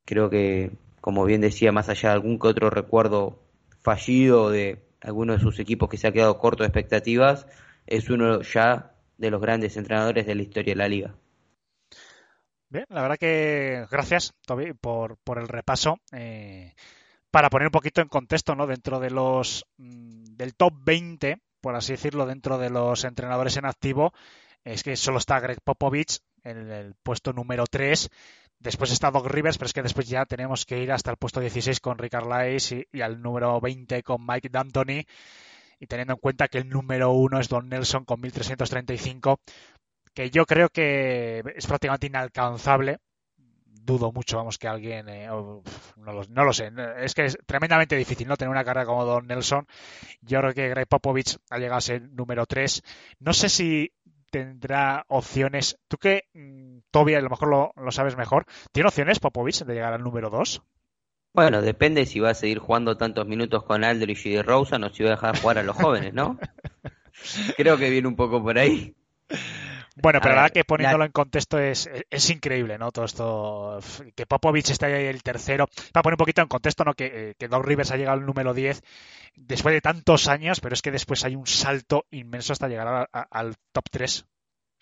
creo 0.07 0.31
que, 0.31 0.73
como 1.01 1.25
bien 1.27 1.43
decía, 1.43 1.71
más 1.71 1.89
allá 1.89 2.11
de 2.11 2.15
algún 2.15 2.39
que 2.39 2.49
otro 2.49 2.71
recuerdo 2.71 3.44
fallido 3.85 4.51
de 4.51 4.83
alguno 5.01 5.35
de 5.35 5.39
sus 5.39 5.61
equipos 5.61 5.89
que 5.89 5.99
se 5.99 6.09
ha 6.09 6.13
quedado 6.13 6.39
corto 6.39 6.63
de 6.63 6.69
expectativas, 6.69 7.47
es 7.87 8.09
uno 8.09 8.41
ya 8.41 8.95
de 9.19 9.31
los 9.31 9.41
grandes 9.41 9.77
entrenadores 9.77 10.27
de 10.27 10.35
la 10.35 10.43
historia 10.43 10.73
de 10.73 10.79
la 10.79 10.89
liga. 10.89 11.15
Bien, 12.71 12.87
la 12.89 13.03
verdad 13.03 13.19
que 13.19 13.87
gracias, 13.91 14.33
Toby, 14.47 14.73
por, 14.73 15.19
por 15.19 15.39
el 15.39 15.47
repaso. 15.47 15.99
Eh, 16.13 16.73
para 17.31 17.51
poner 17.51 17.69
un 17.69 17.73
poquito 17.73 18.01
en 18.01 18.09
contexto, 18.09 18.55
¿no? 18.55 18.67
Dentro 18.67 18.99
de 18.99 19.11
los 19.11 19.67
mm, 19.77 20.37
del 20.37 20.55
top 20.55 20.73
20, 20.85 21.39
por 21.61 21.77
así 21.77 21.93
decirlo, 21.93 22.27
dentro 22.27 22.59
de 22.59 22.71
los 22.71 23.05
entrenadores 23.05 23.57
en 23.59 23.67
activo, 23.67 24.13
es 24.65 24.83
que 24.83 24.97
solo 24.97 25.19
está 25.19 25.41
Greg 25.41 25.61
Popovich 25.63 26.21
en 26.43 26.71
el 26.71 26.95
puesto 27.03 27.33
número 27.33 27.67
3. 27.71 28.09
Después 28.65 28.91
está 28.91 29.11
Doc 29.11 29.27
Rivers, 29.27 29.59
pero 29.59 29.67
es 29.67 29.75
que 29.75 29.83
después 29.83 30.09
ya 30.09 30.25
tenemos 30.25 30.65
que 30.65 30.83
ir 30.83 30.91
hasta 30.91 31.11
el 31.11 31.19
puesto 31.19 31.39
16 31.39 31.81
con 31.81 31.99
Rick 31.99 32.15
Arlais 32.15 32.73
y, 32.73 33.03
al 33.03 33.21
número 33.21 33.61
20 33.61 34.03
con 34.03 34.25
Mike 34.27 34.49
D'Antoni. 34.49 35.07
Y 35.81 35.87
teniendo 35.87 36.15
en 36.15 36.19
cuenta 36.19 36.49
que 36.49 36.59
el 36.59 36.71
número 36.71 37.13
1 37.13 37.41
es 37.41 37.49
Don 37.51 37.69
Nelson 37.69 38.07
con 38.07 38.23
1335, 38.23 39.39
que 40.15 40.31
yo 40.31 40.47
creo 40.47 40.71
que 40.71 41.43
es 41.55 41.67
prácticamente 41.67 42.07
inalcanzable 42.07 43.01
dudo 43.85 44.13
mucho, 44.13 44.39
vamos, 44.39 44.57
que 44.57 44.67
alguien, 44.67 45.11
eh, 45.11 45.27
no, 45.27 46.13
lo, 46.45 46.53
sé, 46.55 46.73
es 47.01 47.15
que 47.15 47.27
es 47.27 47.39
tremendamente 47.45 47.97
difícil, 47.97 48.27
¿no? 48.27 48.39
Tener 48.39 48.51
una 48.51 48.65
carrera 48.65 48.87
como 48.87 49.05
Don 49.05 49.27
Nelson. 49.27 49.67
Yo 50.23 50.41
creo 50.41 50.55
que 50.55 50.71
Greg 50.71 50.89
Popovich 50.89 51.37
ha 51.51 51.59
llegado 51.59 51.77
a 51.77 51.83
ser 51.83 52.01
número 52.11 52.47
3. 52.47 52.83
No 53.21 53.35
sé 53.35 53.51
si 53.51 53.93
tendrá 54.35 55.05
opciones. 55.07 55.79
Tú 55.87 55.97
que, 55.97 56.25
mm, 56.35 56.79
Toby, 56.91 57.15
a 57.15 57.21
lo 57.21 57.31
mejor 57.31 57.73
lo, 57.77 57.93
sabes 57.93 58.17
mejor, 58.17 58.47
¿tiene 58.73 58.89
opciones 58.89 59.21
Popovich 59.21 59.65
de 59.65 59.75
llegar 59.75 59.93
al 59.93 60.03
número 60.03 60.29
2? 60.29 60.61
Bueno, 61.33 61.63
depende 61.63 62.05
si 62.05 62.19
va 62.19 62.31
a 62.31 62.35
seguir 62.35 62.59
jugando 62.59 62.97
tantos 62.97 63.29
minutos 63.29 63.63
con 63.63 63.85
Aldrich 63.85 64.27
y 64.27 64.31
de 64.31 64.43
Rosa 64.43 64.77
o 64.77 64.91
si 64.91 65.05
va 65.05 65.11
a 65.11 65.13
dejar 65.13 65.39
jugar 65.39 65.59
a 65.59 65.63
los 65.63 65.77
jóvenes, 65.77 66.15
¿no? 66.15 66.37
Creo 67.57 67.77
que 67.77 67.91
viene 67.91 68.09
un 68.09 68.17
poco 68.17 68.43
por 68.43 68.59
ahí. 68.59 68.97
Bueno, 69.97 70.19
pero 70.21 70.35
la 70.35 70.43
verdad 70.43 70.55
que 70.55 70.65
poniéndolo 70.65 71.05
en 71.05 71.13
contexto 71.13 71.59
es, 71.59 71.89
es, 72.11 72.31
increíble, 72.31 72.79
¿no? 72.79 72.91
Todo 72.91 73.05
esto, 73.05 73.79
que 74.17 74.27
Popovich 74.27 74.71
esté 74.71 74.87
ahí 74.87 75.07
el 75.07 75.23
tercero. 75.23 75.69
Para 75.93 76.03
poner 76.03 76.15
un 76.15 76.19
poquito 76.19 76.43
en 76.43 76.49
contexto, 76.49 76.85
¿no? 76.85 76.95
Que, 76.95 77.31
eh, 77.31 77.35
que 77.39 77.47
Doc 77.47 77.65
Rivers 77.65 77.93
ha 77.93 77.97
llegado 77.97 78.19
al 78.19 78.27
número 78.27 78.55
10 78.55 78.83
después 79.37 79.73
de 79.73 79.81
tantos 79.81 80.27
años, 80.27 80.61
pero 80.61 80.75
es 80.75 80.83
que 80.83 80.91
después 80.91 81.25
hay 81.25 81.37
un 81.37 81.47
salto 81.47 82.07
inmenso 82.11 82.53
hasta 82.53 82.69
llegar 82.69 83.09
al 83.13 83.55
top 83.73 83.85
3. 83.91 84.27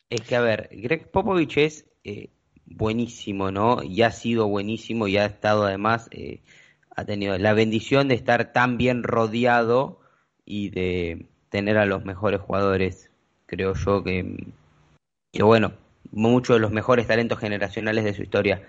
Es 0.09 0.21
que, 0.23 0.37
a 0.37 0.41
ver, 0.41 0.71
Greg 0.73 1.11
Popovich 1.11 1.59
es 1.59 1.87
eh, 2.05 2.31
buenísimo, 2.65 3.51
¿no? 3.51 3.83
Y 3.83 4.03
ha 4.03 4.13
sido 4.13 4.49
buenísimo 4.49 5.09
y 5.09 5.19
ha 5.19 5.27
estado 5.27 5.65
además, 5.65 6.09
eh, 6.11 6.41
ha 6.97 7.05
tenido 7.05 7.37
la 7.37 7.53
bendición 7.53 8.09
de 8.09 8.15
estar 8.15 8.53
tan 8.53 8.79
bien 8.79 9.03
rodeado 9.03 10.01
y 10.45 10.71
de 10.71 11.27
tener 11.51 11.77
a 11.77 11.87
los 11.87 12.05
mejores 12.05 12.41
jugadores, 12.41 13.11
creo 13.47 13.75
yo 13.75 14.03
que 14.03 14.53
que 15.33 15.43
bueno, 15.43 15.72
muchos 16.11 16.57
de 16.57 16.61
los 16.61 16.70
mejores 16.70 17.07
talentos 17.07 17.39
generacionales 17.39 18.05
de 18.05 18.14
su 18.14 18.22
historia. 18.22 18.62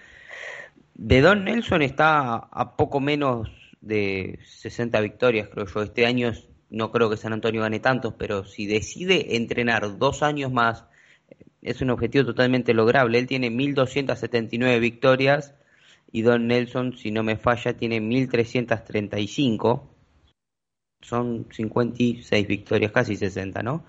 De 0.95 1.21
Don 1.21 1.43
Nelson 1.43 1.81
está 1.81 2.35
a 2.35 2.75
poco 2.77 2.99
menos 2.99 3.49
de 3.81 4.39
60 4.45 5.01
victorias, 5.01 5.49
creo 5.49 5.65
yo. 5.65 5.81
Este 5.81 6.05
año 6.05 6.31
no 6.69 6.91
creo 6.91 7.09
que 7.09 7.17
San 7.17 7.33
Antonio 7.33 7.61
gane 7.61 7.79
tantos, 7.79 8.13
pero 8.17 8.45
si 8.45 8.65
decide 8.65 9.35
entrenar 9.35 9.97
dos 9.97 10.23
años 10.23 10.51
más, 10.51 10.85
es 11.61 11.81
un 11.81 11.89
objetivo 11.89 12.25
totalmente 12.25 12.73
lograble. 12.73 13.19
Él 13.19 13.27
tiene 13.27 13.49
1.279 13.49 14.79
victorias 14.79 15.53
y 16.11 16.21
Don 16.21 16.47
Nelson, 16.47 16.97
si 16.97 17.11
no 17.11 17.23
me 17.23 17.35
falla, 17.35 17.75
tiene 17.75 17.99
1.335. 17.99 19.81
Son 21.01 21.47
56 21.51 22.47
victorias, 22.47 22.91
casi 22.91 23.17
60, 23.17 23.61
¿no? 23.63 23.83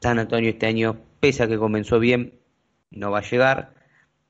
San 0.00 0.18
Antonio 0.18 0.50
este 0.50 0.66
año, 0.66 1.00
pese 1.20 1.42
a 1.42 1.48
que 1.48 1.58
comenzó 1.58 1.98
bien, 1.98 2.34
no 2.90 3.10
va 3.10 3.18
a 3.18 3.30
llegar. 3.30 3.74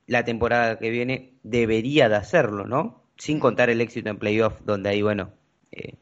La 0.06 0.24
temporada 0.24 0.78
que 0.78 0.90
viene 0.90 1.34
debería 1.42 2.08
de 2.08 2.16
hacerlo, 2.16 2.66
¿no? 2.66 3.04
Sin 3.16 3.40
contar 3.40 3.70
el 3.70 3.80
éxito 3.80 4.08
en 4.10 4.18
playoff, 4.18 4.60
donde 4.64 4.90
ahí, 4.90 5.02
bueno, 5.02 5.32
eh, 5.72 5.94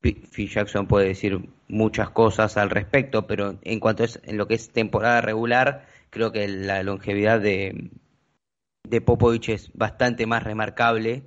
Phil 0.00 0.50
Jackson 0.50 0.86
puede 0.86 1.08
decir 1.08 1.48
muchas 1.68 2.10
cosas 2.10 2.56
al 2.56 2.70
respecto, 2.70 3.26
pero 3.26 3.58
en 3.62 3.80
cuanto 3.80 4.04
es 4.04 4.20
en 4.24 4.36
lo 4.36 4.46
que 4.46 4.54
es 4.54 4.70
temporada 4.70 5.20
regular, 5.20 5.86
creo 6.10 6.30
que 6.30 6.46
la 6.46 6.82
longevidad 6.82 7.40
de, 7.40 7.90
de 8.84 9.00
Popovich 9.00 9.48
es 9.48 9.70
bastante 9.74 10.26
más 10.26 10.42
remarcable 10.42 11.22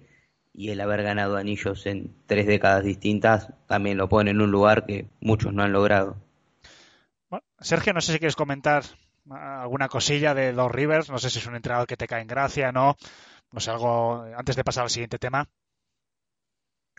y 0.53 0.69
el 0.69 0.81
haber 0.81 1.03
ganado 1.03 1.37
anillos 1.37 1.85
en 1.85 2.13
tres 2.25 2.47
décadas 2.47 2.83
distintas 2.83 3.51
también 3.67 3.97
lo 3.97 4.09
pone 4.09 4.31
en 4.31 4.41
un 4.41 4.51
lugar 4.51 4.85
que 4.85 5.07
muchos 5.19 5.53
no 5.53 5.63
han 5.63 5.71
logrado. 5.71 6.17
Sergio, 7.59 7.93
no 7.93 8.01
sé 8.01 8.13
si 8.13 8.19
quieres 8.19 8.35
comentar 8.35 8.83
alguna 9.29 9.89
cosilla 9.89 10.33
de 10.33 10.53
Dos 10.53 10.71
Rivers. 10.71 11.09
No 11.09 11.17
sé 11.17 11.29
si 11.29 11.39
es 11.39 11.47
un 11.47 11.55
entrenador 11.55 11.87
que 11.87 11.97
te 11.97 12.07
cae 12.07 12.21
en 12.21 12.27
gracia, 12.27 12.71
no. 12.71 12.95
No 13.51 13.59
sé, 13.59 13.71
algo 13.71 14.25
antes 14.35 14.55
de 14.55 14.63
pasar 14.63 14.83
al 14.83 14.89
siguiente 14.89 15.17
tema. 15.17 15.47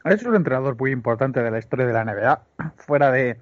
Es 0.05 0.23
un 0.25 0.37
entrenador 0.37 0.77
muy 0.77 0.93
importante 0.93 1.43
de 1.43 1.51
la 1.51 1.59
historia 1.59 1.87
de 1.87 1.93
la 1.93 2.05
NBA. 2.05 2.43
Fuera 2.77 3.11
de, 3.11 3.39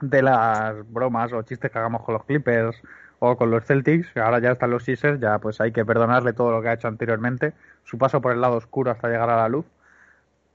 de 0.00 0.22
las 0.22 0.90
bromas 0.90 1.32
o 1.32 1.42
chistes 1.42 1.70
que 1.70 1.78
hagamos 1.78 2.02
con 2.02 2.14
los 2.14 2.24
Clippers 2.24 2.76
o 3.18 3.36
con 3.36 3.50
los 3.50 3.64
Celtics, 3.64 4.16
ahora 4.16 4.38
ya 4.38 4.52
están 4.52 4.70
los 4.70 4.84
Sixers, 4.84 5.20
ya 5.20 5.38
pues 5.38 5.60
hay 5.60 5.72
que 5.72 5.84
perdonarle 5.84 6.32
todo 6.32 6.52
lo 6.52 6.62
que 6.62 6.68
ha 6.68 6.72
hecho 6.72 6.88
anteriormente, 6.88 7.52
su 7.84 7.98
paso 7.98 8.20
por 8.20 8.32
el 8.32 8.40
lado 8.40 8.56
oscuro 8.56 8.90
hasta 8.90 9.08
llegar 9.08 9.28
a 9.28 9.36
la 9.36 9.48
luz. 9.48 9.66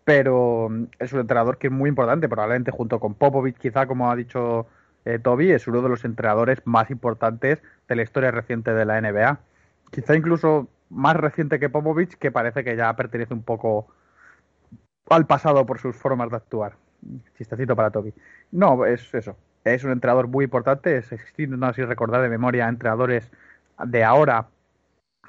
Pero 0.04 0.70
es 1.00 1.14
un 1.14 1.20
entrenador 1.20 1.58
que 1.58 1.68
es 1.68 1.74
muy 1.74 1.90
importante, 1.90 2.30
probablemente 2.30 2.72
junto 2.72 3.00
con 3.00 3.16
Popovich, 3.16 3.58
quizá 3.58 3.88
como 3.88 4.12
ha 4.12 4.16
dicho 4.16 4.68
eh, 5.06 5.20
Toby 5.20 5.52
es 5.52 5.68
uno 5.68 5.82
de 5.82 5.90
los 5.90 6.04
entrenadores 6.04 6.62
más 6.66 6.90
importantes 6.90 7.62
de 7.88 7.96
la 7.96 8.02
historia 8.02 8.32
reciente 8.32 8.74
de 8.74 8.86
la 8.86 9.00
NBA. 9.00 9.40
Quizá 9.92 10.16
incluso 10.16 10.68
más 10.90 11.16
reciente 11.16 11.60
que 11.60 11.70
Popovich, 11.70 12.16
que 12.16 12.32
parece 12.32 12.64
que 12.64 12.76
ya 12.76 12.96
pertenece 12.96 13.34
un 13.34 13.44
poco 13.44 13.88
al 15.10 15.28
pasado 15.28 15.66
por 15.66 15.80
sus 15.80 15.96
formas 15.96 16.30
de 16.32 16.38
actuar. 16.38 16.74
Chistecito 17.38 17.76
para 17.76 17.92
Toby. 17.92 18.14
No, 18.52 18.86
es 18.86 19.14
eso. 19.14 19.38
Es 19.64 19.84
un 19.84 19.92
entrenador 19.92 20.28
muy 20.28 20.46
importante. 20.46 20.98
Es 20.98 21.12
no 21.38 21.68
así 21.68 21.84
recordar 21.84 22.22
de 22.22 22.30
memoria 22.30 22.68
entrenadores 22.68 23.32
de 23.86 24.04
ahora 24.04 24.48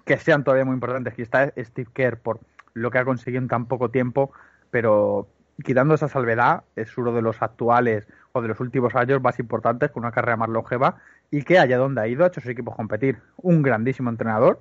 que 0.06 0.16
sean 0.16 0.42
todavía 0.42 0.64
muy 0.64 0.74
importantes. 0.74 1.12
Aquí 1.12 1.24
Steve 1.24 1.90
Kerr 1.92 2.18
por 2.18 2.40
lo 2.72 2.90
que 2.90 2.98
ha 2.98 3.04
conseguido 3.04 3.42
en 3.42 3.48
tan 3.48 3.66
poco 3.66 3.90
tiempo, 3.90 4.32
pero 4.70 5.28
quitando 5.62 5.94
esa 5.94 6.08
salvedad, 6.08 6.64
es 6.74 6.96
uno 6.98 7.12
de 7.12 7.22
los 7.22 7.42
actuales 7.42 8.06
o 8.32 8.42
de 8.42 8.48
los 8.48 8.60
últimos 8.60 8.94
años 8.94 9.22
más 9.22 9.38
importantes, 9.38 9.90
con 9.90 10.02
una 10.02 10.12
carrera 10.12 10.36
más 10.36 10.48
longeva 10.48 10.96
y 11.30 11.42
que 11.42 11.58
allá 11.58 11.78
donde 11.78 12.00
ha 12.02 12.06
ido 12.06 12.24
ha 12.24 12.28
hecho 12.28 12.40
sus 12.40 12.50
equipos 12.50 12.74
competir. 12.74 13.18
Un 13.38 13.62
grandísimo 13.62 14.10
entrenador 14.10 14.60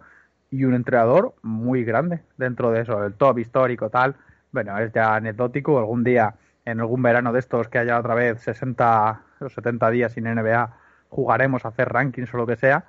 y 0.50 0.64
un 0.64 0.74
entrenador 0.74 1.34
muy 1.42 1.84
grande 1.84 2.22
dentro 2.38 2.72
de 2.72 2.82
eso, 2.82 3.04
el 3.04 3.14
top 3.14 3.40
histórico, 3.40 3.90
tal. 3.90 4.16
Bueno, 4.52 4.78
es 4.80 4.92
ya 4.94 5.16
anecdótico. 5.16 5.78
Algún 5.78 6.04
día, 6.04 6.36
en 6.64 6.80
algún 6.80 7.02
verano 7.02 7.34
de 7.34 7.40
estos 7.40 7.68
que 7.68 7.80
haya 7.80 8.00
otra 8.00 8.16
vez 8.16 8.42
60 8.42 9.22
o 9.42 9.50
70 9.50 9.90
días 9.92 10.14
sin 10.14 10.24
NBA, 10.24 10.78
jugaremos 11.10 11.66
a 11.66 11.70
hacer 11.70 11.90
rankings 11.90 12.34
o 12.34 12.38
lo 12.38 12.48
que 12.48 12.56
sea. 12.56 12.86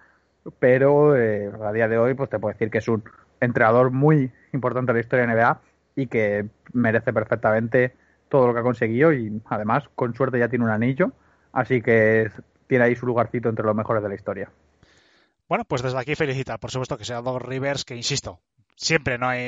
Pero 0.60 1.16
eh, 1.16 1.50
a 1.64 1.72
día 1.72 1.88
de 1.88 1.98
hoy, 1.98 2.14
pues 2.14 2.30
te 2.30 2.38
puedo 2.38 2.52
decir 2.52 2.70
que 2.70 2.78
es 2.78 2.86
un 2.86 3.02
entrenador 3.40 3.90
muy 3.90 4.30
importante 4.52 4.92
en 4.92 4.96
la 4.96 5.00
historia 5.00 5.26
de 5.26 5.34
NBA 5.34 5.60
y 5.96 6.06
que 6.06 6.46
merece 6.72 7.12
perfectamente 7.12 7.94
todo 8.28 8.46
lo 8.46 8.54
que 8.54 8.60
ha 8.60 8.62
conseguido 8.62 9.12
y 9.12 9.40
además 9.46 9.84
con 9.94 10.14
suerte 10.14 10.38
ya 10.38 10.48
tiene 10.48 10.64
un 10.64 10.70
anillo, 10.70 11.12
así 11.52 11.80
que 11.82 12.30
tiene 12.68 12.84
ahí 12.84 12.94
su 12.94 13.06
lugarcito 13.06 13.48
entre 13.48 13.64
los 13.64 13.74
mejores 13.74 14.02
de 14.02 14.08
la 14.08 14.14
historia. 14.14 14.50
Bueno, 15.48 15.64
pues 15.64 15.82
desde 15.82 15.98
aquí 15.98 16.14
felicita, 16.14 16.58
por 16.58 16.70
supuesto, 16.70 16.98
que 16.98 17.04
sea 17.04 17.22
Doc 17.22 17.42
Rivers, 17.42 17.84
que 17.84 17.94
insisto, 17.94 18.40
siempre 18.76 19.16
no 19.16 19.28
hay 19.28 19.40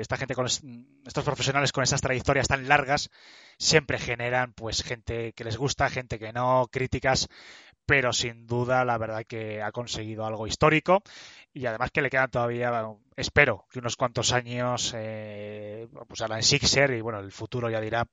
esta 0.00 0.16
gente 0.16 0.34
con 0.34 0.46
estos 0.46 1.24
profesionales 1.24 1.72
con 1.72 1.84
estas 1.84 2.00
trayectorias 2.00 2.48
tan 2.48 2.66
largas 2.68 3.10
siempre 3.56 3.98
generan 3.98 4.52
pues 4.52 4.82
gente 4.82 5.32
que 5.32 5.44
les 5.44 5.56
gusta 5.56 5.88
gente 5.88 6.18
que 6.18 6.32
no 6.32 6.68
críticas 6.70 7.28
pero 7.86 8.12
sin 8.12 8.46
duda 8.46 8.84
la 8.84 8.98
verdad 8.98 9.24
que 9.26 9.62
ha 9.62 9.72
conseguido 9.72 10.26
algo 10.26 10.46
histórico 10.46 11.02
y 11.52 11.66
además 11.66 11.90
que 11.90 12.02
le 12.02 12.10
quedan 12.10 12.30
todavía 12.30 12.86
espero 13.16 13.66
que 13.70 13.78
unos 13.78 13.96
cuantos 13.96 14.32
años 14.32 14.92
eh, 14.96 15.86
pues 16.08 16.20
a 16.22 16.28
la 16.28 16.42
Sixer 16.42 16.92
y 16.92 17.00
bueno 17.00 17.20
el 17.20 17.32
futuro 17.32 17.70
ya 17.70 17.80
dirá. 17.80 18.06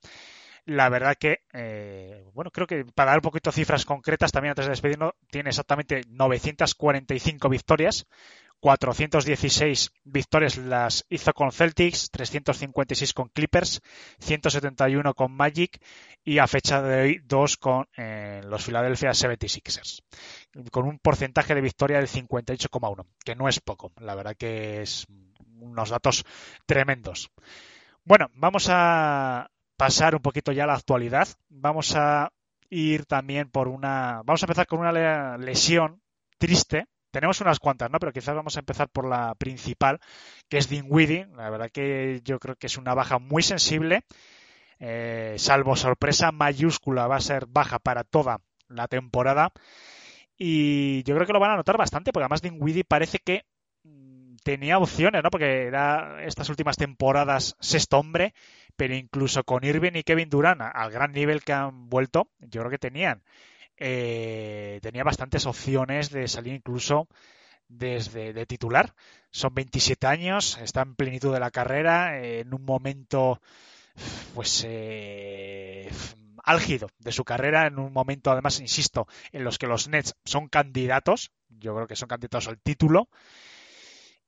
La 0.64 0.88
verdad 0.88 1.16
que, 1.18 1.40
eh, 1.52 2.24
bueno, 2.34 2.52
creo 2.52 2.68
que 2.68 2.84
para 2.84 3.10
dar 3.10 3.18
un 3.18 3.22
poquito 3.22 3.50
cifras 3.50 3.84
concretas, 3.84 4.30
también 4.30 4.50
antes 4.50 4.66
de 4.66 4.70
despedirnos, 4.70 5.14
tiene 5.28 5.48
exactamente 5.50 6.02
945 6.06 7.48
victorias, 7.48 8.06
416 8.62 9.90
victorias 10.04 10.56
las 10.56 11.04
hizo 11.08 11.32
con 11.32 11.50
Celtics, 11.50 12.12
356 12.12 13.12
con 13.12 13.28
Clippers, 13.30 13.80
171 14.20 15.14
con 15.14 15.32
Magic 15.32 15.82
y 16.22 16.38
a 16.38 16.46
fecha 16.46 16.80
de 16.80 17.02
hoy 17.02 17.20
dos 17.24 17.56
con 17.56 17.88
eh, 17.96 18.40
los 18.44 18.64
Philadelphia 18.64 19.10
76ers, 19.10 20.04
con 20.70 20.86
un 20.86 21.00
porcentaje 21.00 21.56
de 21.56 21.60
victoria 21.60 21.96
del 21.96 22.06
58,1, 22.06 23.04
que 23.24 23.34
no 23.34 23.48
es 23.48 23.58
poco, 23.58 23.90
la 23.98 24.14
verdad 24.14 24.36
que 24.38 24.82
es 24.82 25.08
unos 25.58 25.90
datos 25.90 26.24
tremendos. 26.64 27.32
Bueno, 28.04 28.28
vamos 28.34 28.68
a 28.70 29.50
pasar 29.76 30.14
un 30.14 30.22
poquito 30.22 30.52
ya 30.52 30.64
a 30.64 30.68
la 30.68 30.74
actualidad. 30.74 31.26
Vamos 31.48 31.96
a 31.96 32.30
ir 32.70 33.06
también 33.06 33.50
por 33.50 33.66
una, 33.66 34.22
vamos 34.24 34.40
a 34.40 34.46
empezar 34.46 34.68
con 34.68 34.78
una 34.78 35.36
lesión 35.36 36.00
triste 36.38 36.86
tenemos 37.12 37.40
unas 37.40 37.60
cuantas, 37.60 37.90
¿no? 37.90 38.00
Pero 38.00 38.12
quizás 38.12 38.34
vamos 38.34 38.56
a 38.56 38.60
empezar 38.60 38.88
por 38.88 39.06
la 39.06 39.34
principal, 39.36 40.00
que 40.48 40.58
es 40.58 40.68
Dinwiddie. 40.68 41.28
La 41.36 41.50
verdad 41.50 41.70
que 41.70 42.20
yo 42.24 42.40
creo 42.40 42.56
que 42.56 42.66
es 42.66 42.78
una 42.78 42.94
baja 42.94 43.18
muy 43.18 43.42
sensible. 43.42 44.02
Eh, 44.80 45.36
salvo 45.38 45.76
sorpresa 45.76 46.32
mayúscula, 46.32 47.06
va 47.06 47.16
a 47.16 47.20
ser 47.20 47.46
baja 47.46 47.78
para 47.78 48.02
toda 48.02 48.40
la 48.68 48.88
temporada. 48.88 49.52
Y 50.36 51.04
yo 51.04 51.14
creo 51.14 51.26
que 51.26 51.32
lo 51.32 51.38
van 51.38 51.52
a 51.52 51.56
notar 51.56 51.76
bastante, 51.76 52.12
porque 52.12 52.24
además 52.24 52.42
Dinwiddie 52.42 52.82
parece 52.82 53.18
que 53.18 53.44
mm, 53.84 54.36
tenía 54.42 54.78
opciones, 54.78 55.22
¿no? 55.22 55.30
Porque 55.30 55.66
era 55.66 56.24
estas 56.24 56.48
últimas 56.48 56.76
temporadas 56.76 57.54
sexto 57.60 57.98
hombre, 57.98 58.34
pero 58.74 58.94
incluso 58.94 59.44
con 59.44 59.64
Irving 59.64 59.92
y 59.94 60.02
Kevin 60.02 60.30
Durant, 60.30 60.62
al 60.62 60.90
gran 60.90 61.12
nivel 61.12 61.44
que 61.44 61.52
han 61.52 61.90
vuelto, 61.90 62.28
yo 62.40 62.62
creo 62.62 62.70
que 62.70 62.78
tenían 62.78 63.22
eh, 63.84 64.78
tenía 64.80 65.02
bastantes 65.02 65.44
opciones 65.46 66.10
de 66.10 66.28
salir 66.28 66.54
incluso 66.54 67.08
desde 67.68 68.32
de 68.32 68.46
titular. 68.46 68.94
Son 69.32 69.52
27 69.52 70.06
años, 70.06 70.56
está 70.62 70.82
en 70.82 70.94
plenitud 70.94 71.32
de 71.32 71.40
la 71.40 71.50
carrera, 71.50 72.22
en 72.22 72.54
un 72.54 72.64
momento 72.64 73.40
pues 74.34 74.64
eh, 74.68 75.90
álgido 76.44 76.88
de 76.98 77.10
su 77.10 77.24
carrera, 77.24 77.66
en 77.66 77.80
un 77.80 77.92
momento 77.92 78.30
además, 78.30 78.60
insisto, 78.60 79.08
en 79.32 79.42
los 79.42 79.58
que 79.58 79.66
los 79.66 79.88
Nets 79.88 80.14
son 80.24 80.48
candidatos, 80.48 81.32
yo 81.48 81.74
creo 81.74 81.88
que 81.88 81.96
son 81.96 82.08
candidatos 82.08 82.46
al 82.46 82.60
título, 82.60 83.08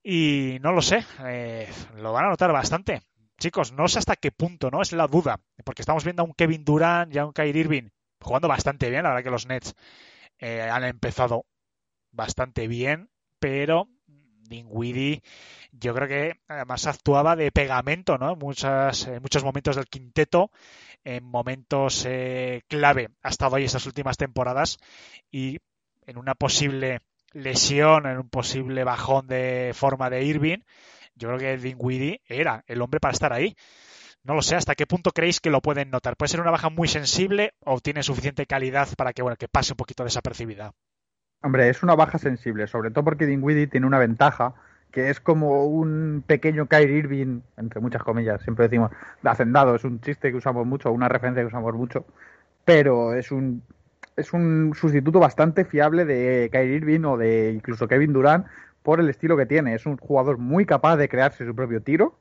y 0.02 0.58
no 0.62 0.72
lo 0.72 0.82
sé, 0.82 1.04
eh, 1.26 1.68
lo 1.96 2.12
van 2.12 2.26
a 2.26 2.30
notar 2.30 2.52
bastante. 2.52 3.02
Chicos, 3.38 3.72
no 3.72 3.86
sé 3.88 4.00
hasta 4.00 4.16
qué 4.16 4.32
punto, 4.32 4.70
¿no? 4.70 4.82
Es 4.82 4.92
la 4.92 5.06
duda, 5.06 5.40
porque 5.64 5.82
estamos 5.82 6.04
viendo 6.04 6.22
a 6.22 6.26
un 6.26 6.34
Kevin 6.34 6.64
Durant 6.64 7.14
y 7.14 7.18
a 7.18 7.26
un 7.26 7.32
Kyrie 7.32 7.60
Irving 7.60 7.88
jugando 8.24 8.48
bastante 8.48 8.90
bien. 8.90 9.04
La 9.04 9.10
verdad 9.10 9.24
que 9.24 9.30
los 9.30 9.46
Nets 9.46 9.74
eh, 10.38 10.62
han 10.62 10.84
empezado 10.84 11.46
bastante 12.10 12.66
bien, 12.68 13.10
pero 13.38 13.88
Dinwiddie 14.48 15.22
yo 15.72 15.94
creo 15.94 16.08
que 16.08 16.40
además 16.48 16.86
actuaba 16.86 17.36
de 17.36 17.50
pegamento, 17.50 18.18
¿no? 18.18 18.36
Muchas, 18.36 19.06
en 19.06 19.20
muchos 19.22 19.44
momentos 19.44 19.76
del 19.76 19.86
quinteto, 19.86 20.50
en 21.02 21.24
momentos 21.24 22.04
eh, 22.06 22.62
clave 22.68 23.08
ha 23.22 23.28
estado 23.28 23.56
ahí 23.56 23.64
estas 23.64 23.86
últimas 23.86 24.16
temporadas 24.16 24.78
y 25.30 25.58
en 26.06 26.18
una 26.18 26.34
posible 26.34 27.00
lesión, 27.32 28.06
en 28.06 28.18
un 28.18 28.28
posible 28.28 28.84
bajón 28.84 29.26
de 29.26 29.72
forma 29.74 30.08
de 30.10 30.24
Irving, 30.24 30.58
yo 31.16 31.28
creo 31.28 31.38
que 31.38 31.56
Dinwiddie 31.56 32.20
era 32.26 32.64
el 32.66 32.82
hombre 32.82 33.00
para 33.00 33.12
estar 33.12 33.32
ahí. 33.32 33.56
No 34.24 34.34
lo 34.34 34.40
sé, 34.40 34.56
¿hasta 34.56 34.74
qué 34.74 34.86
punto 34.86 35.10
creéis 35.10 35.38
que 35.38 35.50
lo 35.50 35.60
pueden 35.60 35.90
notar? 35.90 36.16
¿Puede 36.16 36.30
ser 36.30 36.40
una 36.40 36.50
baja 36.50 36.70
muy 36.70 36.88
sensible 36.88 37.52
o 37.62 37.80
tiene 37.80 38.02
suficiente 38.02 38.46
calidad 38.46 38.88
para 38.96 39.12
que, 39.12 39.20
bueno, 39.20 39.36
que 39.36 39.48
pase 39.48 39.74
un 39.74 39.76
poquito 39.76 40.02
desapercibida? 40.02 40.72
Hombre, 41.42 41.68
es 41.68 41.82
una 41.82 41.94
baja 41.94 42.16
sensible, 42.16 42.66
sobre 42.66 42.90
todo 42.90 43.04
porque 43.04 43.26
Dinwiddie 43.26 43.66
tiene 43.66 43.86
una 43.86 43.98
ventaja 43.98 44.54
que 44.90 45.10
es 45.10 45.20
como 45.20 45.66
un 45.66 46.24
pequeño 46.26 46.66
Kyrie 46.66 46.98
Irving, 46.98 47.40
entre 47.58 47.80
muchas 47.80 48.02
comillas, 48.02 48.40
siempre 48.42 48.66
decimos 48.66 48.92
de 49.22 49.28
hacendado, 49.28 49.74
es 49.74 49.84
un 49.84 50.00
chiste 50.00 50.30
que 50.30 50.38
usamos 50.38 50.64
mucho, 50.64 50.90
una 50.90 51.08
referencia 51.08 51.42
que 51.42 51.48
usamos 51.48 51.74
mucho, 51.74 52.06
pero 52.64 53.12
es 53.12 53.30
un 53.30 53.62
es 54.16 54.32
un 54.32 54.72
sustituto 54.74 55.18
bastante 55.18 55.64
fiable 55.64 56.04
de 56.04 56.48
Kyrie 56.50 56.76
Irving 56.76 57.04
o 57.04 57.16
de 57.18 57.52
incluso 57.52 57.88
Kevin 57.88 58.12
Durant 58.12 58.46
por 58.82 59.00
el 59.00 59.08
estilo 59.10 59.36
que 59.36 59.46
tiene. 59.46 59.74
Es 59.74 59.84
un 59.84 59.96
jugador 59.96 60.38
muy 60.38 60.64
capaz 60.64 60.96
de 60.96 61.08
crearse 61.08 61.44
su 61.44 61.54
propio 61.54 61.82
tiro, 61.82 62.16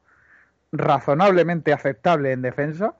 razonablemente 0.73 1.71
aceptable 1.71 2.31
en 2.31 2.41
defensa, 2.41 2.95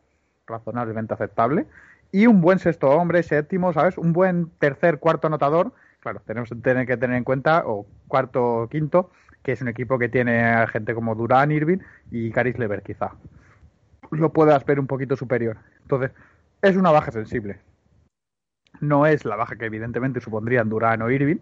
razonablemente 0.48 1.16
aceptable, 1.16 1.66
y 2.12 2.28
un 2.28 2.40
buen 2.40 2.60
sexto 2.60 2.90
hombre, 2.92 3.24
séptimo, 3.24 3.74
¿sabes? 3.74 3.98
Un 3.98 4.14
buen 4.14 4.50
tercer, 4.60 5.00
cuarto 5.00 5.28
anotador. 5.28 5.74
Claro, 6.00 6.22
tenemos 6.26 6.50
que 6.50 6.56
tener 6.56 6.86
que 6.86 6.96
tener 6.96 7.18
en 7.18 7.24
cuenta, 7.24 7.64
o 7.66 7.88
cuarto, 8.08 8.68
quinto, 8.70 9.10
que 9.42 9.54
es 9.54 9.62
un 9.62 9.68
equipo 9.68 9.98
que 9.98 10.08
tiene 10.08 10.66
gente 10.68 10.94
como 10.94 11.16
Durán, 11.16 11.52
Irving 11.52 11.80
y 12.12 12.32
Caris 12.32 12.60
Lever, 12.60 12.84
quizá. 12.84 13.12
Lo 14.12 14.32
puedas 14.32 14.64
ver 14.66 14.80
un 14.80 14.86
poquito 14.86 15.16
superior. 15.16 15.58
Entonces, 15.82 16.12
es 16.62 16.78
una 16.78 16.92
baja 16.92 17.12
sensible. 17.12 17.60
No 18.80 19.08
es 19.08 19.26
la 19.26 19.36
baja 19.36 19.56
que 19.56 19.66
evidentemente 19.66 20.22
supondrían 20.22 20.70
Durán 20.70 21.02
o 21.02 21.10
Irving, 21.10 21.40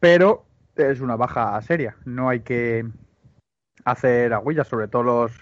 pero 0.00 0.44
es 0.74 1.00
una 1.00 1.14
baja 1.14 1.60
seria. 1.62 1.94
No 2.04 2.28
hay 2.28 2.40
que 2.40 2.86
hacer 3.92 4.32
agüillas, 4.32 4.68
sobre 4.68 4.88
todo 4.88 5.02
los, 5.02 5.32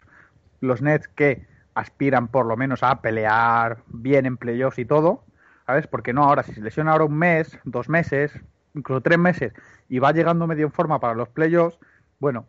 los 0.60 0.82
Nets 0.82 1.08
que 1.08 1.46
aspiran 1.74 2.28
por 2.28 2.46
lo 2.46 2.56
menos 2.56 2.82
a 2.82 3.00
pelear 3.00 3.78
bien 3.86 4.26
en 4.26 4.36
playoffs 4.36 4.78
y 4.78 4.84
todo, 4.84 5.24
¿sabes? 5.66 5.86
Porque 5.86 6.12
no 6.12 6.24
ahora, 6.24 6.42
si 6.42 6.52
se 6.52 6.60
lesiona 6.60 6.92
ahora 6.92 7.04
un 7.04 7.16
mes, 7.16 7.58
dos 7.64 7.88
meses, 7.88 8.32
incluso 8.74 9.00
tres 9.00 9.18
meses, 9.18 9.52
y 9.88 9.98
va 9.98 10.12
llegando 10.12 10.46
medio 10.46 10.66
en 10.66 10.72
forma 10.72 10.98
para 10.98 11.14
los 11.14 11.28
playoffs, 11.28 11.78
bueno, 12.18 12.46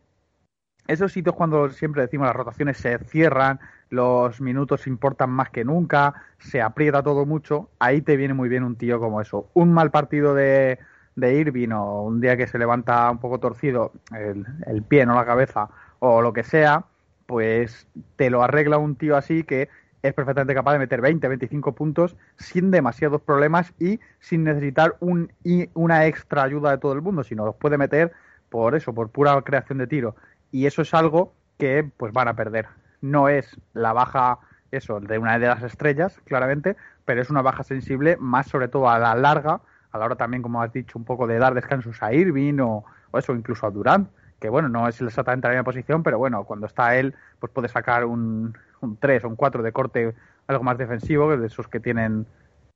esos 0.87 1.11
sitios 1.11 1.35
cuando 1.35 1.69
siempre 1.69 2.01
decimos 2.01 2.25
las 2.25 2.35
rotaciones 2.35 2.77
se 2.77 2.97
cierran, 3.05 3.59
los 3.89 4.41
minutos 4.41 4.87
importan 4.87 5.29
más 5.29 5.51
que 5.51 5.63
nunca, 5.63 6.15
se 6.39 6.61
aprieta 6.61 7.03
todo 7.03 7.27
mucho, 7.27 7.69
ahí 7.77 8.01
te 8.01 8.17
viene 8.17 8.33
muy 8.33 8.49
bien 8.49 8.63
un 8.63 8.75
tío 8.75 8.99
como 8.99 9.21
eso. 9.21 9.49
Un 9.53 9.71
mal 9.71 9.91
partido 9.91 10.33
de, 10.33 10.79
de 11.15 11.35
Irving 11.35 11.69
o 11.69 12.03
un 12.03 12.19
día 12.21 12.37
que 12.37 12.47
se 12.47 12.57
levanta 12.57 13.09
un 13.11 13.19
poco 13.19 13.39
torcido 13.39 13.91
el, 14.15 14.45
el 14.65 14.81
pie, 14.81 15.05
no 15.05 15.13
la 15.13 15.25
cabeza, 15.25 15.69
o 15.99 16.21
lo 16.21 16.33
que 16.33 16.43
sea, 16.43 16.85
pues 17.25 17.87
te 18.15 18.29
lo 18.29 18.43
arregla 18.43 18.77
un 18.77 18.95
tío 18.95 19.15
así 19.15 19.43
que 19.43 19.69
es 20.01 20.13
perfectamente 20.13 20.53
capaz 20.53 20.73
de 20.73 20.79
meter 20.79 21.01
20, 21.01 21.27
25 21.27 21.75
puntos 21.75 22.15
sin 22.37 22.71
demasiados 22.71 23.21
problemas 23.21 23.73
y 23.79 23.99
sin 24.19 24.45
necesitar 24.45 24.95
un, 25.01 25.31
una 25.73 26.05
extra 26.05 26.43
ayuda 26.43 26.71
de 26.71 26.77
todo 26.77 26.93
el 26.93 27.01
mundo, 27.01 27.23
sino 27.23 27.45
los 27.45 27.55
puede 27.55 27.77
meter 27.77 28.13
por 28.49 28.75
eso, 28.75 28.93
por 28.93 29.09
pura 29.09 29.39
creación 29.41 29.77
de 29.77 29.87
tiro. 29.87 30.15
Y 30.51 30.65
eso 30.65 30.81
es 30.81 30.93
algo 30.93 31.33
que 31.57 31.89
pues 31.97 32.13
van 32.13 32.29
a 32.29 32.35
perder. 32.35 32.67
No 33.01 33.27
es 33.27 33.59
la 33.73 33.91
baja, 33.91 34.39
eso, 34.71 34.99
de 35.01 35.17
una 35.17 35.37
de 35.37 35.47
las 35.47 35.63
estrellas, 35.63 36.19
claramente, 36.25 36.77
pero 37.03 37.21
es 37.21 37.29
una 37.29 37.41
baja 37.41 37.63
sensible 37.63 38.17
más 38.19 38.47
sobre 38.47 38.69
todo 38.69 38.89
a 38.89 38.99
la 38.99 39.15
larga 39.15 39.61
a 39.91 39.97
la 39.97 40.05
hora 40.05 40.15
también, 40.15 40.43
como 40.43 40.61
has 40.61 40.71
dicho, 40.71 40.97
un 40.97 41.05
poco 41.05 41.27
de 41.27 41.39
dar 41.39 41.53
descansos 41.53 42.01
a 42.01 42.13
Irving 42.13 42.59
o, 42.59 42.85
eso, 43.13 43.33
incluso 43.33 43.65
a 43.65 43.71
Durant, 43.71 44.09
que 44.39 44.49
bueno, 44.49 44.69
no 44.69 44.87
es 44.87 45.01
exactamente 45.01 45.47
la 45.47 45.53
misma 45.53 45.63
posición, 45.63 46.03
pero 46.03 46.17
bueno, 46.17 46.43
cuando 46.45 46.67
está 46.67 46.95
él, 46.97 47.15
pues 47.39 47.51
puede 47.51 47.67
sacar 47.67 48.05
un, 48.05 48.57
un 48.81 48.97
3 48.97 49.25
o 49.25 49.29
un 49.29 49.35
4 49.35 49.63
de 49.63 49.71
corte 49.71 50.15
algo 50.47 50.63
más 50.63 50.77
defensivo, 50.77 51.35
de 51.35 51.47
esos 51.47 51.67
que 51.67 51.79
tienen, 51.79 52.25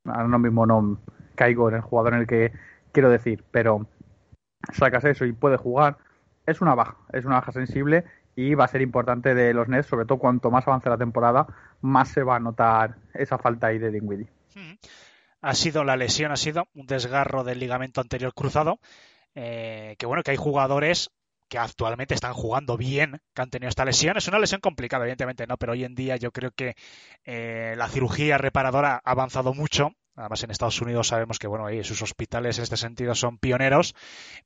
ahora 0.06 0.38
mismo 0.38 0.66
no 0.66 1.00
caigo 1.36 1.70
en 1.70 1.76
el 1.76 1.82
jugador 1.82 2.14
en 2.14 2.20
el 2.22 2.28
que 2.28 2.52
quiero 2.92 3.10
decir, 3.10 3.44
pero 3.52 3.88
sacas 4.72 5.06
eso 5.06 5.26
y 5.26 5.34
puede 5.34 5.58
jugar, 5.58 5.98
es 6.46 6.62
una 6.62 6.76
baja, 6.76 6.98
es 7.12 7.26
una 7.26 7.36
baja 7.36 7.52
sensible 7.52 8.04
y 8.36 8.56
va 8.56 8.66
a 8.66 8.68
ser 8.68 8.82
importante 8.82 9.34
de 9.34 9.54
los 9.54 9.68
Nets, 9.68 9.88
sobre 9.88 10.06
todo 10.06 10.20
cuanto 10.20 10.52
más 10.52 10.68
avance 10.68 10.90
la 10.90 10.98
temporada, 10.98 11.48
más 11.82 12.10
se 12.10 12.24
va 12.24 12.36
a 12.36 12.40
notar 12.40 12.96
esa 13.14 13.38
falta 13.38 13.68
ahí 13.68 13.80
de 13.80 13.92
Dinwiddie 13.92 14.30
ha 15.44 15.56
sido 15.56 15.84
la 15.84 15.98
lesión, 15.98 16.32
ha 16.32 16.38
sido 16.38 16.68
un 16.74 16.88
desgarro 16.88 17.44
del 17.44 17.60
ligamento 17.60 18.00
anterior 18.00 18.34
cruzado. 18.34 18.80
Eh, 19.36 19.96
que 20.00 20.06
bueno, 20.06 20.24
que 20.24 20.32
hay 20.32 20.38
jugadores 20.38 21.12
que 21.48 21.58
actualmente 21.58 22.14
están 22.14 22.34
jugando 22.34 22.78
bien, 22.78 23.22
que 23.34 23.42
han 23.42 23.50
tenido 23.50 23.70
esta 23.70 23.86
lesión. 23.86 24.18
Es 24.18 24.28
una 24.28 24.40
lesión 24.40 24.62
complicada, 24.62 25.04
evidentemente, 25.04 25.48
¿no? 25.48 25.58
Pero 25.58 25.74
hoy 25.74 25.84
en 25.84 25.96
día 25.96 26.16
yo 26.18 26.32
creo 26.32 26.52
que 26.52 26.76
eh, 27.26 27.76
la 27.78 27.88
cirugía 27.90 28.38
reparadora 28.38 29.02
ha 29.04 29.12
avanzado 29.12 29.54
mucho 29.54 29.92
Además, 30.16 30.44
en 30.44 30.52
Estados 30.52 30.80
Unidos 30.82 31.08
sabemos 31.08 31.40
que, 31.40 31.48
bueno, 31.48 31.66
ahí 31.66 31.84
sus 31.84 32.02
hospitales 32.04 32.58
en 32.58 32.64
este 32.64 32.78
sentido 32.78 33.16
son 33.16 33.38
pioneros. 33.40 33.96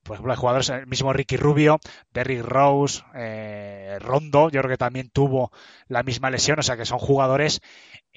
Por 0.03 0.15
ejemplo, 0.15 0.31
hay 0.31 0.37
jugadores, 0.37 0.69
el 0.69 0.87
mismo 0.87 1.11
Ricky 1.11 1.35
Rubio, 1.35 1.79
Derrick 2.13 2.41
Rose, 2.43 3.03
eh, 3.13 3.97
Rondo, 3.99 4.49
yo 4.49 4.61
creo 4.61 4.71
que 4.71 4.77
también 4.77 5.09
tuvo 5.09 5.51
la 5.87 6.03
misma 6.03 6.29
lesión, 6.29 6.59
o 6.59 6.63
sea 6.63 6.77
que 6.77 6.85
son 6.85 6.99
jugadores 6.99 7.61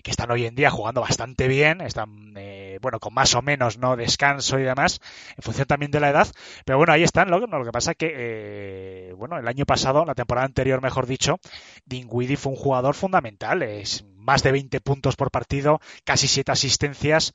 que 0.03 0.11
están 0.11 0.31
hoy 0.31 0.47
en 0.47 0.55
día 0.55 0.71
jugando 0.71 1.01
bastante 1.01 1.49
bien, 1.49 1.81
están, 1.81 2.33
eh, 2.37 2.79
bueno, 2.81 3.01
con 3.01 3.13
más 3.13 3.35
o 3.35 3.43
menos, 3.43 3.79
¿no? 3.79 3.97
Descanso 3.97 4.59
y 4.59 4.63
demás, 4.63 5.01
en 5.37 5.43
función 5.43 5.67
también 5.67 5.91
de 5.91 6.01
la 6.01 6.11
edad. 6.11 6.29
Pero 6.65 6.79
bueno, 6.79 6.93
ahí 6.93 7.03
están, 7.03 7.31
lo, 7.31 7.41
que 7.41 7.73
pasa 7.73 7.95
que, 7.95 8.13
eh, 8.15 9.13
bueno, 9.17 9.39
el 9.39 9.49
año 9.49 9.67
pasado, 9.67 10.05
la 10.05 10.15
temporada 10.15 10.47
anterior, 10.47 10.81
mejor 10.83 11.07
dicho, 11.07 11.39
Dinwiddie 11.85 12.37
fue 12.37 12.53
un 12.53 12.59
jugador 12.59 12.95
fundamental, 12.95 13.63
es 13.63 14.05
más 14.21 14.43
de 14.43 14.53
20 14.53 14.81
puntos 14.81 15.17
por 15.17 15.31
partido, 15.31 15.81
casi 16.05 16.29
7 16.29 16.53
asistencias. 16.53 17.33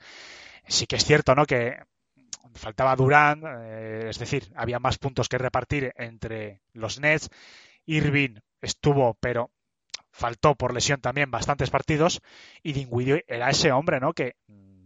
Sí 0.68 0.88
que 0.88 0.96
es 0.96 1.06
cierto, 1.06 1.36
¿no? 1.36 1.46
Que 1.46 1.78
faltaba 2.54 2.96
Durán, 2.96 3.44
eh, 3.46 4.08
es 4.10 4.20
decir, 4.20 4.52
había 4.56 4.80
más 4.80 4.98
puntos 4.98 5.30
que 5.30 5.38
repartir 5.38 5.94
entre 5.98 6.62
los 6.74 7.00
Nets. 7.00 7.30
Irving 7.86 8.40
estuvo, 8.62 9.16
pero 9.20 9.52
faltó 10.12 10.56
por 10.56 10.74
lesión 10.74 11.02
también 11.02 11.30
bastantes 11.30 11.70
partidos 11.70 12.22
y 12.64 12.74
Dinwiddie 12.74 13.26
era 13.28 13.50
ese 13.50 13.72
hombre, 13.72 14.00
¿no? 14.00 14.14
Que 14.14 14.36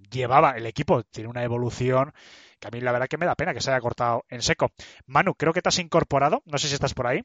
llevaba 0.09 0.51
el 0.51 0.65
equipo, 0.65 1.03
tiene 1.03 1.29
una 1.29 1.43
evolución 1.43 2.11
que 2.59 2.67
a 2.67 2.71
mí 2.71 2.81
la 2.81 2.91
verdad 2.91 3.07
que 3.07 3.17
me 3.17 3.25
da 3.25 3.35
pena 3.35 3.53
que 3.53 3.61
se 3.61 3.71
haya 3.71 3.79
cortado 3.79 4.25
en 4.29 4.41
seco. 4.41 4.71
Manu, 5.05 5.35
creo 5.35 5.53
que 5.53 5.61
te 5.61 5.69
has 5.69 5.79
incorporado, 5.79 6.41
no 6.45 6.57
sé 6.57 6.67
si 6.67 6.73
estás 6.73 6.93
por 6.93 7.07
ahí. 7.07 7.23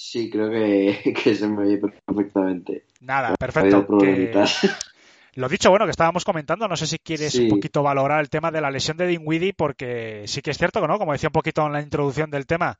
Sí, 0.00 0.30
creo 0.30 0.48
que, 0.48 1.12
que 1.24 1.34
se 1.34 1.48
me 1.48 1.64
oye 1.64 1.78
perfectamente. 2.06 2.84
Nada, 3.00 3.34
perfecto. 3.34 3.84
Que... 3.98 4.32
Lo 5.34 5.48
dicho, 5.48 5.70
bueno, 5.70 5.86
que 5.86 5.90
estábamos 5.90 6.24
comentando, 6.24 6.68
no 6.68 6.76
sé 6.76 6.86
si 6.86 6.98
quieres 6.98 7.32
Sí. 7.32 7.42
un 7.42 7.48
poquito 7.48 7.82
valorar 7.82 8.20
el 8.20 8.30
tema 8.30 8.52
de 8.52 8.60
la 8.60 8.70
lesión 8.70 8.96
de 8.96 9.08
Dinwiddie, 9.08 9.54
porque 9.54 10.22
sí 10.26 10.40
que 10.40 10.52
es 10.52 10.58
cierto, 10.58 10.86
¿no? 10.86 10.98
Como 10.98 11.12
decía 11.12 11.28
un 11.28 11.32
poquito 11.32 11.66
en 11.66 11.72
la 11.72 11.82
introducción 11.82 12.30
del 12.30 12.46
tema, 12.46 12.78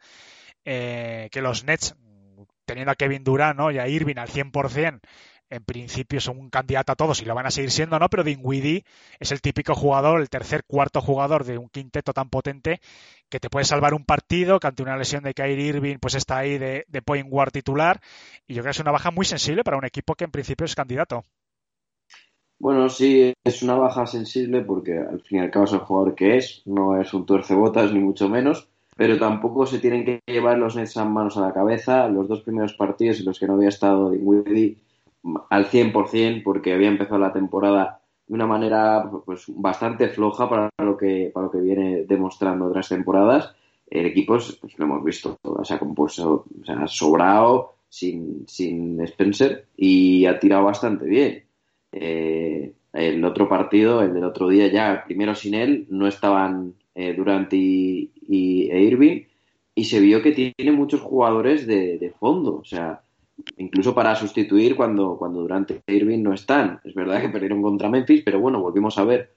eh, 0.64 1.28
que 1.32 1.42
los 1.42 1.64
Nets, 1.64 1.96
teniendo 2.64 2.92
a 2.92 2.94
Kevin 2.94 3.24
Durant 3.24 3.58
¿no? 3.58 3.70
y 3.72 3.78
a 3.78 3.88
Irving 3.88 4.18
al 4.18 4.28
100%, 4.28 5.00
en 5.50 5.64
principio 5.64 6.20
son 6.20 6.38
un 6.38 6.50
candidato 6.50 6.92
a 6.92 6.96
todos 6.96 7.20
y 7.22 7.24
lo 7.24 7.34
van 7.34 7.46
a 7.46 7.50
seguir 7.50 7.70
siendo, 7.70 7.98
¿no? 7.98 8.08
Pero 8.08 8.24
Dinwiddie 8.24 8.84
es 9.18 9.32
el 9.32 9.40
típico 9.40 9.74
jugador, 9.74 10.20
el 10.20 10.28
tercer, 10.28 10.64
cuarto 10.64 11.00
jugador 11.00 11.44
de 11.44 11.58
un 11.58 11.68
quinteto 11.68 12.12
tan 12.12 12.28
potente 12.28 12.80
que 13.28 13.40
te 13.40 13.50
puede 13.50 13.64
salvar 13.64 13.94
un 13.94 14.04
partido, 14.04 14.60
que 14.60 14.66
ante 14.66 14.82
una 14.82 14.96
lesión 14.96 15.22
de 15.22 15.34
Kyrie 15.34 15.66
Irving 15.66 15.98
pues 16.00 16.14
está 16.14 16.38
ahí 16.38 16.58
de, 16.58 16.84
de 16.88 17.02
point 17.02 17.28
guard 17.28 17.52
titular 17.52 18.00
y 18.46 18.54
yo 18.54 18.62
creo 18.62 18.70
que 18.70 18.76
es 18.76 18.80
una 18.80 18.92
baja 18.92 19.10
muy 19.10 19.24
sensible 19.24 19.64
para 19.64 19.76
un 19.76 19.84
equipo 19.84 20.14
que 20.14 20.24
en 20.24 20.30
principio 20.30 20.64
es 20.64 20.74
candidato. 20.74 21.24
Bueno, 22.60 22.88
sí, 22.88 23.32
es 23.44 23.62
una 23.62 23.74
baja 23.74 24.06
sensible 24.06 24.62
porque 24.62 24.98
al 24.98 25.20
fin 25.20 25.38
y 25.38 25.40
al 25.42 25.50
cabo 25.50 25.66
es 25.66 25.72
el 25.72 25.78
jugador 25.78 26.14
que 26.14 26.36
es, 26.36 26.62
no 26.66 27.00
es 27.00 27.14
un 27.14 27.24
tuercebotas 27.24 27.92
ni 27.92 28.00
mucho 28.00 28.28
menos, 28.28 28.68
pero 28.96 29.16
tampoco 29.16 29.64
se 29.64 29.78
tienen 29.78 30.04
que 30.04 30.20
llevar 30.26 30.58
los 30.58 30.74
Nets 30.74 30.96
a 30.96 31.04
manos 31.04 31.36
a 31.36 31.40
la 31.40 31.52
cabeza. 31.52 32.08
Los 32.08 32.26
dos 32.26 32.40
primeros 32.40 32.74
partidos 32.74 33.20
en 33.20 33.26
los 33.26 33.38
que 33.38 33.46
no 33.46 33.54
había 33.54 33.68
estado 33.68 34.10
Dinwiddie 34.10 34.76
al 35.50 35.66
100% 35.66 36.42
porque 36.42 36.72
había 36.74 36.88
empezado 36.88 37.18
la 37.18 37.32
temporada 37.32 38.00
de 38.26 38.34
una 38.34 38.46
manera 38.46 39.10
pues 39.24 39.44
bastante 39.48 40.08
floja 40.08 40.48
para 40.48 40.70
lo 40.78 40.96
que 40.96 41.30
para 41.32 41.46
lo 41.46 41.52
que 41.52 41.60
viene 41.60 42.04
demostrando 42.04 42.66
otras 42.66 42.88
temporadas. 42.88 43.54
El 43.90 44.06
equipo, 44.06 44.34
pues 44.34 44.78
lo 44.78 44.84
hemos 44.84 45.02
visto, 45.02 45.38
se 45.62 45.74
ha 45.74 45.78
compuesto, 45.78 46.44
ha 46.66 46.86
sobrado 46.86 47.76
sin, 47.88 48.46
sin 48.46 49.00
Spencer 49.00 49.66
y 49.76 50.26
ha 50.26 50.38
tirado 50.38 50.64
bastante 50.64 51.06
bien. 51.06 51.44
Eh, 51.92 52.74
el 52.92 53.24
otro 53.24 53.48
partido, 53.48 54.02
el 54.02 54.12
del 54.12 54.24
otro 54.24 54.48
día, 54.48 54.68
ya 54.68 55.04
primero 55.06 55.34
sin 55.34 55.54
él, 55.54 55.86
no 55.88 56.06
estaban 56.06 56.74
eh, 56.94 57.14
Durant 57.14 57.52
y, 57.52 58.10
y 58.28 58.70
e 58.70 58.82
Irving, 58.82 59.22
y 59.74 59.84
se 59.84 60.00
vio 60.00 60.22
que 60.22 60.32
tiene 60.32 60.72
muchos 60.72 61.00
jugadores 61.00 61.66
de, 61.66 61.98
de 61.98 62.10
fondo, 62.10 62.56
o 62.56 62.64
sea, 62.64 63.02
incluso 63.56 63.94
para 63.94 64.14
sustituir 64.14 64.76
cuando, 64.76 65.16
cuando 65.16 65.40
Durant 65.40 65.70
e 65.70 65.82
Irving 65.86 66.22
no 66.22 66.34
están. 66.34 66.80
Es 66.84 66.94
verdad 66.94 67.20
que 67.20 67.28
perdieron 67.28 67.62
contra 67.62 67.88
Memphis, 67.88 68.22
pero 68.24 68.40
bueno, 68.40 68.60
volvimos 68.60 68.98
a 68.98 69.04
ver 69.04 69.34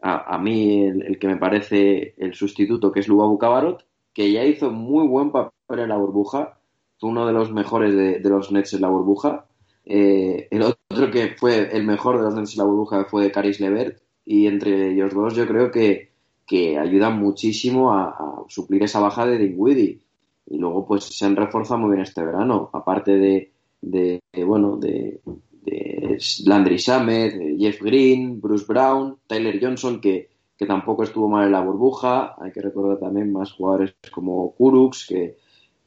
a, 0.00 0.34
a 0.34 0.38
mí 0.38 0.84
el, 0.84 1.18
que 1.18 1.28
me 1.28 1.36
parece 1.36 2.14
el 2.18 2.34
sustituto, 2.34 2.92
que 2.92 3.00
es 3.00 3.08
Lubabu 3.08 3.38
Cabarot, 3.38 3.84
que 4.12 4.32
ya 4.32 4.44
hizo 4.44 4.70
muy 4.70 5.06
buen 5.06 5.30
papel 5.30 5.80
en 5.80 5.88
la 5.88 5.96
burbuja, 5.96 6.58
fue 6.98 7.10
uno 7.10 7.26
de 7.26 7.32
los 7.32 7.52
mejores 7.52 7.94
de, 7.94 8.20
de 8.20 8.30
los 8.30 8.50
Nets 8.52 8.72
en 8.74 8.80
la 8.80 8.88
burbuja. 8.88 9.46
Eh, 9.84 10.48
el 10.50 10.62
otro 10.62 11.10
que 11.10 11.34
fue 11.36 11.76
el 11.76 11.84
mejor 11.84 12.18
de 12.18 12.24
los 12.24 12.34
Nets 12.34 12.52
en 12.54 12.58
la 12.58 12.64
burbuja 12.64 13.04
fue 13.04 13.30
Caris 13.30 13.60
Levert, 13.60 14.00
y 14.24 14.46
entre 14.46 14.92
ellos 14.92 15.14
dos 15.14 15.34
yo 15.34 15.46
creo 15.46 15.70
que, 15.70 16.10
que 16.46 16.78
ayudan 16.78 17.18
muchísimo 17.18 17.92
a, 17.92 18.08
a, 18.08 18.44
suplir 18.48 18.82
esa 18.82 19.00
baja 19.00 19.26
de 19.26 19.38
Dinwiddie. 19.38 20.00
Y 20.46 20.58
luego 20.58 20.86
pues 20.86 21.04
se 21.04 21.24
han 21.26 21.36
reforzado 21.36 21.80
muy 21.80 21.90
bien 21.90 22.02
este 22.02 22.24
verano, 22.24 22.70
aparte 22.72 23.16
de, 23.18 23.52
de, 23.80 24.20
bueno, 24.44 24.76
de, 24.76 25.20
de 25.50 26.18
Landry 26.44 26.78
Samet, 26.78 27.58
Jeff 27.58 27.82
Green, 27.82 28.40
Bruce 28.40 28.64
Brown, 28.66 29.18
Tyler 29.26 29.58
Johnson, 29.60 30.00
que, 30.00 30.30
que 30.56 30.66
tampoco 30.66 31.02
estuvo 31.02 31.28
mal 31.28 31.46
en 31.46 31.52
la 31.52 31.60
burbuja. 31.60 32.34
Hay 32.38 32.52
que 32.52 32.62
recordar 32.62 32.98
también 32.98 33.32
más 33.32 33.52
jugadores 33.52 33.94
como 34.12 34.52
Kuruks, 34.52 35.06
que, 35.08 35.36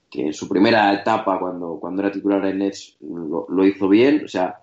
que 0.10 0.28
en 0.28 0.34
su 0.34 0.48
primera 0.48 0.94
etapa, 0.94 1.40
cuando, 1.40 1.80
cuando 1.80 2.02
era 2.02 2.12
titular 2.12 2.46
en 2.46 2.60
Nets, 2.60 2.98
lo, 3.02 3.46
lo, 3.48 3.66
hizo 3.66 3.88
bien. 3.88 4.24
O 4.26 4.28
sea, 4.28 4.60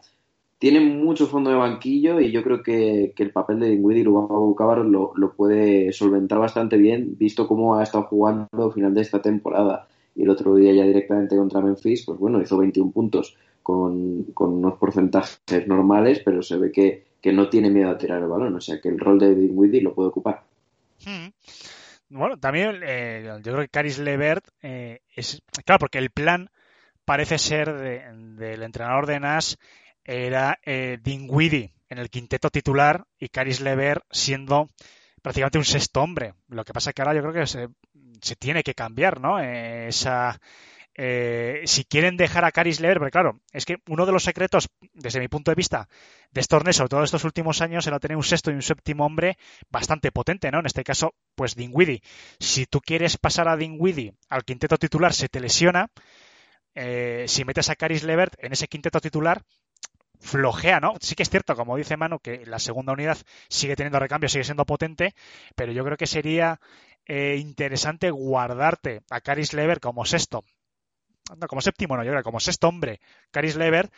tiene 0.59 0.81
mucho 0.81 1.27
fondo 1.27 1.51
de 1.51 1.57
banquillo 1.57 2.21
y 2.21 2.31
yo 2.31 2.43
creo 2.43 2.63
que, 2.63 3.13
que 3.15 3.23
el 3.23 3.31
papel 3.31 3.61
de 3.61 3.71
Dinwiddie 3.71 4.01
y 4.01 4.05
Lubabu 4.05 4.55
Cabarro 4.55 4.85
lo, 4.85 5.13
lo, 5.15 5.35
puede 5.35 5.93
solventar 5.93 6.39
bastante 6.39 6.77
bien, 6.77 7.17
visto 7.19 7.47
cómo 7.47 7.77
ha 7.77 7.83
estado 7.83 8.05
jugando 8.05 8.49
al 8.65 8.73
final 8.73 8.95
de 8.95 9.03
esta 9.03 9.21
temporada. 9.21 9.87
Y 10.15 10.23
el 10.23 10.31
otro 10.31 10.55
día 10.55 10.73
ya 10.73 10.85
directamente 10.85 11.37
contra 11.37 11.61
Memphis, 11.61 12.05
pues 12.07 12.19
bueno, 12.19 12.41
hizo 12.41 12.57
21 12.57 12.91
puntos 12.91 13.37
con, 13.63 14.25
con 14.33 14.55
unos 14.55 14.79
porcentajes 14.79 15.67
normales, 15.67 16.23
pero 16.25 16.43
se 16.43 16.57
ve 16.57 16.73
que, 16.73 17.05
que, 17.21 17.33
no 17.33 17.51
tiene 17.51 17.69
miedo 17.69 17.91
a 17.91 17.99
tirar 17.99 18.23
el 18.23 18.29
balón. 18.29 18.55
O 18.55 18.61
sea, 18.61 18.81
que 18.81 18.89
el 18.89 18.99
rol 18.99 19.19
de 19.19 19.35
Dinwiddie 19.35 19.83
lo 19.83 19.95
puede 19.95 20.09
ocupar. 20.09 20.43
Hmm. 21.05 21.29
Bueno, 22.09 22.39
también 22.39 22.81
eh, 22.83 23.25
yo 23.43 23.53
creo 23.53 23.65
que 23.65 23.69
Caris 23.69 23.99
Levert 23.99 24.47
eh, 24.63 25.01
es... 25.15 25.43
Claro, 25.67 25.81
porque 25.81 25.99
el 25.99 26.11
plan 26.11 26.49
parece 27.05 27.37
ser 27.37 27.75
del 27.75 28.37
de, 28.37 28.57
de 28.57 28.65
entrenador 28.65 29.07
de 29.07 29.21
Nash 29.21 29.55
era 30.07 30.59
eh, 30.65 30.99
Dinwiddie 31.03 31.75
en 31.89 31.99
el 31.99 32.11
quinteto 32.11 32.51
titular 32.51 33.07
y 33.19 33.29
Caris 33.29 33.61
Levert 33.61 34.05
siendo 34.11 34.69
prácticamente 35.21 35.59
un 35.59 35.65
sexto 35.65 36.01
hombre. 36.01 36.35
Lo 36.49 36.65
que 36.65 36.73
pasa 36.73 36.91
es 36.91 36.95
que 36.95 37.03
ahora 37.03 37.15
yo 37.15 37.23
creo 37.23 37.33
que 37.33 37.47
se, 37.47 38.37
tiene 38.37 38.63
que 38.63 38.75
cambiar, 38.75 39.21
¿no? 39.21 39.41
Eh, 39.41 39.89
esa, 39.89 40.41
eh, 40.95 41.63
si 41.67 41.85
quieren 41.85 42.17
dejar 42.17 42.45
a 42.45 42.53
Caris 42.53 42.81
Levert, 42.81 43.01
porque 43.01 43.11
claro, 43.11 43.41
es 43.53 43.67
que 43.67 43.77
uno 43.89 44.07
de 44.07 44.13
los 44.13 44.23
secretos, 44.23 44.69
desde 44.95 45.21
mi 45.21 45.29
punto 45.29 45.51
de 45.51 45.57
vista, 45.57 45.89
de 46.31 46.41
estos 46.41 46.63
sobre 46.77 46.89
todo 46.89 47.05
estos 47.05 47.25
últimos 47.25 47.61
años, 47.61 47.87
era 47.87 47.99
tener 47.99 48.17
un 48.17 48.23
sexto 48.23 48.51
y 48.51 48.55
un 48.55 48.63
séptimo 48.63 49.05
hombre 49.05 49.37
bastante 49.69 50.13
potente, 50.13 50.51
¿no? 50.51 50.61
En 50.61 50.67
este 50.67 50.85
caso, 50.85 51.15
pues 51.35 51.55
Dinwiddie. 51.55 52.03
Si 52.39 52.67
tú 52.67 52.81
quieres 52.81 53.19
pasar 53.19 53.49
a 53.49 53.57
Dinwiddie 53.57 54.15
al 54.29 54.45
quinteto 54.45 54.79
titular, 54.79 55.13
se 55.13 55.29
te 55.29 55.41
lesiona. 55.41 55.91
Eh, 56.75 57.25
si 57.29 57.45
metes 57.45 57.69
a 57.69 57.77
Caris 57.77 58.03
Levert 58.03 58.35
en 58.39 58.53
ese 58.53 58.69
quinteto 58.69 59.01
titular, 59.01 59.43
flojea, 60.21 60.81
¿no? 60.81 60.95
Sí 61.01 61.15
que 61.15 61.23
es 61.23 61.31
cierto, 61.31 61.55
como 61.57 61.77
dice 61.77 61.97
Manu, 61.97 62.19
que 62.19 62.45
la 62.47 62.59
segunda 62.59 62.93
unidad 62.93 63.19
sigue 63.49 63.77
teniendo 63.77 63.99
recambio, 63.99 64.29
sigue 64.29 64.45
siendo 64.45 64.65
potente, 64.65 65.15
pero 65.55 65.73
yo 65.73 65.85
creo 65.85 65.97
que 65.97 66.07
sería 66.07 66.61
eh, 67.07 67.37
interesante 67.39 68.11
guardarte 68.11 69.03
a 69.11 69.21
Caris 69.21 69.53
Lever 69.53 69.81
como 69.81 70.05
sexto. 70.05 70.45
No, 71.37 71.47
como 71.49 71.61
séptimo, 71.61 71.97
no, 71.97 72.05
yo 72.05 72.13
creo 72.13 72.23
como 72.23 72.41
sexto 72.41 72.69
hombre, 72.69 73.01
Caris 73.33 73.57
Lever, 73.57 73.91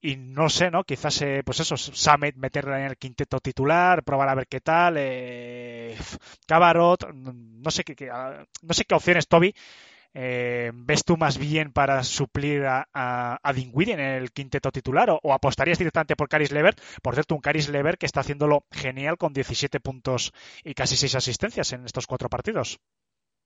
y 0.00 0.16
no 0.16 0.48
sé, 0.48 0.70
¿no? 0.70 0.84
Quizás, 0.84 1.22
eh, 1.22 1.42
pues 1.44 1.60
eso, 1.60 1.76
Samet 1.76 2.36
meterla 2.36 2.80
en 2.80 2.86
el 2.86 2.96
quinteto 2.96 3.40
titular, 3.40 4.04
probar 4.04 4.28
a 4.28 4.34
ver 4.34 4.46
qué 4.46 4.60
tal, 4.60 4.94
eh, 4.98 5.96
Cabarot, 6.46 7.12
no 7.14 7.70
sé 7.70 7.84
qué, 7.84 7.96
qué, 7.96 8.08
no 8.08 8.74
sé 8.74 8.84
qué 8.84 8.94
opciones, 8.94 9.28
Toby, 9.28 9.54
eh, 10.20 10.72
¿Ves 10.74 11.04
tú 11.04 11.16
más 11.16 11.38
bien 11.38 11.70
para 11.72 12.02
suplir 12.02 12.64
a, 12.64 12.88
a, 12.92 13.38
a 13.40 13.52
Dinwiddie 13.52 13.94
en 13.94 14.00
el 14.00 14.32
quinteto 14.32 14.72
titular 14.72 15.10
o, 15.10 15.20
o, 15.22 15.32
apostarías 15.32 15.78
directamente 15.78 16.16
por 16.16 16.28
Caris 16.28 16.50
Levert? 16.50 16.80
Por 17.02 17.14
cierto, 17.14 17.36
un 17.36 17.40
Caris 17.40 17.68
Levert 17.68 18.00
que 18.00 18.06
está 18.06 18.18
haciéndolo 18.18 18.64
genial 18.72 19.16
con 19.16 19.32
17 19.32 19.78
puntos 19.78 20.32
y 20.64 20.74
casi 20.74 20.96
6 20.96 21.14
asistencias 21.14 21.72
en 21.72 21.84
estos 21.84 22.08
cuatro 22.08 22.28
partidos. 22.28 22.80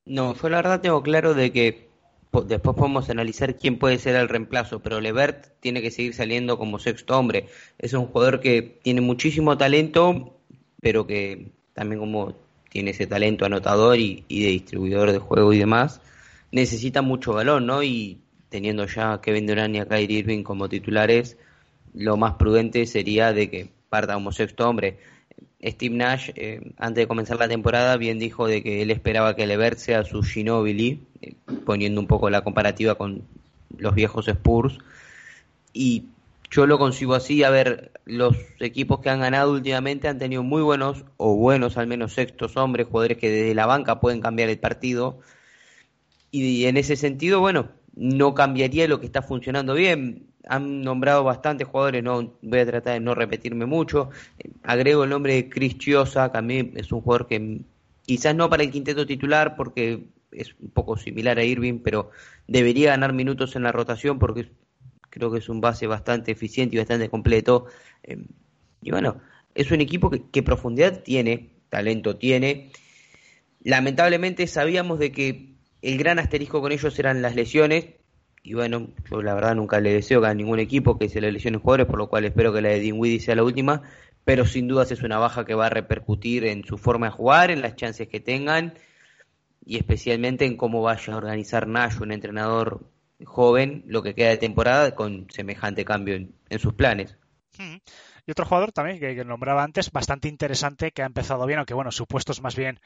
No, 0.06 0.34
yo 0.34 0.48
la 0.48 0.56
verdad 0.56 0.80
tengo 0.80 1.02
claro 1.02 1.34
de 1.34 1.52
que 1.52 1.90
después 2.46 2.74
podemos 2.74 3.10
analizar 3.10 3.56
quién 3.56 3.78
puede 3.78 3.98
ser 3.98 4.16
el 4.16 4.30
reemplazo, 4.30 4.80
pero 4.80 4.98
Levert 4.98 5.60
tiene 5.60 5.82
que 5.82 5.90
seguir 5.90 6.14
saliendo 6.14 6.56
como 6.56 6.78
sexto 6.78 7.18
hombre. 7.18 7.48
Es 7.76 7.92
un 7.92 8.06
jugador 8.06 8.40
que 8.40 8.80
tiene 8.82 9.02
muchísimo 9.02 9.58
talento, 9.58 10.40
pero 10.80 11.06
que 11.06 11.52
también 11.74 12.00
como 12.00 12.34
tiene 12.70 12.92
ese 12.92 13.06
talento 13.06 13.44
anotador 13.44 13.98
y, 13.98 14.24
y 14.28 14.42
de 14.42 14.48
distribuidor 14.48 15.12
de 15.12 15.18
juego 15.18 15.52
y 15.52 15.58
demás, 15.58 16.00
necesita 16.52 17.02
mucho 17.02 17.32
balón, 17.32 17.66
¿no? 17.66 17.82
Y 17.82 18.20
teniendo 18.48 18.86
ya 18.86 19.20
Kevin 19.20 19.46
Durant 19.46 19.74
y 19.74 19.78
a 19.78 19.86
Kyrie 19.86 20.18
Irving 20.18 20.42
como 20.44 20.68
titulares, 20.68 21.38
lo 21.94 22.16
más 22.16 22.34
prudente 22.34 22.86
sería 22.86 23.32
de 23.32 23.50
que 23.50 23.70
parta 23.88 24.14
como 24.14 24.30
sexto 24.30 24.68
hombre. 24.68 24.98
Steve 25.64 25.94
Nash, 25.94 26.30
eh, 26.34 26.72
antes 26.76 27.02
de 27.02 27.08
comenzar 27.08 27.38
la 27.38 27.48
temporada, 27.48 27.96
bien 27.96 28.18
dijo 28.18 28.46
de 28.46 28.62
que 28.62 28.82
él 28.82 28.90
esperaba 28.90 29.36
que 29.36 29.46
Levert 29.46 29.78
sea 29.78 30.04
su 30.04 30.22
Ginobili, 30.22 31.02
eh, 31.20 31.34
poniendo 31.64 32.00
un 32.00 32.06
poco 32.06 32.30
la 32.30 32.42
comparativa 32.42 32.96
con 32.96 33.22
los 33.76 33.94
viejos 33.94 34.28
Spurs. 34.28 34.78
Y 35.72 36.06
yo 36.50 36.66
lo 36.66 36.78
consigo 36.78 37.14
así, 37.14 37.44
a 37.44 37.50
ver, 37.50 37.92
los 38.04 38.36
equipos 38.58 39.00
que 39.00 39.08
han 39.08 39.20
ganado 39.20 39.52
últimamente 39.52 40.08
han 40.08 40.18
tenido 40.18 40.42
muy 40.42 40.62
buenos, 40.62 41.04
o 41.16 41.36
buenos 41.36 41.76
al 41.78 41.86
menos 41.86 42.12
sextos 42.12 42.56
hombres, 42.56 42.88
jugadores 42.88 43.18
que 43.18 43.30
desde 43.30 43.54
la 43.54 43.66
banca 43.66 44.00
pueden 44.00 44.20
cambiar 44.20 44.50
el 44.50 44.58
partido. 44.58 45.20
Y 46.32 46.64
en 46.64 46.76
ese 46.76 46.96
sentido, 46.96 47.38
bueno, 47.38 47.68
no 47.94 48.34
cambiaría 48.34 48.88
lo 48.88 48.98
que 48.98 49.06
está 49.06 49.22
funcionando 49.22 49.74
bien. 49.74 50.26
Han 50.48 50.82
nombrado 50.82 51.22
bastantes 51.22 51.68
jugadores, 51.68 52.02
no 52.02 52.34
voy 52.42 52.58
a 52.58 52.66
tratar 52.66 52.94
de 52.94 53.00
no 53.00 53.14
repetirme 53.14 53.66
mucho. 53.66 54.10
Agrego 54.64 55.04
el 55.04 55.10
nombre 55.10 55.34
de 55.34 55.48
Chris 55.48 55.78
Chiosa, 55.78 56.32
que 56.32 56.38
a 56.38 56.42
mí 56.42 56.72
es 56.74 56.90
un 56.90 57.02
jugador 57.02 57.28
que 57.28 57.60
quizás 58.04 58.34
no 58.34 58.50
para 58.50 58.64
el 58.64 58.72
quinteto 58.72 59.06
titular 59.06 59.54
porque 59.54 60.08
es 60.32 60.54
un 60.58 60.70
poco 60.70 60.96
similar 60.96 61.38
a 61.38 61.44
Irving, 61.44 61.80
pero 61.84 62.10
debería 62.48 62.90
ganar 62.90 63.12
minutos 63.12 63.54
en 63.54 63.62
la 63.62 63.72
rotación 63.72 64.18
porque 64.18 64.50
creo 65.10 65.30
que 65.30 65.38
es 65.38 65.48
un 65.48 65.60
base 65.60 65.86
bastante 65.86 66.32
eficiente 66.32 66.74
y 66.74 66.78
bastante 66.78 67.08
completo. 67.08 67.66
Eh, 68.02 68.24
y 68.82 68.90
bueno, 68.90 69.20
es 69.54 69.70
un 69.70 69.80
equipo 69.80 70.10
que, 70.10 70.42
profundidad 70.42 71.02
tiene, 71.02 71.50
talento 71.68 72.16
tiene. 72.16 72.70
Lamentablemente 73.62 74.46
sabíamos 74.46 74.98
de 74.98 75.12
que 75.12 75.51
el 75.82 75.98
gran 75.98 76.18
asterisco 76.18 76.60
con 76.60 76.72
ellos 76.72 76.98
eran 76.98 77.22
las 77.22 77.34
lesiones. 77.34 77.86
Y 78.44 78.54
bueno, 78.54 78.88
yo 79.10 79.22
la 79.22 79.34
verdad 79.34 79.54
nunca 79.54 79.80
le 79.80 79.92
deseo 79.92 80.24
a 80.24 80.34
ningún 80.34 80.58
equipo 80.58 80.98
que 80.98 81.08
se 81.08 81.20
le 81.20 81.30
lesionen 81.30 81.60
jugadores, 81.60 81.86
por 81.86 81.98
lo 81.98 82.08
cual 82.08 82.24
espero 82.24 82.52
que 82.52 82.62
la 82.62 82.70
de 82.70 82.80
Dinwiddie 82.80 83.20
sea 83.20 83.36
la 83.36 83.44
última. 83.44 83.82
Pero 84.24 84.46
sin 84.46 84.68
dudas 84.68 84.90
es 84.90 85.02
una 85.02 85.18
baja 85.18 85.44
que 85.44 85.54
va 85.54 85.66
a 85.66 85.70
repercutir 85.70 86.44
en 86.44 86.64
su 86.64 86.78
forma 86.78 87.06
de 87.06 87.12
jugar, 87.12 87.50
en 87.50 87.60
las 87.60 87.76
chances 87.76 88.08
que 88.08 88.20
tengan 88.20 88.74
y 89.64 89.76
especialmente 89.76 90.44
en 90.44 90.56
cómo 90.56 90.82
vaya 90.82 91.14
a 91.14 91.16
organizar 91.16 91.66
Nash, 91.66 92.00
un 92.00 92.12
entrenador 92.12 92.90
joven 93.24 93.84
lo 93.86 94.02
que 94.02 94.14
queda 94.14 94.30
de 94.30 94.38
temporada 94.38 94.94
con 94.94 95.28
semejante 95.30 95.84
cambio 95.84 96.16
en, 96.16 96.58
sus 96.58 96.74
planes. 96.74 97.16
Hmm. 97.56 97.76
Y 98.26 98.30
otro 98.30 98.44
jugador 98.44 98.72
también 98.72 98.98
que, 98.98 99.24
nombraba 99.24 99.62
antes, 99.62 99.90
bastante 99.90 100.28
interesante, 100.28 100.92
que 100.92 101.02
ha 101.02 101.06
empezado 101.06 101.46
bien, 101.46 101.58
aunque 101.58 101.74
bueno, 101.74 101.92
su 101.92 102.06
puesto 102.06 102.32
es 102.32 102.40
más 102.40 102.56
bien, 102.56 102.80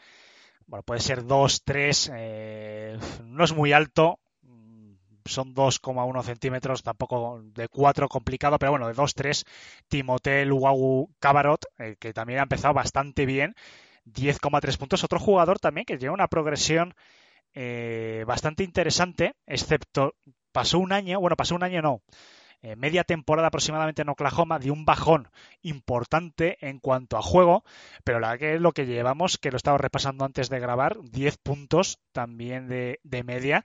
bueno, 0.67 0.83
puede 0.83 1.01
ser 1.01 1.25
2, 1.25 1.63
3, 1.65 2.11
eh, 2.15 2.99
no 3.25 3.45
es 3.45 3.55
muy 3.55 3.73
alto, 3.73 4.19
son 5.29 5.55
2,1 5.55 6.23
centímetros, 6.23 6.83
tampoco 6.83 7.41
de 7.43 7.69
4 7.69 8.09
complicado, 8.09 8.59
pero 8.59 8.73
bueno, 8.73 8.89
de 8.89 8.95
2, 8.95 9.15
3, 9.15 9.45
Timotel 9.89 10.53
Uau 10.53 11.11
Cabarot, 11.19 11.67
eh, 11.79 11.97
que 11.99 12.13
también 12.13 12.41
ha 12.41 12.45
empezado 12.45 12.75
bastante 12.75 13.27
bien, 13.27 13.55
10,3 14.05 14.79
puntos. 14.79 15.05
Otro 15.05 15.19
jugador 15.19 15.59
también 15.59 15.85
que 15.85 15.99
lleva 15.99 16.15
una 16.15 16.29
progresión 16.29 16.95
eh, 17.55 18.25
bastante 18.27 18.65
interesante, 18.65 19.35
excepto 19.47 20.15
pasó 20.53 20.79
un 20.79 20.93
año, 20.93 21.21
bueno, 21.21 21.37
pasó 21.37 21.55
un 21.55 21.65
año 21.65 21.83
no, 21.83 22.03
eh, 22.63 22.77
media 22.77 23.05
temporada 23.05 23.49
aproximadamente 23.49 24.03
en 24.03 24.09
Oklahoma, 24.09 24.59
dio 24.59 24.73
un 24.73 24.85
bajón 24.85 25.29
importante 25.63 26.57
en 26.67 26.79
cuanto 26.79 27.17
a 27.17 27.23
juego, 27.23 27.65
pero 28.05 28.21
la 28.21 28.29
verdad 28.29 28.41
que 28.41 28.55
es 28.55 28.61
lo 28.61 28.73
que 28.73 28.87
llevamos, 28.87 29.39
que 29.39 29.51
lo 29.51 29.57
estaba 29.57 29.79
repasando 29.79 30.25
antes 30.25 30.49
de 30.49 30.61
grabar, 30.61 30.97
10 31.03 31.39
puntos 31.39 31.99
también 32.13 32.69
de, 32.69 33.01
de 33.03 33.25
media 33.25 33.65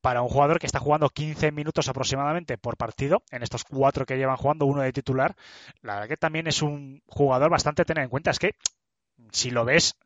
para 0.00 0.22
un 0.22 0.28
jugador 0.28 0.58
que 0.60 0.66
está 0.66 0.78
jugando 0.78 1.08
15 1.08 1.50
minutos 1.52 1.88
aproximadamente 1.88 2.58
por 2.58 2.76
partido, 2.76 3.22
en 3.30 3.42
estos 3.42 3.64
cuatro 3.64 4.06
que 4.06 4.16
llevan 4.16 4.36
jugando, 4.36 4.66
uno 4.66 4.82
de 4.82 4.92
titular, 4.92 5.34
la 5.82 5.94
verdad 5.94 6.08
que 6.08 6.16
también 6.16 6.46
es 6.46 6.62
un 6.62 7.02
jugador 7.06 7.50
bastante 7.50 7.82
a 7.82 7.84
tener 7.84 8.04
en 8.04 8.10
cuenta. 8.10 8.30
Es 8.30 8.38
que 8.38 8.54
si 9.32 9.50
lo 9.50 9.64
ves 9.64 9.96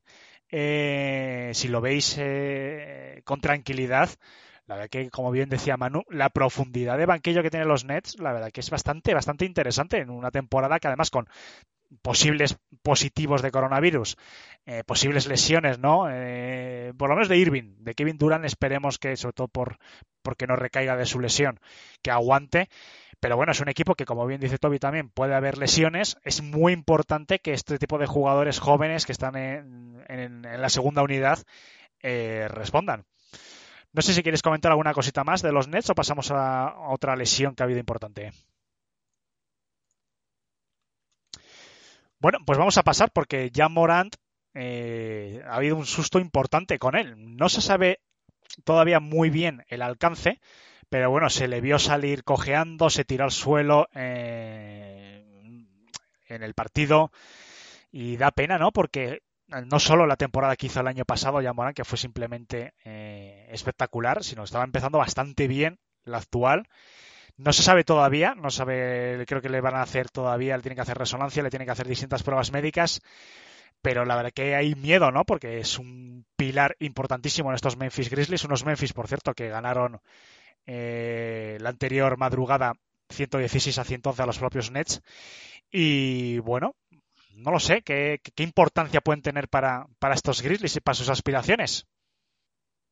eh, 0.52 1.52
si 1.55 1.69
lo 1.69 1.81
veis 1.81 2.16
eh, 2.19 3.23
con 3.24 3.40
tranquilidad, 3.40 4.11
la 4.70 4.76
verdad 4.76 4.88
que, 4.88 5.10
como 5.10 5.32
bien 5.32 5.48
decía 5.48 5.76
Manu, 5.76 6.05
la 6.10 6.30
profundidad 6.30 6.97
de 6.97 7.05
banquillo 7.05 7.42
que 7.42 7.51
tienen 7.51 7.66
los 7.66 7.84
Nets, 7.84 8.20
la 8.20 8.32
verdad 8.32 8.52
que 8.52 8.60
es 8.60 8.70
bastante, 8.70 9.12
bastante 9.12 9.44
interesante 9.44 9.98
en 9.98 10.10
una 10.10 10.30
temporada 10.30 10.78
que 10.78 10.86
además 10.86 11.10
con 11.10 11.26
posibles 12.02 12.56
positivos 12.80 13.42
de 13.42 13.51
coronavirus, 13.51 14.16
eh, 14.66 14.84
posibles 14.86 15.26
lesiones, 15.26 15.80
¿no? 15.80 16.02
por 16.97 17.09
lo 17.09 17.16
menos 17.16 17.28
de 17.28 17.36
Irving, 17.36 17.78
de 17.78 17.94
Kevin 17.97 18.16
Durant, 18.16 18.44
esperemos 18.44 19.01
que, 19.01 19.16
sobre 19.16 19.32
todo 19.32 19.48
por 19.48 19.78
porque 20.22 20.47
no 20.47 20.55
recaiga 20.55 20.97
de 20.97 21.05
su 21.05 21.18
lesión, 21.18 21.59
que 22.01 22.12
aguante. 22.12 22.68
Pero 23.18 23.36
bueno, 23.36 23.51
es 23.51 23.60
un 23.60 23.70
equipo 23.70 23.97
que, 23.97 24.05
como 24.05 24.24
bien 24.24 24.40
dice 24.40 24.59
Toby 24.59 24.78
también, 24.78 25.10
puede 25.10 25.34
haber 25.34 25.59
lesiones. 25.59 26.16
Es 26.22 26.42
muy 26.42 26.72
importante 26.72 27.40
que 27.40 27.55
este 27.55 27.76
tipo 27.78 27.98
de 27.98 28.06
jugadores 28.06 28.60
jóvenes 28.60 29.05
que 29.05 29.10
están 29.12 29.34
en, 29.34 30.42
la 30.42 30.68
segunda 30.68 31.02
unidad 31.02 31.40
eh, 32.02 32.47
respondan. 32.48 33.05
No 33.92 34.02
sé 34.02 34.14
si 34.14 34.22
quieres 34.22 34.42
comentar 34.42 34.70
alguna 34.70 34.94
cosita 34.94 35.24
más 35.24 35.42
de 35.42 35.52
los 35.52 35.66
Nets 35.68 35.90
o 35.90 35.94
pasamos 35.94 36.30
a 36.30 36.90
otra 36.90 37.16
lesión 37.16 37.54
que 37.54 37.62
ha 37.62 37.64
habido 37.64 37.80
importante. 37.80 38.32
Bueno, 42.20 42.38
pues 42.44 42.58
vamos 42.58 42.76
a 42.78 42.82
pasar 42.82 43.10
porque 43.12 43.50
ya 43.50 43.68
Morant 43.68 44.14
eh, 44.54 45.42
ha 45.46 45.56
habido 45.56 45.76
un 45.76 45.86
susto 45.86 46.18
importante 46.18 46.78
con 46.78 46.94
él. 46.94 47.14
No 47.36 47.48
se 47.48 47.62
sabe 47.62 48.00
todavía 48.64 49.00
muy 49.00 49.30
bien 49.30 49.64
el 49.68 49.82
alcance, 49.82 50.40
pero 50.88 51.10
bueno, 51.10 51.30
se 51.30 51.48
le 51.48 51.60
vio 51.60 51.78
salir 51.78 52.22
cojeando, 52.22 52.90
se 52.90 53.04
tiró 53.04 53.24
al 53.24 53.30
suelo 53.30 53.88
eh, 53.94 55.24
en 56.28 56.42
el 56.42 56.54
partido 56.54 57.10
y 57.90 58.16
da 58.16 58.30
pena, 58.30 58.58
¿no? 58.58 58.70
Porque 58.72 59.22
no 59.66 59.78
solo 59.81 60.06
la 60.06 60.16
temporada 60.16 60.56
que 60.56 60.66
hizo 60.66 60.81
el 60.81 60.86
año 60.86 61.05
pasado 61.05 61.40
ya 61.40 61.52
que 61.74 61.85
fue 61.85 61.98
simplemente 61.98 62.74
eh, 62.85 63.48
espectacular, 63.51 64.22
sino 64.24 64.44
estaba 64.44 64.64
empezando 64.64 64.98
bastante 64.98 65.48
bien 65.48 65.78
la 66.05 66.18
actual. 66.18 66.68
No 67.36 67.52
se 67.52 67.62
sabe 67.62 67.85
todavía, 67.85 68.35
no 68.35 68.51
sabe, 68.51 69.24
creo 69.27 69.40
que 69.40 69.48
le 69.48 69.60
van 69.60 69.74
a 69.77 69.82
hacer 69.82 70.10
todavía, 70.10 70.56
le 70.56 70.62
tienen 70.62 70.77
que 70.77 70.82
hacer 70.82 70.98
resonancia, 70.98 71.43
le 71.43 71.51
tienen 71.51 71.66
que 71.66 71.72
hacer 71.72 71.89
distintas 71.89 72.22
pruebas 72.22 72.52
médicas, 72.52 73.01
pero 73.82 74.05
la 74.05 74.16
verdad 74.16 74.32
que 74.32 74.55
hay 74.55 74.74
miedo, 74.74 75.10
¿no? 75.10 75.24
Porque 75.24 75.59
es 75.59 75.78
un 75.78 76.27
pilar 76.36 76.77
importantísimo 76.81 77.51
en 77.51 77.55
estos 77.55 77.77
Memphis 77.77 78.10
Grizzlies, 78.10 78.44
unos 78.44 78.64
Memphis, 78.64 78.93
por 78.93 79.09
cierto, 79.09 79.32
que 79.32 79.48
ganaron 79.48 80.01
eh, 80.66 81.56
la 81.60 81.70
anterior 81.70 82.18
madrugada 82.18 82.74
116 83.09 83.78
a 83.78 83.85
111 83.85 84.22
a 84.22 84.27
los 84.27 84.39
propios 84.39 84.70
Nets. 84.70 85.01
Y 85.70 86.39
bueno, 86.40 86.74
no 87.40 87.50
lo 87.50 87.60
sé, 87.60 87.82
¿qué, 87.82 88.20
qué 88.34 88.42
importancia 88.42 89.00
pueden 89.00 89.22
tener 89.22 89.48
para, 89.48 89.86
para 89.98 90.14
estos 90.14 90.42
Grizzlies 90.42 90.76
y 90.76 90.80
para 90.80 90.94
sus 90.94 91.08
aspiraciones? 91.08 91.86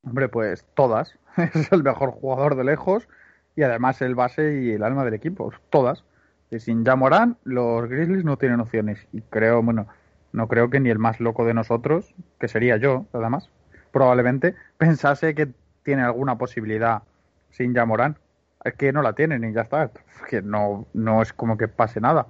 Hombre, 0.02 0.28
pues 0.28 0.66
todas. 0.74 1.18
Es 1.54 1.70
el 1.70 1.82
mejor 1.84 2.10
jugador 2.10 2.56
de 2.56 2.64
lejos 2.64 3.08
y 3.54 3.62
además 3.62 4.00
el 4.02 4.14
base 4.14 4.62
y 4.62 4.70
el 4.70 4.82
alma 4.82 5.04
del 5.04 5.14
equipo. 5.14 5.52
Todas. 5.70 6.04
Y 6.50 6.60
sin 6.60 6.84
Jamoran, 6.84 7.36
los 7.44 7.88
Grizzlies 7.88 8.24
no 8.24 8.38
tienen 8.38 8.60
opciones. 8.60 9.06
Y 9.12 9.20
creo, 9.20 9.62
bueno, 9.62 9.86
no 10.32 10.48
creo 10.48 10.70
que 10.70 10.80
ni 10.80 10.90
el 10.90 10.98
más 10.98 11.20
loco 11.20 11.44
de 11.44 11.54
nosotros, 11.54 12.14
que 12.40 12.48
sería 12.48 12.76
yo, 12.76 13.06
además, 13.12 13.50
probablemente, 13.92 14.54
pensase 14.78 15.34
que 15.34 15.48
tiene 15.82 16.02
alguna 16.02 16.38
posibilidad 16.38 17.02
sin 17.50 17.74
Yamorán. 17.74 18.16
Es 18.64 18.74
que 18.74 18.92
no 18.92 19.02
la 19.02 19.12
tienen 19.12 19.44
y 19.44 19.52
ya 19.52 19.62
está. 19.62 19.90
que 20.28 20.42
no, 20.42 20.86
no 20.94 21.22
es 21.22 21.32
como 21.32 21.56
que 21.56 21.68
pase 21.68 22.00
nada. 22.00 22.26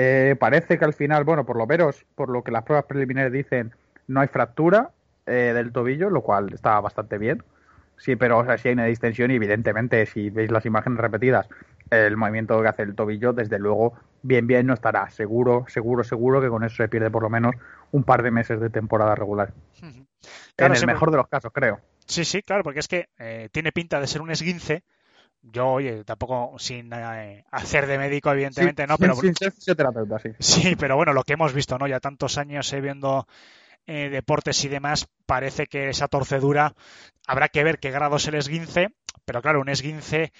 Eh, 0.00 0.36
parece 0.38 0.78
que 0.78 0.84
al 0.84 0.94
final, 0.94 1.24
bueno, 1.24 1.44
por 1.44 1.56
lo 1.56 1.66
menos, 1.66 2.04
por 2.14 2.30
lo 2.30 2.44
que 2.44 2.52
las 2.52 2.62
pruebas 2.62 2.86
preliminares 2.86 3.32
dicen, 3.32 3.74
no 4.06 4.20
hay 4.20 4.28
fractura 4.28 4.92
eh, 5.26 5.50
del 5.52 5.72
tobillo, 5.72 6.08
lo 6.08 6.22
cual 6.22 6.54
está 6.54 6.78
bastante 6.78 7.18
bien. 7.18 7.42
Sí, 7.96 8.14
pero 8.14 8.38
o 8.38 8.44
sea, 8.44 8.58
sí 8.58 8.68
hay 8.68 8.74
una 8.74 8.84
distensión 8.84 9.32
y 9.32 9.34
evidentemente 9.34 10.06
si 10.06 10.30
veis 10.30 10.52
las 10.52 10.64
imágenes 10.66 11.00
repetidas, 11.00 11.48
el 11.90 12.16
movimiento 12.16 12.62
que 12.62 12.68
hace 12.68 12.82
el 12.82 12.94
tobillo, 12.94 13.32
desde 13.32 13.58
luego, 13.58 13.94
bien, 14.22 14.46
bien 14.46 14.68
no 14.68 14.74
estará. 14.74 15.10
Seguro, 15.10 15.64
seguro, 15.66 16.04
seguro 16.04 16.40
que 16.40 16.48
con 16.48 16.62
eso 16.62 16.76
se 16.76 16.88
pierde 16.88 17.10
por 17.10 17.24
lo 17.24 17.30
menos 17.30 17.56
un 17.90 18.04
par 18.04 18.22
de 18.22 18.30
meses 18.30 18.60
de 18.60 18.70
temporada 18.70 19.16
regular. 19.16 19.52
en 19.82 20.74
el 20.74 20.86
mejor 20.86 21.10
de 21.10 21.16
los 21.16 21.26
casos, 21.26 21.50
creo. 21.52 21.80
Sí, 22.06 22.24
sí, 22.24 22.44
claro, 22.44 22.62
porque 22.62 22.78
es 22.78 22.86
que 22.86 23.08
eh, 23.18 23.48
tiene 23.50 23.72
pinta 23.72 23.98
de 23.98 24.06
ser 24.06 24.22
un 24.22 24.30
esguince. 24.30 24.84
Yo, 25.42 25.66
oye, 25.68 26.04
tampoco 26.04 26.58
sin 26.58 26.92
eh, 26.92 27.44
hacer 27.50 27.86
de 27.86 27.98
médico, 27.98 28.30
evidentemente, 28.30 28.86
¿no? 28.86 28.98
Pero, 28.98 29.14
sin 29.14 29.34
ser 29.34 29.52
fisioterapeuta, 29.52 30.18
sí. 30.18 30.30
Sí, 30.38 30.76
pero 30.76 30.96
bueno, 30.96 31.12
lo 31.12 31.22
que 31.22 31.34
hemos 31.34 31.52
visto, 31.52 31.78
¿no? 31.78 31.86
Ya 31.86 32.00
tantos 32.00 32.38
años 32.38 32.72
eh, 32.72 32.80
viendo 32.80 33.26
deportes 33.86 34.62
y 34.66 34.68
demás, 34.68 35.08
parece 35.24 35.66
que 35.66 35.88
esa 35.88 36.08
torcedura 36.08 36.74
habrá 37.26 37.48
que 37.48 37.64
ver 37.64 37.78
qué 37.78 37.90
grado 37.90 38.16
es 38.16 38.28
el 38.28 38.34
esguince, 38.34 38.88
pero 39.24 39.40
claro, 39.40 39.62
un 39.62 39.70
esguince, 39.70 40.34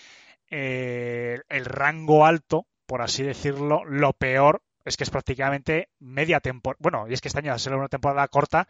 el 0.51 1.65
rango 1.65 2.27
alto, 2.27 2.67
por 2.85 3.01
así 3.01 3.23
decirlo, 3.23 3.87
lo 3.87 4.13
peor 4.13 4.61
es 4.89 4.97
que 4.97 5.05
es 5.05 5.11
prácticamente 5.11 5.91
media 6.01 6.41
temporada. 6.41 6.79
Bueno, 6.81 7.07
y 7.09 7.13
es 7.13 7.21
que 7.21 7.29
este 7.29 7.41
año, 7.41 7.53
a 7.53 7.59
ser 7.59 7.75
una 7.75 7.89
temporada 7.89 8.27
corta, 8.29 8.67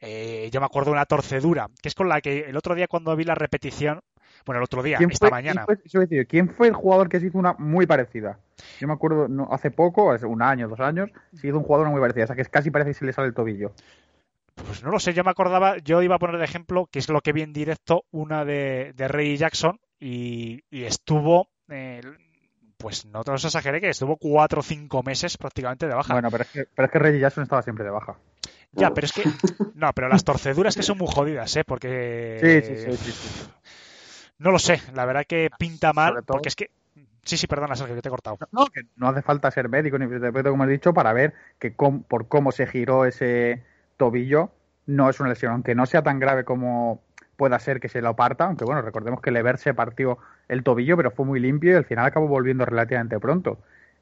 eh, 0.00 0.48
yo 0.52 0.60
me 0.60 0.66
acuerdo 0.66 0.90
de 0.90 0.96
una 0.96 1.06
torcedura, 1.06 1.68
que 1.80 1.88
es 1.88 1.94
con 1.94 2.08
la 2.08 2.20
que 2.20 2.40
el 2.40 2.56
otro 2.56 2.74
día 2.74 2.88
cuando 2.88 3.14
vi 3.14 3.24
la 3.24 3.34
repetición, 3.34 4.00
Bueno, 4.48 4.60
el 4.60 4.64
otro 4.64 4.82
día, 4.82 4.96
¿Quién 4.96 5.10
esta 5.10 5.26
fue, 5.26 5.30
mañana. 5.30 5.66
¿quién 5.66 5.76
fue, 5.76 5.84
eso 5.84 5.98
iba 5.98 6.04
a 6.04 6.06
decir, 6.06 6.26
¿quién 6.26 6.48
fue 6.48 6.68
el 6.68 6.72
jugador 6.72 7.10
que 7.10 7.20
se 7.20 7.26
hizo 7.26 7.36
una 7.36 7.52
muy 7.58 7.86
parecida? 7.86 8.38
Yo 8.80 8.86
me 8.86 8.94
acuerdo, 8.94 9.28
no, 9.28 9.46
hace 9.52 9.70
poco, 9.70 10.10
hace 10.10 10.24
un 10.24 10.40
año, 10.40 10.68
dos 10.68 10.80
años, 10.80 11.10
se 11.34 11.48
hizo 11.48 11.58
un 11.58 11.64
jugador 11.64 11.90
muy 11.90 12.00
parecida, 12.00 12.24
o 12.24 12.26
sea 12.28 12.34
que 12.34 12.40
es 12.40 12.48
casi 12.48 12.70
parece 12.70 12.92
que 12.92 12.94
se 12.94 13.04
le 13.04 13.12
sale 13.12 13.28
el 13.28 13.34
tobillo. 13.34 13.72
Pues 14.54 14.82
no 14.82 14.90
lo 14.90 15.00
sé, 15.00 15.12
yo 15.12 15.22
me 15.22 15.30
acordaba, 15.30 15.76
yo 15.76 16.00
iba 16.00 16.14
a 16.14 16.18
poner 16.18 16.38
de 16.38 16.46
ejemplo, 16.46 16.88
que 16.90 16.98
es 16.98 17.10
lo 17.10 17.20
que 17.20 17.34
vi 17.34 17.42
en 17.42 17.52
directo, 17.52 18.04
una 18.10 18.46
de, 18.46 18.94
de 18.96 19.06
Ray 19.06 19.36
Jackson 19.36 19.78
y, 20.00 20.64
y 20.70 20.84
estuvo, 20.84 21.48
eh, 21.68 22.00
pues 22.78 23.04
no 23.04 23.24
te 23.24 23.32
los 23.32 23.44
exageré, 23.44 23.82
que 23.82 23.90
estuvo 23.90 24.16
cuatro 24.16 24.60
o 24.60 24.62
cinco 24.62 25.02
meses 25.02 25.36
prácticamente 25.36 25.86
de 25.86 25.94
baja. 25.94 26.14
Bueno, 26.14 26.30
pero 26.30 26.44
es 26.44 26.50
que, 26.50 26.64
pero 26.74 26.86
es 26.86 26.90
que 26.90 26.98
Reggie 26.98 27.20
Jackson 27.20 27.42
estaba 27.42 27.60
siempre 27.60 27.84
de 27.84 27.90
baja. 27.90 28.16
Ya, 28.72 28.92
pero 28.92 29.06
es 29.06 29.12
que, 29.12 29.24
no, 29.74 29.92
pero 29.94 30.08
las 30.08 30.24
torceduras 30.24 30.76
que 30.76 30.82
son 30.82 30.98
muy 30.98 31.08
jodidas, 31.10 31.56
¿eh? 31.56 31.64
Porque... 31.64 32.38
Sí, 32.40 32.74
sí, 32.74 32.82
sí, 32.82 32.96
sí, 32.96 33.12
sí. 33.12 33.50
No 34.38 34.50
lo 34.50 34.58
sé, 34.58 34.80
la 34.94 35.04
verdad 35.04 35.24
que 35.26 35.50
pinta 35.58 35.92
mal, 35.92 36.22
porque 36.24 36.48
es 36.48 36.56
que... 36.56 36.70
Sí, 37.24 37.36
sí, 37.36 37.46
perdona, 37.46 37.76
Sergio, 37.76 37.94
que 37.94 38.00
te 38.02 38.08
he 38.08 38.10
cortado. 38.10 38.38
No, 38.52 38.66
que 38.66 38.82
no 38.96 39.08
hace 39.08 39.20
falta 39.20 39.50
ser 39.50 39.68
médico 39.68 39.98
ni 39.98 40.06
fisioterapeuta, 40.06 40.48
como 40.50 40.62
has 40.62 40.70
dicho, 40.70 40.94
para 40.94 41.12
ver 41.12 41.34
que 41.58 41.74
com- 41.74 42.02
por 42.02 42.28
cómo 42.28 42.52
se 42.52 42.66
giró 42.66 43.04
ese 43.04 43.62
tobillo 43.98 44.50
no 44.86 45.10
es 45.10 45.20
una 45.20 45.28
lesión, 45.28 45.52
aunque 45.52 45.74
no 45.74 45.84
sea 45.84 46.02
tan 46.02 46.18
grave 46.18 46.44
como 46.44 47.02
pueda 47.36 47.58
ser 47.58 47.80
que 47.80 47.88
se 47.90 48.00
lo 48.00 48.16
parta, 48.16 48.44
aunque 48.46 48.64
bueno, 48.64 48.80
recordemos 48.80 49.20
que 49.20 49.30
Lever 49.30 49.58
se 49.58 49.74
partió 49.74 50.18
el 50.48 50.62
tobillo, 50.62 50.96
pero 50.96 51.10
fue 51.10 51.26
muy 51.26 51.38
limpio 51.40 51.72
y 51.72 51.74
al 51.74 51.84
final 51.84 52.06
acabó 52.06 52.26
volviendo 52.28 52.64
relativamente 52.64 53.20
pronto. 53.20 53.58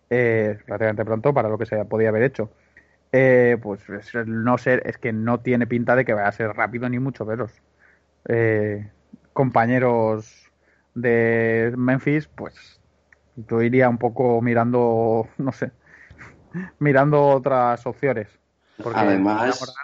Eh, 0.08 0.56
relativamente 0.66 1.04
pronto 1.04 1.34
para 1.34 1.48
lo 1.48 1.58
que 1.58 1.66
se 1.66 1.84
podía 1.86 2.10
haber 2.10 2.22
hecho. 2.22 2.50
Eh, 3.12 3.58
pues 3.62 3.80
no 4.26 4.58
ser, 4.58 4.82
es 4.86 4.98
que 4.98 5.12
no 5.12 5.40
tiene 5.40 5.66
pinta 5.66 5.96
de 5.96 6.04
que 6.04 6.14
vaya 6.14 6.28
a 6.28 6.32
ser 6.32 6.50
rápido 6.54 6.88
ni 6.88 6.98
mucho 7.00 7.24
menos. 7.26 7.52
Eh, 8.28 8.88
compañeros 9.36 10.50
de 10.94 11.74
Memphis, 11.76 12.26
pues 12.26 12.80
yo 13.36 13.60
iría 13.60 13.86
un 13.90 13.98
poco 13.98 14.40
mirando, 14.40 15.28
no 15.36 15.52
sé, 15.52 15.72
mirando 16.78 17.22
otras 17.28 17.86
opciones. 17.86 18.28
Porque 18.82 18.98
Además, 18.98 19.74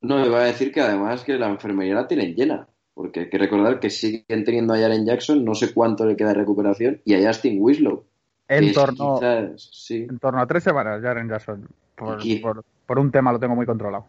no, 0.00 0.24
iba 0.26 0.40
a 0.40 0.44
decir 0.44 0.72
que 0.72 0.80
además 0.80 1.22
que 1.22 1.34
la 1.38 1.48
enfermería 1.48 1.94
la 1.94 2.08
tienen 2.08 2.34
llena. 2.34 2.66
Porque 2.92 3.20
hay 3.20 3.28
que 3.30 3.38
recordar 3.38 3.78
que 3.78 3.90
siguen 3.90 4.44
teniendo 4.44 4.72
a 4.74 4.78
Jaren 4.78 5.04
Jackson, 5.04 5.44
no 5.44 5.54
sé 5.54 5.72
cuánto 5.74 6.06
le 6.06 6.16
queda 6.16 6.28
de 6.28 6.34
recuperación, 6.34 7.00
y 7.04 7.14
a 7.14 7.26
Justin 7.28 7.58
Winslow. 7.60 8.04
que 8.48 8.56
en 8.56 8.72
torno, 8.72 9.16
quizás- 9.18 9.68
sí. 9.72 10.06
en 10.08 10.18
torno 10.18 10.40
a 10.40 10.46
tres 10.46 10.64
semanas, 10.64 11.02
Jaren 11.02 11.28
Jackson. 11.28 11.68
Por- 11.94 12.64
por 12.86 12.98
un 12.98 13.10
tema 13.10 13.32
lo 13.32 13.38
tengo 13.38 13.54
muy 13.54 13.66
controlado. 13.66 14.06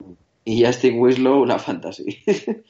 Y 0.50 0.64
Justin 0.66 0.98
Winslow, 0.98 1.42
una 1.42 1.60
fantasy. 1.60 2.24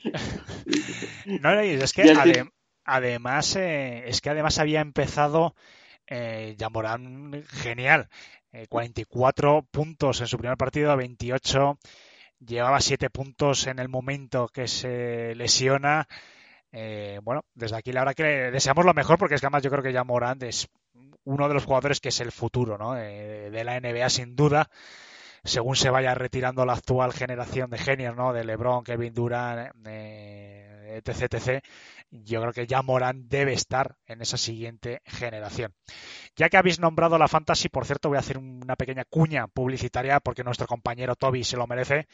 No, 1.26 1.60
es 1.60 1.94
que 1.94 2.02
adem- 2.40 2.52
además, 2.84 3.56
eh, 3.56 4.04
es 4.08 4.20
que 4.20 4.32
además 4.32 4.58
había 4.58 4.82
empezado 4.82 5.54
eh, 6.08 6.58
genial. 7.50 8.10
Eh, 8.52 8.66
44 8.68 9.68
puntos 9.70 10.22
en 10.22 10.28
su 10.28 10.40
primer 10.40 10.58
partido, 10.58 10.98
28. 10.98 11.78
Llevaba 12.40 12.82
7 12.82 13.12
puntos 13.12 13.68
en 13.68 13.78
el 13.78 13.90
momento 13.90 14.48
que 14.48 14.68
se 14.68 15.36
lesiona. 15.36 16.08
Eh, 16.72 17.20
bueno, 17.22 17.44
desde 17.54 17.76
aquí 17.78 17.92
la 17.92 18.02
verdad 18.02 18.16
que 18.16 18.24
le 18.24 18.52
deseamos 18.52 18.86
lo 18.86 18.94
mejor 18.96 19.20
porque 19.20 19.36
es 19.36 19.42
que 19.42 19.46
además 19.48 19.62
yo 19.62 19.70
creo 19.70 19.84
que 19.84 19.94
Yamorán 19.94 20.40
es 20.42 20.68
uno 21.26 21.48
de 21.48 21.54
los 21.54 21.66
jugadores 21.66 22.00
que 22.00 22.10
es 22.10 22.20
el 22.22 22.32
futuro 22.32 22.78
¿no? 22.78 22.98
Eh, 22.98 23.50
de 23.52 23.64
la 23.64 23.80
NBA 23.80 24.10
sin 24.10 24.36
duda 24.36 24.68
según 25.48 25.76
se 25.76 25.90
vaya 25.90 26.14
retirando 26.14 26.66
la 26.66 26.74
actual 26.74 27.14
generación 27.14 27.70
de 27.70 27.78
genios, 27.78 28.16
¿no? 28.16 28.34
De 28.34 28.44
LeBron, 28.44 28.84
Kevin 28.84 29.14
Durant, 29.14 29.74
eh, 29.86 31.02
etc. 31.06 31.64
Yo 32.10 32.42
creo 32.42 32.54
que 32.54 32.68
ya 32.68 32.82
Morán 32.82 33.28
debe 33.28 33.54
estar 33.54 33.98
en 34.06 34.22
esa 34.22 34.38
siguiente 34.38 35.02
generación. 35.06 35.74
Ya 36.36 36.50
que 36.50 36.58
habéis 36.58 36.80
nombrado 36.80 37.18
la 37.18 37.28
Fantasy, 37.28 37.70
por 37.70 37.86
cierto, 37.86 38.10
voy 38.10 38.18
a 38.18 38.22
hacer 38.22 38.38
una 38.38 38.76
pequeña 38.76 39.06
cuña 39.06 39.48
publicitaria 39.48 40.20
porque 40.20 40.44
nuestro 40.44 40.68
compañero 40.68 41.16
Toby 41.16 41.44
se 41.44 41.58
lo 41.58 41.68
merece. 41.68 42.08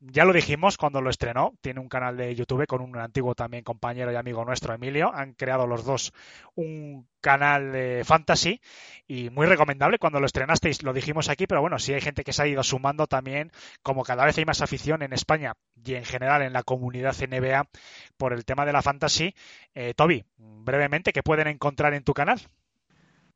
Ya 0.00 0.24
lo 0.24 0.32
dijimos 0.32 0.76
cuando 0.76 1.00
lo 1.00 1.10
estrenó, 1.10 1.54
tiene 1.60 1.80
un 1.80 1.88
canal 1.88 2.16
de 2.16 2.34
YouTube 2.34 2.66
con 2.66 2.82
un 2.82 2.96
antiguo 2.98 3.34
también 3.34 3.64
compañero 3.64 4.12
y 4.12 4.16
amigo 4.16 4.44
nuestro, 4.44 4.74
Emilio. 4.74 5.10
Han 5.14 5.32
creado 5.32 5.66
los 5.66 5.84
dos 5.84 6.12
un 6.54 7.08
canal 7.20 7.72
de 7.72 8.02
fantasy 8.04 8.60
y 9.06 9.30
muy 9.30 9.46
recomendable. 9.46 9.98
Cuando 9.98 10.20
lo 10.20 10.26
estrenasteis 10.26 10.82
lo 10.82 10.92
dijimos 10.92 11.28
aquí, 11.28 11.46
pero 11.46 11.60
bueno, 11.60 11.78
sí 11.78 11.92
hay 11.92 12.00
gente 12.00 12.24
que 12.24 12.32
se 12.32 12.42
ha 12.42 12.46
ido 12.46 12.62
sumando 12.62 13.06
también, 13.06 13.52
como 13.82 14.02
cada 14.02 14.24
vez 14.24 14.36
hay 14.38 14.44
más 14.44 14.62
afición 14.62 15.02
en 15.02 15.12
España 15.12 15.54
y 15.84 15.94
en 15.94 16.04
general 16.04 16.42
en 16.42 16.52
la 16.52 16.62
comunidad 16.62 17.14
NBA 17.16 17.68
por 18.16 18.32
el 18.32 18.44
tema 18.44 18.66
de 18.66 18.72
la 18.72 18.82
fantasy. 18.82 19.34
Eh, 19.74 19.94
Toby, 19.94 20.24
brevemente, 20.38 21.12
¿qué 21.12 21.22
pueden 21.22 21.48
encontrar 21.48 21.94
en 21.94 22.04
tu 22.04 22.12
canal? 22.14 22.40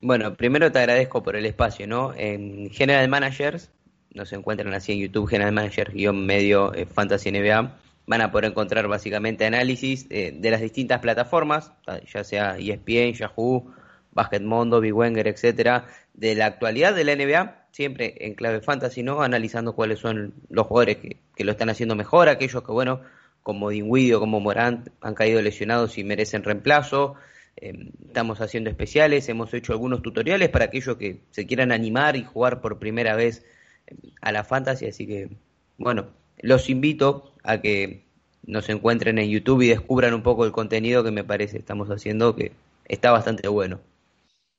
Bueno, 0.01 0.35
primero 0.35 0.73
te 0.73 0.79
agradezco 0.79 1.23
por 1.23 1.37
el 1.37 1.45
espacio, 1.45 1.87
¿no? 1.87 2.15
En 2.17 2.71
General 2.71 3.07
Managers, 3.09 3.71
nos 4.15 4.33
encuentran 4.33 4.73
así 4.73 4.93
en 4.93 4.99
YouTube, 4.99 5.29
General 5.29 5.53
Manager 5.53 5.93
guion 5.93 6.25
medio 6.25 6.75
eh, 6.75 6.87
Fantasy 6.87 7.31
NBA, 7.31 7.77
van 8.11 8.23
a 8.23 8.33
poder 8.33 8.47
encontrar 8.47 8.89
básicamente 8.89 9.47
análisis 9.47 10.09
eh, 10.11 10.33
de 10.37 10.51
las 10.51 10.61
distintas 10.61 10.99
plataformas, 10.99 11.71
ya 12.13 12.25
sea 12.25 12.57
ESPN, 12.59 13.13
Yahoo, 13.13 13.73
Basketmondo, 14.11 14.81
Big 14.81 14.93
Wenger, 14.93 15.29
etcétera, 15.29 15.87
de 16.15 16.35
la 16.35 16.47
actualidad 16.47 16.93
de 16.93 17.05
la 17.05 17.15
NBA, 17.15 17.69
siempre 17.71 18.17
en 18.19 18.35
clave 18.35 18.63
fantasy, 18.63 19.05
¿no? 19.05 19.23
Analizando 19.23 19.77
cuáles 19.77 20.01
son 20.01 20.35
los 20.49 20.67
jugadores 20.67 20.97
que, 20.97 21.45
lo 21.45 21.53
están 21.53 21.71
haciendo 21.71 21.95
mejor, 21.95 22.29
aquellos 22.29 22.65
que, 22.65 22.73
bueno, 22.73 23.01
como 23.45 23.71
Dinwiddie 23.71 24.19
como 24.19 24.41
Morant 24.41 24.89
han 25.01 25.15
caído 25.15 25.41
lesionados 25.41 25.97
y 25.97 26.03
merecen 26.03 26.43
reemplazo. 26.43 27.15
Eh, 27.59 27.93
estamos 28.09 28.41
haciendo 28.41 28.71
especiales, 28.71 29.29
hemos 29.29 29.55
hecho 29.55 29.73
algunos 29.73 30.03
tutoriales 30.03 30.49
para 30.49 30.65
aquellos 30.65 30.97
que 30.97 31.21
se 31.31 31.47
quieran 31.47 31.71
animar 31.71 32.17
y 32.17 32.25
jugar 32.25 32.61
por 32.61 32.81
primera 32.81 33.15
vez 33.15 33.45
eh, 33.87 33.95
a 34.21 34.33
la 34.33 34.43
fantasy, 34.43 34.87
así 34.87 35.07
que, 35.07 35.31
bueno, 35.79 36.09
los 36.43 36.69
invito 36.69 37.30
a 37.43 37.61
que 37.61 38.05
nos 38.45 38.69
encuentren 38.69 39.19
en 39.19 39.29
YouTube 39.29 39.63
y 39.63 39.69
descubran 39.69 40.15
un 40.15 40.23
poco 40.23 40.45
el 40.45 40.53
contenido 40.53 41.05
que 41.05 41.11
me 41.11 41.25
parece 41.25 41.59
estamos 41.59 41.89
haciendo, 41.89 42.35
que 42.35 42.53
está 42.87 43.11
bastante 43.11 43.49
bueno. 43.49 43.81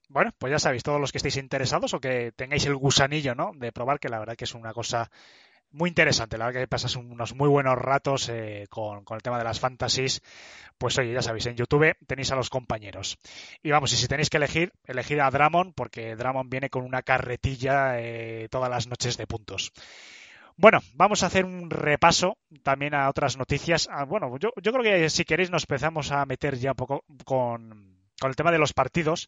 Bueno, 0.09 0.31
pues 0.37 0.51
ya 0.51 0.59
sabéis, 0.59 0.83
todos 0.83 0.99
los 0.99 1.11
que 1.11 1.19
estéis 1.19 1.37
interesados 1.37 1.93
o 1.93 2.01
que 2.01 2.33
tengáis 2.35 2.65
el 2.65 2.75
gusanillo, 2.75 3.33
¿no? 3.33 3.53
De 3.55 3.71
probar, 3.71 3.99
que 3.99 4.09
la 4.09 4.19
verdad 4.19 4.35
que 4.35 4.43
es 4.43 4.53
una 4.53 4.73
cosa 4.73 5.09
muy 5.71 5.89
interesante. 5.89 6.37
La 6.37 6.47
verdad 6.47 6.61
que 6.61 6.67
pasas 6.67 6.95
unos 6.97 7.33
muy 7.33 7.47
buenos 7.47 7.77
ratos 7.77 8.27
eh, 8.29 8.67
con, 8.69 9.05
con, 9.05 9.15
el 9.15 9.21
tema 9.21 9.37
de 9.37 9.45
las 9.45 9.59
fantasies. 9.59 10.21
Pues 10.77 10.97
oye, 10.97 11.13
ya 11.13 11.21
sabéis, 11.21 11.45
en 11.45 11.55
YouTube 11.55 11.95
tenéis 12.07 12.31
a 12.31 12.35
los 12.35 12.49
compañeros. 12.49 13.19
Y 13.63 13.71
vamos, 13.71 13.93
y 13.93 13.95
si 13.95 14.07
tenéis 14.07 14.29
que 14.29 14.37
elegir, 14.37 14.73
elegir 14.85 15.21
a 15.21 15.31
Dramon, 15.31 15.73
porque 15.73 16.15
Dramon 16.15 16.49
viene 16.49 16.69
con 16.69 16.83
una 16.83 17.03
carretilla 17.03 17.99
eh, 17.99 18.47
todas 18.49 18.69
las 18.69 18.87
noches 18.87 19.15
de 19.15 19.27
puntos. 19.27 19.71
Bueno, 20.61 20.79
vamos 20.93 21.23
a 21.23 21.25
hacer 21.25 21.43
un 21.43 21.71
repaso 21.71 22.37
también 22.61 22.93
a 22.93 23.09
otras 23.09 23.35
noticias. 23.35 23.89
Ah, 23.91 24.05
bueno, 24.05 24.37
yo, 24.37 24.51
yo, 24.61 24.71
creo 24.71 24.83
que 24.83 25.09
si 25.09 25.25
queréis 25.25 25.49
nos 25.49 25.63
empezamos 25.63 26.11
a 26.11 26.23
meter 26.27 26.55
ya 26.55 26.73
un 26.73 26.75
poco 26.75 27.03
con, 27.25 27.97
con 28.19 28.29
el 28.29 28.35
tema 28.35 28.51
de 28.51 28.59
los 28.59 28.71
partidos, 28.71 29.27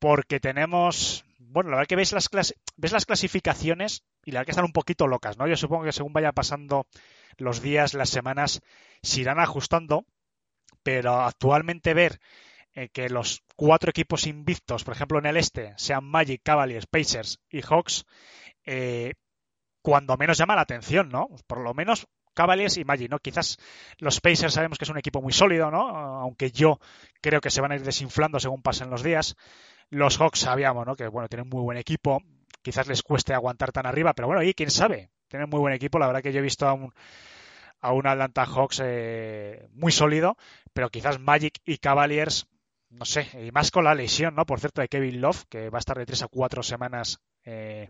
porque 0.00 0.40
tenemos, 0.40 1.24
bueno, 1.38 1.70
la 1.70 1.76
verdad 1.76 1.86
que 1.86 1.94
veis 1.94 2.12
las, 2.12 2.28
ves 2.76 2.92
las 2.92 3.06
clasificaciones 3.06 4.02
y 4.24 4.32
la 4.32 4.40
verdad 4.40 4.46
que 4.46 4.50
están 4.50 4.64
un 4.64 4.72
poquito 4.72 5.06
locas, 5.06 5.38
¿no? 5.38 5.46
Yo 5.46 5.56
supongo 5.56 5.84
que 5.84 5.92
según 5.92 6.12
vaya 6.12 6.32
pasando 6.32 6.88
los 7.36 7.62
días, 7.62 7.94
las 7.94 8.10
semanas, 8.10 8.60
se 9.00 9.20
irán 9.20 9.38
ajustando, 9.38 10.06
pero 10.82 11.20
actualmente 11.20 11.94
ver 11.94 12.18
eh, 12.74 12.88
que 12.88 13.08
los 13.08 13.44
cuatro 13.54 13.90
equipos 13.90 14.26
invictos, 14.26 14.82
por 14.82 14.94
ejemplo 14.94 15.20
en 15.20 15.26
el 15.26 15.36
este, 15.36 15.74
sean 15.76 16.04
Magic, 16.04 16.40
Cavaliers, 16.42 16.88
Pacers 16.88 17.38
y 17.48 17.62
Hawks, 17.62 18.06
eh, 18.66 19.12
cuando 19.82 20.16
menos 20.16 20.38
llama 20.38 20.54
la 20.54 20.62
atención, 20.62 21.08
¿no? 21.08 21.28
Por 21.46 21.60
lo 21.60 21.74
menos 21.74 22.06
Cavaliers 22.34 22.76
y 22.76 22.84
Magic, 22.84 23.10
¿no? 23.10 23.18
Quizás 23.18 23.58
los 23.98 24.20
Pacers 24.20 24.54
sabemos 24.54 24.78
que 24.78 24.84
es 24.84 24.90
un 24.90 24.98
equipo 24.98 25.20
muy 25.20 25.32
sólido, 25.32 25.70
¿no? 25.72 25.88
Aunque 25.88 26.52
yo 26.52 26.78
creo 27.20 27.40
que 27.40 27.50
se 27.50 27.60
van 27.60 27.72
a 27.72 27.74
ir 27.74 27.82
desinflando 27.82 28.38
según 28.38 28.62
pasen 28.62 28.90
los 28.90 29.02
días. 29.02 29.34
Los 29.90 30.18
Hawks 30.18 30.40
sabíamos, 30.40 30.86
¿no? 30.86 30.94
Que, 30.94 31.08
bueno, 31.08 31.28
tienen 31.28 31.48
muy 31.48 31.62
buen 31.62 31.78
equipo. 31.78 32.22
Quizás 32.62 32.86
les 32.86 33.02
cueste 33.02 33.34
aguantar 33.34 33.72
tan 33.72 33.86
arriba, 33.86 34.12
pero 34.14 34.28
bueno, 34.28 34.42
y 34.44 34.54
quién 34.54 34.70
sabe. 34.70 35.10
Tienen 35.26 35.50
muy 35.50 35.58
buen 35.58 35.74
equipo. 35.74 35.98
La 35.98 36.06
verdad 36.06 36.22
que 36.22 36.32
yo 36.32 36.38
he 36.38 36.42
visto 36.42 36.68
a 36.68 36.74
un, 36.74 36.92
Atlanta 38.06 38.46
Hawks 38.46 38.82
eh, 38.84 39.68
muy 39.72 39.90
sólido, 39.90 40.36
pero 40.72 40.90
quizás 40.90 41.18
Magic 41.18 41.58
y 41.64 41.78
Cavaliers, 41.78 42.46
no 42.90 43.04
sé, 43.04 43.28
y 43.34 43.50
más 43.50 43.72
con 43.72 43.82
la 43.82 43.96
lesión, 43.96 44.34
¿no? 44.34 44.46
Por 44.46 44.60
cierto, 44.60 44.80
de 44.80 44.88
Kevin 44.88 45.20
Love, 45.20 45.44
que 45.48 45.70
va 45.70 45.78
a 45.78 45.80
estar 45.80 45.98
de 45.98 46.06
tres 46.06 46.22
a 46.22 46.28
cuatro 46.28 46.62
semanas 46.62 47.18
eh, 47.48 47.88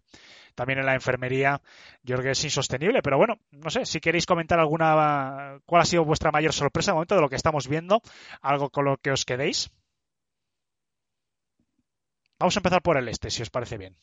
también 0.54 0.78
en 0.78 0.86
la 0.86 0.94
enfermería, 0.94 1.60
yo 2.02 2.16
creo 2.16 2.24
que 2.24 2.30
es 2.30 2.44
insostenible, 2.44 3.00
pero 3.02 3.16
bueno, 3.16 3.38
no 3.50 3.70
sé, 3.70 3.84
si 3.86 4.00
queréis 4.00 4.26
comentar 4.26 4.58
alguna, 4.58 5.58
cuál 5.66 5.82
ha 5.82 5.84
sido 5.84 6.04
vuestra 6.04 6.30
mayor 6.30 6.52
sorpresa 6.52 6.90
en 6.90 6.94
el 6.94 6.96
momento 6.96 7.14
de 7.14 7.20
lo 7.20 7.28
que 7.28 7.36
estamos 7.36 7.68
viendo, 7.68 8.00
algo 8.40 8.70
con 8.70 8.84
lo 8.84 8.96
que 8.96 9.10
os 9.10 9.24
quedéis. 9.24 9.70
Vamos 12.38 12.56
a 12.56 12.60
empezar 12.60 12.82
por 12.82 12.96
el 12.96 13.08
este, 13.08 13.30
si 13.30 13.42
os 13.42 13.50
parece 13.50 13.78
bien. 13.78 13.96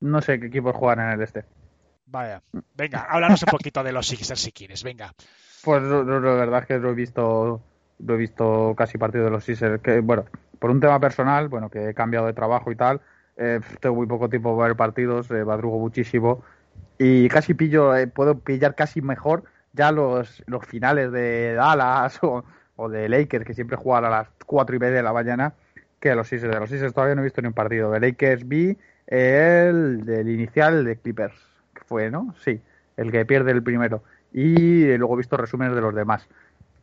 No 0.00 0.20
sé 0.20 0.38
qué 0.38 0.46
equipos 0.46 0.76
juegan 0.76 1.06
en 1.06 1.12
el 1.12 1.22
este. 1.22 1.44
Vaya, 2.06 2.42
venga, 2.74 3.02
háblanos 3.02 3.42
un 3.42 3.50
poquito 3.50 3.82
de 3.82 3.92
los 3.92 4.06
Sixers 4.06 4.40
si 4.40 4.52
quieres, 4.52 4.82
venga. 4.82 5.12
Pues 5.62 5.82
la 5.82 6.02
verdad 6.02 6.60
es 6.60 6.66
que 6.66 6.78
lo 6.78 6.90
he 6.90 6.94
visto 6.94 7.62
No 7.98 8.14
he 8.14 8.16
visto 8.16 8.74
casi 8.76 8.98
partido 8.98 9.24
de 9.24 9.30
los 9.30 9.44
Sixers, 9.44 9.80
que 9.80 10.00
bueno, 10.00 10.24
por 10.58 10.70
un 10.70 10.80
tema 10.80 11.00
personal, 11.00 11.48
bueno, 11.48 11.68
que 11.68 11.90
he 11.90 11.94
cambiado 11.94 12.26
de 12.26 12.32
trabajo 12.32 12.70
y 12.70 12.76
tal, 12.76 13.00
eh, 13.36 13.60
tengo 13.80 13.94
muy 13.94 14.06
poco 14.06 14.28
tiempo 14.28 14.56
para 14.56 14.68
ver 14.68 14.76
partidos, 14.76 15.30
eh, 15.30 15.44
madrugo 15.44 15.78
muchísimo 15.78 16.42
y 16.98 17.28
casi 17.28 17.54
pillo, 17.54 17.94
eh, 17.96 18.08
puedo 18.08 18.38
pillar 18.40 18.74
casi 18.74 19.00
mejor 19.00 19.44
ya 19.72 19.92
los, 19.92 20.42
los 20.46 20.66
finales 20.66 21.12
de 21.12 21.54
Dallas 21.54 22.18
o, 22.22 22.44
o 22.76 22.88
de 22.88 23.08
Lakers, 23.08 23.44
que 23.44 23.54
siempre 23.54 23.76
juegan 23.76 24.04
a 24.06 24.10
las 24.10 24.28
cuatro 24.44 24.74
y 24.74 24.78
media 24.80 24.96
de 24.96 25.02
la 25.02 25.12
mañana, 25.12 25.54
que 26.00 26.14
los 26.14 26.28
Sixers. 26.28 26.52
De 26.52 26.60
los 26.60 26.70
Sixers 26.70 26.92
todavía 26.92 27.14
no 27.14 27.22
he 27.22 27.24
visto 27.24 27.40
ni 27.40 27.48
un 27.48 27.54
partido. 27.54 27.90
De 27.90 28.00
Lakers 28.00 28.46
vi 28.46 28.76
el 29.06 30.04
del 30.04 30.28
inicial 30.28 30.84
de 30.84 30.96
Clippers, 30.96 31.36
que 31.74 31.82
fue, 31.84 32.10
¿no? 32.10 32.34
Sí, 32.44 32.60
el 32.96 33.12
que 33.12 33.24
pierde 33.24 33.52
el 33.52 33.62
primero. 33.62 34.02
Y 34.32 34.96
luego 34.96 35.14
he 35.14 35.18
visto 35.18 35.36
resúmenes 35.36 35.74
de 35.74 35.80
los 35.80 35.94
demás. 35.94 36.28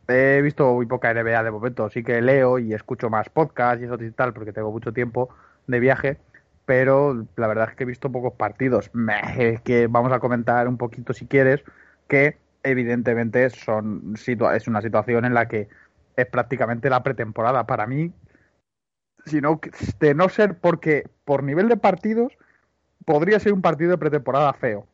He 0.08 0.40
visto 0.40 0.72
muy 0.72 0.86
poca 0.86 1.12
NBA 1.12 1.42
de 1.42 1.50
momento, 1.50 1.90
sí 1.90 2.04
que 2.04 2.20
leo 2.22 2.58
y 2.58 2.74
escucho 2.74 3.10
más 3.10 3.28
podcasts 3.28 3.82
y 3.82 3.86
eso 3.86 3.96
y 4.02 4.10
tal, 4.12 4.32
porque 4.32 4.52
tengo 4.52 4.70
mucho 4.70 4.92
tiempo 4.92 5.30
de 5.66 5.80
viaje, 5.80 6.18
pero 6.64 7.26
la 7.36 7.46
verdad 7.48 7.70
es 7.70 7.76
que 7.76 7.82
he 7.82 7.86
visto 7.86 8.12
pocos 8.12 8.34
partidos. 8.34 8.90
Meh, 8.92 9.60
que 9.64 9.88
vamos 9.88 10.12
a 10.12 10.20
comentar 10.20 10.68
un 10.68 10.76
poquito 10.76 11.12
si 11.12 11.26
quieres, 11.26 11.64
que 12.08 12.36
evidentemente 12.62 13.50
son 13.50 14.14
es 14.54 14.68
una 14.68 14.80
situación 14.80 15.24
en 15.24 15.34
la 15.34 15.48
que 15.48 15.68
es 16.16 16.26
prácticamente 16.26 16.90
la 16.90 17.02
pretemporada. 17.02 17.66
Para 17.66 17.86
mí, 17.86 18.12
sino 19.24 19.60
de 19.98 20.14
no 20.14 20.28
ser 20.28 20.58
porque 20.58 21.08
por 21.24 21.42
nivel 21.42 21.68
de 21.68 21.76
partidos 21.76 22.36
podría 23.04 23.40
ser 23.40 23.52
un 23.52 23.62
partido 23.62 23.90
de 23.90 23.98
pretemporada 23.98 24.52
feo, 24.52 24.86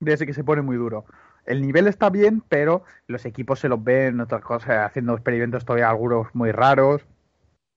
de 0.00 0.12
ese 0.12 0.26
que 0.26 0.34
se 0.34 0.44
pone 0.44 0.62
muy 0.62 0.76
duro. 0.76 1.04
El 1.46 1.62
nivel 1.62 1.86
está 1.86 2.10
bien, 2.10 2.42
pero 2.48 2.82
los 3.06 3.24
equipos 3.24 3.60
se 3.60 3.68
los 3.68 3.82
ven 3.82 4.20
otras 4.20 4.42
cosas, 4.42 4.84
haciendo 4.84 5.14
experimentos 5.14 5.64
todavía 5.64 5.88
algunos 5.88 6.34
muy 6.34 6.50
raros, 6.50 7.06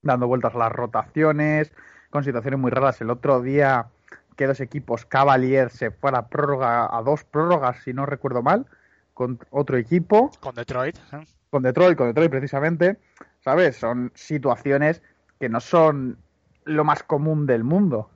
dando 0.01 0.27
vueltas 0.27 0.55
a 0.55 0.57
las 0.57 0.71
rotaciones, 0.71 1.71
con 2.09 2.23
situaciones 2.23 2.59
muy 2.59 2.71
raras. 2.71 2.99
El 3.01 3.11
otro 3.11 3.41
día 3.41 3.87
que 4.35 4.47
dos 4.47 4.59
equipos, 4.59 5.05
Cavaliers 5.05 5.73
se 5.73 5.91
fue 5.91 6.09
a 6.09 6.13
la 6.13 6.27
prórroga, 6.29 6.97
a 6.97 7.01
dos 7.03 7.23
prórrogas, 7.25 7.83
si 7.83 7.93
no 7.93 8.05
recuerdo 8.05 8.41
mal, 8.41 8.65
con 9.13 9.37
otro 9.51 9.77
equipo. 9.77 10.31
Con 10.39 10.55
Detroit. 10.55 10.97
¿eh? 11.11 11.25
Con 11.49 11.61
Detroit, 11.61 11.97
con 11.97 12.07
Detroit 12.07 12.31
precisamente. 12.31 12.97
¿Sabes? 13.41 13.75
Son 13.75 14.11
situaciones 14.15 15.01
que 15.39 15.49
no 15.49 15.59
son 15.59 16.17
lo 16.63 16.83
más 16.83 17.03
común 17.03 17.45
del 17.45 17.63
mundo. 17.63 18.09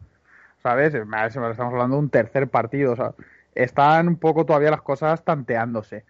¿Sabes? 0.61 0.93
Estamos 0.93 1.59
hablando 1.59 1.97
de 1.97 2.03
un 2.03 2.09
tercer 2.09 2.47
partido. 2.47 2.93
O 2.93 2.95
sea, 2.95 3.13
están 3.55 4.07
un 4.07 4.17
poco 4.17 4.45
todavía 4.45 4.71
las 4.71 4.81
cosas 4.81 5.23
tanteándose. 5.23 6.05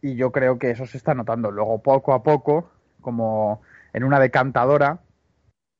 Y 0.00 0.14
yo 0.14 0.30
creo 0.32 0.58
que 0.58 0.70
eso 0.70 0.86
se 0.86 0.96
está 0.96 1.14
notando. 1.14 1.50
Luego, 1.50 1.82
poco 1.82 2.12
a 2.12 2.22
poco, 2.22 2.70
como 3.00 3.62
en 3.92 4.04
una 4.04 4.20
decantadora, 4.20 5.00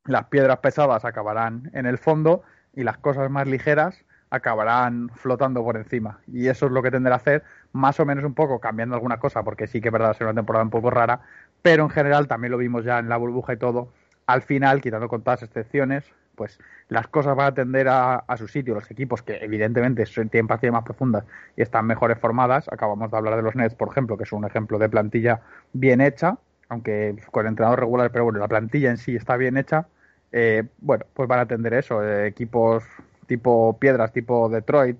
las 0.04 0.24
piedras 0.26 0.58
pesadas 0.58 1.04
acabarán 1.04 1.70
en 1.74 1.86
el 1.86 1.98
fondo 1.98 2.42
y 2.74 2.82
las 2.82 2.98
cosas 2.98 3.30
más 3.30 3.46
ligeras 3.46 4.04
acabarán 4.30 5.10
flotando 5.14 5.62
por 5.62 5.76
encima. 5.76 6.20
Y 6.26 6.48
eso 6.48 6.66
es 6.66 6.72
lo 6.72 6.82
que 6.82 6.90
tendrá 6.90 7.14
a 7.14 7.18
hacer, 7.18 7.44
más 7.72 7.98
o 8.00 8.06
menos 8.06 8.24
un 8.24 8.34
poco 8.34 8.60
cambiando 8.60 8.94
alguna 8.94 9.18
cosa, 9.18 9.42
porque 9.42 9.66
sí 9.66 9.80
que 9.80 9.88
es 9.88 9.92
verdad, 9.92 10.14
ser 10.14 10.26
una 10.26 10.34
temporada 10.34 10.64
un 10.64 10.70
poco 10.70 10.90
rara, 10.90 11.20
pero 11.62 11.84
en 11.84 11.90
general 11.90 12.28
también 12.28 12.52
lo 12.52 12.58
vimos 12.58 12.84
ya 12.84 12.98
en 12.98 13.08
la 13.08 13.16
burbuja 13.16 13.54
y 13.54 13.56
todo. 13.56 13.92
Al 14.26 14.42
final, 14.42 14.80
quitando 14.80 15.08
con 15.08 15.22
todas 15.22 15.42
excepciones, 15.42 16.12
pues 16.38 16.60
las 16.88 17.08
cosas 17.08 17.36
van 17.36 17.48
a 17.48 17.54
tender 17.54 17.88
a, 17.90 18.24
su 18.38 18.46
sitio. 18.46 18.74
Los 18.74 18.88
equipos 18.90 19.22
que 19.22 19.36
evidentemente 19.38 20.04
tienen 20.04 20.46
partidas 20.46 20.72
más 20.72 20.84
profundas 20.84 21.24
y 21.56 21.62
están 21.62 21.84
mejores 21.84 22.18
formadas, 22.18 22.68
acabamos 22.68 23.10
de 23.10 23.16
hablar 23.16 23.36
de 23.36 23.42
los 23.42 23.56
Nets, 23.56 23.74
por 23.74 23.88
ejemplo, 23.88 24.16
que 24.16 24.22
es 24.22 24.32
un 24.32 24.44
ejemplo 24.44 24.78
de 24.78 24.88
plantilla 24.88 25.40
bien 25.72 26.00
hecha, 26.00 26.38
aunque 26.68 27.16
con 27.32 27.46
entrenador 27.48 27.80
regular, 27.80 28.12
pero 28.12 28.24
bueno, 28.24 28.38
la 28.38 28.48
plantilla 28.48 28.90
en 28.90 28.96
sí 28.96 29.16
está 29.16 29.36
bien 29.36 29.58
hecha. 29.58 29.88
Eh, 30.30 30.62
bueno, 30.78 31.04
pues 31.12 31.28
van 31.28 31.40
a 31.40 31.42
atender 31.42 31.74
eso. 31.74 32.02
Eh, 32.04 32.28
equipos 32.28 32.84
tipo 33.26 33.76
Piedras, 33.78 34.12
tipo 34.12 34.48
Detroit 34.48 34.96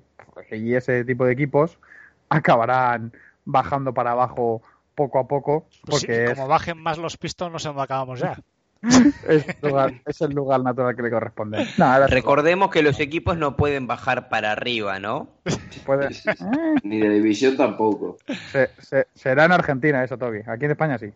y 0.51 0.75
ese 0.75 1.05
tipo 1.05 1.25
de 1.25 1.33
equipos 1.33 1.79
acabarán 2.29 3.13
bajando 3.45 3.95
para 3.95 4.11
abajo 4.11 4.61
poco 4.97 5.21
a 5.21 5.29
poco. 5.29 5.67
Pues 5.87 6.05
porque 6.05 6.35
como 6.35 6.49
bajen 6.49 6.83
más 6.83 6.99
los 6.99 7.17
Pistons, 7.17 7.53
no 7.53 7.61
sé 7.61 7.69
dónde 7.69 7.85
acabamos 7.85 8.19
ya. 8.19 8.37
es, 9.29 10.21
el 10.21 10.33
lugar 10.33 10.63
natural 10.63 10.95
que 10.95 11.03
le 11.03 11.11
corresponde. 11.11 11.67
Recordemos 12.09 12.71
que 12.71 12.83
los 12.83 13.01
equipos 13.01 13.37
no 13.37 13.57
pueden 13.57 13.87
bajar 13.87 14.29
para 14.29 14.53
arriba, 14.53 14.99
¿no? 14.99 15.41
Ni 16.83 16.99
de 16.99 17.09
división 17.11 17.57
tampoco. 17.57 18.19
será 19.15 19.45
en 19.45 19.53
Argentina 19.53 20.05
eso, 20.05 20.17
Toby. 20.17 20.41
Aquí 20.47 20.67
en 20.67 20.71
España 20.73 20.99
sí. 20.99 21.13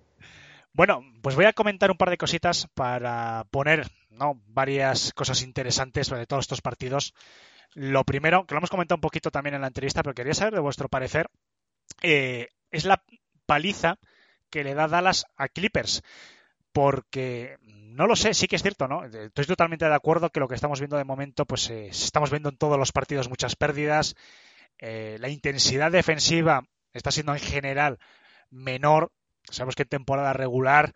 Bueno, 0.75 1.03
pues 1.21 1.37
voy 1.37 1.45
a 1.45 1.53
comentar 1.53 1.91
un 1.91 1.99
par 1.99 2.11
de 2.11 2.17
cositas 2.17 2.67
para 2.75 3.45
poner 3.51 3.87
¿no? 4.11 4.41
varias 4.47 5.13
cosas 5.13 5.43
interesantes 5.43 6.07
sobre 6.07 6.27
todos 6.27 6.45
estos 6.45 6.63
partidos. 6.63 7.15
Lo 7.75 8.05
primero, 8.05 8.47
que 8.47 8.55
lo 8.55 8.59
hemos 8.59 8.71
comentado 8.71 8.97
un 8.97 9.03
poquito 9.03 9.31
también 9.31 9.55
en 9.55 9.61
la 9.61 9.67
entrevista, 9.67 10.03
pero 10.03 10.15
quería 10.15 10.35
saber 10.35 10.55
de 10.55 10.61
vuestro 10.61 10.89
parecer, 10.89 11.29
eh, 12.03 12.49
es 12.71 12.85
la 12.85 13.03
paliza 13.47 13.99
que 14.51 14.65
le 14.65 14.75
da 14.75 14.89
Dallas 14.89 15.27
a 15.37 15.49
Clippers. 15.49 16.03
Porque 16.73 17.59
no 17.63 18.07
lo 18.07 18.17
sé, 18.17 18.35
sí 18.35 18.49
que 18.49 18.57
es 18.57 18.63
cierto, 18.63 18.89
¿no? 18.89 19.05
Estoy 19.05 19.45
totalmente 19.45 19.87
de 19.87 19.95
acuerdo 19.95 20.31
que 20.31 20.41
lo 20.41 20.49
que 20.49 20.55
estamos 20.55 20.81
viendo 20.81 20.97
de 20.97 21.05
momento, 21.05 21.45
pues 21.45 21.69
eh, 21.71 21.89
estamos 21.89 22.31
viendo 22.31 22.49
en 22.49 22.57
todos 22.57 22.79
los 22.79 22.93
partidos 22.93 23.29
muchas 23.29 23.57
pérdidas. 23.57 24.15
Eh, 24.79 25.17
la 25.21 25.29
intensidad 25.29 25.93
defensiva 25.93 26.65
está 26.93 27.11
siendo 27.11 27.35
en 27.35 27.41
general 27.41 27.99
menor. 28.51 29.13
Sabemos 29.51 29.75
que 29.75 29.83
en 29.83 29.89
temporada 29.89 30.33
regular 30.33 30.95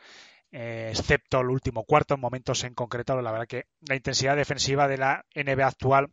eh, 0.53 0.89
excepto 0.90 1.40
el 1.40 1.51
último 1.51 1.85
cuarto, 1.85 2.15
en 2.15 2.20
momentos 2.20 2.65
en 2.65 2.74
concreto, 2.74 3.20
la 3.20 3.32
verdad 3.32 3.47
que 3.47 3.65
la 3.81 3.97
intensidad 3.97 4.36
defensiva 4.36 4.89
de 4.89 4.97
la 4.97 5.24
NBA 5.35 5.66
actual 5.66 6.09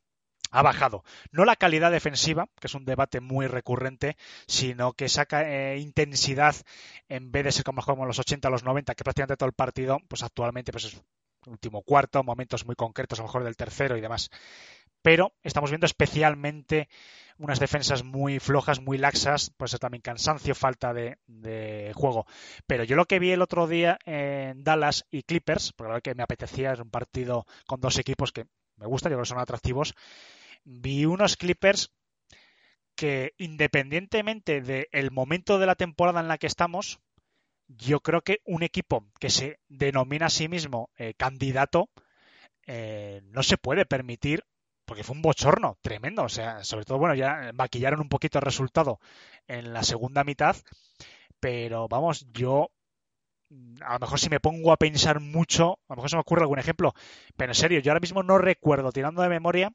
ha 0.53 0.61
bajado. 0.61 1.03
No 1.31 1.45
la 1.45 1.55
calidad 1.55 1.91
defensiva, 1.91 2.47
que 2.61 2.67
es 2.67 2.75
un 2.75 2.85
debate 2.85 3.19
muy 3.19 3.47
recurrente, 3.47 4.15
sino 4.47 4.93
que 4.93 5.05
esa 5.05 5.25
eh, 5.31 5.79
intensidad, 5.79 6.55
en 7.09 7.31
vez 7.31 7.43
de 7.43 7.51
ser 7.51 7.63
como 7.63 7.81
en 7.81 8.07
los 8.07 8.19
80 8.19 8.47
a 8.47 8.51
los 8.51 8.63
90, 8.63 8.93
que 8.93 9.03
prácticamente 9.03 9.35
todo 9.35 9.47
el 9.47 9.53
partido, 9.53 9.99
pues 10.07 10.21
actualmente 10.21 10.71
pues 10.71 10.85
es 10.85 11.01
último 11.47 11.81
cuarto, 11.81 12.23
momentos 12.23 12.67
muy 12.67 12.75
concretos, 12.75 13.19
a 13.19 13.23
lo 13.23 13.27
mejor 13.27 13.43
del 13.43 13.57
tercero 13.57 13.97
y 13.97 14.01
demás. 14.01 14.29
Pero 15.01 15.33
estamos 15.41 15.71
viendo 15.71 15.87
especialmente 15.87 16.87
unas 17.39 17.59
defensas 17.59 18.03
muy 18.03 18.39
flojas, 18.39 18.79
muy 18.79 18.99
laxas, 18.99 19.49
puede 19.57 19.69
ser 19.69 19.79
también 19.79 20.03
cansancio, 20.03 20.53
falta 20.53 20.93
de, 20.93 21.91
juego. 21.95 22.27
Pero 22.67 22.83
yo 22.83 22.95
lo 22.95 23.05
que 23.05 23.17
vi 23.17 23.31
el 23.31 23.41
otro 23.41 23.65
día 23.65 23.97
en 24.05 24.63
Dallas 24.63 25.05
y 25.09 25.23
Clippers, 25.23 25.73
porque 25.73 25.87
la 25.87 25.93
verdad 25.95 26.03
que 26.03 26.15
me 26.15 26.23
apetecía, 26.23 26.73
es 26.73 26.79
un 26.79 26.91
partido 26.91 27.47
con 27.65 27.81
dos 27.81 27.97
equipos 27.97 28.31
que 28.31 28.45
me 28.77 28.85
gusta, 28.85 29.09
yo 29.09 29.15
creo 29.15 29.23
que 29.23 29.29
son 29.29 29.39
atractivos, 29.39 29.95
vi 30.63 31.05
unos 31.05 31.37
Clippers 31.37 31.91
que 32.95 33.33
independientemente 33.37 34.61
del 34.61 35.11
momento 35.11 35.59
de 35.59 35.65
la 35.65 35.75
temporada 35.75 36.19
en 36.19 36.27
la 36.27 36.37
que 36.37 36.47
estamos, 36.47 36.99
yo 37.67 38.01
creo 38.01 38.21
que 38.21 38.41
un 38.45 38.63
equipo 38.63 39.05
que 39.19 39.29
se 39.29 39.59
denomina 39.67 40.27
a 40.27 40.29
sí 40.29 40.47
mismo 40.47 40.89
eh, 40.97 41.13
candidato 41.15 41.89
eh, 42.67 43.21
no 43.25 43.43
se 43.43 43.57
puede 43.57 43.85
permitir 43.85 44.43
porque 44.85 45.03
fue 45.03 45.15
un 45.15 45.21
bochorno 45.21 45.77
tremendo. 45.81 46.23
O 46.23 46.29
sea, 46.29 46.63
sobre 46.63 46.85
todo, 46.85 46.99
bueno, 46.99 47.15
ya 47.15 47.51
maquillaron 47.53 48.01
un 48.01 48.09
poquito 48.09 48.37
el 48.37 48.43
resultado 48.43 48.99
en 49.47 49.73
la 49.73 49.83
segunda 49.83 50.23
mitad, 50.23 50.55
pero 51.39 51.87
vamos, 51.87 52.25
yo 52.31 52.71
a 53.81 53.93
lo 53.93 53.99
mejor 53.99 54.19
si 54.19 54.29
me 54.29 54.39
pongo 54.39 54.71
a 54.71 54.77
pensar 54.77 55.19
mucho, 55.19 55.79
a 55.87 55.93
lo 55.93 55.95
mejor 55.97 56.09
se 56.09 56.15
me 56.15 56.21
ocurre 56.21 56.41
algún 56.41 56.59
ejemplo, 56.59 56.93
pero 57.37 57.51
en 57.51 57.55
serio, 57.55 57.79
yo 57.79 57.91
ahora 57.91 57.99
mismo 57.99 58.23
no 58.23 58.37
recuerdo, 58.37 58.91
tirando 58.91 59.21
de 59.21 59.29
memoria, 59.29 59.71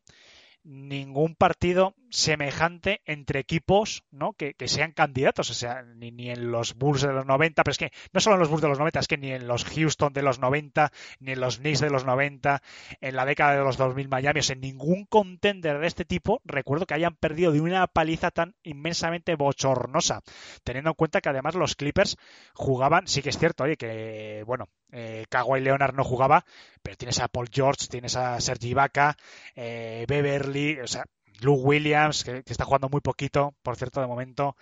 ningún 0.65 1.35
partido 1.35 1.95
semejante 2.11 3.01
entre 3.05 3.41
equipos 3.41 4.05
¿no? 4.11 4.33
que, 4.33 4.55
sean 4.67 4.93
candidatos, 4.93 5.51
o 5.51 5.55
sea, 5.55 5.83
ni, 5.83 6.11
ni, 6.11 6.31
en 6.31 6.51
los 6.51 6.75
Bulls 6.75 7.03
de 7.03 7.13
los 7.13 7.27
90, 7.27 7.63
pero 7.63 7.73
es 7.73 7.79
que 7.79 7.93
no 8.13 8.21
solo 8.21 8.37
en 8.37 8.41
los 8.41 8.49
Bulls 8.49 8.63
de 8.63 8.69
los 8.69 8.79
90, 8.79 9.01
es 9.01 9.09
que 9.09 9.19
ni 9.19 9.33
en 9.33 9.47
los 9.47 9.65
Houston 9.65 10.13
de 10.13 10.23
los 10.23 10.39
90, 10.39 10.91
ni 11.21 11.33
en 11.33 11.41
los 11.41 11.59
Knicks 11.59 11.81
de 11.81 11.91
los 11.91 12.05
90, 12.05 12.63
en 13.01 13.17
la 13.17 13.25
década 13.25 13.57
de 13.57 13.65
los 13.65 13.77
2000 13.77 14.09
Miami, 14.09 14.41
o 14.41 14.43
sea, 14.43 14.57
ningún 14.57 15.05
contender 15.07 15.79
de 15.79 15.87
este 15.87 16.05
tipo 16.05 16.41
recuerdo 16.45 16.87
que 16.87 16.95
hayan 16.95 17.17
perdido 17.17 17.53
de 17.53 17.61
una 17.61 17.87
paliza 17.87 18.31
tan 18.31 18.55
inmensamente 18.63 19.35
bochornosa, 19.37 20.23
teniendo 20.65 20.91
en 20.91 20.97
cuenta 20.97 21.21
que 21.21 21.29
además 21.29 21.55
los 21.55 21.77
Clippers 21.77 22.17
jugaban, 22.55 23.07
sí 23.07 23.23
que 23.23 23.31
es 23.31 23.39
cierto, 23.39 23.65
oye, 23.65 23.77
que 23.77 24.43
bueno, 24.47 24.69
eh, 24.93 25.27
Kawhi 25.29 25.61
Leonard 25.61 25.95
no 25.95 26.05
jugaba, 26.05 26.45
pero 26.83 26.97
tienes 26.97 27.21
a 27.21 27.29
Paul 27.29 27.49
George, 27.53 27.87
tienes 27.89 28.17
a 28.17 28.41
Sergi 28.41 28.71
Ibaka, 28.71 29.17
eh, 29.55 30.05
Beverly, 30.09 30.81
o 30.81 30.87
sea, 30.87 31.05
Luke 31.41 31.63
Williams, 31.63 32.25
que, 32.25 32.43
está 32.47 32.65
jugando 32.65 32.89
muy 32.89 33.01
poquito, 33.01 33.55
por 33.63 33.77
cierto, 33.77 34.01
de 34.01 34.07
momento. 34.07 34.57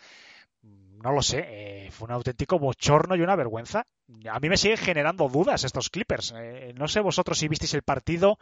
No 0.62 1.12
lo 1.12 1.22
sé, 1.22 1.44
eh, 1.46 1.90
fue 1.92 2.06
un 2.06 2.12
auténtico 2.12 2.58
bochorno 2.58 3.14
y 3.14 3.20
una 3.20 3.36
vergüenza. 3.36 3.86
A 4.30 4.40
mí 4.40 4.48
me 4.48 4.56
siguen 4.56 4.78
generando 4.78 5.28
dudas 5.28 5.62
estos 5.62 5.90
Clippers. 5.90 6.34
Eh, 6.36 6.72
no 6.74 6.88
sé 6.88 7.00
vosotros 7.00 7.38
si 7.38 7.48
visteis 7.48 7.74
el 7.74 7.82
partido 7.82 8.38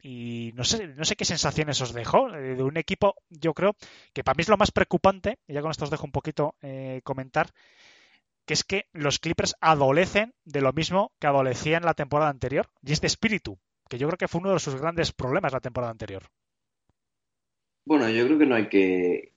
y 0.00 0.52
no 0.54 0.64
sé, 0.64 0.86
no 0.86 1.04
sé 1.04 1.16
qué 1.16 1.24
sensaciones 1.24 1.80
os 1.80 1.92
dejó. 1.92 2.30
de 2.30 2.62
un 2.62 2.76
equipo, 2.76 3.16
yo 3.28 3.52
creo 3.52 3.74
que 4.14 4.24
para 4.24 4.36
mí 4.36 4.42
es 4.42 4.48
lo 4.48 4.56
más 4.56 4.70
preocupante, 4.70 5.38
y 5.46 5.54
ya 5.54 5.60
con 5.60 5.70
esto 5.72 5.84
os 5.84 5.90
dejo 5.90 6.04
un 6.04 6.12
poquito 6.12 6.54
comentar, 7.02 7.50
que 8.46 8.54
es 8.54 8.64
que 8.64 8.86
los 8.92 9.18
Clippers 9.18 9.56
adolecen 9.60 10.32
de 10.44 10.60
lo 10.60 10.72
mismo 10.72 11.12
que 11.20 11.26
adolecían 11.26 11.84
la 11.84 11.94
temporada 11.94 12.30
anterior, 12.30 12.68
y 12.82 12.92
es 12.92 13.00
de 13.00 13.08
espíritu, 13.08 13.58
que 13.88 13.98
yo 13.98 14.06
creo 14.06 14.18
que 14.18 14.28
fue 14.28 14.40
uno 14.40 14.52
de 14.52 14.60
sus 14.60 14.76
grandes 14.80 15.12
problemas 15.12 15.52
la 15.52 15.60
temporada 15.60 15.90
anterior. 15.90 16.22
Bueno, 17.84 18.08
yo 18.08 18.24
creo 18.26 18.38
que 18.38 18.46
no 18.46 18.54
hay 18.54 18.68
que, 18.68 19.32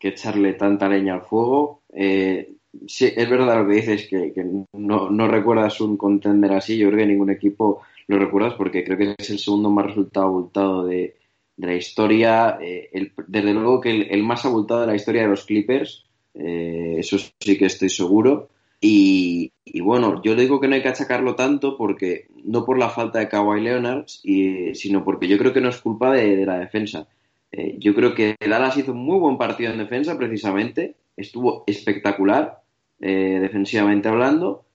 echarle 0.00 0.52
tanta 0.52 0.86
leña 0.86 1.14
al 1.14 1.22
fuego. 1.22 1.82
Eh, 1.90 2.56
sí, 2.86 3.10
es 3.16 3.30
verdad 3.30 3.62
lo 3.62 3.68
que 3.68 3.76
dices, 3.76 4.06
que, 4.06 4.44
no, 4.74 5.28
recuerdas 5.28 5.80
un 5.80 5.96
contender 5.96 6.52
así. 6.52 6.76
Yo 6.76 6.88
creo 6.88 6.98
que 6.98 7.06
ningún 7.06 7.30
equipo 7.30 7.80
lo 8.08 8.18
recuerdas 8.18 8.52
porque 8.52 8.84
creo 8.84 8.98
que 8.98 9.14
es 9.16 9.30
el 9.30 9.38
segundo 9.38 9.70
más 9.70 9.86
resultado 9.86 10.26
abultado 10.26 10.84
de, 10.84 11.16
la 11.56 11.74
historia. 11.74 12.58
Eh, 12.60 13.12
desde 13.28 13.54
luego 13.54 13.80
que 13.80 13.90
el, 13.92 14.02
el, 14.10 14.22
más 14.22 14.44
abultado 14.44 14.82
de 14.82 14.88
la 14.88 14.96
historia 14.96 15.22
de 15.22 15.28
los 15.28 15.46
Clippers, 15.46 16.04
eh, 16.34 16.96
eso 16.98 17.16
sí 17.18 17.56
que 17.56 17.66
estoy 17.66 17.88
seguro. 17.88 18.50
Y, 18.86 19.50
y, 19.64 19.80
bueno, 19.80 20.20
yo 20.22 20.34
le 20.34 20.42
digo 20.42 20.60
que 20.60 20.68
no 20.68 20.74
hay 20.74 20.82
que 20.82 20.90
achacarlo 20.90 21.34
tanto 21.36 21.78
porque 21.78 22.26
no 22.44 22.66
por 22.66 22.78
la 22.78 22.90
falta 22.90 23.18
de 23.18 23.30
Kawhi 23.30 23.62
Leonard, 23.62 24.04
y, 24.22 24.74
sino 24.74 25.02
porque 25.02 25.26
yo 25.26 25.38
creo 25.38 25.54
que 25.54 25.62
no 25.62 25.70
es 25.70 25.80
culpa 25.80 26.12
de, 26.12 26.44
la 26.44 26.58
defensa. 26.58 27.08
Eh, 27.50 27.76
yo 27.78 27.94
creo 27.94 28.14
que 28.14 28.36
Dallas 28.38 28.76
hizo 28.76 28.92
un 28.92 28.98
muy 28.98 29.18
buen 29.18 29.38
partido 29.38 29.72
en 29.72 29.78
defensa, 29.78 30.18
precisamente. 30.18 30.96
Estuvo 31.16 31.64
espectacular, 31.66 32.60
eh, 33.00 33.38
defensivamente 33.40 34.10
hablando. 34.10 34.66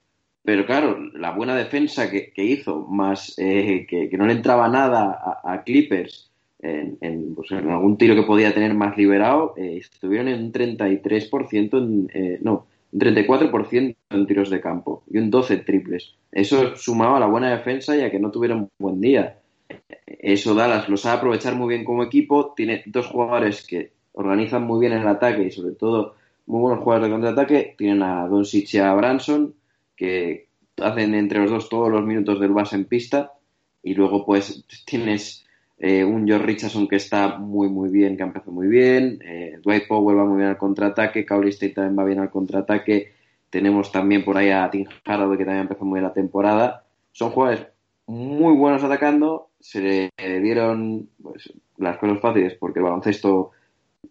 Pero 0.41 0.65
claro, 0.65 0.97
la 1.13 1.29
buena 1.29 1.55
defensa 1.55 2.09
que, 2.09 2.33
hizo, 2.37 2.87
más 2.87 3.35
eh, 3.37 3.85
que, 3.87 4.09
no 4.17 4.25
le 4.25 4.33
entraba 4.33 4.69
nada 4.69 5.39
a, 5.43 5.53
a 5.53 5.63
Clippers 5.63 6.31
en, 6.63 6.97
en, 7.01 7.35
pues 7.35 7.51
en, 7.51 7.69
algún 7.69 7.95
tiro 7.95 8.15
que 8.15 8.23
podía 8.23 8.55
tener 8.55 8.73
más 8.73 8.97
liberado, 8.97 9.53
eh, 9.55 9.77
estuvieron 9.77 10.29
en 10.29 10.45
un 10.45 10.51
33%, 10.51 11.77
en, 11.77 12.39
no, 12.41 12.65
un 12.91 12.99
34% 12.99 13.95
en 14.09 14.27
tiros 14.27 14.49
de 14.49 14.61
campo 14.61 15.03
y 15.09 15.17
un 15.17 15.29
12 15.29 15.57
triples. 15.57 16.15
Eso 16.31 16.75
sumaba 16.75 17.17
a 17.17 17.19
la 17.19 17.27
buena 17.27 17.51
defensa 17.51 17.95
y 17.95 18.01
a 18.01 18.11
que 18.11 18.19
no 18.19 18.31
tuvieron 18.31 18.59
un 18.59 18.69
buen 18.77 19.01
día. 19.01 19.39
Eso 20.05 20.55
Dallas 20.55 20.89
lo 20.89 20.97
sabe 20.97 21.17
aprovechar 21.17 21.55
muy 21.55 21.69
bien 21.69 21.85
como 21.85 22.03
equipo, 22.03 22.53
tiene 22.55 22.83
dos 22.85 23.07
jugadores 23.07 23.65
que 23.65 23.91
organizan 24.13 24.63
muy 24.63 24.79
bien 24.79 24.93
el 24.93 25.07
ataque 25.07 25.43
y 25.43 25.51
sobre 25.51 25.75
todo 25.75 26.15
muy 26.45 26.61
buenos 26.61 26.83
jugadores 26.83 27.07
de 27.07 27.13
contraataque, 27.13 27.75
tienen 27.77 28.01
a 28.01 28.27
Doncic 28.27 28.73
y 28.73 28.79
a 28.79 28.93
Branson 28.93 29.53
que 29.95 30.47
hacen 30.77 31.13
entre 31.13 31.39
los 31.39 31.51
dos 31.51 31.69
todos 31.69 31.91
los 31.91 32.03
minutos 32.03 32.39
del 32.39 32.51
base 32.51 32.75
en 32.75 32.85
pista. 32.85 33.33
Y 33.83 33.93
luego 33.93 34.25
pues 34.25 34.65
tienes 34.85 35.45
eh, 35.79 36.03
un 36.03 36.27
George 36.27 36.45
Richardson 36.45 36.87
que 36.87 36.97
está 36.97 37.37
muy 37.37 37.69
muy 37.69 37.89
bien, 37.89 38.17
que 38.17 38.23
ha 38.23 38.25
empezado 38.25 38.51
muy 38.51 38.67
bien, 38.67 39.19
eh, 39.23 39.59
Dwight 39.63 39.87
Powell 39.87 40.17
va 40.17 40.25
muy 40.25 40.37
bien 40.37 40.49
al 40.49 40.57
contraataque, 40.57 41.25
Cowley 41.25 41.49
State 41.51 41.73
también 41.73 41.97
va 41.97 42.03
bien 42.03 42.19
al 42.19 42.29
contraataque, 42.29 43.13
tenemos 43.49 43.91
también 43.91 44.25
por 44.25 44.37
ahí 44.37 44.49
a 44.49 44.69
Tim 44.69 44.85
Hardaway 45.05 45.37
que 45.37 45.45
también 45.45 45.63
empezó 45.63 45.85
muy 45.85 45.99
bien 45.99 46.03
la 46.03 46.13
temporada, 46.13 46.83
son 47.13 47.31
jugadores 47.31 47.65
muy 48.07 48.55
buenos 48.57 48.83
atacando, 48.83 49.51
se 49.59 50.11
le 50.17 50.41
dieron 50.41 51.09
pues, 51.21 51.53
las 51.77 51.97
cosas 51.97 52.19
fáciles 52.19 52.55
porque 52.59 52.79
el 52.79 52.85
baloncesto 52.85 53.51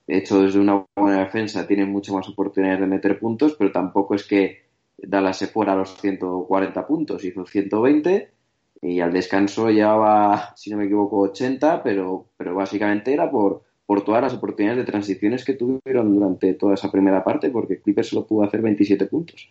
hecho 0.07 0.43
desde 0.43 0.59
una 0.59 0.87
buena 0.97 1.21
defensa 1.21 1.67
tiene 1.67 1.85
mucho 1.85 2.15
más 2.15 2.29
oportunidades 2.29 2.81
de 2.81 2.87
meter 2.87 3.19
puntos, 3.19 3.55
pero 3.59 3.71
tampoco 3.71 4.15
es 4.15 4.27
que 4.27 4.63
Dallas 4.97 5.37
se 5.37 5.49
fuera 5.49 5.75
a 5.75 5.77
los 5.77 5.97
140 6.01 6.87
puntos, 6.87 7.25
hizo 7.25 7.45
120 7.45 8.38
y 8.81 9.01
al 9.01 9.13
descanso 9.13 9.71
llevaba, 9.71 10.55
si 10.57 10.71
no 10.71 10.77
me 10.77 10.85
equivoco, 10.85 11.19
80, 11.19 11.83
pero, 11.83 12.27
pero 12.37 12.55
básicamente 12.55 13.13
era 13.13 13.31
por, 13.31 13.63
por 13.87 14.05
todas 14.05 14.23
las 14.23 14.35
oportunidades 14.35 14.79
de 14.79 14.91
transiciones 14.91 15.45
que 15.45 15.55
tuvieron 15.55 16.15
durante 16.15 16.55
toda 16.55 16.75
esa 16.75 16.91
primera 16.91 17.25
parte, 17.25 17.51
porque 17.51 17.81
Clippers 17.81 18.09
solo 18.09 18.27
pudo 18.27 18.45
hacer 18.45 18.63
27 18.63 19.07
puntos. 19.07 19.49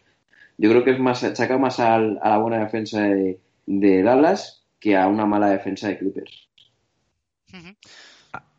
Yo 0.58 0.70
creo 0.70 0.84
que 0.84 0.92
es 0.92 1.00
más, 1.00 1.24
achaca 1.24 1.58
más 1.58 1.80
al, 1.80 2.20
a 2.22 2.30
la 2.30 2.38
buena 2.38 2.60
defensa 2.60 3.02
de, 3.02 3.40
de 3.66 4.02
Dallas 4.02 4.66
que 4.80 4.96
a 4.96 5.08
una 5.08 5.26
mala 5.26 5.50
defensa 5.50 5.88
de 5.88 5.98
Clippers. 5.98 6.50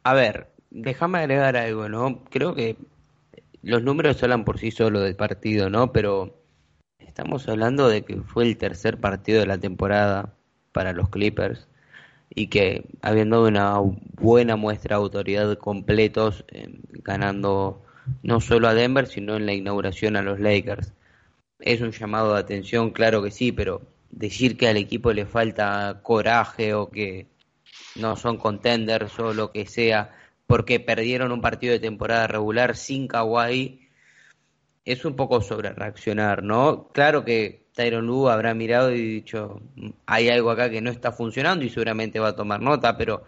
A 0.03 0.15
ver, 0.15 0.49
déjame 0.71 1.19
agregar 1.19 1.57
algo, 1.57 1.89
¿no? 1.89 2.25
Creo 2.31 2.55
que 2.55 2.77
los 3.63 3.83
números 3.83 4.23
hablan 4.23 4.45
por 4.45 4.59
sí 4.59 4.71
solo 4.71 5.01
del 5.01 5.17
partido, 5.17 5.71
¿no? 5.71 5.93
Pero 5.93 6.43
estamos 6.99 7.49
hablando 7.49 7.89
de 7.89 8.05
que 8.05 8.17
fue 8.17 8.45
el 8.45 8.57
tercer 8.57 8.99
partido 8.99 9.41
de 9.41 9.47
la 9.47 9.59
temporada 9.59 10.38
para 10.79 10.93
los 10.93 11.09
Clippers 11.09 11.67
y 12.33 12.47
que 12.47 12.85
habiendo 13.03 13.45
una 13.45 13.81
buena 14.15 14.55
muestra 14.55 14.95
de 14.97 15.03
autoridad 15.03 15.59
completos, 15.59 16.45
eh, 16.53 16.69
ganando 17.03 17.83
no 18.23 18.41
solo 18.41 18.69
a 18.69 18.75
Denver, 18.75 19.09
sino 19.09 19.35
en 19.35 19.45
la 19.45 19.55
inauguración 19.55 20.15
a 20.15 20.23
los 20.23 20.39
Lakers. 20.39 20.93
Es 21.59 21.81
un 21.81 21.91
llamado 21.91 22.35
de 22.35 22.39
atención, 22.39 22.91
claro 22.93 23.25
que 23.25 23.33
sí, 23.33 23.51
pero 23.51 23.83
decir 24.13 24.57
que 24.57 24.69
al 24.69 24.77
equipo 24.77 25.13
le 25.13 25.27
falta 25.27 25.99
coraje 26.05 26.75
o 26.75 26.91
que 26.91 27.27
no 27.97 28.15
son 28.15 28.37
contenders 28.37 29.19
o 29.19 29.35
lo 29.35 29.51
que 29.51 29.67
sea 29.67 30.15
porque 30.47 30.79
perdieron 30.79 31.33
un 31.33 31.41
partido 31.41 31.73
de 31.73 31.81
temporada 31.81 32.29
regular 32.29 32.77
sin 32.77 33.09
Kawhi 33.09 33.81
es 34.85 35.05
un 35.05 35.17
poco 35.17 35.41
sobre 35.41 35.73
reaccionar, 35.73 36.45
¿no? 36.45 36.89
Claro 36.93 37.25
que 37.25 37.67
Tyron 37.79 38.09
Lu 38.09 38.29
habrá 38.29 38.55
mirado 38.55 38.91
y 38.91 39.01
dicho, 39.01 39.63
hay 40.05 40.29
algo 40.31 40.51
acá 40.51 40.69
que 40.69 40.81
no 40.81 40.91
está 40.91 41.13
funcionando 41.13 41.65
y 41.65 41.69
seguramente 41.69 42.19
va 42.19 42.31
a 42.31 42.35
tomar 42.35 42.61
nota, 42.61 42.97
pero 42.97 43.23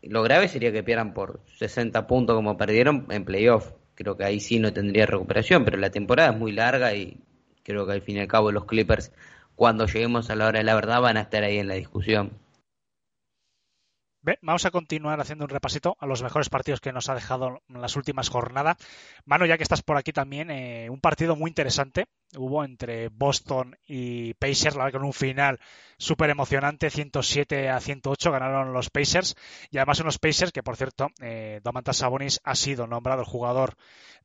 lo 0.00 0.22
grave 0.22 0.48
sería 0.48 0.72
que 0.72 0.82
pierdan 0.82 1.12
por 1.12 1.40
60 1.58 2.06
puntos 2.06 2.34
como 2.34 2.56
perdieron 2.56 3.04
en 3.10 3.26
playoff. 3.26 3.72
Creo 3.94 4.16
que 4.16 4.24
ahí 4.24 4.40
sí 4.40 4.58
no 4.58 4.72
tendría 4.72 5.04
recuperación, 5.04 5.66
pero 5.66 5.76
la 5.76 5.90
temporada 5.90 6.30
es 6.30 6.38
muy 6.38 6.52
larga 6.52 6.94
y 6.94 7.18
creo 7.62 7.86
que 7.86 7.92
al 7.92 8.00
fin 8.00 8.16
y 8.16 8.20
al 8.20 8.26
cabo 8.26 8.50
los 8.52 8.64
Clippers 8.64 9.12
cuando 9.54 9.84
lleguemos 9.84 10.30
a 10.30 10.34
la 10.34 10.46
hora 10.46 10.60
de 10.60 10.64
la 10.64 10.74
verdad 10.74 11.02
van 11.02 11.18
a 11.18 11.20
estar 11.20 11.44
ahí 11.44 11.58
en 11.58 11.68
la 11.68 11.74
discusión. 11.74 12.30
Vamos 14.42 14.64
a 14.64 14.70
continuar 14.70 15.20
haciendo 15.20 15.44
un 15.44 15.50
repasito 15.50 15.96
a 16.00 16.06
los 16.06 16.22
mejores 16.22 16.48
partidos 16.48 16.80
que 16.80 16.92
nos 16.92 17.08
ha 17.08 17.14
dejado 17.14 17.62
en 17.68 17.80
las 17.80 17.96
últimas 17.96 18.28
jornadas. 18.28 18.76
Mano, 19.24 19.46
ya 19.46 19.56
que 19.56 19.62
estás 19.62 19.82
por 19.82 19.96
aquí 19.96 20.12
también, 20.12 20.50
eh, 20.50 20.90
un 20.90 21.00
partido 21.00 21.36
muy 21.36 21.48
interesante 21.48 22.06
hubo 22.34 22.64
entre 22.64 23.08
Boston 23.08 23.76
y 23.86 24.34
Pacers, 24.34 24.76
la 24.76 24.84
verdad 24.84 24.98
con 24.98 25.06
un 25.06 25.12
final 25.12 25.60
súper 25.98 26.30
emocionante, 26.30 26.90
107 26.90 27.70
a 27.70 27.80
108 27.80 28.30
ganaron 28.30 28.72
los 28.72 28.90
Pacers 28.90 29.36
y 29.70 29.78
además 29.78 30.00
unos 30.00 30.18
Pacers 30.18 30.52
que, 30.52 30.62
por 30.62 30.76
cierto, 30.76 31.08
eh, 31.20 31.60
Domantas 31.62 31.98
Sabonis 31.98 32.40
ha 32.44 32.54
sido 32.54 32.86
nombrado 32.86 33.20
el 33.20 33.26
jugador 33.26 33.76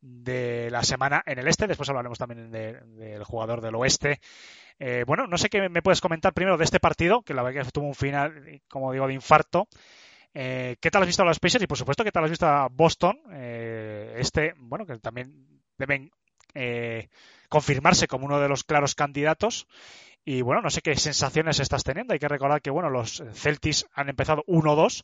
de 0.02 0.70
la 0.72 0.84
semana 0.84 1.22
en 1.26 1.40
el 1.40 1.48
este, 1.48 1.68
después 1.68 1.90
hablaremos 1.90 2.18
también 2.18 2.52
del 2.52 2.98
de, 2.98 3.24
jugador 3.24 3.62
del 3.62 3.76
oeste. 3.76 4.20
Eh, 4.84 5.04
bueno, 5.06 5.28
no 5.28 5.38
sé 5.38 5.48
qué 5.48 5.70
me 5.70 5.84
puedes 5.84 6.02
comentar 6.02 6.34
primero 6.34 6.58
de 6.58 6.64
este 6.64 6.80
partido, 6.80 7.22
que 7.22 7.36
la 7.36 7.44
verdad 7.44 7.66
que 7.66 7.72
tuvo 7.72 7.86
un 7.86 7.94
final, 7.94 8.62
como 8.68 8.92
digo, 8.92 9.06
de 9.06 9.14
infarto. 9.14 9.68
Eh, 10.34 10.78
¿Qué 10.82 10.90
tal 10.90 11.04
has 11.04 11.08
visto 11.08 11.22
a 11.22 11.26
los 11.26 11.40
Pacers? 11.40 11.64
Y 11.64 11.68
por 11.68 11.78
supuesto, 11.78 12.04
¿qué 12.04 12.12
tal 12.12 12.24
has 12.24 12.32
visto 12.32 12.48
a 12.48 12.68
Boston? 12.68 13.20
Eh, 13.32 14.16
este, 14.18 14.56
bueno, 14.58 14.88
que 14.88 14.98
también 14.98 15.62
deben 15.78 16.10
eh, 16.56 17.10
confirmarse 17.48 18.08
como 18.08 18.26
uno 18.26 18.40
de 18.40 18.50
los 18.50 18.64
claros 18.64 18.96
candidatos. 18.96 19.68
Y 20.26 20.42
bueno, 20.42 20.64
no 20.64 20.72
sé 20.72 20.82
qué 20.82 20.96
sensaciones 20.96 21.60
estás 21.60 21.84
teniendo. 21.84 22.14
Hay 22.14 22.20
que 22.20 22.28
recordar 22.28 22.64
que, 22.64 22.72
bueno, 22.72 22.90
los 22.90 23.24
Celtics 23.34 23.86
han 23.94 24.10
empezado 24.10 24.44
1-2 24.48 25.04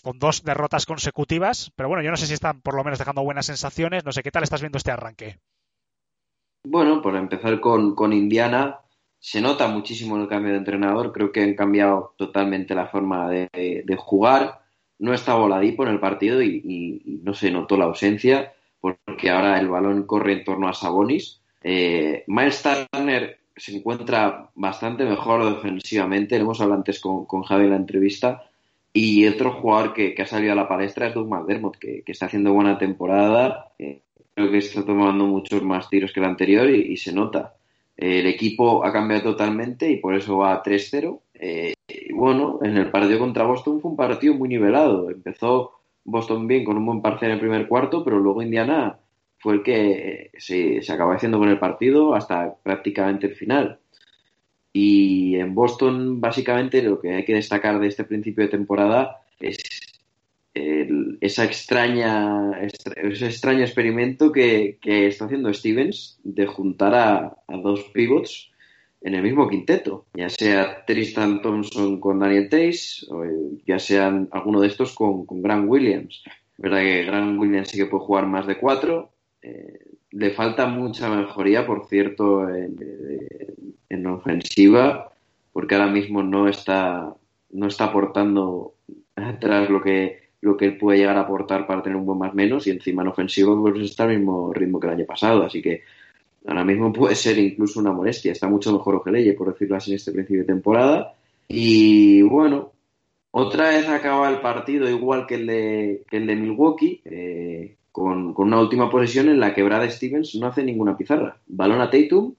con 0.00 0.20
dos 0.20 0.44
derrotas 0.44 0.86
consecutivas, 0.86 1.72
pero 1.74 1.88
bueno, 1.88 2.04
yo 2.04 2.12
no 2.12 2.16
sé 2.16 2.28
si 2.28 2.34
están 2.34 2.60
por 2.60 2.76
lo 2.76 2.84
menos 2.84 3.00
dejando 3.00 3.24
buenas 3.24 3.46
sensaciones. 3.46 4.04
No 4.04 4.12
sé 4.12 4.22
qué 4.22 4.30
tal 4.30 4.44
estás 4.44 4.60
viendo 4.60 4.78
este 4.78 4.92
arranque. 4.92 5.40
Bueno, 6.68 7.00
por 7.00 7.14
empezar 7.14 7.60
con, 7.60 7.94
con 7.94 8.12
Indiana, 8.12 8.80
se 9.20 9.40
nota 9.40 9.68
muchísimo 9.68 10.16
el 10.16 10.26
cambio 10.26 10.50
de 10.50 10.58
entrenador. 10.58 11.12
Creo 11.12 11.30
que 11.30 11.40
han 11.40 11.54
cambiado 11.54 12.14
totalmente 12.16 12.74
la 12.74 12.88
forma 12.88 13.30
de, 13.30 13.48
de, 13.52 13.96
jugar. 13.96 14.62
No 14.98 15.14
estaba 15.14 15.44
Oladipo 15.44 15.84
en 15.84 15.90
el 15.90 16.00
partido 16.00 16.42
y, 16.42 17.20
no 17.22 17.34
se 17.34 17.52
notó 17.52 17.76
la 17.76 17.84
ausencia 17.84 18.52
porque 18.80 19.30
ahora 19.30 19.60
el 19.60 19.68
balón 19.68 20.06
corre 20.06 20.32
en 20.32 20.44
torno 20.44 20.68
a 20.68 20.74
Sabonis. 20.74 21.40
Eh, 21.62 22.24
Miles 22.26 22.64
Turner 22.90 23.38
se 23.56 23.76
encuentra 23.76 24.50
bastante 24.56 25.04
mejor 25.04 25.44
defensivamente. 25.44 26.36
Lo 26.36 26.46
hemos 26.46 26.60
hablado 26.60 26.80
antes 26.80 26.98
con, 26.98 27.26
con 27.26 27.44
Javi 27.44 27.66
en 27.66 27.70
la 27.70 27.76
entrevista. 27.76 28.42
Y 28.92 29.24
otro 29.28 29.52
jugador 29.52 29.94
que, 29.94 30.14
que, 30.16 30.22
ha 30.22 30.26
salido 30.26 30.52
a 30.52 30.56
la 30.56 30.68
palestra 30.68 31.06
es 31.06 31.14
Doug 31.14 31.28
McDermott, 31.28 31.76
que, 31.76 32.02
que 32.02 32.10
está 32.10 32.26
haciendo 32.26 32.52
buena 32.52 32.76
temporada. 32.76 33.72
Eh, 33.78 34.02
creo 34.36 34.50
que 34.50 34.58
está 34.58 34.84
tomando 34.84 35.24
muchos 35.26 35.62
más 35.62 35.88
tiros 35.88 36.12
que 36.12 36.20
el 36.20 36.26
anterior 36.26 36.68
y, 36.68 36.96
se 36.98 37.12
nota. 37.12 37.54
Eh, 37.96 38.20
el 38.20 38.26
equipo 38.26 38.84
ha 38.84 38.92
cambiado 38.92 39.32
totalmente 39.32 39.90
y 39.90 39.96
por 39.96 40.14
eso 40.14 40.36
va 40.36 40.52
a 40.52 40.62
3-0. 40.62 41.20
Eh, 41.34 41.72
bueno, 42.14 42.60
en 42.62 42.76
el 42.76 42.90
partido 42.90 43.18
contra 43.18 43.44
Boston 43.44 43.80
fue 43.80 43.92
un 43.92 43.96
partido 43.96 44.34
muy 44.34 44.50
nivelado. 44.50 45.10
Empezó 45.10 45.72
Boston 46.04 46.46
bien 46.46 46.64
con 46.64 46.76
un 46.76 46.84
buen 46.84 47.00
parcial 47.00 47.30
en 47.30 47.36
el 47.36 47.40
primer 47.40 47.66
cuarto, 47.66 48.04
pero 48.04 48.18
luego 48.18 48.42
Indiana 48.42 48.98
fue 49.38 49.54
el 49.54 49.62
que 49.62 50.30
se, 50.36 50.82
se 50.82 50.92
acabó 50.92 51.12
haciendo 51.12 51.38
con 51.38 51.48
el 51.48 51.58
partido 51.58 52.14
hasta 52.14 52.56
prácticamente 52.62 53.28
el 53.28 53.34
final. 53.36 53.78
Y 54.74 55.36
en 55.36 55.54
Boston, 55.54 56.20
básicamente, 56.20 56.82
lo 56.82 57.00
que 57.00 57.14
hay 57.14 57.24
que 57.24 57.34
destacar 57.34 57.80
de 57.80 57.86
este 57.86 58.04
principio 58.04 58.44
de 58.44 58.50
temporada 58.50 59.22
es 59.40 59.56
esa 61.20 61.44
extraña, 61.44 62.62
extra- 62.62 62.94
ese 63.02 63.26
extraño 63.26 63.60
experimento 63.60 64.32
que, 64.32 64.78
que 64.80 65.06
está 65.06 65.26
haciendo 65.26 65.52
Stevens 65.52 66.18
de 66.24 66.46
juntar 66.46 66.94
a, 66.94 67.36
dos 67.62 67.84
pivots 67.92 68.50
en 69.02 69.14
el 69.14 69.22
mismo 69.22 69.48
quinteto, 69.48 70.06
ya 70.14 70.28
sea 70.28 70.84
Tristan 70.86 71.40
Thompson 71.42 72.00
con 72.00 72.18
Daniel 72.18 72.48
Tays, 72.48 73.06
o 73.10 73.24
ya 73.66 73.78
sean 73.78 74.28
alguno 74.32 74.60
de 74.60 74.68
estos 74.68 74.94
con, 74.94 75.26
con 75.26 75.42
Grant 75.42 75.68
Williams. 75.68 76.22
Verdad 76.58 76.80
que 76.80 77.04
Grant 77.04 77.38
Williams 77.38 77.68
sí 77.68 77.76
que 77.78 77.86
puede 77.86 78.04
jugar 78.04 78.26
más 78.26 78.46
de 78.46 78.58
cuatro. 78.58 79.10
eh, 79.42 79.78
le 80.12 80.30
falta 80.30 80.66
mucha 80.66 81.10
mejoría, 81.10 81.66
por 81.66 81.86
cierto, 81.88 82.48
en, 82.48 82.76
en 83.90 84.06
ofensiva, 84.06 85.12
porque 85.52 85.74
ahora 85.74 85.88
mismo 85.88 86.22
no 86.22 86.48
está, 86.48 87.14
no 87.50 87.66
está 87.66 87.84
aportando 87.86 88.74
atrás 89.14 89.68
lo 89.68 89.82
que, 89.82 90.25
lo 90.40 90.56
que 90.56 90.66
él 90.66 90.78
puede 90.78 90.98
llegar 90.98 91.16
a 91.16 91.22
aportar 91.22 91.66
para 91.66 91.82
tener 91.82 91.96
un 91.96 92.06
buen 92.06 92.18
más 92.18 92.34
menos, 92.34 92.66
y 92.66 92.70
encima 92.70 93.02
en 93.02 93.08
ofensiva 93.08 93.58
pues 93.60 93.80
está 93.82 94.04
al 94.04 94.16
mismo 94.16 94.52
ritmo 94.52 94.78
que 94.78 94.86
el 94.86 94.94
año 94.94 95.06
pasado, 95.06 95.42
así 95.42 95.62
que 95.62 95.82
ahora 96.46 96.64
mismo 96.64 96.92
puede 96.92 97.14
ser 97.14 97.38
incluso 97.38 97.80
una 97.80 97.92
molestia. 97.92 98.32
Está 98.32 98.48
mucho 98.48 98.72
mejor 98.72 98.96
Ojeleye, 98.96 99.32
por 99.34 99.52
decirlo 99.52 99.76
así, 99.76 99.90
en 99.90 99.96
este 99.96 100.12
principio 100.12 100.42
de 100.42 100.46
temporada. 100.46 101.14
Y 101.48 102.22
bueno, 102.22 102.72
otra 103.30 103.70
vez 103.70 103.88
acaba 103.88 104.28
el 104.30 104.40
partido 104.40 104.88
igual 104.88 105.26
que 105.26 105.34
el 105.36 105.46
de, 105.46 106.02
que 106.08 106.16
el 106.18 106.26
de 106.26 106.36
Milwaukee, 106.36 107.00
eh, 107.04 107.76
con, 107.92 108.34
con 108.34 108.48
una 108.48 108.60
última 108.60 108.90
posesión 108.90 109.28
en 109.28 109.40
la 109.40 109.54
que 109.54 109.62
Brad 109.62 109.88
Stevens 109.90 110.34
no 110.36 110.46
hace 110.46 110.62
ninguna 110.62 110.96
pizarra. 110.96 111.38
Balón 111.46 111.80
a 111.80 111.90
Tatum 111.90 112.34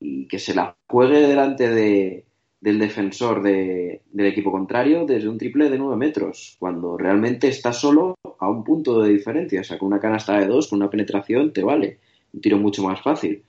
y 0.00 0.26
que 0.26 0.38
se 0.38 0.54
la 0.54 0.76
juegue 0.88 1.20
delante 1.20 1.68
de, 1.68 2.24
del 2.62 2.78
defensor 2.78 3.42
de- 3.42 4.00
del 4.12 4.26
equipo 4.26 4.50
contrario 4.52 5.04
desde 5.04 5.28
un 5.28 5.36
triple 5.36 5.68
de 5.68 5.76
9 5.78 5.96
metros, 5.96 6.56
cuando 6.60 6.96
realmente 6.96 7.48
está 7.48 7.72
solo 7.72 8.16
a 8.38 8.48
un 8.48 8.62
punto 8.64 9.02
de 9.02 9.12
diferencia. 9.12 9.60
O 9.60 9.64
sea, 9.64 9.78
con 9.78 9.88
una 9.88 10.00
canasta 10.00 10.38
de 10.38 10.46
dos, 10.46 10.68
con 10.68 10.78
una 10.78 10.88
penetración, 10.88 11.52
te 11.52 11.62
vale. 11.64 11.98
Un 12.32 12.40
tiro 12.40 12.56
mucho 12.58 12.82
más 12.84 13.02
fácil. 13.02 13.42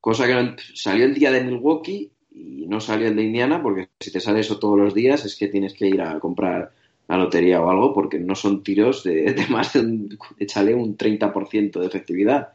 Cosa 0.00 0.26
que 0.26 0.56
salió 0.74 1.04
el 1.04 1.14
día 1.14 1.32
de 1.32 1.44
Milwaukee 1.44 2.10
y 2.32 2.66
no 2.68 2.80
salió 2.80 3.08
el 3.08 3.16
de 3.16 3.24
Indiana, 3.24 3.60
porque 3.62 3.88
si 3.98 4.12
te 4.12 4.20
sale 4.20 4.40
eso 4.40 4.58
todos 4.60 4.78
los 4.78 4.94
días 4.94 5.24
es 5.24 5.36
que 5.36 5.48
tienes 5.48 5.74
que 5.74 5.88
ir 5.88 6.00
a 6.00 6.18
comprar 6.20 6.70
la 7.08 7.16
lotería 7.18 7.60
o 7.60 7.68
algo, 7.68 7.92
porque 7.92 8.20
no 8.20 8.36
son 8.36 8.62
tiros 8.62 9.02
de, 9.02 9.34
de 9.34 9.46
más 9.48 9.72
de 9.72 9.80
un, 9.80 10.18
échale 10.38 10.72
un 10.74 10.96
30% 10.96 11.80
de 11.80 11.86
efectividad. 11.86 12.50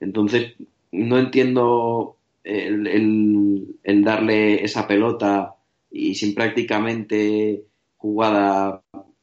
Entonces, 0.00 0.54
no 0.92 1.18
entiendo 1.18 2.16
el, 2.46 4.02
darle 4.04 4.64
esa 4.64 4.86
pelota 4.86 5.56
y 5.90 6.14
sin 6.14 6.34
prácticamente 6.34 7.64
jugada 7.96 8.82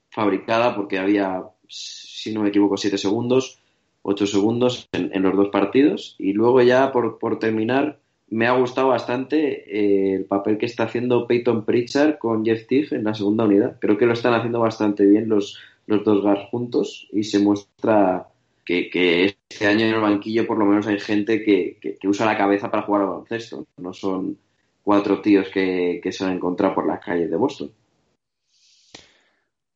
fabricada, 0.10 0.76
porque 0.76 1.00
había, 1.00 1.44
si 1.68 2.34
no 2.34 2.42
me 2.42 2.50
equivoco, 2.50 2.78
7 2.78 2.98
segundos, 2.98 3.60
8 4.02 4.28
segundos 4.28 4.90
en, 4.92 5.22
los 5.24 5.36
dos 5.36 5.50
partidos. 5.50 6.16
Y 6.20 6.34
luego 6.34 6.62
ya, 6.62 6.92
por, 6.92 7.18
por 7.18 7.40
terminar, 7.40 8.00
me 8.30 8.48
ha 8.48 8.58
gustado 8.58 8.90
bastante 8.90 9.64
eh, 9.68 10.16
el 10.16 10.26
papel 10.26 10.58
que 10.58 10.66
está 10.66 10.84
haciendo 10.84 11.28
Peyton 11.28 11.66
Pritchard 11.66 12.18
con 12.18 12.44
Jeff 12.44 12.68
Teague 12.68 12.96
en 12.96 13.06
la 13.06 13.14
segunda 13.14 13.46
unidad. 13.46 13.78
Creo 13.80 13.98
que 13.98 14.06
lo 14.06 14.14
están 14.14 14.34
haciendo 14.34 14.60
bastante 14.60 15.06
bien 15.06 15.30
los, 15.30 15.60
los 15.86 16.04
dos 16.04 16.22
guards 16.22 16.50
juntos 16.50 17.08
y 17.12 17.24
se 17.24 17.40
muestra 17.40 18.28
que, 18.66 19.26
este 19.26 19.68
año 19.68 19.86
en 19.86 19.94
el 19.94 20.02
banquillo 20.02 20.48
por 20.48 20.58
lo 20.58 20.66
menos 20.66 20.88
hay 20.88 21.00
gente 21.00 21.44
que, 21.44 21.78
que- 21.82 22.08
usa 22.08 22.26
la 22.26 22.38
cabeza 22.38 22.72
para 22.72 22.84
jugar 22.84 23.02
al 23.02 23.08
baloncesto. 23.10 23.68
No 23.78 23.94
son 23.94 24.38
cuatro 24.84 25.22
tíos 25.22 25.50
que, 25.50 26.02
se 26.12 26.24
han 26.24 26.34
encontrado 26.34 26.76
por 26.76 26.88
las 26.88 27.04
calles 27.04 27.30
de 27.30 27.38
Boston. 27.38 27.72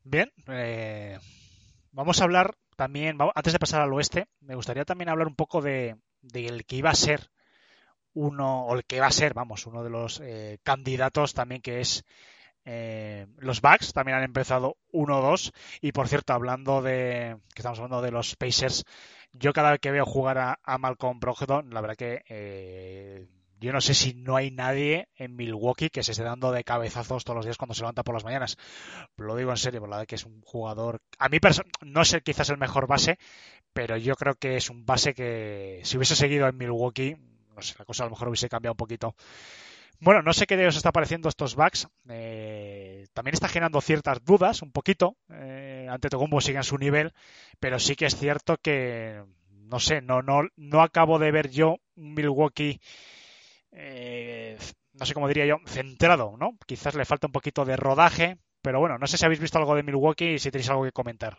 Bien, 0.04 0.32
eh, 0.48 1.18
vamos 1.92 2.20
a 2.20 2.24
hablar 2.24 2.56
también, 2.76 3.18
antes 3.34 3.52
de 3.52 3.58
pasar 3.58 3.82
al 3.82 3.92
oeste, 3.92 4.26
me 4.40 4.54
gustaría 4.54 4.84
también 4.84 5.10
hablar 5.10 5.26
un 5.26 5.34
poco 5.34 5.60
de, 5.60 5.96
del 6.22 6.64
que 6.64 6.76
iba 6.76 6.90
a 6.90 6.94
ser 6.94 7.30
uno, 8.14 8.66
o 8.66 8.74
el 8.74 8.84
que 8.84 9.00
va 9.00 9.06
a 9.06 9.12
ser, 9.12 9.34
vamos, 9.34 9.66
uno 9.66 9.84
de 9.84 9.90
los 9.90 10.20
eh, 10.20 10.58
candidatos 10.62 11.34
también 11.34 11.60
que 11.60 11.80
es 11.80 12.04
eh, 12.70 13.26
los 13.38 13.62
Bucks, 13.62 13.94
también 13.94 14.18
han 14.18 14.24
empezado 14.24 14.76
1-2 14.92 15.52
y 15.80 15.92
por 15.92 16.06
cierto, 16.06 16.34
hablando 16.34 16.82
de, 16.82 17.38
que 17.54 17.62
estamos 17.62 17.78
hablando 17.78 18.02
de 18.02 18.10
los 18.10 18.36
Pacers, 18.36 18.84
yo 19.32 19.54
cada 19.54 19.70
vez 19.70 19.80
que 19.80 19.90
veo 19.90 20.04
jugar 20.04 20.36
a, 20.36 20.60
a 20.62 20.76
Malcolm 20.76 21.18
Brogdon, 21.18 21.70
la 21.70 21.80
verdad 21.80 21.96
que 21.96 22.22
eh, 22.28 23.26
yo 23.58 23.72
no 23.72 23.80
sé 23.80 23.94
si 23.94 24.12
no 24.12 24.36
hay 24.36 24.50
nadie 24.50 25.08
en 25.16 25.34
Milwaukee 25.34 25.88
que 25.88 26.02
se 26.02 26.12
esté 26.12 26.24
dando 26.24 26.52
de 26.52 26.62
cabezazos 26.62 27.24
todos 27.24 27.36
los 27.36 27.46
días 27.46 27.56
cuando 27.56 27.72
se 27.72 27.80
levanta 27.80 28.04
por 28.04 28.14
las 28.14 28.24
mañanas. 28.24 28.58
Lo 29.16 29.34
digo 29.34 29.50
en 29.50 29.56
serio, 29.56 29.80
la 29.80 29.96
verdad 29.96 30.06
que 30.06 30.16
es 30.16 30.26
un 30.26 30.42
jugador. 30.42 31.00
A 31.18 31.30
mí 31.30 31.38
no 31.80 32.02
es 32.02 32.16
quizás 32.22 32.50
el 32.50 32.58
mejor 32.58 32.86
base, 32.86 33.18
pero 33.72 33.96
yo 33.96 34.14
creo 34.14 34.34
que 34.34 34.56
es 34.56 34.68
un 34.68 34.84
base 34.84 35.14
que 35.14 35.80
si 35.84 35.96
hubiese 35.96 36.16
seguido 36.16 36.46
en 36.46 36.58
Milwaukee, 36.58 37.16
no 37.56 37.62
sé, 37.62 37.74
la 37.78 37.86
cosa 37.86 38.04
a 38.04 38.06
lo 38.06 38.10
mejor 38.10 38.28
hubiese 38.28 38.50
cambiado 38.50 38.74
un 38.74 38.78
poquito. 38.78 39.14
Bueno, 40.00 40.22
no 40.22 40.32
sé 40.32 40.46
qué 40.46 40.66
os 40.66 40.76
está 40.76 40.92
pareciendo 40.92 41.28
estos 41.28 41.56
backs. 41.56 41.88
Eh, 42.08 43.06
también 43.14 43.34
está 43.34 43.48
generando 43.48 43.80
ciertas 43.80 44.24
dudas, 44.24 44.62
un 44.62 44.70
poquito. 44.72 45.16
Eh, 45.30 45.86
ante 45.90 46.08
Togumbo 46.08 46.40
sigue 46.40 46.58
en 46.58 46.64
su 46.64 46.78
nivel, 46.78 47.12
pero 47.58 47.78
sí 47.78 47.96
que 47.96 48.06
es 48.06 48.16
cierto 48.16 48.56
que, 48.58 49.22
no 49.50 49.80
sé, 49.80 50.00
no, 50.00 50.22
no, 50.22 50.42
no 50.56 50.82
acabo 50.82 51.18
de 51.18 51.32
ver 51.32 51.50
yo 51.50 51.78
un 51.96 52.14
Milwaukee, 52.14 52.80
eh, 53.72 54.58
no 54.94 55.06
sé 55.06 55.14
cómo 55.14 55.28
diría 55.28 55.46
yo, 55.46 55.58
centrado, 55.66 56.36
¿no? 56.38 56.58
Quizás 56.66 56.94
le 56.94 57.04
falta 57.04 57.26
un 57.28 57.32
poquito 57.32 57.64
de 57.64 57.76
rodaje, 57.76 58.38
pero 58.62 58.80
bueno, 58.80 58.98
no 58.98 59.06
sé 59.06 59.18
si 59.18 59.24
habéis 59.24 59.40
visto 59.40 59.58
algo 59.58 59.74
de 59.76 59.82
Milwaukee 59.84 60.34
y 60.34 60.38
si 60.38 60.50
tenéis 60.50 60.70
algo 60.70 60.84
que 60.84 60.92
comentar. 60.92 61.38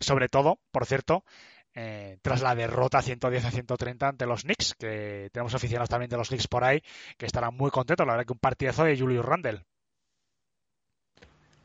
Sobre 0.00 0.28
todo, 0.28 0.58
por 0.70 0.86
cierto, 0.86 1.24
eh, 1.74 2.18
tras 2.22 2.42
la 2.42 2.54
derrota 2.54 3.02
110 3.02 3.44
a 3.44 3.50
130 3.50 4.08
ante 4.08 4.26
los 4.26 4.42
Knicks, 4.42 4.74
que 4.74 5.28
tenemos 5.32 5.54
aficionados 5.54 5.88
también 5.88 6.10
de 6.10 6.16
los 6.16 6.28
Knicks 6.28 6.48
por 6.48 6.64
ahí, 6.64 6.82
que 7.16 7.26
estarán 7.26 7.56
muy 7.56 7.70
contentos. 7.70 8.06
La 8.06 8.14
verdad 8.14 8.26
que 8.26 8.32
un 8.32 8.38
partidazo 8.38 8.84
de 8.84 8.98
Julius 8.98 9.24
Randle. 9.24 9.64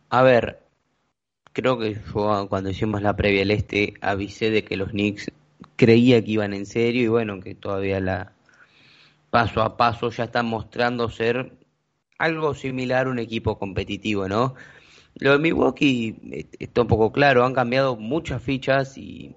A 0.10 0.22
ver, 0.22 0.62
creo 1.54 1.80
que 1.80 1.96
yo 1.96 2.48
cuando 2.50 2.70
hicimos 2.70 3.02
la 3.02 3.16
previa 3.16 3.42
al 3.42 3.52
este 3.52 3.94
avisé 4.02 4.52
de 4.52 4.64
que 4.64 4.78
los 4.78 4.90
Knicks 4.90 5.32
creía 5.76 6.24
que 6.24 6.32
iban 6.32 6.54
en 6.54 6.66
serio 6.66 7.04
y 7.04 7.08
bueno, 7.08 7.40
que 7.40 7.56
todavía 7.56 8.00
la 8.00 8.34
paso 9.30 9.62
a 9.62 9.78
paso 9.78 10.12
ya 10.12 10.26
están 10.26 10.46
mostrando 10.46 11.10
ser 11.10 11.54
algo 12.20 12.54
similar 12.54 13.08
a 13.08 13.10
un 13.10 13.20
equipo 13.20 13.58
competitivo, 13.58 14.28
¿no? 14.28 14.54
Lo 15.16 15.32
de 15.32 15.40
Milwaukee 15.40 16.16
eh, 16.32 16.46
está 16.60 16.82
un 16.82 16.88
poco 16.88 17.12
claro, 17.12 17.46
han 17.46 17.54
cambiado 17.54 17.96
muchas 17.96 18.42
fichas 18.42 18.98
y 18.98 19.36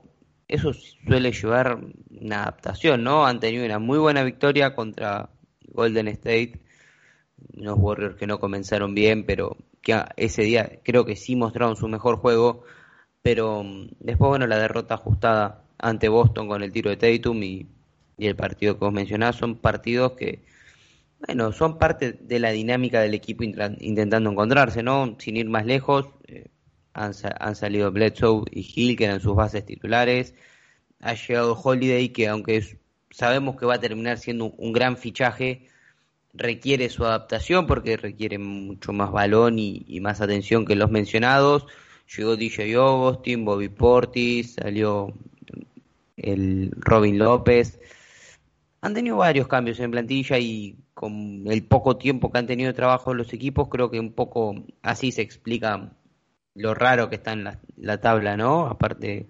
eso 0.48 0.72
suele 0.72 1.32
llevar 1.32 1.78
una 2.10 2.42
adaptación, 2.42 3.02
¿no? 3.04 3.26
Han 3.26 3.40
tenido 3.40 3.64
una 3.64 3.78
muy 3.78 3.98
buena 3.98 4.22
victoria 4.22 4.74
contra 4.74 5.30
Golden 5.68 6.08
State, 6.08 6.60
unos 7.56 7.78
Warriors 7.78 8.16
que 8.16 8.26
no 8.26 8.38
comenzaron 8.38 8.94
bien, 8.94 9.24
pero 9.24 9.56
que 9.82 10.02
ese 10.16 10.42
día 10.42 10.80
creo 10.82 11.04
que 11.04 11.16
sí 11.16 11.36
mostraron 11.36 11.76
su 11.76 11.88
mejor 11.88 12.16
juego, 12.18 12.64
pero 13.22 13.62
mm, 13.64 13.88
después, 14.00 14.28
bueno, 14.28 14.46
la 14.46 14.58
derrota 14.58 14.94
ajustada 14.94 15.64
ante 15.78 16.08
Boston 16.08 16.48
con 16.48 16.62
el 16.62 16.72
tiro 16.72 16.90
de 16.90 16.96
Tatum 16.96 17.42
y, 17.42 17.66
el 18.18 18.34
partido 18.34 18.78
que 18.78 18.84
vos 18.86 18.94
mencionás 18.94 19.36
son 19.36 19.56
partidos 19.56 20.12
que, 20.12 20.42
bueno, 21.26 21.52
son 21.52 21.78
parte 21.78 22.12
de 22.12 22.38
la 22.40 22.50
dinámica 22.50 23.00
del 23.00 23.12
equipo 23.14 23.44
intentando 23.44 24.30
encontrarse, 24.30 24.82
¿no? 24.82 25.16
Sin 25.18 25.36
ir 25.36 25.48
más 25.50 25.66
lejos, 25.66 26.06
han, 26.96 27.12
han 27.40 27.54
salido 27.54 27.92
Bledsoe 27.92 28.44
y 28.50 28.66
Hill, 28.74 28.96
que 28.96 29.04
eran 29.04 29.20
sus 29.20 29.36
bases 29.36 29.64
titulares, 29.66 30.34
ha 31.00 31.14
llegado 31.14 31.54
Holiday, 31.54 32.08
que 32.08 32.26
aunque 32.26 32.78
sabemos 33.10 33.56
que 33.56 33.66
va 33.66 33.74
a 33.74 33.80
terminar 33.80 34.18
siendo 34.18 34.46
un, 34.46 34.54
un 34.56 34.72
gran 34.72 34.96
fichaje, 34.96 35.68
requiere 36.32 36.88
su 36.88 37.04
adaptación 37.04 37.66
porque 37.66 37.96
requiere 37.96 38.38
mucho 38.38 38.92
más 38.92 39.12
balón 39.12 39.58
y, 39.58 39.84
y 39.86 40.00
más 40.00 40.20
atención 40.20 40.64
que 40.64 40.74
los 40.74 40.90
mencionados. 40.90 41.66
Llegó 42.16 42.36
DJ 42.36 42.74
Augustin, 42.76 43.44
Bobby 43.44 43.68
Portis, 43.68 44.54
salió 44.54 45.12
el 46.16 46.70
Robin 46.76 47.18
López. 47.18 47.78
Han 48.80 48.94
tenido 48.94 49.18
varios 49.18 49.48
cambios 49.48 49.80
en 49.80 49.90
plantilla 49.90 50.38
y 50.38 50.76
con 50.94 51.44
el 51.46 51.62
poco 51.64 51.98
tiempo 51.98 52.32
que 52.32 52.38
han 52.38 52.46
tenido 52.46 52.68
de 52.68 52.74
trabajo 52.74 53.12
los 53.12 53.34
equipos, 53.34 53.68
creo 53.68 53.90
que 53.90 54.00
un 54.00 54.12
poco 54.12 54.54
así 54.80 55.12
se 55.12 55.20
explica 55.20 55.90
lo 56.56 56.74
raro 56.74 57.08
que 57.08 57.16
está 57.16 57.32
en 57.32 57.44
la, 57.44 57.60
la 57.76 58.00
tabla, 58.00 58.36
¿no? 58.36 58.66
Aparte, 58.66 59.26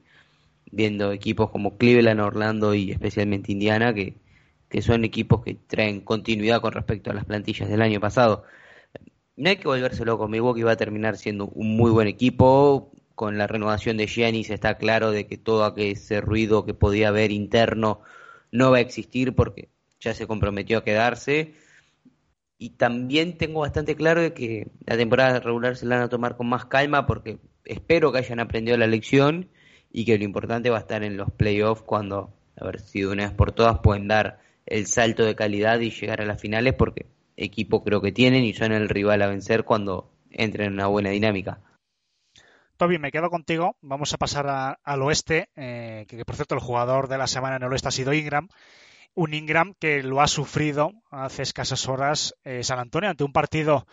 viendo 0.71 1.13
equipos 1.13 1.51
como 1.51 1.77
Cleveland, 1.77 2.21
Orlando 2.21 2.75
y 2.75 2.93
especialmente 2.93 3.53
Indiana, 3.53 3.93
que, 3.95 4.15
que 4.69 4.83
son 4.83 5.05
equipos 5.05 5.43
que 5.43 5.55
traen 5.55 6.01
continuidad 6.01 6.61
con 6.61 6.73
respecto 6.73 7.11
a 7.11 7.15
las 7.15 7.25
plantillas 7.25 7.69
del 7.69 7.83
año 7.83 8.01
pasado. 8.01 8.45
No 9.37 9.51
hay 9.51 9.57
que 9.57 9.69
volverse 9.69 10.05
loco, 10.05 10.29
Milwaukee 10.29 10.63
va 10.63 10.73
a 10.73 10.77
terminar 10.77 11.17
siendo 11.17 11.47
un 11.49 11.77
muy 11.77 11.91
buen 11.91 12.09
equipo. 12.09 12.93
Con 13.15 13.39
la 13.39 13.47
renovación 13.47 13.97
de 13.97 14.07
Giannis 14.07 14.51
está 14.51 14.77
claro 14.77 15.11
de 15.11 15.27
que 15.27 15.39
todo 15.39 15.75
ese 15.77 16.21
ruido 16.21 16.65
que 16.67 16.75
podía 16.75 17.09
haber 17.09 17.33
interno 17.33 18.01
no 18.53 18.71
va 18.71 18.79
a 18.79 18.81
existir 18.81 19.35
porque 19.35 19.71
ya 20.01 20.15
se 20.15 20.27
comprometió 20.27 20.79
a 20.79 20.85
quedarse. 20.85 21.55
Y 22.59 22.71
también 22.71 23.37
tengo 23.37 23.61
bastante 23.61 23.97
claro 23.97 24.23
de 24.23 24.33
que 24.33 24.69
la 24.87 24.97
temporada 24.97 25.41
regular 25.41 25.77
se 25.77 25.87
la 25.87 25.97
van 25.97 26.05
a 26.05 26.09
tomar 26.09 26.37
con 26.37 26.49
más 26.49 26.65
calma 26.67 27.07
porque 27.07 27.39
espero 27.65 28.13
que 28.13 28.19
hayan 28.19 28.41
aprendido 28.41 28.77
la 28.77 28.87
lección 28.87 29.49
y 29.93 30.05
que 30.05 30.19
lo 30.19 30.25
importante 30.25 30.71
va 30.71 30.79
a 30.79 30.81
estar 30.81 31.03
en 31.03 31.17
los 31.17 31.31
playoffs 31.31 31.83
cuando, 31.83 32.33
a 32.57 32.65
ver 32.65 32.81
si 32.81 33.01
de 33.01 33.09
una 33.09 33.25
vez 33.25 33.33
por 33.33 33.53
todas 33.53 33.81
pueden 33.81 34.09
dar 34.09 34.41
el 34.65 34.87
salto 34.87 35.25
de 35.25 35.37
calidad 35.37 35.81
y 35.81 35.91
llegar 35.91 36.21
a 36.21 36.27
las 36.27 36.41
finales 36.41 36.75
porque 36.75 37.07
equipo 37.37 37.85
creo 37.85 38.01
que 38.01 38.13
tienen 38.13 38.45
y 38.45 38.55
son 38.55 38.73
el 38.73 38.89
rival 38.89 39.23
a 39.23 39.29
vencer 39.29 39.65
cuando 39.65 40.11
entren 40.31 40.69
en 40.69 40.73
una 40.75 40.87
buena 40.87 41.11
dinámica. 41.11 41.61
Toby, 42.77 42.99
me 42.99 43.11
quedo 43.11 43.31
contigo. 43.31 43.77
Vamos 43.81 44.13
a 44.13 44.19
pasar 44.19 44.79
al 44.83 45.03
oeste, 45.03 45.49
eh, 45.57 46.05
que, 46.09 46.25
por 46.27 46.37
cierto 46.37 46.55
el 46.55 46.61
jugador 46.61 47.09
de 47.09 47.17
la 47.17 47.27
semana 47.27 47.57
en 47.57 47.63
el 47.63 47.73
oeste 47.73 47.89
ha 47.89 47.93
sido 47.93 48.13
Ingram. 48.13 48.49
Un 49.17 49.33
Ingram 49.33 49.73
que 49.81 50.03
lo 50.03 50.21
ha 50.21 50.29
sufrido 50.29 50.93
hace 51.11 51.43
escasas 51.43 51.89
horas 51.89 52.35
eh, 52.45 52.63
San 52.63 52.79
Antonio 52.79 53.09
ante 53.09 53.25
un 53.25 53.33
partido 53.33 53.87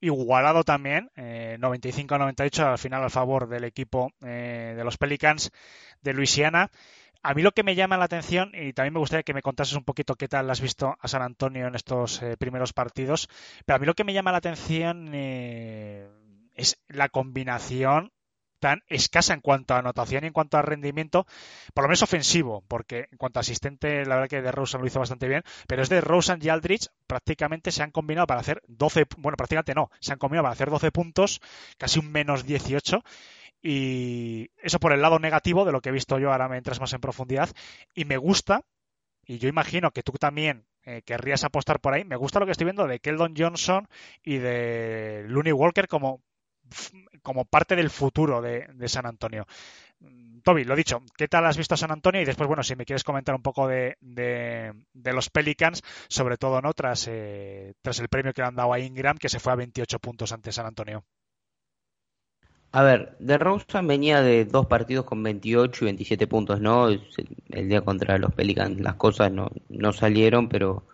igualado 0.00 0.64
también, 0.64 1.10
95-98 1.16 2.58
eh, 2.58 2.62
al 2.62 2.78
final 2.78 3.04
al 3.04 3.10
favor 3.10 3.48
del 3.48 3.62
equipo 3.62 4.10
de 4.20 4.82
los 4.82 4.98
Pelicans 4.98 5.52
de 6.02 6.12
Luisiana. 6.12 6.72
A 7.22 7.34
mí 7.34 7.42
lo 7.42 7.52
que 7.52 7.62
me 7.62 7.76
llama 7.76 7.96
la 7.96 8.06
atención, 8.06 8.50
y 8.52 8.72
también 8.72 8.94
me 8.94 8.98
gustaría 8.98 9.22
que 9.22 9.32
me 9.32 9.42
contases 9.42 9.76
un 9.76 9.84
poquito 9.84 10.16
qué 10.16 10.26
tal 10.26 10.50
has 10.50 10.60
visto 10.60 10.96
a 11.00 11.06
San 11.06 11.22
Antonio 11.22 11.68
en 11.68 11.76
estos 11.76 12.20
primeros 12.38 12.72
partidos, 12.72 13.28
pero 13.64 13.76
a 13.76 13.78
mí 13.78 13.86
lo 13.86 13.94
que 13.94 14.04
me 14.04 14.12
llama 14.12 14.32
la 14.32 14.38
atención 14.38 15.14
es 15.14 16.82
la 16.88 17.08
combinación 17.08 18.12
tan 18.64 18.82
escasa 18.88 19.34
en 19.34 19.42
cuanto 19.42 19.74
a 19.74 19.80
anotación 19.80 20.24
y 20.24 20.28
en 20.28 20.32
cuanto 20.32 20.56
a 20.56 20.62
rendimiento, 20.62 21.26
por 21.74 21.84
lo 21.84 21.88
menos 21.88 22.02
ofensivo, 22.02 22.64
porque 22.66 23.08
en 23.12 23.18
cuanto 23.18 23.38
a 23.38 23.42
asistente, 23.42 24.06
la 24.06 24.14
verdad 24.14 24.30
que 24.30 24.40
de 24.40 24.50
Rosen 24.50 24.80
lo 24.80 24.86
hizo 24.86 25.00
bastante 25.00 25.28
bien, 25.28 25.42
pero 25.68 25.82
es 25.82 25.90
de 25.90 26.00
Rosen 26.00 26.38
y 26.40 26.48
Aldrich 26.48 26.88
prácticamente 27.06 27.70
se 27.72 27.82
han 27.82 27.90
combinado 27.90 28.26
para 28.26 28.40
hacer 28.40 28.62
12, 28.66 29.04
bueno, 29.18 29.36
prácticamente 29.36 29.74
no, 29.74 29.90
se 30.00 30.14
han 30.14 30.18
combinado 30.18 30.44
para 30.44 30.54
hacer 30.54 30.70
12 30.70 30.92
puntos, 30.92 31.42
casi 31.76 31.98
un 31.98 32.10
menos 32.10 32.46
18. 32.46 33.04
Y 33.60 34.50
eso 34.62 34.80
por 34.80 34.94
el 34.94 35.02
lado 35.02 35.18
negativo 35.18 35.66
de 35.66 35.72
lo 35.72 35.82
que 35.82 35.90
he 35.90 35.92
visto 35.92 36.18
yo, 36.18 36.32
ahora 36.32 36.48
me 36.48 36.56
entras 36.56 36.80
más 36.80 36.94
en 36.94 37.02
profundidad. 37.02 37.50
Y 37.94 38.06
me 38.06 38.16
gusta, 38.16 38.62
y 39.26 39.36
yo 39.36 39.50
imagino 39.50 39.90
que 39.90 40.02
tú 40.02 40.12
también 40.12 40.64
eh, 40.84 41.02
querrías 41.02 41.44
apostar 41.44 41.80
por 41.80 41.92
ahí. 41.92 42.04
Me 42.04 42.16
gusta 42.16 42.40
lo 42.40 42.46
que 42.46 42.52
estoy 42.52 42.64
viendo 42.64 42.86
de 42.86 43.00
Keldon 43.00 43.34
Johnson 43.36 43.88
y 44.22 44.38
de 44.38 45.24
Looney 45.28 45.52
Walker 45.52 45.86
como 45.86 46.22
como 47.22 47.44
parte 47.44 47.76
del 47.76 47.90
futuro 47.90 48.42
de, 48.42 48.88
San 48.88 49.06
Antonio. 49.06 49.46
Mm, 50.00 50.40
Toby, 50.40 50.64
lo 50.64 50.76
dicho, 50.76 51.02
¿qué 51.16 51.28
tal 51.28 51.46
has 51.46 51.56
visto 51.56 51.74
a 51.74 51.78
San 51.78 51.90
Antonio? 51.90 52.20
Y 52.20 52.24
después, 52.24 52.46
bueno, 52.46 52.62
si 52.62 52.76
me 52.76 52.84
quieres 52.84 53.04
comentar 53.04 53.34
un 53.34 53.42
poco 53.42 53.66
de, 53.68 53.96
los 54.92 55.30
Pelicans, 55.30 55.82
sobre 56.08 56.36
todo 56.36 56.60
no 56.60 56.72
tras, 56.72 57.08
eh, 57.08 57.74
tras 57.82 57.98
el 58.00 58.08
premio 58.08 58.32
que 58.32 58.42
le 58.42 58.48
han 58.48 58.56
dado 58.56 58.72
a 58.72 58.78
Ingram, 58.78 59.16
que 59.18 59.28
se 59.28 59.40
fue 59.40 59.52
a 59.52 59.56
28 59.56 59.98
puntos 59.98 60.32
ante 60.32 60.52
San 60.52 60.66
Antonio. 60.66 61.04
A 62.72 62.82
ver, 62.82 63.16
de 63.20 63.38
Rosen 63.38 63.86
venía 63.86 64.20
de 64.20 64.44
dos 64.44 64.66
partidos 64.66 65.04
con 65.04 65.22
28 65.22 65.84
y 65.84 65.86
27 65.86 66.26
puntos, 66.26 66.60
¿no? 66.60 66.88
El 66.88 67.68
día 67.68 67.82
contra 67.82 68.18
los 68.18 68.34
Pelicans 68.34 68.80
las 68.80 68.96
cosas 68.96 69.30
no 69.30 69.92
salieron, 69.92 70.48
pero 70.48 70.84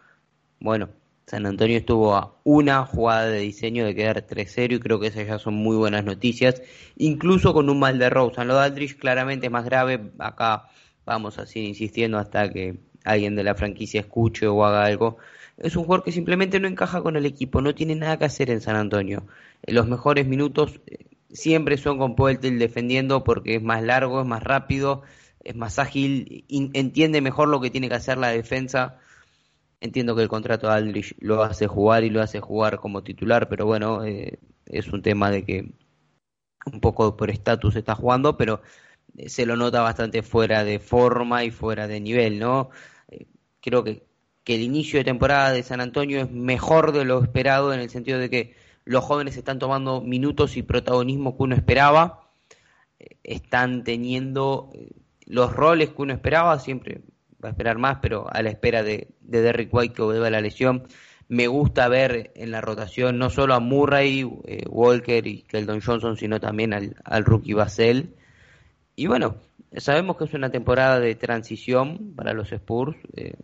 bueno, 0.61 0.91
San 1.31 1.47
Antonio 1.47 1.77
estuvo 1.77 2.17
a 2.17 2.35
una 2.43 2.85
jugada 2.85 3.27
de 3.27 3.39
diseño 3.39 3.87
de 3.87 3.95
quedar 3.95 4.27
3-0 4.27 4.75
y 4.75 4.81
creo 4.81 4.99
que 4.99 5.07
esas 5.07 5.29
ya 5.29 5.39
son 5.39 5.55
muy 5.55 5.77
buenas 5.77 6.05
noticias, 6.05 6.61
incluso 6.97 7.55
con 7.55 7.71
un 7.71 7.79
mal 7.79 8.01
de 8.01 8.11
Rosen. 8.11 8.49
Lo 8.49 8.57
de 8.57 8.65
Aldrich 8.65 8.99
claramente 8.99 9.47
es 9.47 9.53
más 9.53 9.65
grave, 9.65 10.11
acá 10.19 10.65
vamos 11.07 11.39
así 11.39 11.61
insistiendo 11.61 12.19
hasta 12.19 12.51
que 12.51 12.81
alguien 13.05 13.37
de 13.37 13.45
la 13.45 13.55
franquicia 13.55 14.01
escuche 14.01 14.49
o 14.49 14.65
haga 14.65 14.85
algo. 14.85 15.19
Es 15.57 15.77
un 15.77 15.85
jugador 15.85 16.05
que 16.05 16.11
simplemente 16.11 16.59
no 16.59 16.67
encaja 16.67 17.01
con 17.01 17.15
el 17.15 17.25
equipo, 17.27 17.61
no 17.61 17.77
tiene 17.77 17.95
nada 17.95 18.19
que 18.19 18.25
hacer 18.25 18.51
en 18.51 18.61
San 18.61 18.75
Antonio. 18.75 19.23
Los 19.69 19.87
mejores 19.87 20.27
minutos 20.27 20.81
eh, 20.89 21.07
siempre 21.31 21.77
son 21.77 21.99
con 21.99 22.17
Poeltel 22.17 22.59
defendiendo 22.59 23.23
porque 23.23 23.55
es 23.55 23.63
más 23.63 23.85
largo, 23.85 24.21
es 24.21 24.27
más 24.27 24.43
rápido, 24.43 25.03
es 25.45 25.55
más 25.55 25.79
ágil, 25.79 26.45
entiende 26.49 27.21
mejor 27.21 27.47
lo 27.47 27.61
que 27.61 27.71
tiene 27.71 27.89
que 27.89 27.95
hacer 27.95 28.19
la 28.19 28.31
defensa 28.31 28.99
Entiendo 29.81 30.15
que 30.15 30.23
el 30.23 30.29
contrato 30.29 30.67
de 30.69 30.75
Aldrich 30.75 31.17
lo 31.21 31.43
hace 31.43 31.67
jugar 31.67 32.05
y 32.05 32.11
lo 32.11 32.21
hace 32.21 32.41
jugar 32.41 32.79
como 32.79 33.03
titular, 33.03 33.49
pero 33.49 33.65
bueno, 33.65 34.05
eh, 34.05 34.39
es 34.67 34.89
un 34.93 35.01
tema 35.01 35.31
de 35.31 35.45
que 35.45 35.73
un 36.67 36.81
poco 36.81 37.17
por 37.17 37.31
estatus 37.31 37.77
está 37.77 37.95
jugando, 37.95 38.37
pero 38.37 38.61
eh, 39.17 39.31
se 39.31 39.47
lo 39.47 39.57
nota 39.57 39.81
bastante 39.81 40.23
fuera 40.23 40.65
de 40.65 40.79
forma 40.81 41.45
y 41.45 41.51
fuera 41.51 41.89
de 41.89 42.01
nivel, 42.01 42.39
¿no? 42.39 42.71
Eh, 43.09 43.27
creo 43.63 43.83
que, 43.83 44.05
que 44.45 44.57
el 44.57 44.63
inicio 44.63 44.99
de 44.99 45.05
temporada 45.05 45.53
de 45.53 45.63
San 45.63 45.81
Antonio 45.81 46.21
es 46.21 46.31
mejor 46.31 46.93
de 46.93 47.07
lo 47.07 47.23
esperado 47.23 47.73
en 47.73 47.81
el 47.81 47.91
sentido 47.91 48.19
de 48.19 48.31
que 48.31 48.57
los 48.85 49.05
jóvenes 49.05 49.37
están 49.39 49.59
tomando 49.59 50.03
minutos 50.03 50.57
y 50.59 50.63
protagonismo 50.63 51.37
que 51.37 51.43
uno 51.45 51.57
esperaba, 51.57 52.31
están 53.23 53.85
teniendo 53.85 54.71
los 55.27 55.53
roles 55.55 55.91
que 55.91 56.03
uno 56.03 56.13
esperaba, 56.13 56.59
siempre 56.59 57.03
va 57.43 57.49
a 57.49 57.53
esperar 57.53 57.79
más, 57.79 57.99
pero 58.01 58.27
a 58.31 58.43
la 58.43 58.51
espera 58.51 58.83
de, 58.83 59.09
de 59.21 59.43
Derrick 59.43 59.73
White 59.73 59.95
que 59.95 60.03
vuelva 60.03 60.31
la 60.31 60.41
lesión. 60.41 60.85
Me 61.29 61.47
gusta 61.47 61.89
ver 61.89 62.33
en 62.35 62.51
la 62.51 62.61
rotación 62.61 63.19
no 63.19 63.31
solo 63.31 63.55
a 63.55 63.61
Murray, 63.61 64.29
eh, 64.47 64.65
Walker 64.69 65.27
y 65.27 65.43
Keldon 65.43 65.81
Johnson, 65.81 66.17
sino 66.17 66.41
también 66.41 66.75
al, 66.75 66.97
al 67.05 67.25
rookie 67.25 67.55
Basel. 67.55 68.17
Y 68.97 69.07
bueno, 69.07 69.37
sabemos 69.77 70.17
que 70.17 70.25
es 70.25 70.35
una 70.35 70.51
temporada 70.51 70.99
de 70.99 71.15
transición 71.15 72.15
para 72.17 72.33
los 72.33 72.51
Spurs. 72.51 72.97
Eh, 73.17 73.35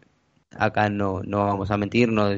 acá 0.58 0.88
no, 0.88 1.22
no 1.22 1.44
vamos 1.44 1.70
a 1.70 1.76
mentir, 1.76 2.10
no, 2.10 2.28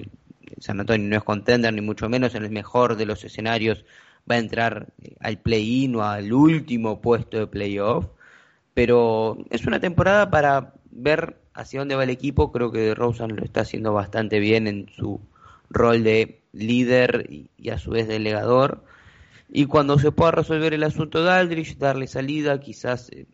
San 0.59 0.81
Antonio 0.81 1.09
no 1.09 1.17
es 1.17 1.25
contender, 1.25 1.73
ni 1.73 1.81
mucho 1.81 2.09
menos 2.09 2.35
en 2.35 2.45
el 2.45 2.51
mejor 2.51 2.97
de 2.97 3.07
los 3.07 3.25
escenarios 3.25 3.85
va 4.31 4.35
a 4.35 4.39
entrar 4.39 4.89
eh, 5.03 5.15
al 5.21 5.39
play-in 5.39 5.97
o 5.97 6.03
al 6.03 6.33
último 6.33 7.01
puesto 7.01 7.39
de 7.39 7.47
playoff. 7.47 8.07
Pero 8.75 9.39
es 9.51 9.67
una 9.67 9.81
temporada 9.81 10.31
para 10.31 10.75
ver 10.91 11.37
hacia 11.55 11.81
dónde 11.81 11.97
va 11.97 12.05
el 12.05 12.11
equipo, 12.11 12.53
creo 12.53 12.71
que 12.71 12.95
Rosen 12.95 13.37
lo 13.37 13.45
está 13.45 13.63
haciendo 13.63 13.93
bastante 13.93 14.39
bien 14.39 14.67
en 14.67 14.89
su 14.91 15.21
rol 15.71 16.05
de 16.05 16.41
líder 16.53 17.27
y, 17.31 17.71
a 17.71 17.79
su 17.79 17.91
vez 17.91 18.09
delegador. 18.09 18.85
Y 19.51 19.67
cuando 19.67 19.99
se 19.99 20.13
pueda 20.13 20.33
resolver 20.33 20.75
el 20.75 20.85
asunto 20.85 21.25
de 21.25 21.31
Aldrich, 21.31 21.79
darle 21.79 22.07
salida, 22.07 22.61
quizás 22.61 23.11
eh, 23.11 23.27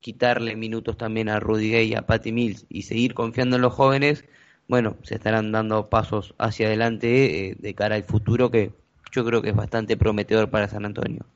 quitarle 0.00 0.56
minutos 0.56 0.96
también 0.96 1.28
a 1.28 1.40
Rudy 1.40 1.70
Gay 1.70 1.88
y 1.90 1.94
a 1.94 2.06
Patty 2.06 2.32
Mills 2.32 2.66
y 2.68 2.82
seguir 2.82 3.14
confiando 3.14 3.56
en 3.56 3.62
los 3.62 3.72
jóvenes, 3.72 4.24
bueno, 4.68 4.96
se 5.02 5.14
estarán 5.16 5.52
dando 5.52 5.88
pasos 5.88 6.34
hacia 6.38 6.66
adelante 6.66 7.48
eh, 7.48 7.56
de 7.58 7.74
cara 7.74 7.96
al 7.96 8.04
futuro 8.04 8.50
que 8.50 8.72
yo 9.12 9.24
creo 9.24 9.42
que 9.42 9.50
es 9.50 9.56
bastante 9.56 9.96
prometedor 9.96 10.50
para 10.50 10.68
San 10.68 10.84
Antonio. 10.84 11.26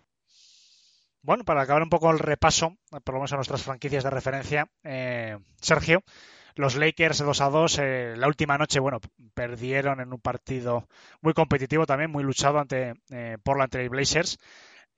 Bueno, 1.27 1.43
para 1.43 1.63
acabar 1.63 1.83
un 1.83 1.91
poco 1.91 2.09
el 2.13 2.21
repaso, 2.21 2.77
por 3.03 3.15
lo 3.15 3.19
menos 3.19 3.33
a 3.33 3.35
nuestras 3.35 3.65
franquicias 3.65 4.05
de 4.05 4.11
referencia, 4.11 4.69
eh, 4.85 5.37
Sergio, 5.61 6.05
los 6.55 6.77
Lakers 6.77 7.19
2 7.19 7.41
a 7.41 7.51
2, 7.51 7.79
eh, 7.81 8.15
la 8.17 8.29
última 8.29 8.57
noche, 8.57 8.79
bueno, 8.79 9.01
perdieron 9.35 9.99
en 9.99 10.13
un 10.13 10.21
partido 10.21 10.87
muy 11.23 11.33
competitivo 11.33 11.85
también, 11.85 12.13
muy 12.13 12.23
luchado 12.23 12.61
ante 12.61 12.95
eh, 13.11 13.39
Portland 13.43 13.73
Trail 13.73 13.89
Blazers. 13.89 14.39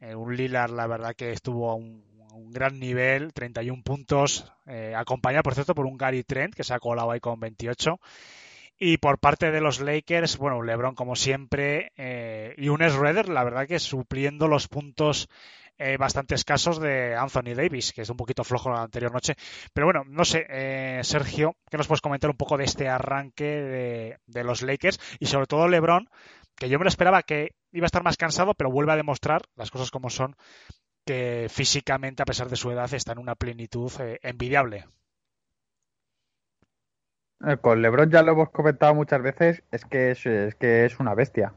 un 0.00 0.36
Lillard, 0.36 0.70
la 0.72 0.86
verdad, 0.86 1.14
que 1.16 1.32
estuvo 1.32 1.70
a 1.70 1.76
un, 1.76 2.04
gran 2.50 2.78
nivel, 2.78 3.32
31 3.32 3.82
puntos, 3.82 4.52
acompañado, 4.94 5.42
por 5.42 5.54
cierto, 5.54 5.74
por 5.74 5.86
un 5.86 5.96
Gary 5.96 6.24
Trent, 6.24 6.54
que 6.54 6.62
se 6.62 6.74
ha 6.74 6.78
colado 6.78 7.10
ahí 7.10 7.20
con 7.20 7.40
28. 7.40 7.98
Y 8.78 8.98
por 8.98 9.18
parte 9.18 9.50
de 9.50 9.62
los 9.62 9.80
Lakers, 9.80 10.36
bueno, 10.36 10.62
LeBron 10.62 10.94
como 10.94 11.16
siempre 11.16 11.90
y 12.56 12.68
un 12.68 12.78
Redder, 12.78 13.28
la 13.28 13.44
verdad 13.44 13.66
que 13.66 13.78
supliendo 13.80 14.46
los 14.46 14.68
puntos 14.68 15.28
eh, 15.78 15.96
bastante 15.96 16.34
escasos 16.34 16.80
de 16.80 17.14
Anthony 17.14 17.54
Davis, 17.54 17.92
que 17.92 18.02
es 18.02 18.10
un 18.10 18.16
poquito 18.16 18.42
flojo 18.42 18.70
la 18.70 18.82
anterior 18.82 19.12
noche. 19.12 19.36
Pero 19.72 19.86
bueno, 19.86 20.02
no 20.06 20.24
sé, 20.24 20.44
eh, 20.48 21.00
Sergio, 21.04 21.56
¿qué 21.70 21.76
nos 21.76 21.86
puedes 21.86 22.00
comentar 22.00 22.28
un 22.28 22.36
poco 22.36 22.56
de 22.56 22.64
este 22.64 22.88
arranque 22.88 24.18
de, 24.26 24.44
los 24.44 24.62
Lakers? 24.62 24.98
Y 25.20 25.26
sobre 25.26 25.46
todo 25.46 25.68
LeBron, 25.68 26.08
que 26.56 26.68
yo 26.68 26.78
me 26.78 26.84
lo 26.84 26.88
esperaba 26.88 27.22
que 27.22 27.54
iba 27.70 27.84
a 27.84 27.86
estar 27.86 28.02
más 28.02 28.16
cansado, 28.16 28.54
pero 28.54 28.72
vuelve 28.72 28.92
a 28.92 28.96
demostrar 28.96 29.42
las 29.54 29.70
cosas 29.70 29.92
como 29.92 30.10
son, 30.10 30.34
que 31.06 31.46
físicamente, 31.48 32.22
a 32.22 32.26
pesar 32.26 32.48
de 32.48 32.56
su 32.56 32.72
edad, 32.72 32.92
está 32.92 33.12
en 33.12 33.18
una 33.18 33.36
plenitud 33.36 33.92
eh, 34.00 34.18
envidiable. 34.22 34.84
Con 37.60 37.80
LeBron 37.80 38.10
ya 38.10 38.22
lo 38.22 38.32
hemos 38.32 38.50
comentado 38.50 38.96
muchas 38.96 39.22
veces, 39.22 39.62
es 39.70 39.84
que 39.84 40.10
es 40.10 40.24
que 40.56 40.84
es 40.86 40.98
una 40.98 41.14
bestia. 41.14 41.54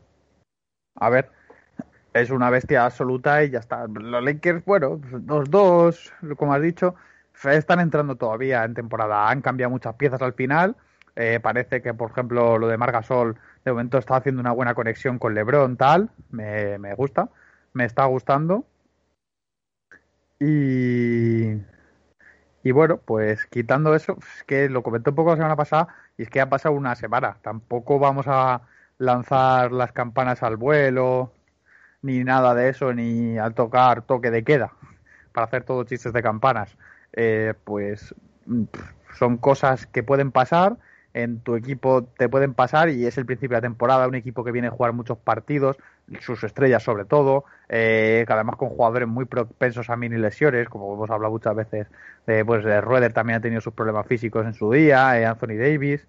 A 0.96 1.10
ver, 1.10 1.32
es 2.14 2.30
una 2.30 2.50
bestia 2.50 2.86
absoluta 2.86 3.44
y 3.44 3.52
ya 3.52 3.60
está. 3.60 3.88
Los 3.88 4.24
Lakers, 4.24 4.66
bueno, 4.66 5.00
los 5.26 5.50
dos, 5.50 6.14
como 6.38 6.54
has 6.54 6.62
dicho, 6.62 6.96
están 7.44 7.80
entrando 7.80 8.16
todavía 8.16 8.64
en 8.64 8.74
temporada. 8.74 9.30
Han 9.30 9.42
cambiado 9.42 9.72
muchas 9.72 9.96
piezas 9.96 10.22
al 10.22 10.34
final. 10.34 10.76
Eh, 11.16 11.40
parece 11.42 11.82
que, 11.82 11.94
por 11.94 12.12
ejemplo, 12.12 12.58
lo 12.58 12.68
de 12.68 12.78
Margasol 12.78 13.38
de 13.66 13.72
momento 13.72 13.98
está 13.98 14.18
haciendo 14.18 14.42
una 14.42 14.52
buena 14.52 14.74
conexión 14.76 15.20
con 15.20 15.34
LeBron, 15.34 15.78
tal. 15.78 16.10
Me, 16.32 16.78
me 16.80 16.94
gusta, 16.96 17.30
me 17.74 17.86
está 17.86 18.06
gustando. 18.06 18.66
Y, 20.40 21.54
y 22.64 22.72
bueno, 22.72 22.98
pues 22.98 23.46
quitando 23.46 23.96
eso, 23.96 24.18
es 24.20 24.44
que 24.46 24.70
lo 24.70 24.84
comenté 24.84 25.12
un 25.12 25.16
poco 25.16 25.32
la 25.32 25.36
semana 25.38 25.56
pasada 25.56 25.88
y 26.18 26.24
es 26.24 26.30
que 26.30 26.42
ha 26.42 26.50
pasado 26.50 26.76
una 26.76 26.96
semana. 26.96 27.38
Tampoco 27.42 28.00
vamos 28.00 28.26
a 28.28 28.62
lanzar 28.98 29.72
las 29.72 29.92
campanas 29.92 30.44
al 30.44 30.58
vuelo, 30.58 31.34
ni 32.02 32.24
nada 32.24 32.56
de 32.56 32.70
eso, 32.70 32.94
ni 32.94 33.38
al 33.38 33.54
tocar 33.54 34.04
toque 34.04 34.32
de 34.32 34.44
queda, 34.44 34.74
para 35.32 35.46
hacer 35.46 35.64
todos 35.64 35.86
chistes 35.86 36.14
de 36.14 36.24
campanas. 36.24 36.76
Eh, 37.14 37.54
pues 37.64 38.16
son 39.18 39.38
cosas 39.38 39.86
que 39.86 40.04
pueden 40.04 40.32
pasar, 40.32 40.78
en 41.14 41.40
tu 41.42 41.56
equipo 41.56 42.04
te 42.04 42.30
pueden 42.30 42.54
pasar 42.54 42.90
y 42.90 43.06
es 43.06 43.18
el 43.18 43.26
principio 43.26 43.56
de 43.56 43.58
la 43.58 43.68
temporada, 43.68 44.08
un 44.08 44.16
equipo 44.16 44.44
que 44.44 44.52
viene 44.52 44.70
a 44.70 44.72
jugar 44.72 44.94
muchos 44.94 45.18
partidos, 45.18 45.78
sus 46.20 46.44
estrellas 46.44 46.84
sobre 46.84 47.06
todo, 47.06 47.46
eh, 47.70 48.24
que 48.26 48.34
además 48.34 48.56
con 48.56 48.70
jugadores 48.70 49.08
muy 49.08 49.26
propensos 49.26 49.90
a 49.90 49.96
mini 49.96 50.18
lesiones, 50.18 50.70
como 50.70 50.94
hemos 50.94 51.10
hablado 51.10 51.32
muchas 51.32 51.56
veces, 51.56 51.88
eh, 52.28 52.44
pues 52.46 52.66
eh, 52.66 52.82
Rueder 52.82 53.14
también 53.14 53.38
ha 53.40 53.42
tenido 53.42 53.62
sus 53.62 53.74
problemas 53.74 54.08
físicos 54.08 54.46
en 54.46 54.54
su 54.54 54.72
día, 54.72 55.20
eh, 55.20 55.26
Anthony 55.26 55.58
Davis. 55.58 56.08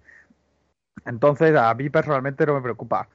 Entonces, 1.05 1.55
a 1.55 1.73
mí 1.73 1.89
personalmente 1.89 2.45
no 2.45 2.55
me 2.55 2.61
preocupa. 2.61 3.09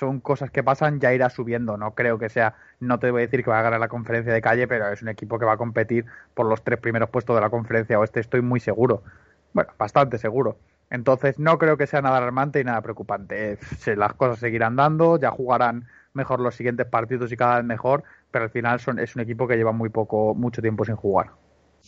Son 0.00 0.18
cosas 0.20 0.50
que 0.50 0.62
pasan, 0.64 0.98
ya 0.98 1.12
irá 1.12 1.28
subiendo. 1.28 1.76
No 1.76 1.94
creo 1.94 2.18
que 2.18 2.30
sea, 2.30 2.54
no 2.80 2.98
te 2.98 3.10
voy 3.10 3.20
a 3.20 3.26
decir 3.26 3.44
que 3.44 3.50
va 3.50 3.58
a 3.58 3.62
ganar 3.62 3.78
la 3.80 3.88
conferencia 3.88 4.32
de 4.32 4.40
calle, 4.40 4.66
pero 4.66 4.88
es 4.90 5.02
un 5.02 5.08
equipo 5.08 5.38
que 5.38 5.44
va 5.44 5.52
a 5.52 5.56
competir 5.58 6.06
por 6.32 6.46
los 6.46 6.64
tres 6.64 6.80
primeros 6.80 7.10
puestos 7.10 7.36
de 7.36 7.42
la 7.42 7.50
conferencia 7.50 7.98
oeste, 7.98 8.20
estoy 8.20 8.40
muy 8.40 8.60
seguro. 8.60 9.02
Bueno, 9.52 9.70
bastante 9.78 10.16
seguro. 10.16 10.56
Entonces, 10.88 11.38
no 11.38 11.58
creo 11.58 11.76
que 11.76 11.86
sea 11.86 12.00
nada 12.00 12.16
alarmante 12.16 12.60
y 12.60 12.64
nada 12.64 12.80
preocupante. 12.80 13.52
Eh, 13.52 13.58
Las 13.96 14.14
cosas 14.14 14.38
seguirán 14.38 14.74
dando, 14.74 15.20
ya 15.20 15.30
jugarán 15.30 15.86
mejor 16.14 16.40
los 16.40 16.54
siguientes 16.54 16.86
partidos 16.86 17.30
y 17.30 17.36
cada 17.36 17.56
vez 17.56 17.64
mejor, 17.66 18.02
pero 18.30 18.46
al 18.46 18.50
final 18.50 18.80
son, 18.80 18.98
es 18.98 19.14
un 19.16 19.20
equipo 19.22 19.46
que 19.46 19.56
lleva 19.56 19.72
muy 19.72 19.90
poco, 19.90 20.34
mucho 20.34 20.62
tiempo 20.62 20.84
sin 20.86 20.96
jugar. 20.96 21.32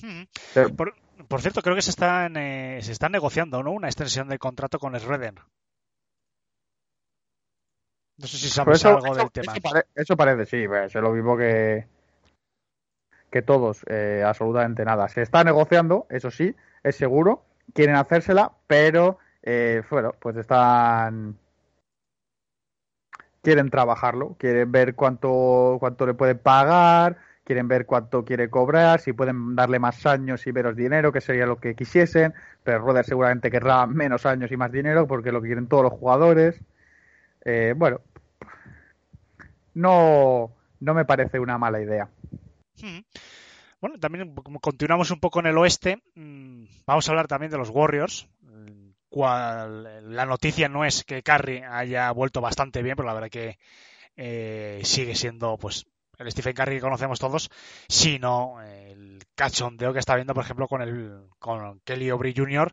Hmm. 0.03 0.25
Pero- 0.53 0.69
Por, 0.77 0.95
por 1.29 1.41
cierto, 1.41 1.63
creo 1.63 1.75
que 1.75 1.83
se 1.83 1.91
están, 1.91 2.37
eh, 2.37 2.79
se 2.83 2.93
están 2.93 3.13
negociando 3.13 3.63
¿no? 3.63 3.73
una 3.73 3.89
extensión 3.89 4.29
de 4.29 4.39
contrato 4.39 4.79
con 4.79 4.95
Schroeder. 4.99 5.35
No 8.23 8.29
sé 8.29 8.37
si 8.39 8.49
sabes 8.49 8.77
eso, 8.79 8.91
algo 8.91 9.09
eso- 9.09 9.17
del 9.17 9.31
tema. 9.33 9.53
eso 9.53 9.61
pare- 9.61 9.87
eso 9.97 10.17
parece, 10.17 10.47
sí, 10.47 10.69
pues, 10.69 10.95
es 10.95 11.03
lo 11.03 11.11
mismo 11.11 11.37
que, 11.37 11.87
que 13.31 13.43
todos, 13.43 13.83
eh, 13.89 14.23
absolutamente 14.25 14.85
nada. 14.85 15.09
Se 15.09 15.23
está 15.23 15.43
negociando, 15.43 16.07
eso 16.09 16.31
sí, 16.31 16.55
es 16.85 16.95
seguro, 16.95 17.43
quieren 17.75 17.97
hacérsela, 17.97 18.53
pero 18.69 19.19
eh, 19.43 19.83
bueno, 19.91 20.15
pues 20.21 20.37
están 20.37 21.37
quieren 23.43 23.71
trabajarlo, 23.71 24.37
quieren 24.39 24.71
ver 24.71 24.95
cuánto 24.95 25.79
cuánto 25.81 26.07
le 26.07 26.15
pueden 26.15 26.39
pagar, 26.39 27.17
quieren 27.43 27.67
ver 27.67 27.87
cuánto 27.87 28.25
quiere 28.25 28.49
cobrar, 28.51 29.01
si 29.01 29.13
pueden 29.13 29.57
darle 29.57 29.81
más 29.81 30.07
años 30.07 30.47
y 30.47 30.53
menos 30.53 30.77
dinero, 30.77 31.11
que 31.11 31.21
sería 31.21 31.45
lo 31.47 31.59
que 31.59 31.75
quisiesen, 31.75 32.35
pero 32.63 32.79
Roder 32.79 33.05
seguramente 33.05 33.51
querrá 33.51 33.85
menos 33.89 34.27
años 34.27 34.53
y 34.53 34.57
más 34.57 34.71
dinero 34.71 35.09
porque 35.09 35.31
es 35.31 35.33
lo 35.33 35.43
que 35.43 35.49
quieren 35.49 35.67
todos 35.67 35.83
los 35.83 35.93
jugadores. 35.93 36.61
Eh, 37.45 37.75
bueno, 37.77 38.01
no, 39.75 40.53
no 40.81 40.95
me 40.95 41.05
parece 41.05 41.39
una 41.39 41.59
mala 41.59 41.81
idea. 41.81 42.09
Hmm. 42.81 43.01
Bueno, 43.81 43.99
también 43.99 44.35
como 44.35 44.61
continuamos 44.61 45.11
un 45.11 45.21
poco 45.21 45.41
en 45.41 45.47
el 45.47 45.59
oeste, 45.59 46.03
mm, 46.15 46.65
vamos 46.87 47.09
a 47.09 47.13
hablar 47.13 47.29
también 47.29 47.51
de 47.53 47.59
los 47.59 47.71
Warriors. 47.71 48.29
Cual- 49.09 50.15
la 50.17 50.25
noticia 50.25 50.69
no 50.71 50.85
es 50.87 51.05
que 51.05 51.23
Curry 51.23 51.63
haya 51.69 52.11
vuelto 52.13 52.41
bastante 52.41 52.83
bien, 52.83 52.97
pero 52.97 53.07
la 53.07 53.15
verdad 53.15 53.29
que 53.31 53.59
eh, 54.17 54.81
sigue 54.85 55.15
siendo 55.15 55.59
pues 55.59 55.87
el 56.19 56.31
Stephen 56.33 56.55
Curry 56.55 56.77
que 56.77 56.81
conocemos 56.81 57.19
todos, 57.19 57.51
sino 57.89 58.63
el 58.63 59.23
cachondeo 59.35 59.93
que 59.93 59.99
está 59.99 60.15
viendo, 60.15 60.35
por 60.35 60.45
ejemplo, 60.45 60.69
con 60.69 60.83
el 60.83 61.29
con 61.39 61.81
Kelly 61.81 62.11
Oubre 62.11 62.33
Jr., 62.37 62.73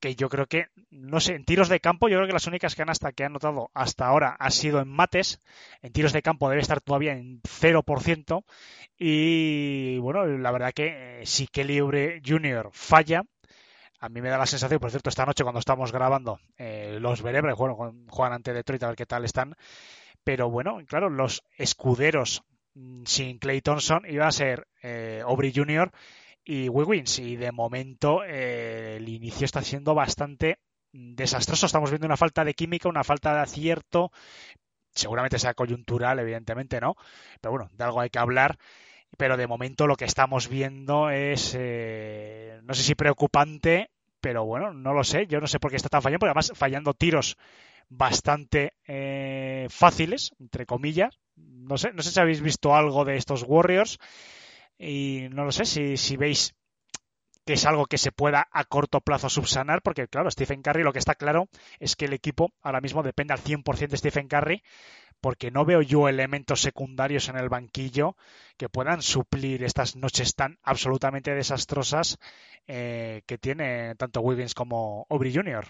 que 0.00 0.14
yo 0.14 0.28
creo 0.28 0.46
que, 0.46 0.66
no 0.90 1.20
sé, 1.20 1.34
en 1.34 1.44
tiros 1.44 1.68
de 1.68 1.80
campo, 1.80 2.08
yo 2.08 2.16
creo 2.18 2.26
que 2.26 2.32
las 2.32 2.46
únicas 2.46 2.74
canastas 2.74 3.12
que 3.14 3.24
han 3.24 3.32
notado 3.32 3.70
hasta 3.74 4.06
ahora 4.06 4.36
ha 4.38 4.50
sido 4.50 4.80
en 4.80 4.88
mates, 4.88 5.40
en 5.82 5.92
tiros 5.92 6.12
de 6.12 6.22
campo 6.22 6.48
debe 6.50 6.62
estar 6.62 6.80
todavía 6.80 7.12
en 7.12 7.40
0%, 7.42 8.44
y 8.98 9.98
bueno, 9.98 10.26
la 10.26 10.50
verdad 10.50 10.72
que 10.74 11.20
eh, 11.22 11.26
si 11.26 11.46
Kelly 11.46 11.80
Oubre 11.80 12.20
Jr. 12.24 12.70
falla, 12.72 13.22
a 14.00 14.08
mí 14.08 14.20
me 14.20 14.28
da 14.28 14.38
la 14.38 14.46
sensación, 14.46 14.80
por 14.80 14.90
cierto, 14.90 15.08
esta 15.10 15.26
noche 15.26 15.42
cuando 15.44 15.60
estamos 15.60 15.92
grabando, 15.92 16.38
eh, 16.58 16.98
los 17.00 17.22
bueno, 17.22 17.76
con- 17.76 18.06
juegan 18.08 18.34
ante 18.34 18.52
Detroit 18.52 18.82
a 18.82 18.88
ver 18.88 18.96
qué 18.96 19.06
tal 19.06 19.24
están. 19.24 19.54
Pero 20.24 20.50
bueno, 20.50 20.78
claro, 20.86 21.10
los 21.10 21.42
escuderos 21.56 22.42
mm, 22.74 23.04
sin 23.06 23.38
Clay 23.38 23.60
Thompson 23.62 24.04
iba 24.08 24.26
a 24.26 24.32
ser 24.32 24.66
eh, 24.82 25.22
Aubrey 25.24 25.52
Jr. 25.54 25.90
y 26.46 26.70
Wiggins. 26.70 27.18
Y 27.18 27.36
de 27.36 27.52
momento 27.52 28.24
eh, 28.24 28.96
el 28.96 29.08
inicio 29.08 29.44
está 29.44 29.60
siendo 29.60 29.94
bastante 29.94 30.60
desastroso. 30.92 31.66
Estamos 31.66 31.90
viendo 31.90 32.06
una 32.06 32.16
falta 32.16 32.44
de 32.44 32.54
química, 32.54 32.88
una 32.88 33.04
falta 33.04 33.34
de 33.34 33.40
acierto. 33.40 34.10
Seguramente 34.94 35.38
sea 35.38 35.52
coyuntural, 35.52 36.18
evidentemente, 36.20 36.80
¿no? 36.80 36.94
Pero 37.40 37.52
bueno, 37.52 37.68
de 37.72 37.84
algo 37.84 38.00
hay 38.00 38.08
que 38.08 38.18
hablar 38.18 38.56
pero 39.16 39.36
de 39.36 39.46
momento 39.46 39.86
lo 39.86 39.96
que 39.96 40.04
estamos 40.04 40.48
viendo 40.48 41.10
es, 41.10 41.54
eh, 41.58 42.60
no 42.64 42.74
sé 42.74 42.82
si 42.82 42.94
preocupante, 42.94 43.90
pero 44.20 44.44
bueno, 44.44 44.72
no 44.72 44.92
lo 44.92 45.04
sé, 45.04 45.26
yo 45.26 45.40
no 45.40 45.46
sé 45.46 45.58
por 45.58 45.70
qué 45.70 45.76
está 45.76 45.88
tan 45.88 46.02
fallando, 46.02 46.20
porque 46.20 46.30
además 46.30 46.52
fallando 46.54 46.94
tiros 46.94 47.36
bastante 47.88 48.74
eh, 48.86 49.68
fáciles, 49.70 50.32
entre 50.40 50.66
comillas. 50.66 51.18
No 51.36 51.78
sé, 51.78 51.92
no 51.92 52.02
sé 52.02 52.10
si 52.10 52.20
habéis 52.20 52.40
visto 52.40 52.74
algo 52.74 53.04
de 53.04 53.16
estos 53.16 53.44
Warriors 53.46 53.98
y 54.78 55.28
no 55.30 55.44
lo 55.44 55.52
sé 55.52 55.64
si, 55.64 55.96
si 55.96 56.16
veis 56.16 56.54
que 57.46 57.52
es 57.52 57.64
algo 57.64 57.86
que 57.86 57.96
se 57.96 58.10
pueda 58.10 58.48
a 58.50 58.64
corto 58.64 59.00
plazo 59.00 59.28
subsanar, 59.28 59.80
porque 59.80 60.08
claro, 60.08 60.30
Stephen 60.30 60.62
Curry 60.62 60.82
lo 60.82 60.92
que 60.92 60.98
está 60.98 61.14
claro 61.14 61.48
es 61.78 61.94
que 61.94 62.06
el 62.06 62.12
equipo 62.12 62.52
ahora 62.60 62.80
mismo 62.80 63.04
depende 63.04 63.34
al 63.34 63.40
100% 63.40 63.88
de 63.88 63.96
Stephen 63.96 64.26
Curry, 64.26 64.62
porque 65.20 65.52
no 65.52 65.64
veo 65.64 65.80
yo 65.80 66.08
elementos 66.08 66.60
secundarios 66.60 67.28
en 67.28 67.36
el 67.36 67.48
banquillo 67.48 68.16
que 68.56 68.68
puedan 68.68 69.00
suplir 69.00 69.62
estas 69.62 69.94
noches 69.94 70.34
tan 70.34 70.58
absolutamente 70.62 71.34
desastrosas 71.34 72.18
eh, 72.66 73.22
que 73.26 73.38
tiene 73.38 73.94
tanto 73.94 74.20
Wiggins 74.20 74.54
como 74.54 75.06
Aubrey 75.08 75.32
Jr. 75.32 75.66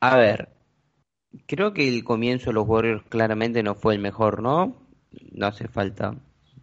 A 0.00 0.16
ver, 0.16 0.50
creo 1.46 1.72
que 1.72 1.88
el 1.88 2.04
comienzo 2.04 2.50
de 2.50 2.54
los 2.54 2.68
Warriors 2.68 3.02
claramente 3.08 3.62
no 3.62 3.74
fue 3.74 3.94
el 3.94 4.00
mejor, 4.00 4.40
¿no? 4.40 4.83
No 5.32 5.46
hace 5.46 5.68
falta 5.68 6.14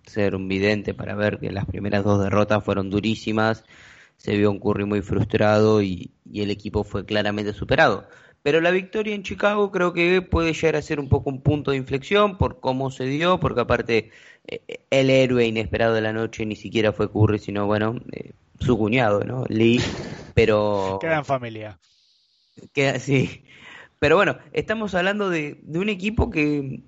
ser 0.05 0.35
un 0.35 0.47
vidente 0.47 0.93
para 0.93 1.15
ver 1.15 1.39
que 1.39 1.51
las 1.51 1.65
primeras 1.65 2.03
dos 2.03 2.23
derrotas 2.23 2.63
fueron 2.63 2.89
durísimas, 2.89 3.63
se 4.17 4.35
vio 4.37 4.51
un 4.51 4.59
Curry 4.59 4.85
muy 4.85 5.01
frustrado 5.01 5.81
y, 5.81 6.11
y 6.31 6.41
el 6.41 6.51
equipo 6.51 6.83
fue 6.83 7.05
claramente 7.05 7.53
superado. 7.53 8.07
Pero 8.43 8.59
la 8.59 8.71
victoria 8.71 9.13
en 9.13 9.23
Chicago 9.23 9.71
creo 9.71 9.93
que 9.93 10.21
puede 10.21 10.53
llegar 10.53 10.75
a 10.75 10.81
ser 10.81 10.99
un 10.99 11.09
poco 11.09 11.29
un 11.29 11.41
punto 11.41 11.71
de 11.71 11.77
inflexión 11.77 12.37
por 12.37 12.59
cómo 12.59 12.89
se 12.89 13.05
dio, 13.05 13.39
porque 13.39 13.61
aparte 13.61 14.11
eh, 14.47 14.61
el 14.89 15.09
héroe 15.09 15.45
inesperado 15.45 15.93
de 15.93 16.01
la 16.01 16.13
noche 16.13 16.45
ni 16.45 16.55
siquiera 16.55 16.91
fue 16.91 17.11
Curry, 17.11 17.37
sino 17.37 17.67
bueno, 17.67 17.95
eh, 18.11 18.31
su 18.59 18.77
cuñado, 18.77 19.23
¿no? 19.23 19.45
Lee, 19.47 19.81
pero... 20.33 20.97
Queda 21.01 21.17
en 21.17 21.25
familia. 21.25 21.79
Queda, 22.73 22.99
sí. 22.99 23.43
Pero 23.99 24.15
bueno, 24.15 24.37
estamos 24.53 24.95
hablando 24.95 25.29
de, 25.29 25.59
de 25.61 25.79
un 25.79 25.89
equipo 25.89 26.31
que 26.31 26.81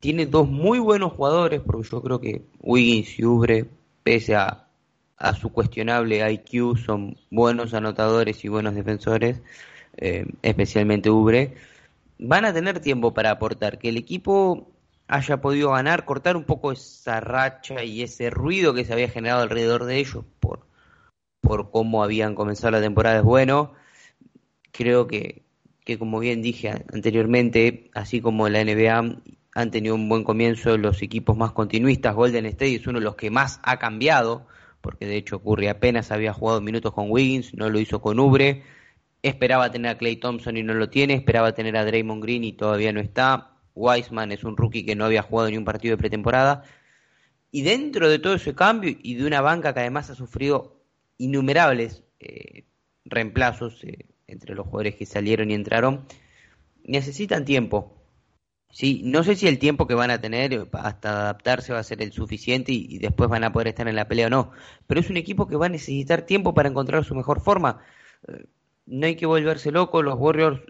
tiene 0.00 0.26
dos 0.26 0.48
muy 0.48 0.78
buenos 0.78 1.12
jugadores, 1.12 1.60
porque 1.60 1.88
yo 1.88 2.02
creo 2.02 2.20
que 2.20 2.42
Wiggins 2.60 3.18
y 3.18 3.24
Ubre, 3.24 3.66
pese 4.02 4.36
a, 4.36 4.68
a 5.16 5.34
su 5.34 5.50
cuestionable 5.50 6.30
IQ, 6.32 6.76
son 6.78 7.16
buenos 7.30 7.74
anotadores 7.74 8.44
y 8.44 8.48
buenos 8.48 8.74
defensores, 8.74 9.40
eh, 9.96 10.26
especialmente 10.42 11.10
Ubre. 11.10 11.54
Van 12.18 12.44
a 12.44 12.52
tener 12.52 12.80
tiempo 12.80 13.14
para 13.14 13.30
aportar, 13.32 13.78
que 13.78 13.88
el 13.88 13.96
equipo 13.96 14.68
haya 15.08 15.40
podido 15.40 15.72
ganar, 15.72 16.04
cortar 16.04 16.36
un 16.36 16.44
poco 16.44 16.72
esa 16.72 17.20
racha 17.20 17.82
y 17.82 18.02
ese 18.02 18.30
ruido 18.30 18.74
que 18.74 18.84
se 18.84 18.92
había 18.92 19.08
generado 19.08 19.42
alrededor 19.42 19.84
de 19.84 19.98
ellos 19.98 20.24
por, 20.38 20.60
por 21.40 21.70
cómo 21.70 22.04
habían 22.04 22.34
comenzado 22.34 22.72
la 22.72 22.80
temporada 22.80 23.18
es 23.18 23.24
bueno. 23.24 23.72
Creo 24.70 25.06
que, 25.08 25.42
que 25.84 25.98
como 25.98 26.18
bien 26.20 26.42
dije 26.42 26.70
anteriormente, 26.92 27.90
así 27.94 28.20
como 28.20 28.48
la 28.48 28.62
NBA 28.62 29.22
han 29.58 29.72
tenido 29.72 29.96
un 29.96 30.08
buen 30.08 30.22
comienzo 30.22 30.78
los 30.78 31.02
equipos 31.02 31.36
más 31.36 31.50
continuistas, 31.50 32.14
Golden 32.14 32.46
State 32.46 32.76
es 32.76 32.86
uno 32.86 33.00
de 33.00 33.04
los 33.04 33.16
que 33.16 33.28
más 33.28 33.58
ha 33.64 33.76
cambiado, 33.80 34.46
porque 34.80 35.04
de 35.04 35.16
hecho 35.16 35.42
Curry 35.42 35.66
apenas 35.66 36.12
había 36.12 36.32
jugado 36.32 36.60
minutos 36.60 36.92
con 36.92 37.10
Wiggins, 37.10 37.54
no 37.54 37.68
lo 37.68 37.80
hizo 37.80 38.00
con 38.00 38.20
Ubre, 38.20 38.62
esperaba 39.20 39.72
tener 39.72 39.90
a 39.90 39.98
Clay 39.98 40.14
Thompson 40.14 40.56
y 40.56 40.62
no 40.62 40.74
lo 40.74 40.90
tiene, 40.90 41.14
esperaba 41.14 41.54
tener 41.54 41.76
a 41.76 41.84
Draymond 41.84 42.22
Green 42.22 42.44
y 42.44 42.52
todavía 42.52 42.92
no 42.92 43.00
está, 43.00 43.56
Wiseman 43.74 44.30
es 44.30 44.44
un 44.44 44.56
rookie 44.56 44.86
que 44.86 44.94
no 44.94 45.04
había 45.04 45.22
jugado 45.22 45.50
ni 45.50 45.56
un 45.56 45.64
partido 45.64 45.96
de 45.96 45.98
pretemporada, 45.98 46.62
y 47.50 47.62
dentro 47.62 48.08
de 48.08 48.20
todo 48.20 48.34
ese 48.34 48.54
cambio 48.54 48.96
y 49.02 49.16
de 49.16 49.26
una 49.26 49.40
banca 49.40 49.74
que 49.74 49.80
además 49.80 50.08
ha 50.08 50.14
sufrido 50.14 50.84
innumerables 51.16 52.04
eh, 52.20 52.64
reemplazos 53.04 53.82
eh, 53.82 54.06
entre 54.28 54.54
los 54.54 54.66
jugadores 54.66 54.94
que 54.94 55.04
salieron 55.04 55.50
y 55.50 55.54
entraron, 55.54 56.06
necesitan 56.84 57.44
tiempo. 57.44 57.97
Sí, 58.70 59.02
no 59.04 59.24
sé 59.24 59.34
si 59.34 59.48
el 59.48 59.58
tiempo 59.58 59.86
que 59.86 59.94
van 59.94 60.10
a 60.10 60.20
tener 60.20 60.68
hasta 60.72 61.22
adaptarse 61.22 61.72
va 61.72 61.80
a 61.80 61.82
ser 61.84 62.02
el 62.02 62.12
suficiente 62.12 62.72
y, 62.72 62.98
después 62.98 63.28
van 63.30 63.44
a 63.44 63.52
poder 63.52 63.68
estar 63.68 63.88
en 63.88 63.96
la 63.96 64.08
pelea 64.08 64.26
o 64.28 64.30
no. 64.30 64.52
Pero 64.86 65.00
es 65.00 65.10
un 65.10 65.16
equipo 65.16 65.46
que 65.48 65.56
va 65.56 65.66
a 65.66 65.70
necesitar 65.70 66.22
tiempo 66.22 66.54
para 66.54 66.68
encontrar 66.68 67.04
su 67.04 67.14
mejor 67.14 67.40
forma. 67.40 67.80
Eh, 68.28 68.46
no 68.86 69.06
hay 69.06 69.16
que 69.16 69.26
volverse 69.26 69.72
loco, 69.72 70.02
los 70.02 70.16
Warriors 70.18 70.60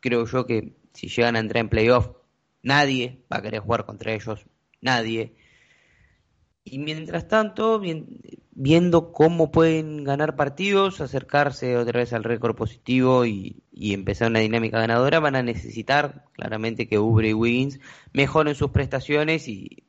creo 0.00 0.26
yo 0.26 0.46
que 0.46 0.74
si 0.92 1.08
llegan 1.08 1.36
a 1.36 1.40
entrar 1.40 1.60
en 1.62 1.70
playoff, 1.70 2.10
nadie 2.62 3.24
va 3.32 3.38
a 3.38 3.42
querer 3.42 3.60
jugar 3.60 3.86
contra 3.86 4.12
ellos, 4.12 4.46
nadie. 4.80 5.34
Y 6.64 6.78
mientras 6.78 7.28
tanto, 7.28 7.80
viendo 8.54 9.12
cómo 9.12 9.50
pueden 9.50 10.04
ganar 10.04 10.36
partidos, 10.36 11.00
acercarse 11.00 11.76
otra 11.76 12.00
vez 12.00 12.12
al 12.12 12.24
récord 12.24 12.54
positivo 12.54 13.26
y, 13.26 13.62
empezar 13.72 14.30
una 14.30 14.40
dinámica 14.40 14.78
ganadora, 14.78 15.20
van 15.20 15.36
a 15.36 15.42
necesitar 15.42 16.24
claramente 16.32 16.86
que 16.86 16.98
Ubre 16.98 17.30
y 17.30 17.34
Wiggins 17.34 17.80
mejoren 18.12 18.54
sus 18.54 18.70
prestaciones 18.70 19.48
y, 19.48 19.84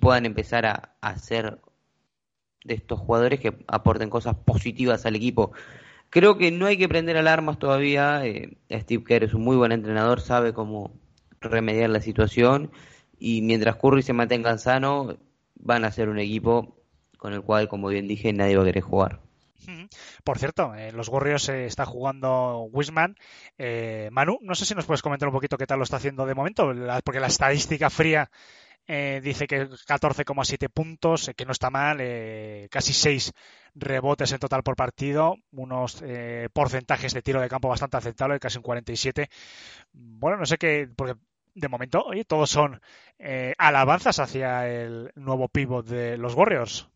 puedan 0.00 0.26
empezar 0.26 0.66
a, 0.66 0.96
hacer 1.00 1.60
de 2.64 2.74
estos 2.74 3.00
jugadores 3.00 3.40
que 3.40 3.56
aporten 3.68 4.10
cosas 4.10 4.36
positivas 4.36 5.06
al 5.06 5.16
equipo. 5.16 5.52
Creo 6.10 6.36
que 6.36 6.50
no 6.50 6.66
hay 6.66 6.76
que 6.76 6.88
prender 6.88 7.16
alarmas 7.16 7.58
todavía. 7.58 8.26
Eh, 8.26 8.58
Steve 8.70 9.04
Kerr 9.04 9.24
es 9.24 9.34
un 9.34 9.42
muy 9.42 9.56
buen 9.56 9.72
entrenador, 9.72 10.20
sabe 10.20 10.52
cómo 10.52 10.92
remediar 11.40 11.88
la 11.90 12.00
situación 12.00 12.70
y 13.18 13.42
mientras 13.42 13.76
Curry 13.76 14.02
se 14.02 14.12
mantenga 14.12 14.56
sano, 14.58 15.16
van 15.54 15.84
a 15.84 15.92
ser 15.92 16.08
un 16.08 16.18
equipo 16.18 16.79
con 17.20 17.34
el 17.34 17.42
cual, 17.42 17.68
como 17.68 17.88
bien 17.88 18.08
dije, 18.08 18.32
nadie 18.32 18.56
va 18.56 18.62
a 18.62 18.66
querer 18.66 18.82
jugar. 18.82 19.20
Por 20.24 20.38
cierto, 20.38 20.74
eh, 20.74 20.90
los 20.90 21.08
Warriors 21.08 21.50
eh, 21.50 21.66
está 21.66 21.84
jugando 21.84 22.66
Wisman. 22.72 23.14
Eh, 23.58 24.08
Manu, 24.10 24.38
no 24.40 24.54
sé 24.54 24.64
si 24.64 24.74
nos 24.74 24.86
puedes 24.86 25.02
comentar 25.02 25.28
un 25.28 25.34
poquito 25.34 25.58
qué 25.58 25.66
tal 25.66 25.78
lo 25.78 25.84
está 25.84 25.98
haciendo 25.98 26.24
de 26.24 26.34
momento, 26.34 26.72
porque 27.04 27.20
la 27.20 27.26
estadística 27.26 27.90
fría 27.90 28.30
dice 28.88 29.46
que 29.46 29.68
14,7 29.68 30.68
puntos, 30.68 31.30
que 31.36 31.44
no 31.44 31.52
está 31.52 31.70
mal, 31.70 31.98
casi 32.70 32.92
6 32.92 33.32
rebotes 33.76 34.32
en 34.32 34.40
total 34.40 34.64
por 34.64 34.74
partido, 34.74 35.36
unos 35.52 36.02
porcentajes 36.52 37.14
de 37.14 37.22
tiro 37.22 37.40
de 37.40 37.48
campo 37.48 37.68
bastante 37.68 37.98
aceptables, 37.98 38.40
casi 38.40 38.58
un 38.58 38.64
47. 38.64 39.30
Bueno, 39.92 40.38
no 40.38 40.46
sé 40.46 40.58
qué, 40.58 40.88
porque 40.96 41.14
de 41.54 41.68
momento, 41.68 42.02
oye, 42.02 42.24
todos 42.24 42.50
son 42.50 42.80
alabanzas 43.58 44.18
hacia 44.18 44.68
el 44.68 45.12
nuevo 45.14 45.46
pivot 45.46 45.86
de 45.86 46.16
los 46.16 46.34
Warriors. 46.34 46.88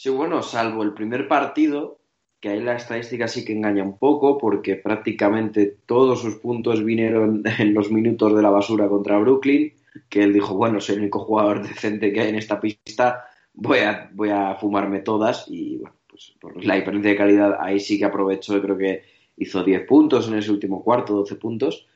Sí, 0.00 0.10
bueno, 0.10 0.44
salvo 0.44 0.84
el 0.84 0.94
primer 0.94 1.26
partido, 1.26 1.98
que 2.38 2.50
ahí 2.50 2.60
la 2.60 2.76
estadística 2.76 3.26
sí 3.26 3.44
que 3.44 3.52
engaña 3.52 3.82
un 3.82 3.98
poco, 3.98 4.38
porque 4.38 4.76
prácticamente 4.76 5.78
todos 5.86 6.20
sus 6.22 6.36
puntos 6.36 6.84
vinieron 6.84 7.42
en 7.58 7.74
los 7.74 7.90
minutos 7.90 8.32
de 8.36 8.40
la 8.40 8.50
basura 8.50 8.88
contra 8.88 9.18
Brooklyn, 9.18 9.74
que 10.08 10.22
él 10.22 10.32
dijo, 10.32 10.54
bueno, 10.54 10.80
soy 10.80 10.94
el 10.94 11.00
único 11.00 11.18
jugador 11.24 11.62
decente 11.68 12.12
que 12.12 12.20
hay 12.20 12.28
en 12.28 12.36
esta 12.36 12.60
pista, 12.60 13.24
voy 13.54 13.80
a, 13.80 14.08
voy 14.12 14.28
a 14.28 14.54
fumarme 14.54 15.00
todas, 15.00 15.46
y 15.48 15.78
bueno, 15.78 15.96
pues 16.06 16.32
por 16.40 16.64
la 16.64 16.76
diferencia 16.76 17.10
de 17.10 17.16
calidad 17.16 17.56
ahí 17.58 17.80
sí 17.80 17.98
que 17.98 18.04
aprovechó, 18.04 18.62
creo 18.62 18.78
que 18.78 19.02
hizo 19.36 19.64
10 19.64 19.84
puntos 19.84 20.28
en 20.28 20.34
ese 20.34 20.52
último 20.52 20.84
cuarto, 20.84 21.14
12 21.14 21.34
puntos, 21.34 21.88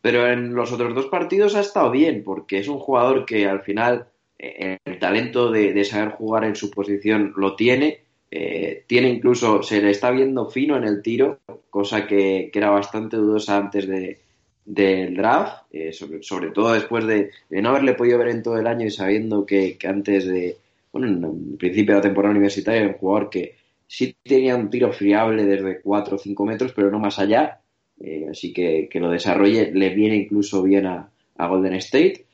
pero 0.00 0.26
en 0.26 0.52
los 0.52 0.72
otros 0.72 0.96
dos 0.96 1.06
partidos 1.06 1.54
ha 1.54 1.60
estado 1.60 1.92
bien, 1.92 2.24
porque 2.24 2.58
es 2.58 2.66
un 2.66 2.80
jugador 2.80 3.24
que 3.24 3.46
al 3.46 3.60
final 3.60 4.09
el 4.40 4.98
talento 4.98 5.50
de, 5.50 5.84
saber 5.84 6.10
jugar 6.14 6.44
en 6.44 6.56
su 6.56 6.70
posición 6.70 7.34
lo 7.36 7.54
tiene. 7.56 8.00
Eh, 8.30 8.84
tiene 8.86 9.08
incluso, 9.08 9.62
se 9.62 9.82
le 9.82 9.90
está 9.90 10.10
viendo 10.10 10.48
fino 10.48 10.76
en 10.76 10.84
el 10.84 11.02
tiro, 11.02 11.40
cosa 11.68 12.06
que, 12.06 12.50
era 12.54 12.70
bastante 12.70 13.16
dudosa 13.16 13.56
antes 13.56 13.86
de, 13.86 14.18
del 14.64 15.14
draft, 15.14 15.64
eh, 15.72 15.92
sobre, 15.92 16.50
todo 16.52 16.72
después 16.72 17.06
de, 17.06 17.30
no 17.50 17.70
haberle 17.70 17.94
podido 17.94 18.18
ver 18.18 18.28
en 18.28 18.42
todo 18.42 18.56
el 18.56 18.66
año 18.66 18.86
y 18.86 18.90
sabiendo 18.90 19.44
que, 19.44 19.76
antes 19.84 20.26
de, 20.26 20.56
bueno, 20.92 21.08
en 21.08 21.56
principio 21.58 21.94
de 21.94 21.98
la 21.98 22.06
temporada 22.06 22.32
universitaria, 22.32 22.86
un 22.86 22.94
jugador 22.94 23.30
que 23.30 23.56
sí 23.86 24.14
tenía 24.22 24.56
un 24.56 24.70
tiro 24.70 24.92
friable 24.92 25.44
desde 25.44 25.80
4 25.80 26.16
o 26.16 26.18
5 26.18 26.46
metros, 26.46 26.72
pero 26.72 26.90
no 26.90 27.00
más 27.00 27.18
allá, 27.18 27.60
eh, 28.00 28.28
así 28.30 28.52
que 28.52 28.88
que 28.90 29.00
lo 29.00 29.10
desarrolle 29.10 29.72
le 29.74 29.90
viene 29.90 30.16
incluso 30.16 30.62
bien 30.62 30.86
a 30.86 31.10
Golden 31.36 31.74
State. 31.74 32.29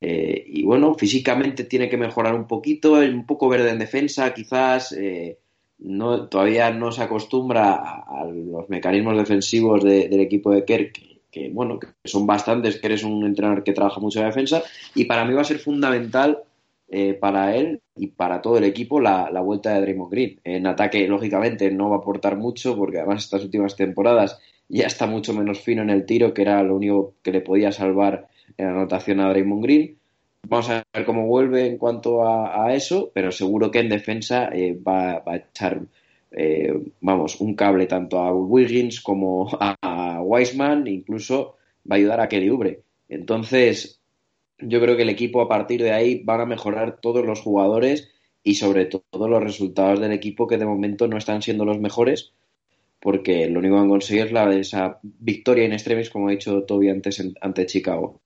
Eh, 0.00 0.44
y 0.46 0.64
bueno, 0.64 0.94
físicamente 0.94 1.64
tiene 1.64 1.88
que 1.88 1.96
mejorar 1.96 2.34
un 2.34 2.46
poquito, 2.46 2.94
un 2.94 3.26
poco 3.26 3.48
verde 3.48 3.70
en 3.70 3.78
defensa, 3.78 4.32
quizás 4.32 4.92
eh, 4.92 5.38
no, 5.78 6.28
todavía 6.28 6.70
no 6.70 6.90
se 6.92 7.02
acostumbra 7.02 8.02
a, 8.06 8.24
los 8.24 8.68
mecanismos 8.68 9.16
defensivos 9.16 9.84
del 9.84 10.20
equipo 10.20 10.50
de 10.50 10.64
Kerr, 10.64 10.92
que, 11.30 11.50
bueno, 11.52 11.78
que 11.78 11.88
son 12.04 12.26
bastantes, 12.26 12.78
que 12.78 12.86
eres 12.86 13.04
un 13.04 13.24
entrenador 13.24 13.62
que 13.62 13.72
trabaja 13.72 14.00
mucho 14.00 14.20
en 14.20 14.26
defensa, 14.26 14.62
y 14.94 15.04
para 15.04 15.24
mí 15.24 15.34
va 15.34 15.42
a 15.42 15.44
ser 15.44 15.58
fundamental 15.58 16.42
eh, 16.88 17.14
para 17.14 17.54
él 17.54 17.80
y 17.94 18.08
para 18.08 18.42
todo 18.42 18.58
el 18.58 18.64
equipo 18.64 19.00
la, 19.00 19.30
la, 19.30 19.40
vuelta 19.40 19.74
de 19.74 19.80
Draymond 19.80 20.10
Green. 20.10 20.40
En 20.42 20.66
ataque, 20.66 21.06
lógicamente, 21.06 21.70
no 21.70 21.90
va 21.90 21.96
a 21.96 21.98
aportar 22.00 22.36
mucho, 22.36 22.76
porque 22.76 22.98
además 22.98 23.24
estas 23.24 23.44
últimas 23.44 23.76
temporadas 23.76 24.40
ya 24.68 24.86
está 24.86 25.06
mucho 25.06 25.32
menos 25.32 25.60
fino 25.60 25.82
en 25.82 25.90
el 25.90 26.06
tiro, 26.06 26.34
que 26.34 26.42
era 26.42 26.62
lo 26.62 26.76
único 26.76 27.14
que 27.22 27.32
le 27.32 27.42
podía 27.42 27.70
salvar 27.70 28.28
en 28.60 28.68
anotación 28.68 29.20
a 29.20 29.28
Draymond 29.30 29.62
Green. 29.62 29.96
Vamos 30.48 30.70
a 30.70 30.82
ver 30.92 31.04
cómo 31.04 31.26
vuelve 31.26 31.66
en 31.66 31.76
cuanto 31.78 32.26
a, 32.26 32.74
eso, 32.74 33.10
pero 33.14 33.30
seguro 33.30 33.70
que 33.70 33.80
en 33.80 33.88
defensa 33.88 34.48
eh, 34.52 34.76
va, 34.76 35.22
a 35.24 35.36
echar, 35.36 35.82
eh, 36.30 36.72
vamos, 37.00 37.40
un 37.40 37.54
cable 37.54 37.86
tanto 37.86 38.18
a 38.20 38.32
Wiggins 38.32 39.00
como 39.00 39.48
a, 39.60 40.20
Wiseman, 40.22 40.86
incluso 40.86 41.56
va 41.90 41.96
a 41.96 41.98
ayudar 41.98 42.20
a 42.20 42.28
Kelly 42.28 42.50
Ubre. 42.50 42.82
Entonces, 43.08 44.00
yo 44.58 44.80
creo 44.80 44.96
que 44.96 45.02
el 45.02 45.08
equipo 45.08 45.40
a 45.40 45.48
partir 45.48 45.82
de 45.82 45.92
ahí 45.92 46.22
van 46.24 46.40
a 46.40 46.46
mejorar 46.46 47.00
todos 47.00 47.24
los 47.24 47.40
jugadores 47.40 48.10
y 48.42 48.54
sobre 48.54 48.86
todo 48.86 49.28
los 49.28 49.42
resultados 49.42 50.00
del 50.00 50.12
equipo 50.12 50.46
que 50.46 50.58
de 50.58 50.66
momento 50.66 51.06
no 51.08 51.18
están 51.18 51.42
siendo 51.42 51.64
los 51.64 51.78
mejores, 51.78 52.32
porque 53.00 53.48
lo 53.48 53.58
único 53.60 53.76
que 53.76 53.80
han 53.80 53.88
conseguido 53.88 54.26
es 54.26 54.32
la, 54.32 54.54
esa 54.54 55.00
victoria 55.02 55.64
en 55.64 55.72
extremis, 55.72 56.10
como 56.10 56.28
ha 56.28 56.32
dicho 56.32 56.62
Toby 56.64 56.88
antes 56.88 57.22
ante 57.40 57.66
Chicago. 57.66 58.20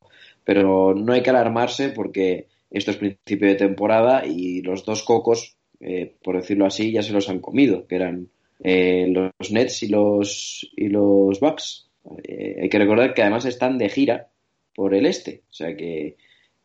Pero 0.44 0.94
no 0.94 1.12
hay 1.12 1.22
que 1.22 1.30
alarmarse 1.30 1.88
porque 1.88 2.48
esto 2.70 2.90
es 2.90 2.96
principio 2.96 3.48
de 3.48 3.54
temporada 3.54 4.26
y 4.26 4.60
los 4.62 4.84
dos 4.84 5.02
cocos, 5.02 5.56
eh, 5.80 6.16
por 6.22 6.36
decirlo 6.36 6.66
así, 6.66 6.92
ya 6.92 7.02
se 7.02 7.12
los 7.12 7.28
han 7.28 7.38
comido, 7.38 7.86
que 7.86 7.96
eran 7.96 8.28
eh, 8.62 9.06
los 9.08 9.50
Nets 9.50 9.82
y 9.82 9.88
los, 9.88 10.70
y 10.76 10.88
los 10.88 11.40
Bucks. 11.40 11.88
Eh, 12.22 12.56
hay 12.62 12.68
que 12.68 12.78
recordar 12.78 13.14
que 13.14 13.22
además 13.22 13.44
están 13.44 13.78
de 13.78 13.88
gira 13.88 14.28
por 14.74 14.94
el 14.94 15.06
este, 15.06 15.42
o 15.50 15.52
sea 15.52 15.76
que, 15.76 16.16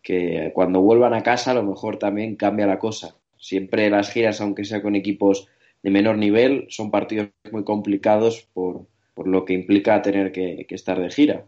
que 0.01 0.51
cuando 0.53 0.81
vuelvan 0.81 1.14
a 1.14 1.23
casa 1.23 1.51
a 1.51 1.53
lo 1.53 1.64
mejor 1.64 1.97
también 1.97 2.35
cambia 2.35 2.68
la 2.68 2.80
cosa. 2.80 3.15
Siempre 3.38 3.89
las 3.89 4.11
giras, 4.11 4.41
aunque 4.41 4.65
sea 4.65 4.81
con 4.81 4.95
equipos 4.95 5.47
de 5.84 5.91
menor 5.91 6.18
nivel, 6.18 6.65
son 6.69 6.91
partidos 6.91 7.30
muy 7.51 7.64
complicados 7.64 8.47
por, 8.53 8.88
por 9.14 9.27
lo 9.27 9.45
que 9.45 9.53
implica 9.53 10.01
tener 10.01 10.31
que, 10.31 10.65
que 10.68 10.76
estar 10.76 10.99
de 10.99 11.10
gira. 11.10 11.45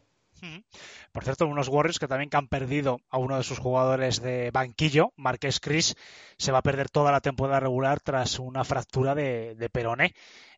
Por 1.12 1.24
cierto, 1.24 1.48
unos 1.48 1.68
Warriors 1.68 2.00
que 2.00 2.08
también 2.08 2.30
que 2.30 2.38
han 2.38 2.48
perdido 2.48 3.00
a 3.10 3.18
uno 3.18 3.38
de 3.38 3.44
sus 3.44 3.60
jugadores 3.60 4.22
de 4.22 4.52
banquillo, 4.52 5.12
Marqués 5.18 5.60
Chris, 5.60 5.96
se 6.38 6.52
va 6.52 6.60
a 6.60 6.64
perder 6.64 6.90
toda 6.90 7.12
la 7.12 7.22
temporada 7.22 7.60
regular 7.60 8.00
tras 8.00 8.40
una 8.40 8.64
fractura 8.64 9.16
de, 9.16 9.56
de 9.56 9.70
peroné. 9.70 10.14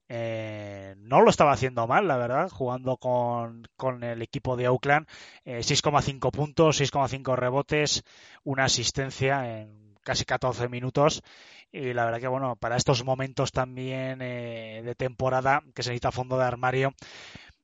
Eh, 0.10 0.96
no 0.98 1.22
lo 1.22 1.30
estaba 1.30 1.54
haciendo 1.54 1.88
mal, 1.88 2.08
la 2.08 2.18
verdad, 2.18 2.50
jugando 2.50 2.98
con, 2.98 3.66
el 4.04 4.22
equipo 4.22 4.56
de 4.56 4.68
Oakland. 4.68 5.08
6,5 5.46 6.28
eh, 6.28 6.32
puntos, 6.32 6.80
6,5 6.82 7.36
rebotes, 7.36 8.04
una 8.44 8.66
asistencia 8.66 9.62
en 9.62 9.96
casi 10.04 10.26
14 10.26 10.70
minutos. 10.70 11.24
Y 11.72 11.94
la 11.94 12.06
verdad 12.06 12.20
que, 12.20 12.28
bueno, 12.28 12.56
para 12.56 12.78
estos 12.78 13.04
momentos 13.04 13.52
también 13.52 14.22
eh, 14.22 14.82
de 14.84 14.96
temporada 14.96 15.64
que 15.74 15.84
se 15.84 15.90
necesita 15.90 16.12
fondo 16.12 16.38
de 16.38 16.46
armario, 16.46 16.94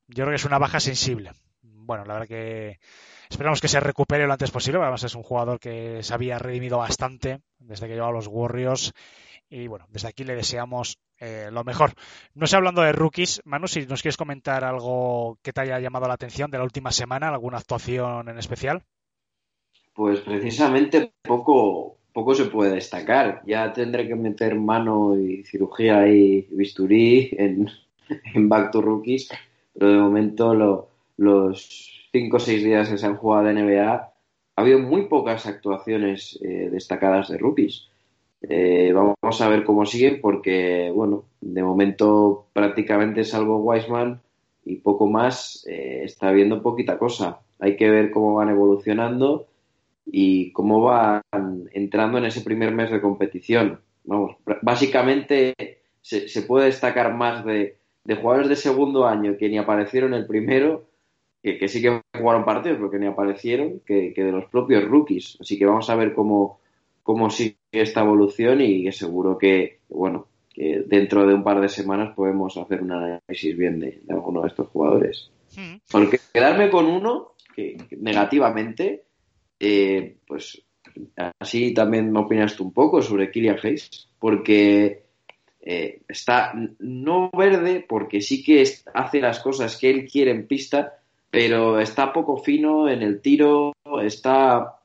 yo 0.07 0.24
creo 0.24 0.30
que 0.30 0.36
es 0.38 0.45
una 0.45 0.57
baja 0.57 0.80
sensible 0.80 1.32
bueno, 1.90 2.06
la 2.06 2.14
verdad 2.14 2.28
que 2.28 2.80
esperamos 3.32 3.60
que 3.60 3.68
se 3.68 3.80
recupere 3.80 4.28
lo 4.28 4.34
antes 4.34 4.52
posible. 4.52 4.80
Además 4.80 5.03
es 5.03 5.16
un 5.16 5.24
jugador 5.24 5.60
que 5.60 6.03
se 6.03 6.14
había 6.14 6.38
redimido 6.38 6.78
bastante 6.78 7.40
desde 7.57 7.88
que 7.88 7.95
llevaba 7.95 8.14
los 8.14 8.28
Warriors. 8.28 8.94
Y 9.49 9.66
bueno, 9.66 9.88
desde 9.90 10.10
aquí 10.10 10.24
le 10.24 10.36
deseamos 10.36 10.99
eh, 11.20 11.49
lo 11.52 11.64
mejor. 11.64 11.94
No 12.36 12.45
sé, 12.45 12.57
hablando 12.57 12.84
de 12.84 12.91
rookies, 12.91 13.41
Manu, 13.44 13.68
si 13.68 13.88
nos 13.88 14.03
quieres 14.03 14.18
comentar 14.18 14.64
algo 14.64 15.40
que 15.41 15.52
te 15.52 15.61
haya 15.61 15.80
llamado 15.80 16.07
la 16.07 16.14
atención 16.14 16.52
de 16.52 16.60
la 16.60 16.64
última 16.64 16.91
semana, 16.91 17.30
alguna 17.30 17.57
actuación 17.57 18.30
en 18.30 18.38
especial. 18.38 18.84
Pues 19.95 20.20
precisamente 20.20 21.11
poco, 21.24 21.98
poco 22.14 22.36
se 22.36 22.45
puede 22.45 22.76
destacar. 22.76 23.41
Ya 23.48 23.74
tendré 23.74 24.07
que 24.07 24.14
meter 24.14 24.53
mano 24.53 25.20
y 25.20 25.44
cirugía 25.44 26.07
y 26.07 26.48
bisturí 26.52 27.32
en, 27.36 27.68
en 28.36 28.48
Back 28.48 28.70
to 28.74 28.80
Rookies, 28.80 29.30
pero 29.74 29.91
de 29.91 29.98
momento 29.98 30.53
lo, 30.53 30.89
los 31.20 32.08
cinco 32.12 32.38
o 32.38 32.40
seis 32.40 32.64
días 32.64 32.90
que 32.90 32.98
se 32.98 33.06
han 33.06 33.18
jugado 33.18 33.48
de 33.48 33.54
NBA, 33.54 33.91
ha 33.91 34.14
habido 34.56 34.80
muy 34.80 35.08
pocas 35.08 35.46
actuaciones 35.46 36.40
eh, 36.41 36.70
destacadas 36.72 37.30
de 37.30 37.38
rookies. 37.38 37.90
Eh, 38.41 38.94
vamos 38.94 39.41
a 39.41 39.50
ver 39.50 39.66
cómo 39.66 39.86
siguen 39.86 40.22
porque, 40.22 40.91
bueno, 40.96 41.26
de 41.41 41.62
momento 41.62 42.48
prácticamente 42.54 43.26
salvo 43.26 43.58
Wiseman 43.58 44.22
y 44.64 44.78
poco 44.78 45.08
más, 45.08 45.66
eh, 45.68 46.02
está 46.06 46.32
viendo 46.32 46.64
poquita 46.64 46.98
cosa. 46.98 47.41
Hay 47.60 47.76
que 47.76 47.90
ver 47.90 48.12
cómo 48.12 48.36
van 48.36 48.50
evolucionando 48.50 49.48
y 50.06 50.52
cómo 50.54 50.82
van 50.82 51.22
entrando 51.74 52.18
en 52.18 52.26
ese 52.26 52.41
primer 52.41 52.74
mes 52.74 52.91
de 52.91 53.02
competición. 53.02 53.82
Vamos, 54.06 54.38
básicamente 54.62 55.54
se, 56.02 56.41
puede 56.44 56.68
destacar 56.68 57.14
más 57.14 57.44
de, 57.44 57.78
de 58.06 58.16
jugadores 58.16 58.48
de 58.48 58.56
segundo 58.56 59.06
año 59.06 59.36
que 59.38 59.50
ni 59.50 59.58
aparecieron 59.58 60.14
el 60.14 60.26
primero 60.26 60.89
que, 61.41 61.57
que 61.57 61.68
sí 61.68 61.82
que 61.82 62.02
jugaron 62.18 62.45
partidos, 62.45 62.78
pero 62.78 62.91
que 62.91 62.99
ni 62.99 63.07
aparecieron, 63.07 63.82
que, 63.86 64.14
que 64.14 64.24
de 64.24 64.32
los 64.32 64.45
propios 64.45 64.84
rookies. 64.86 65.38
Así 65.40 65.57
que 65.57 65.66
vamos 65.66 65.90
a 65.90 65.95
ver 65.95 66.14
cómo, 66.14 66.60
cómo 67.03 67.30
sigue 67.30 67.57
esta 67.72 68.02
evolución 68.02 68.61
y 68.61 68.84
que 68.84 68.91
seguro 68.91 69.38
que, 69.38 69.80
bueno, 69.90 70.28
que 70.53 70.84
dentro 70.86 71.26
de 71.26 71.34
un 71.34 71.44
par 71.44 71.61
de 71.61 71.70
semanas 71.70 72.14
podemos 72.16 72.57
hacer 72.57 72.82
un 72.82 72.91
análisis 72.91 73.57
bien 73.57 73.80
de, 73.80 74.02
de 74.03 74.14
alguno 74.14 74.41
de 74.41 74.48
estos 74.48 74.68
jugadores. 74.68 75.32
Mm. 75.56 75.78
Porque 75.91 76.20
quedarme 76.34 76.70
con 76.70 76.86
uno, 76.86 77.34
que, 77.56 77.78
negativamente, 77.98 79.03
eh, 79.60 80.18
pues 80.28 80.61
así 81.40 81.74
también 81.74 82.11
me 82.11 82.20
opinas 82.20 82.56
tú 82.56 82.66
un 82.66 82.74
poco 82.74 83.02
sobre 83.02 83.32
Killian 83.32 83.57
Hayes, 83.61 84.10
porque 84.20 85.03
eh, 85.61 86.02
está 86.07 86.53
no 86.80 87.30
verde, 87.32 87.86
porque 87.88 88.22
sí 88.22 88.44
que 88.44 88.64
hace 88.94 89.20
las 89.20 89.40
cosas 89.40 89.78
que 89.78 89.90
él 89.90 90.07
quiere 90.10 90.32
en 90.32 90.48
pista, 90.48 90.98
pero 91.31 91.80
está 91.80 92.11
poco 92.11 92.38
fino 92.38 92.89
en 92.89 93.01
el 93.01 93.22
tiro, 93.22 93.73
está 94.01 94.80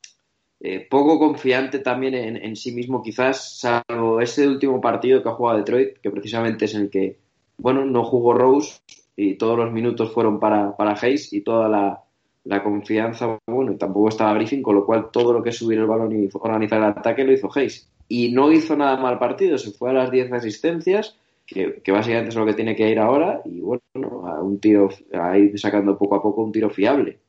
eh, 0.61 0.87
poco 0.89 1.19
confiante 1.19 1.79
también 1.79 2.15
en, 2.15 2.37
en 2.37 2.57
sí 2.57 2.73
mismo, 2.73 3.03
quizás, 3.03 3.59
salvo 3.59 4.21
ese 4.21 4.47
último 4.47 4.81
partido 4.81 5.23
que 5.23 5.29
ha 5.29 5.33
jugado 5.33 5.59
Detroit, 5.59 5.99
que 5.99 6.11
precisamente 6.11 6.67
es 6.67 6.75
en 6.75 6.83
el 6.83 6.91
que, 6.91 7.19
bueno, 7.59 7.85
no 7.85 8.05
jugó 8.05 8.35
Rose 8.35 8.81
y 9.17 9.35
todos 9.35 9.59
los 9.59 9.73
minutos 9.73 10.13
fueron 10.13 10.41
para, 10.41 10.77
para 10.77 10.99
Hayes 11.01 11.33
y 11.33 11.43
toda 11.43 11.69
la, 11.69 12.05
la 12.45 12.63
confianza, 12.63 13.39
bueno, 13.47 13.77
tampoco 13.77 14.09
estaba 14.09 14.35
Griffin, 14.35 14.63
con 14.63 14.75
lo 14.75 14.85
cual 14.85 15.11
todo 15.11 15.33
lo 15.33 15.43
que 15.43 15.51
es 15.51 15.57
subir 15.57 15.79
el 15.79 15.87
balón 15.87 16.13
y 16.13 16.29
organizar 16.33 16.79
el 16.79 16.85
ataque 16.85 17.25
lo 17.25 17.33
hizo 17.33 17.51
Hayes. 17.55 17.89
Y 18.07 18.33
no 18.33 18.53
hizo 18.53 18.77
nada 18.77 18.99
mal 18.99 19.19
partido, 19.19 19.57
se 19.57 19.73
fue 19.73 19.91
a 19.91 19.95
las 19.95 20.11
10 20.11 20.33
asistencias, 20.33 21.19
que, 21.47 21.83
que 21.83 21.93
básicamente 21.93 22.31
es 22.31 22.37
lo 22.37 22.47
que 22.47 22.55
tiene 22.55 22.75
que 22.75 22.89
ir 22.89 22.99
ahora, 22.99 23.43
y 23.45 23.61
bueno, 23.61 23.83
a 24.27 24.43
un 24.43 24.61
tiro, 24.61 24.89
a 25.13 25.37
ir 25.39 25.59
sacando 25.59 25.99
poco 25.99 26.17
a 26.17 26.23
poco 26.23 26.43
un 26.43 26.53
tiro 26.53 26.71
fiable. 26.71 27.21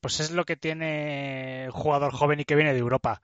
Pues 0.00 0.20
es 0.20 0.30
lo 0.30 0.44
que 0.44 0.56
tiene 0.56 1.64
un 1.66 1.72
jugador 1.72 2.12
joven 2.12 2.40
y 2.40 2.44
que 2.44 2.54
viene 2.54 2.72
de 2.72 2.78
Europa. 2.78 3.20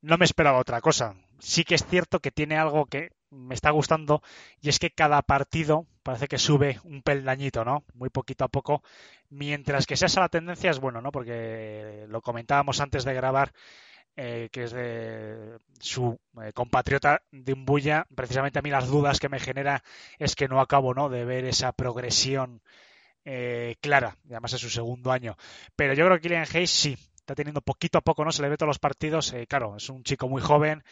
No 0.00 0.18
me 0.18 0.24
esperaba 0.24 0.58
otra 0.58 0.80
cosa. 0.80 1.14
Sí 1.38 1.64
que 1.64 1.74
es 1.74 1.84
cierto 1.84 2.20
que 2.20 2.30
tiene 2.30 2.56
algo 2.56 2.86
que 2.86 3.10
me 3.30 3.54
está 3.54 3.70
gustando 3.70 4.22
y 4.60 4.68
es 4.68 4.78
que 4.78 4.90
cada 4.90 5.22
partido 5.22 5.86
parece 6.02 6.28
que 6.28 6.38
sube 6.38 6.78
un 6.84 7.02
peldañito, 7.02 7.64
¿no? 7.64 7.84
Muy 7.94 8.10
poquito 8.10 8.44
a 8.44 8.48
poco. 8.48 8.82
Mientras 9.30 9.86
que 9.86 9.96
sea 9.96 10.06
esa 10.06 10.20
la 10.20 10.28
tendencia 10.28 10.70
es 10.70 10.78
bueno, 10.78 11.00
¿no? 11.00 11.10
Porque 11.10 12.06
lo 12.08 12.20
comentábamos 12.20 12.80
antes 12.80 13.04
de 13.04 13.14
grabar, 13.14 13.52
eh, 14.16 14.48
que 14.52 14.64
es 14.64 14.72
de 14.72 15.58
su 15.80 16.18
eh, 16.42 16.52
compatriota 16.52 17.22
de 17.30 17.52
Umbuya. 17.52 18.06
Precisamente 18.14 18.58
a 18.58 18.62
mí 18.62 18.70
las 18.70 18.88
dudas 18.88 19.20
que 19.20 19.28
me 19.28 19.40
genera 19.40 19.82
es 20.18 20.34
que 20.34 20.48
no 20.48 20.60
acabo, 20.60 20.94
¿no? 20.94 21.08
De 21.08 21.24
ver 21.24 21.44
esa 21.44 21.72
progresión 21.72 22.62
eh, 23.24 23.76
clara, 23.80 24.16
además 24.26 24.52
es 24.52 24.60
su 24.60 24.70
segundo 24.70 25.12
año. 25.12 25.36
Pero 25.76 25.94
yo 25.94 26.04
creo 26.04 26.16
que 26.16 26.22
Kylian 26.22 26.46
Hayes 26.52 26.70
sí, 26.70 26.96
está 27.16 27.34
teniendo 27.34 27.60
poquito 27.60 27.98
a 27.98 28.02
poco, 28.02 28.24
¿no? 28.24 28.32
Se 28.32 28.42
le 28.42 28.48
ve 28.48 28.56
todos 28.56 28.68
los 28.68 28.78
partidos. 28.78 29.32
eh, 29.32 29.46
claro, 29.46 29.76
es 29.76 29.88
un 29.88 30.02
chico 30.04 30.28
muy 30.28 30.42
joven, 30.42 30.84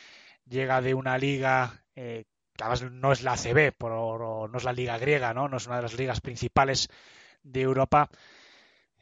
llega 0.46 0.80
de 0.80 0.94
una 0.94 1.18
liga 1.18 1.82
eh, 1.96 2.24
además 2.58 2.82
no 2.92 3.12
es 3.12 3.22
la 3.22 3.36
o 3.80 4.48
no 4.48 4.58
es 4.58 4.64
la 4.64 4.72
liga 4.72 4.98
griega, 4.98 5.34
¿no? 5.34 5.48
No 5.48 5.56
es 5.56 5.66
una 5.66 5.76
de 5.76 5.82
las 5.82 5.98
ligas 5.98 6.20
principales 6.20 6.88
de 7.42 7.62
Europa. 7.62 8.10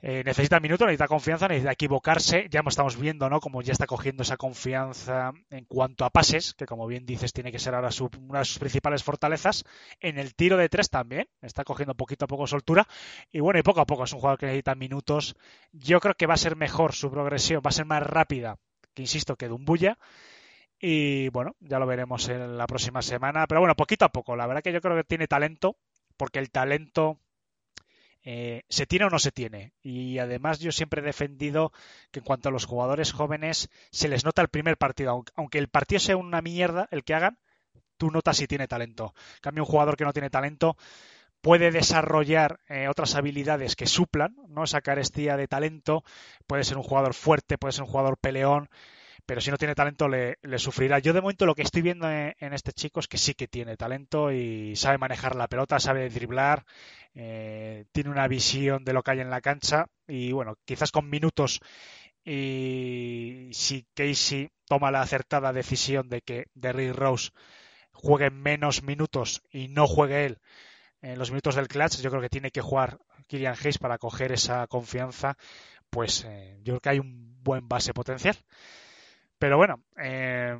Eh, 0.00 0.22
necesita 0.24 0.60
minutos, 0.60 0.86
necesita 0.86 1.08
confianza, 1.08 1.48
necesita 1.48 1.72
equivocarse. 1.72 2.46
Ya 2.50 2.60
estamos 2.66 2.96
viendo, 2.96 3.28
¿no? 3.28 3.40
Como 3.40 3.62
ya 3.62 3.72
está 3.72 3.86
cogiendo 3.86 4.22
esa 4.22 4.36
confianza 4.36 5.32
en 5.50 5.64
cuanto 5.64 6.04
a 6.04 6.10
pases, 6.10 6.54
que 6.54 6.66
como 6.66 6.86
bien 6.86 7.04
dices, 7.04 7.32
tiene 7.32 7.50
que 7.50 7.58
ser 7.58 7.74
ahora 7.74 7.90
su- 7.90 8.08
una 8.28 8.40
de 8.40 8.44
sus 8.44 8.58
principales 8.60 9.02
fortalezas. 9.02 9.64
En 10.00 10.18
el 10.18 10.34
tiro 10.36 10.56
de 10.56 10.68
tres 10.68 10.88
también, 10.88 11.26
está 11.42 11.64
cogiendo 11.64 11.94
poquito 11.96 12.26
a 12.26 12.28
poco 12.28 12.46
soltura. 12.46 12.86
Y 13.32 13.40
bueno, 13.40 13.58
y 13.58 13.62
poco 13.62 13.80
a 13.80 13.86
poco 13.86 14.04
es 14.04 14.12
un 14.12 14.20
jugador 14.20 14.38
que 14.38 14.46
necesita 14.46 14.74
minutos. 14.76 15.34
Yo 15.72 15.98
creo 16.00 16.14
que 16.14 16.26
va 16.26 16.34
a 16.34 16.36
ser 16.38 16.54
mejor 16.54 16.92
su 16.94 17.10
progresión, 17.10 17.60
va 17.64 17.70
a 17.70 17.72
ser 17.72 17.86
más 17.86 18.02
rápida, 18.04 18.56
que 18.94 19.02
insisto, 19.02 19.34
que 19.36 19.48
Dumbuya. 19.48 19.98
Y 20.80 21.28
bueno, 21.30 21.56
ya 21.60 21.78
lo 21.80 21.86
veremos 21.86 22.28
en 22.28 22.56
la 22.56 22.66
próxima 22.66 23.02
semana. 23.02 23.46
Pero 23.48 23.60
bueno, 23.60 23.74
poquito 23.74 24.04
a 24.04 24.10
poco. 24.10 24.36
La 24.36 24.46
verdad 24.46 24.62
que 24.62 24.72
yo 24.72 24.80
creo 24.80 24.96
que 24.96 25.04
tiene 25.04 25.26
talento, 25.26 25.76
porque 26.16 26.38
el 26.38 26.50
talento 26.50 27.18
eh, 28.30 28.64
se 28.68 28.84
tiene 28.84 29.06
o 29.06 29.08
no 29.08 29.18
se 29.18 29.32
tiene. 29.32 29.72
Y 29.82 30.18
además 30.18 30.58
yo 30.58 30.70
siempre 30.70 31.00
he 31.00 31.04
defendido 31.04 31.72
que 32.10 32.18
en 32.18 32.26
cuanto 32.26 32.50
a 32.50 32.52
los 32.52 32.66
jugadores 32.66 33.10
jóvenes 33.10 33.70
se 33.90 34.06
les 34.06 34.22
nota 34.22 34.42
el 34.42 34.48
primer 34.48 34.76
partido. 34.76 35.24
Aunque, 35.34 35.56
el 35.56 35.68
partido 35.68 35.98
sea 35.98 36.18
una 36.18 36.42
mierda, 36.42 36.88
el 36.90 37.04
que 37.04 37.14
hagan, 37.14 37.38
tú 37.96 38.10
notas 38.10 38.36
si 38.36 38.46
tiene 38.46 38.68
talento. 38.68 39.14
En 39.36 39.40
cambio, 39.40 39.64
un 39.64 39.70
jugador 39.70 39.96
que 39.96 40.04
no 40.04 40.12
tiene 40.12 40.28
talento 40.28 40.76
puede 41.40 41.70
desarrollar 41.70 42.60
eh, 42.68 42.88
otras 42.88 43.14
habilidades 43.14 43.76
que 43.76 43.86
suplan, 43.86 44.36
¿no? 44.48 44.64
Esa 44.64 44.82
carestía 44.82 45.38
de 45.38 45.48
talento. 45.48 46.04
Puede 46.46 46.64
ser 46.64 46.76
un 46.76 46.82
jugador 46.82 47.14
fuerte, 47.14 47.56
puede 47.56 47.72
ser 47.72 47.84
un 47.84 47.90
jugador 47.90 48.18
peleón, 48.18 48.68
pero 49.28 49.42
si 49.42 49.50
no 49.50 49.58
tiene 49.58 49.74
talento 49.74 50.08
le, 50.08 50.38
sufrirá. 50.56 51.00
Yo 51.00 51.12
de 51.12 51.20
momento 51.20 51.44
lo 51.44 51.54
que 51.54 51.60
estoy 51.60 51.82
viendo 51.82 52.10
en, 52.10 52.34
en, 52.40 52.54
este 52.54 52.72
chico 52.72 52.98
es 52.98 53.08
que 53.08 53.18
sí 53.18 53.34
que 53.34 53.46
tiene 53.46 53.76
talento 53.76 54.32
y 54.32 54.74
sabe 54.74 54.96
manejar 54.96 55.36
la 55.36 55.48
pelota, 55.48 55.78
sabe 55.78 56.08
driblar, 56.08 56.64
eh, 57.14 57.84
tiene 57.92 58.08
una 58.08 58.26
visión 58.26 58.84
de 58.84 58.94
lo 58.94 59.02
que 59.02 59.10
hay 59.10 59.20
en 59.20 59.28
la 59.28 59.42
cancha 59.42 59.84
y 60.06 60.32
bueno, 60.32 60.56
quizás 60.64 60.90
con 60.92 61.10
minutos 61.10 61.60
y 62.24 63.50
si 63.52 63.84
Casey 63.92 64.48
toma 64.64 64.90
la 64.90 65.02
acertada 65.02 65.52
decisión 65.52 66.08
de 66.08 66.22
que 66.22 66.46
Derrick 66.54 66.94
Rose 66.94 67.32
juegue 67.92 68.30
menos 68.30 68.82
minutos 68.82 69.42
y 69.50 69.68
no 69.68 69.86
juegue 69.86 70.24
él 70.24 70.38
en 71.02 71.18
los 71.18 71.30
minutos 71.30 71.54
del 71.54 71.68
clutch, 71.68 72.00
yo 72.00 72.08
creo 72.08 72.22
que 72.22 72.30
tiene 72.30 72.50
que 72.50 72.62
jugar 72.62 72.96
Kylian 73.26 73.56
Hayes 73.60 73.76
para 73.76 73.98
coger 73.98 74.32
esa 74.32 74.66
confianza, 74.68 75.36
pues 75.90 76.24
eh, 76.24 76.56
yo 76.62 76.72
creo 76.72 76.80
que 76.80 76.88
hay 76.88 76.98
un 76.98 77.42
buen 77.42 77.68
base 77.68 77.92
potencial. 77.92 78.38
Pero 79.38 79.56
bueno, 79.56 79.84
eh, 79.96 80.56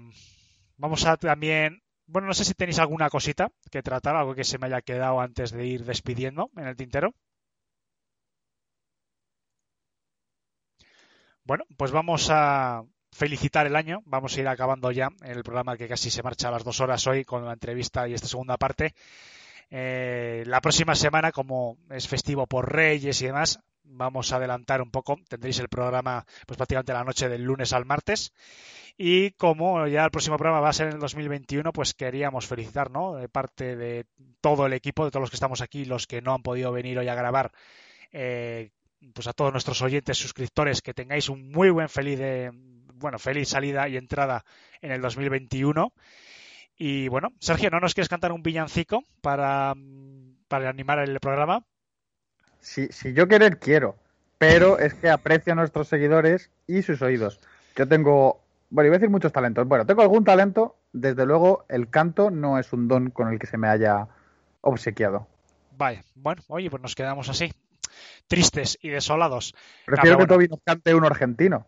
vamos 0.76 1.04
a 1.06 1.16
también. 1.16 1.82
Bueno, 2.06 2.28
no 2.28 2.34
sé 2.34 2.44
si 2.44 2.54
tenéis 2.54 2.78
alguna 2.78 3.10
cosita 3.10 3.50
que 3.70 3.82
tratar, 3.82 4.16
algo 4.16 4.34
que 4.34 4.44
se 4.44 4.58
me 4.58 4.66
haya 4.66 4.80
quedado 4.82 5.20
antes 5.20 5.50
de 5.52 5.66
ir 5.66 5.84
despidiendo 5.84 6.50
en 6.56 6.66
el 6.68 6.76
tintero. 6.76 7.14
Bueno, 11.44 11.64
pues 11.76 11.90
vamos 11.92 12.28
a 12.30 12.82
felicitar 13.10 13.66
el 13.66 13.76
año. 13.76 14.00
Vamos 14.04 14.36
a 14.36 14.40
ir 14.40 14.48
acabando 14.48 14.90
ya 14.90 15.08
el 15.22 15.42
programa 15.42 15.76
que 15.76 15.88
casi 15.88 16.10
se 16.10 16.22
marcha 16.22 16.48
a 16.48 16.52
las 16.52 16.64
dos 16.64 16.80
horas 16.80 17.06
hoy 17.06 17.24
con 17.24 17.44
la 17.44 17.52
entrevista 17.52 18.08
y 18.08 18.14
esta 18.14 18.28
segunda 18.28 18.56
parte. 18.56 18.94
Eh, 19.70 20.44
la 20.46 20.60
próxima 20.60 20.94
semana, 20.94 21.32
como 21.32 21.78
es 21.90 22.08
festivo 22.08 22.46
por 22.46 22.72
Reyes 22.72 23.20
y 23.22 23.26
demás, 23.26 23.60
vamos 23.88 24.32
a 24.32 24.36
adelantar 24.36 24.82
un 24.82 24.90
poco. 24.90 25.18
Tendréis 25.28 25.58
el 25.58 25.68
programa 25.68 26.24
pues 26.46 26.56
prácticamente 26.56 26.92
la 26.92 27.04
noche 27.04 27.28
del 27.28 27.42
lunes 27.42 27.72
al 27.72 27.84
martes. 27.84 28.32
Y 28.96 29.30
como 29.32 29.86
ya 29.86 30.04
el 30.04 30.10
próximo 30.10 30.36
programa 30.36 30.60
va 30.60 30.70
a 30.70 30.72
ser 30.72 30.88
en 30.88 30.94
el 30.94 30.98
2021, 30.98 31.72
pues 31.72 31.94
queríamos 31.94 32.46
felicitar, 32.46 32.90
¿no? 32.90 33.14
De 33.14 33.28
parte 33.28 33.76
de 33.76 34.06
todo 34.40 34.66
el 34.66 34.72
equipo, 34.72 35.04
de 35.04 35.12
todos 35.12 35.22
los 35.22 35.30
que 35.30 35.36
estamos 35.36 35.60
aquí, 35.60 35.84
los 35.84 36.08
que 36.08 36.20
no 36.20 36.34
han 36.34 36.42
podido 36.42 36.72
venir 36.72 36.98
hoy 36.98 37.06
a 37.06 37.14
grabar, 37.14 37.52
eh, 38.10 38.70
pues 39.14 39.28
a 39.28 39.32
todos 39.32 39.52
nuestros 39.52 39.80
oyentes, 39.82 40.18
suscriptores, 40.18 40.82
que 40.82 40.94
tengáis 40.94 41.28
un 41.28 41.48
muy 41.52 41.70
buen 41.70 41.88
feliz 41.88 42.18
de, 42.18 42.50
bueno, 42.94 43.20
feliz 43.20 43.48
salida 43.48 43.88
y 43.88 43.96
entrada 43.96 44.44
en 44.80 44.90
el 44.90 45.00
2021. 45.00 45.92
Y 46.76 47.06
bueno, 47.06 47.28
Sergio, 47.38 47.70
¿no 47.70 47.78
nos 47.78 47.94
quieres 47.94 48.08
cantar 48.08 48.32
un 48.32 48.42
villancico 48.42 49.04
para, 49.20 49.74
para 50.48 50.70
animar 50.70 50.98
el 50.98 51.20
programa? 51.20 51.64
Si, 52.60 52.88
si 52.88 53.12
yo 53.12 53.28
querer, 53.28 53.58
quiero. 53.58 53.96
Pero 54.38 54.78
es 54.78 54.94
que 54.94 55.10
aprecio 55.10 55.52
a 55.52 55.56
nuestros 55.56 55.88
seguidores 55.88 56.50
y 56.66 56.82
sus 56.82 57.02
oídos. 57.02 57.40
Yo 57.76 57.88
tengo, 57.88 58.40
bueno, 58.70 58.86
iba 58.86 58.96
a 58.96 58.98
decir 58.98 59.10
muchos 59.10 59.32
talentos. 59.32 59.66
Bueno, 59.66 59.84
tengo 59.84 60.02
algún 60.02 60.24
talento. 60.24 60.76
Desde 60.92 61.26
luego, 61.26 61.64
el 61.68 61.90
canto 61.90 62.30
no 62.30 62.58
es 62.58 62.72
un 62.72 62.88
don 62.88 63.10
con 63.10 63.28
el 63.28 63.38
que 63.38 63.46
se 63.46 63.58
me 63.58 63.68
haya 63.68 64.06
obsequiado. 64.60 65.26
Vale, 65.76 66.04
bueno, 66.14 66.42
oye, 66.48 66.70
pues 66.70 66.82
nos 66.82 66.94
quedamos 66.94 67.28
así. 67.28 67.52
Tristes 68.26 68.78
y 68.80 68.88
desolados. 68.88 69.54
Prefiero 69.86 70.18
que 70.18 70.26
Toby 70.26 70.48
nos 70.48 70.60
cante 70.64 70.94
un 70.94 71.04
argentino. 71.04 71.66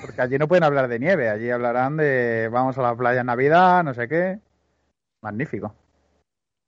Porque 0.00 0.22
allí 0.22 0.38
no 0.38 0.48
pueden 0.48 0.64
hablar 0.64 0.88
de 0.88 0.98
nieve, 0.98 1.28
allí 1.28 1.50
hablarán 1.50 1.96
de 1.96 2.48
vamos 2.52 2.78
a 2.78 2.82
la 2.82 2.94
playa 2.94 3.20
en 3.20 3.26
Navidad, 3.26 3.82
no 3.82 3.94
sé 3.94 4.08
qué. 4.08 4.38
Magnífico. 5.20 5.74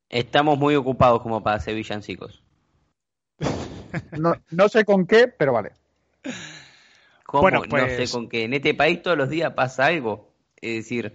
Estamos 0.08 0.58
muy 0.58 0.74
ocupados 0.74 1.22
como 1.22 1.42
para 1.42 1.56
hacer 1.56 1.74
villancicos. 1.74 2.42
No, 4.18 4.34
no 4.50 4.68
sé 4.68 4.84
con 4.84 5.06
qué, 5.06 5.28
pero 5.28 5.52
vale. 5.52 5.72
¿Cómo? 7.24 7.42
Bueno, 7.42 7.60
No 7.62 7.68
pues- 7.68 8.08
sé 8.08 8.12
con 8.16 8.28
qué. 8.28 8.44
En 8.44 8.54
este 8.54 8.74
país 8.74 9.02
todos 9.02 9.16
los 9.16 9.28
días 9.28 9.52
pasa 9.54 9.86
algo. 9.86 10.32
Es 10.60 10.76
decir, 10.84 11.14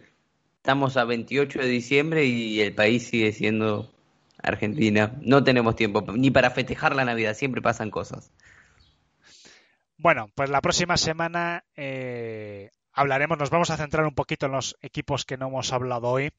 estamos 0.58 0.96
a 0.98 1.04
28 1.06 1.60
de 1.60 1.68
diciembre 1.68 2.26
y 2.26 2.62
el 2.62 2.74
país 2.74 3.08
sigue 3.08 3.32
siendo 3.34 3.92
Argentina. 4.42 5.16
No 5.22 5.44
tenemos 5.44 5.76
tiempo 5.76 6.02
ni 6.14 6.32
para 6.32 6.52
festejar 6.52 6.96
la 6.96 7.06
Navidad, 7.06 7.34
siempre 7.34 7.62
pasan 7.62 7.90
cosas. 7.92 8.32
Bueno, 9.98 10.30
pues 10.36 10.50
la 10.50 10.62
próxima 10.62 10.98
semana 10.98 11.64
eh, 11.76 12.72
hablaremos, 12.94 13.38
nos 13.38 13.50
vamos 13.50 13.70
a 13.70 13.78
centrar 13.78 14.06
un 14.06 14.16
poquito 14.16 14.48
en 14.48 14.52
los 14.54 14.76
equipos 14.82 15.26
que 15.26 15.38
no 15.38 15.48
hemos 15.48 15.72
hablado 15.72 16.08
hoy. 16.10 16.32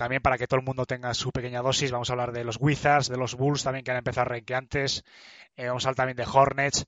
También 0.00 0.22
para 0.22 0.38
que 0.38 0.46
todo 0.46 0.58
el 0.60 0.64
mundo 0.64 0.86
tenga 0.86 1.12
su 1.12 1.30
pequeña 1.30 1.60
dosis, 1.60 1.90
vamos 1.90 2.08
a 2.08 2.14
hablar 2.14 2.32
de 2.32 2.42
los 2.42 2.56
Wizards, 2.58 3.10
de 3.10 3.18
los 3.18 3.34
Bulls 3.34 3.64
también 3.64 3.84
que 3.84 3.90
han 3.90 3.98
empezado 3.98 4.32
a 4.32 4.56
antes, 4.56 5.04
eh, 5.58 5.66
vamos 5.66 5.84
a 5.84 5.88
hablar 5.88 5.96
también 5.96 6.16
de 6.16 6.24
Hornets 6.24 6.86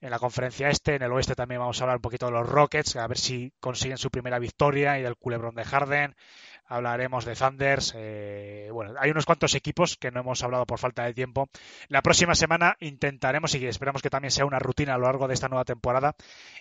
en 0.00 0.10
la 0.10 0.18
conferencia 0.18 0.70
este, 0.70 0.94
en 0.94 1.02
el 1.02 1.12
oeste 1.12 1.34
también 1.34 1.60
vamos 1.60 1.78
a 1.78 1.84
hablar 1.84 1.98
un 1.98 2.00
poquito 2.00 2.24
de 2.24 2.32
los 2.32 2.48
Rockets, 2.48 2.96
a 2.96 3.06
ver 3.06 3.18
si 3.18 3.52
consiguen 3.60 3.98
su 3.98 4.10
primera 4.10 4.38
victoria 4.38 4.98
y 4.98 5.02
del 5.02 5.16
culebrón 5.16 5.54
de 5.54 5.64
Harden, 5.64 6.16
hablaremos 6.64 7.26
de 7.26 7.34
Thunders, 7.34 7.92
eh, 7.98 8.70
bueno, 8.72 8.94
hay 8.98 9.10
unos 9.10 9.26
cuantos 9.26 9.54
equipos 9.54 9.98
que 9.98 10.10
no 10.10 10.20
hemos 10.20 10.42
hablado 10.42 10.64
por 10.64 10.78
falta 10.78 11.04
de 11.04 11.12
tiempo. 11.12 11.50
La 11.88 12.00
próxima 12.00 12.34
semana 12.34 12.78
intentaremos 12.80 13.54
y 13.56 13.66
esperamos 13.66 14.00
que 14.00 14.08
también 14.08 14.30
sea 14.30 14.46
una 14.46 14.58
rutina 14.58 14.94
a 14.94 14.98
lo 14.98 15.04
largo 15.04 15.28
de 15.28 15.34
esta 15.34 15.48
nueva 15.48 15.66
temporada 15.66 16.16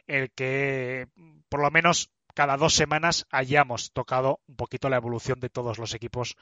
el 0.05 0.31
que 0.31 1.07
por 1.47 1.61
lo 1.61 1.71
menos 1.71 2.11
cada 2.33 2.57
dos 2.57 2.73
semanas 2.73 3.25
hayamos 3.31 3.91
tocado 3.91 4.39
un 4.47 4.55
poquito 4.55 4.89
la 4.89 4.97
evolución 4.97 5.39
de 5.39 5.49
todos 5.49 5.77
los 5.77 5.93
equipos 5.93 6.35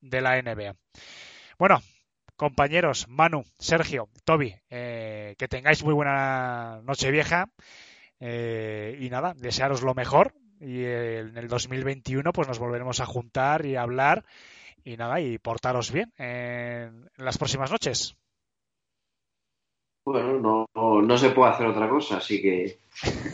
de 0.00 0.20
la 0.20 0.40
NBA. 0.40 0.76
Bueno, 1.58 1.82
compañeros, 2.36 3.06
Manu, 3.08 3.44
Sergio, 3.58 4.08
Toby, 4.24 4.54
eh, 4.70 5.34
que 5.38 5.48
tengáis 5.48 5.84
muy 5.84 5.94
buena 5.94 6.80
noche 6.82 7.10
vieja 7.10 7.48
eh, 8.20 8.96
y 9.00 9.10
nada, 9.10 9.34
desearos 9.36 9.82
lo 9.82 9.94
mejor 9.94 10.34
y 10.60 10.84
en 10.84 11.36
el 11.36 11.48
2021 11.48 12.32
pues 12.32 12.46
nos 12.46 12.58
volveremos 12.58 13.00
a 13.00 13.06
juntar 13.06 13.66
y 13.66 13.76
a 13.76 13.82
hablar 13.82 14.24
y 14.84 14.96
nada, 14.96 15.20
y 15.20 15.38
portaros 15.38 15.92
bien 15.92 16.12
en, 16.16 17.08
las 17.16 17.38
próximas 17.38 17.70
noches. 17.70 18.16
Bueno, 20.04 20.66
no, 20.74 21.02
no, 21.02 21.18
se 21.18 21.30
puede 21.30 21.52
hacer 21.52 21.66
otra 21.66 21.88
cosa, 21.88 22.16
así 22.16 22.42
que 22.42 22.78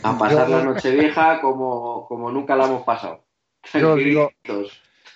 a 0.03 0.17
pasar 0.17 0.49
la 0.49 0.63
noche 0.63 0.91
vieja 0.91 1.41
como, 1.41 2.05
como 2.07 2.31
nunca 2.31 2.55
la 2.55 2.65
hemos 2.65 2.83
pasado. 2.83 3.23
Yo 3.73 3.95
digo, 3.95 4.31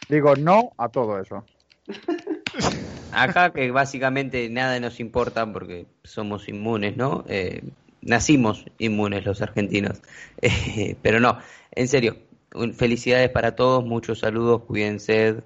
digo 0.10 0.36
no 0.36 0.72
a 0.78 0.90
todo 0.90 1.20
eso. 1.20 1.44
Acá 3.12 3.54
que 3.54 3.70
básicamente 3.70 4.50
nada 4.50 4.80
nos 4.80 5.00
importa 5.00 5.52
porque 5.52 5.86
somos 6.04 6.50
inmunes, 6.50 6.98
¿no? 6.98 7.24
Eh, 7.28 7.62
nacimos 8.02 8.66
inmunes 8.80 9.24
los 9.26 9.42
argentinos. 9.42 10.02
Eh, 10.42 10.96
pero 11.02 11.20
no, 11.20 11.38
en 11.72 11.88
serio, 11.88 12.18
felicidades 12.76 13.30
para 13.30 13.56
todos, 13.56 13.86
muchos 13.86 14.20
saludos, 14.20 14.64
cuídense, 14.64 15.44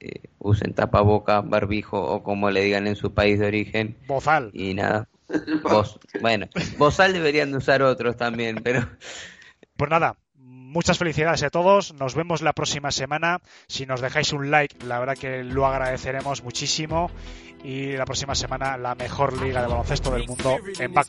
eh, 0.00 0.20
usen 0.38 0.74
tapaboca, 0.74 1.40
barbijo 1.40 2.00
o 2.00 2.22
como 2.22 2.50
le 2.50 2.62
digan 2.62 2.86
en 2.86 2.96
su 2.96 3.14
país 3.14 3.38
de 3.38 3.46
origen. 3.46 3.96
Bozal. 4.06 4.50
Y 4.52 4.74
nada. 4.74 5.08
bueno, 6.20 6.48
bozal 6.78 7.12
deberían 7.12 7.50
de 7.50 7.58
usar 7.58 7.82
otros 7.82 8.16
también, 8.16 8.60
pero... 8.62 8.88
Pues 9.76 9.90
nada, 9.90 10.16
muchas 10.36 10.98
felicidades 10.98 11.42
a 11.42 11.50
todos. 11.50 11.94
Nos 11.94 12.14
vemos 12.14 12.42
la 12.42 12.52
próxima 12.52 12.90
semana. 12.90 13.40
Si 13.66 13.86
nos 13.86 14.00
dejáis 14.00 14.32
un 14.32 14.50
like, 14.50 14.84
la 14.84 14.98
verdad 14.98 15.16
que 15.16 15.42
lo 15.42 15.66
agradeceremos 15.66 16.42
muchísimo. 16.42 17.10
Y 17.66 17.96
la 17.96 18.04
próxima 18.04 18.32
semana 18.34 18.76
la 18.76 18.94
mejor 18.94 19.42
liga 19.42 19.60
de 19.60 19.66
baloncesto 19.66 20.12
del 20.12 20.26
mundo 20.28 20.56
en 20.78 20.94
Back 20.94 21.08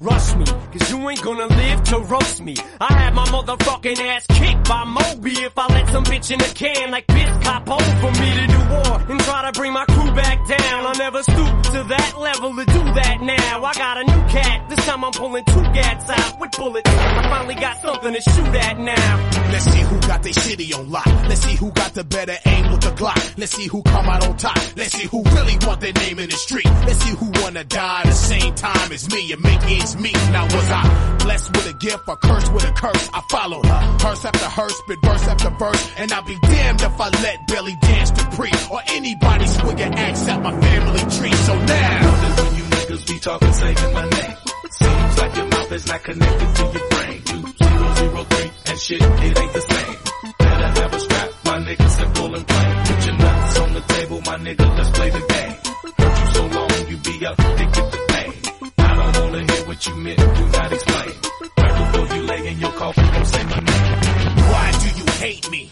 Rush 0.00 0.36
me, 0.36 0.44
cause 0.44 0.90
you 0.90 1.10
ain't 1.10 1.22
gonna 1.22 1.46
live 1.46 1.82
to 1.82 1.98
roast 1.98 2.40
me. 2.40 2.54
I 2.80 2.92
had 2.94 3.14
my 3.14 3.26
motherfucking 3.26 3.98
ass 4.00 4.26
kicked 4.28 4.68
by 4.68 4.84
Moby 4.84 5.32
if 5.32 5.52
I 5.58 5.66
let 5.74 5.88
some 5.90 6.04
bitch 6.04 6.30
in 6.30 6.40
a 6.40 6.48
can 6.54 6.90
like 6.90 7.06
Biz 7.08 7.44
cop 7.44 7.66
for 7.66 8.10
me 8.22 8.30
to 8.40 8.46
do 8.46 8.58
war 8.70 9.00
and 9.10 9.20
try 9.20 9.50
to 9.50 9.58
bring 9.58 9.72
my 9.74 9.84
crew 9.84 10.10
back 10.14 10.48
down. 10.48 10.86
I 10.86 10.92
never 10.96 11.22
stoop 11.22 11.62
to 11.74 11.84
that 11.88 12.14
level 12.18 12.56
to 12.56 12.64
do 12.64 12.84
that 12.94 13.18
now. 13.20 13.64
I 13.64 13.72
got 13.74 13.96
a 13.98 14.04
new 14.04 14.28
cat, 14.28 14.70
this 14.70 14.86
time 14.86 15.04
I'm 15.04 15.12
pulling 15.12 15.44
two 15.44 15.62
gats 15.74 16.08
out 16.08 16.40
with 16.40 16.52
bullets. 16.52 16.88
I 16.90 17.28
finally 17.28 17.54
got 17.54 17.82
something 17.82 18.14
to 18.14 18.20
shoot 18.20 18.54
at 18.54 18.78
now. 18.78 19.30
Let's 19.52 19.64
see 19.64 19.80
who 19.80 20.00
got 20.00 20.22
their 20.22 20.32
city 20.32 20.72
on 20.72 20.90
lock. 20.90 21.06
Let's 21.06 21.40
see 21.40 21.56
who 21.56 21.70
got 21.72 21.92
the 21.94 22.04
better 22.04 22.36
aim 22.46 22.70
with 22.70 22.80
the 22.80 22.90
Glock. 22.90 23.38
Let's 23.38 23.52
see 23.52 23.66
who 23.66 23.82
come 23.82 24.06
out 24.06 24.26
on 24.26 24.36
top. 24.36 24.56
Let's 24.76 24.92
see 24.92 25.06
who 25.06 25.17
really 25.22 25.56
want 25.66 25.80
their 25.80 25.92
name 25.92 26.18
in 26.18 26.28
the 26.30 26.36
street. 26.36 26.66
Let's 26.86 26.98
see 27.04 27.14
who 27.16 27.30
wanna 27.42 27.64
die 27.64 28.02
the 28.04 28.12
same 28.12 28.54
time 28.54 28.92
as 28.92 29.08
me 29.12 29.32
and 29.32 29.42
make 29.42 29.62
ends 29.64 29.96
meet. 29.96 30.16
Now 30.32 30.44
was 30.44 30.70
I 30.70 31.18
blessed 31.22 31.56
with 31.56 31.74
a 31.74 31.76
gift 31.78 32.08
or 32.08 32.16
cursed 32.16 32.52
with 32.52 32.64
a 32.64 32.72
curse? 32.72 33.08
I 33.12 33.20
followed 33.30 33.66
her. 33.66 33.80
Hearse 34.00 34.24
after 34.24 34.46
hearse, 34.46 34.76
spit 34.76 34.98
verse 35.02 35.26
after 35.28 35.50
verse. 35.50 35.90
And 35.98 36.12
I'll 36.12 36.24
be 36.24 36.38
damned 36.42 36.80
if 36.82 37.00
I 37.00 37.08
let 37.08 37.46
Billy 37.48 37.76
dance 37.82 38.10
to 38.12 38.24
pre 38.36 38.50
or 38.70 38.80
anybody 38.88 39.46
swing 39.46 39.80
an 39.80 39.94
axe 39.94 40.28
at 40.28 40.42
my 40.42 40.52
family 40.60 41.00
tree. 41.16 41.32
So 41.32 41.54
now, 41.58 42.44
when 42.44 42.56
you 42.56 42.64
niggas 42.64 43.06
be 43.08 43.18
talking, 43.18 43.52
saying 43.52 43.94
my 43.94 44.08
name. 44.08 44.36
Seems 44.70 45.18
like 45.18 45.36
your 45.36 45.46
mouth 45.46 45.72
is 45.72 45.86
not 45.88 46.02
connected 46.04 46.54
to 46.56 46.62
your 46.62 46.88
brain. 46.90 47.22
Two 47.24 47.42
zero 47.64 47.94
zero 47.94 48.24
three 48.24 48.50
and 48.66 48.78
shit, 48.78 49.02
it 49.02 49.38
ain't 49.38 49.52
the 49.52 49.60
same. 49.60 49.96
Better 50.38 50.66
have 50.80 50.94
a 50.94 51.00
strap, 51.00 51.30
my 51.44 51.58
nigga, 51.58 51.88
simple 51.88 52.34
and 52.36 52.46
plain. 52.46 52.84
Put 52.86 53.06
your 53.06 53.16
nuts 53.16 53.58
on 53.58 53.72
the 53.74 53.80
table, 53.80 54.07
nigga, 54.38 54.76
let's 54.76 54.90
play 54.90 55.10
the 55.10 55.18
game. 55.18 55.54
Heard 55.98 56.18
you 56.18 56.26
so 56.34 56.46
long, 56.46 56.70
you 56.88 56.96
be 56.98 57.24
addicted 57.24 57.92
to 57.92 57.98
pain. 58.08 58.32
I 58.78 59.12
don't 59.12 59.24
wanna 59.24 59.52
hear 59.52 59.66
what 59.66 59.86
you 59.86 59.94
meant, 59.96 60.18
do 60.18 60.46
not 60.58 60.72
explain. 60.72 61.10
Right 61.58 61.92
before 61.92 62.16
you 62.16 62.22
lay 62.22 62.48
in 62.48 62.58
your 62.60 62.72
coffin, 62.72 63.04
don't 63.12 63.26
say 63.26 63.44
my 63.44 63.60
name. 63.60 63.98
Why 64.52 64.72
do 64.82 64.88
you 64.98 65.06
hate 65.12 65.50
me? 65.50 65.70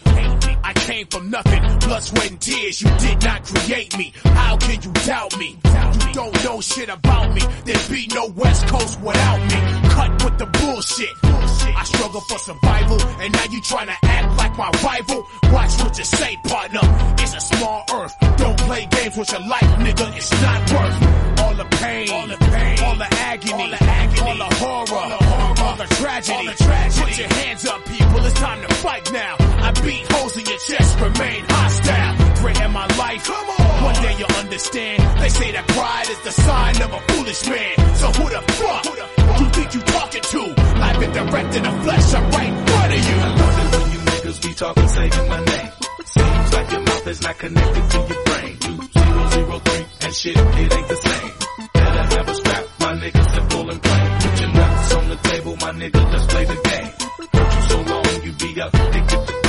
I 0.63 0.73
came 0.73 1.07
from 1.07 1.29
nothing, 1.29 1.61
blood, 1.79 2.03
sweat, 2.03 2.29
and 2.29 2.41
tears. 2.41 2.81
You 2.81 2.89
did 2.97 3.23
not 3.23 3.43
create 3.45 3.97
me. 3.97 4.13
How 4.23 4.57
can 4.57 4.81
you 4.81 4.91
doubt 5.05 5.37
me? 5.39 5.57
You 5.63 6.13
don't 6.13 6.43
know 6.43 6.61
shit 6.61 6.89
about 6.89 7.33
me. 7.33 7.41
There'd 7.65 7.89
be 7.89 8.07
no 8.13 8.27
West 8.27 8.67
Coast 8.67 8.99
without 9.01 9.39
me. 9.51 9.86
Cut 9.97 10.23
with 10.23 10.37
the 10.37 10.45
bullshit. 10.45 11.13
I 11.23 11.83
struggle 11.85 12.21
for 12.21 12.37
survival, 12.37 13.01
and 13.19 13.33
now 13.33 13.45
you 13.49 13.59
trying 13.61 13.87
to 13.87 13.97
act 14.03 14.37
like 14.37 14.55
my 14.55 14.69
rival. 14.85 15.25
Watch 15.51 15.73
what 15.81 15.97
you 15.97 16.03
say, 16.03 16.37
partner. 16.43 16.81
It's 17.17 17.33
a 17.33 17.39
small 17.39 17.83
earth. 17.95 18.15
Don't 18.37 18.59
play 18.59 18.85
games 18.91 19.17
with 19.17 19.31
your 19.31 19.41
life, 19.41 19.71
nigga. 19.81 20.15
It's 20.15 20.31
not 20.39 20.61
worth 20.71 20.97
all 21.41 21.55
the 21.55 21.65
pain, 21.81 22.09
all 22.11 22.27
the 22.27 22.37
pain, 22.37 22.79
all 22.83 22.95
the 22.95 23.09
agony, 23.11 23.53
all 23.53 23.69
the, 23.69 23.83
agony, 23.83 24.21
all 24.21 24.37
the 24.37 24.55
horror, 24.61 25.01
all 25.01 25.09
the, 25.09 25.23
horror, 25.25 25.61
all 25.65 25.75
the 25.77 25.87
tragedy. 25.95 26.33
All 26.37 26.45
the 26.45 26.63
tragedy. 26.63 27.05
Put 27.05 27.17
your 27.17 27.33
hands 27.33 27.65
up, 27.65 27.85
people. 27.85 28.25
It's 28.25 28.39
time 28.39 28.67
to 28.67 28.73
fight 28.75 29.11
now. 29.11 29.35
I 29.39 29.71
beat 29.81 30.11
holes 30.11 30.37
in 30.37 30.45
your 30.45 30.59
chest, 30.59 30.99
remain 30.99 31.43
hostile. 31.49 32.16
Threat 32.37 32.61
in 32.61 32.71
my 32.71 32.85
life. 32.97 33.23
Come 33.25 33.49
on. 33.49 33.83
One 33.83 33.95
day 33.95 34.15
you'll 34.17 34.37
understand. 34.37 35.21
They 35.21 35.29
say 35.29 35.51
that 35.51 35.67
pride 35.67 36.09
is 36.09 36.19
the 36.21 36.31
sign 36.31 36.81
of 36.81 36.93
a 36.93 36.99
foolish 37.11 37.47
man. 37.47 37.75
So 37.95 38.07
who 38.11 38.29
the 38.29 38.41
fuck? 38.53 38.85
Who 38.85 38.95
the 38.95 39.07
fuck? 39.07 39.39
You 39.39 39.49
think 39.49 39.73
you 39.73 39.81
talking 39.81 40.21
to? 40.21 40.41
I've 40.85 40.99
been 40.99 41.11
direct 41.11 41.55
in 41.55 41.63
the 41.63 41.71
flesh. 41.83 42.13
I'm 42.13 42.31
right 42.31 42.47
in 42.47 42.65
front 42.67 42.93
of 42.93 42.99
you. 43.09 43.15
I 43.17 43.29
love 43.41 43.57
it 43.57 43.79
when 43.79 43.91
you 43.91 43.99
niggas 43.99 44.39
be 44.47 44.53
talking, 44.53 44.87
saying 44.87 45.29
my 45.29 45.45
name. 45.45 45.71
Seems 46.05 46.53
like 46.53 46.71
your 46.71 46.81
mouth 46.81 47.07
is 47.07 47.21
not 47.21 47.37
connected 47.37 47.89
to 47.91 47.97
your 47.97 48.23
brain. 48.23 48.57
Two 48.59 48.77
zero 48.99 49.29
zero 49.29 49.59
three 49.59 49.85
and 50.01 50.13
shit, 50.15 50.37
it 50.37 50.73
ain't 50.73 50.87
the 50.87 50.95
same. 50.95 51.31
Better 51.73 52.17
have 52.17 52.29
a 52.29 52.35
strap, 52.35 52.65
my 52.79 52.93
nigga, 52.93 53.23
simple 53.35 53.69
and 53.69 53.81
plain. 53.83 54.19
Put 54.21 54.39
your 54.39 54.53
nuts 54.53 54.93
on 54.93 55.09
the 55.09 55.15
table, 55.17 55.55
my 55.57 55.71
nigga, 55.71 56.11
let's 56.13 56.25
play 56.27 56.45
the 56.45 56.55
game. 56.55 56.91
Heard 57.33 57.53
you 57.53 57.61
so 57.69 57.81
long, 57.81 58.05
you 58.23 58.31
be 58.33 58.59
addicted 58.61 59.09
to 59.09 59.33
pain. 59.33 59.33
I 59.33 59.43
don't 59.43 59.46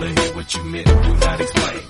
wanna 0.00 0.20
hear 0.20 0.34
what 0.34 0.54
you 0.54 0.64
meant, 0.64 0.86
do 0.86 1.14
not 1.26 1.40
explain. 1.40 1.80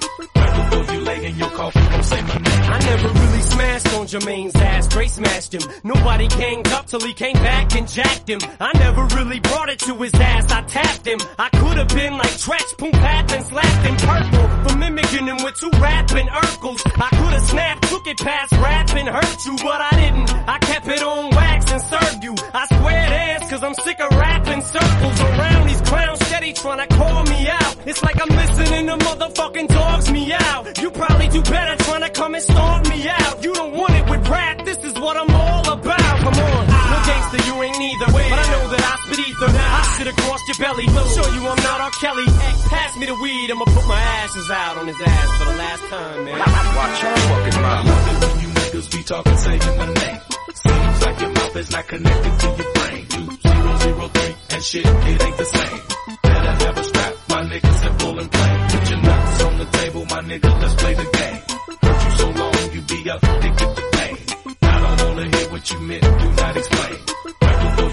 I 2.73 2.79
never 2.85 3.09
really 3.09 3.43
smashed 3.43 3.95
on 3.95 4.07
Jermaine's 4.07 4.57
ass, 4.57 4.85
straight 4.87 5.11
smashed 5.11 5.55
him. 5.55 5.63
Nobody 5.85 6.29
ganged 6.29 6.69
up 6.69 6.87
till 6.87 7.01
he 7.01 7.13
came 7.13 7.35
back 7.35 7.75
and 7.77 7.89
jacked 7.89 8.29
him. 8.29 8.41
I 8.61 8.77
never 8.79 9.05
really 9.17 9.41
brought 9.41 9.69
it 9.69 9.79
to 9.81 9.95
his 9.95 10.15
ass, 10.15 10.51
I 10.51 10.63
tapped 10.63 11.07
him. 11.07 11.19
I 11.39 11.49
could 11.51 11.77
have 11.79 11.89
been 11.89 12.15
like 12.15 12.35
Tretch, 12.45 12.77
Poom 12.79 12.93
Pap 12.93 13.31
and 13.31 13.45
slapped 13.45 13.87
him 13.87 13.97
purple 13.97 14.69
for 14.69 14.77
mimicking 14.79 15.27
him 15.27 15.45
with 15.45 15.55
two 15.61 15.71
rapping 15.79 16.29
Urkels. 16.29 16.81
I 16.87 17.09
could 17.11 17.33
have 17.33 17.45
snapped, 17.45 17.89
took 17.89 18.07
it 18.07 18.19
past 18.19 18.53
rap 18.53 18.91
and 18.95 19.09
hurt 19.09 19.47
you, 19.47 19.57
but 19.57 19.81
I 19.81 19.91
didn't. 19.95 20.49
I 20.49 20.59
kept 20.59 20.89
it 20.89 21.03
on 21.03 21.31
wax 21.31 21.71
and 21.71 21.83
served 21.83 22.25
you. 22.25 22.35
I 22.55 22.67
swear 22.67 23.09
dance 23.09 23.51
cause 23.51 23.63
I'm 23.63 23.75
sick 23.75 24.01
of 24.01 24.11
rapping 24.11 24.63
circles 24.63 25.21
around 25.21 25.69
these 25.69 25.81
clowns 25.83 26.20
steady 26.41 26.53
trying 26.55 26.89
to 26.89 26.95
call 26.95 27.23
me 27.25 27.49
out. 27.49 27.77
It's 27.87 28.03
like 28.03 28.17
I'm 28.21 28.29
listening 28.29 28.87
to 28.87 28.97
motherfucking 28.97 29.69
dogs 29.69 30.11
me 30.11 30.33
out. 30.33 30.81
You 30.81 30.91
probably 30.91 31.29
do 31.29 31.43
better 31.43 31.85
trying 31.85 32.03
to 32.03 32.11
come 32.11 32.35
and 32.35 32.43
stomp 32.43 32.89
me 32.89 33.09
out. 33.09 33.45
You 33.45 33.53
don't 33.53 33.75
want 33.75 33.95
it 33.95 34.09
with 34.09 34.29
rap, 34.29 34.65
this 34.65 34.79
is 34.79 34.95
what 34.95 35.17
I'm 35.17 35.31
all 35.31 35.73
about. 35.73 36.17
Come 36.25 36.35
on, 36.35 36.67
no 36.67 36.99
gangster, 37.05 37.41
you 37.49 37.63
ain't 37.63 37.79
neither. 37.79 38.07
But 38.07 38.33
I 38.33 38.45
know 38.53 38.65
that 38.73 38.83
I 38.89 38.95
spit 39.05 39.29
ether. 39.29 39.51
I 39.53 39.83
have 40.01 40.17
crossed 40.17 40.49
your 40.49 40.59
belly. 40.65 40.87
Show 40.89 41.29
you 41.37 41.43
I'm 41.47 41.63
not 41.69 41.81
R. 41.81 41.91
Kelly. 42.01 42.27
Pass 42.73 42.97
me 42.97 43.07
the 43.07 43.15
weed, 43.21 43.51
I'ma 43.51 43.65
put 43.65 43.87
my 43.87 44.01
ashes 44.01 44.51
out 44.51 44.79
on 44.79 44.87
his 44.87 45.01
ass 45.01 45.29
for 45.39 45.45
the 45.45 45.57
last 45.57 45.85
time, 45.93 46.25
man. 46.25 46.39
Watch 46.39 47.03
your 47.03 47.17
fucking 47.17 47.63
mouth. 47.63 48.43
You 48.43 48.49
niggas 48.49 48.89
be 48.97 49.03
talking, 49.03 49.37
saying 49.37 49.77
my 49.77 49.93
name. 49.93 50.21
Seems 50.55 51.03
like 51.05 51.21
your 51.21 51.33
mouth 51.33 51.57
is 51.57 51.71
not 51.71 51.87
connected 51.87 52.35
to 52.41 52.47
your 52.57 52.73
brain. 52.73 53.07
Two 53.09 53.27
zero 53.45 53.77
zero 53.85 54.09
three 54.09 54.35
and 54.51 54.63
shit, 54.63 54.87
it 54.87 55.23
ain't 55.23 55.37
the 55.37 55.45
same 55.45 56.20
that 56.45 56.63
I 56.63 56.65
never. 56.65 56.83
My 57.29 57.43
nigga 57.51 57.73
simple 57.83 58.19
and 58.19 58.31
plain. 58.33 58.69
Put 58.71 58.91
your 58.91 59.01
nuts 59.03 59.43
on 59.45 59.59
the 59.59 59.65
table, 59.79 60.05
my 60.07 60.21
nigga, 60.23 60.61
let's 60.63 60.75
play 60.75 60.95
the 60.95 61.05
game. 61.05 61.41
Hurt 61.83 62.05
you 62.05 62.11
so 62.21 62.31
long, 62.31 62.55
you 62.75 62.81
be 62.83 63.03
the 63.03 63.91
pain. 63.93 64.17
I 64.63 64.97
don't 64.97 65.09
wanna 65.09 65.37
hear 65.37 65.49
what 65.51 65.71
you 65.71 65.79
meant, 65.81 66.03
do 66.03 66.33
not 66.43 66.57
explain. 66.57 66.97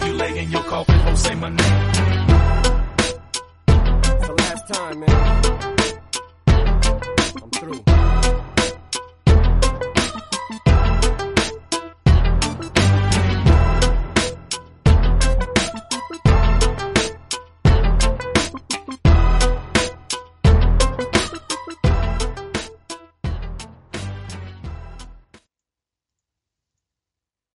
You 0.08 0.14
lay 0.14 0.40
in 0.44 0.52
your 0.52 0.64
coffin, 0.64 0.98
don't 1.06 1.18
say 1.18 1.36
my 1.36 1.50
name. 1.50 1.88
Last 4.38 4.68
time, 4.74 5.00
man. 5.00 5.44
I'm 7.36 7.50
through. 7.52 7.84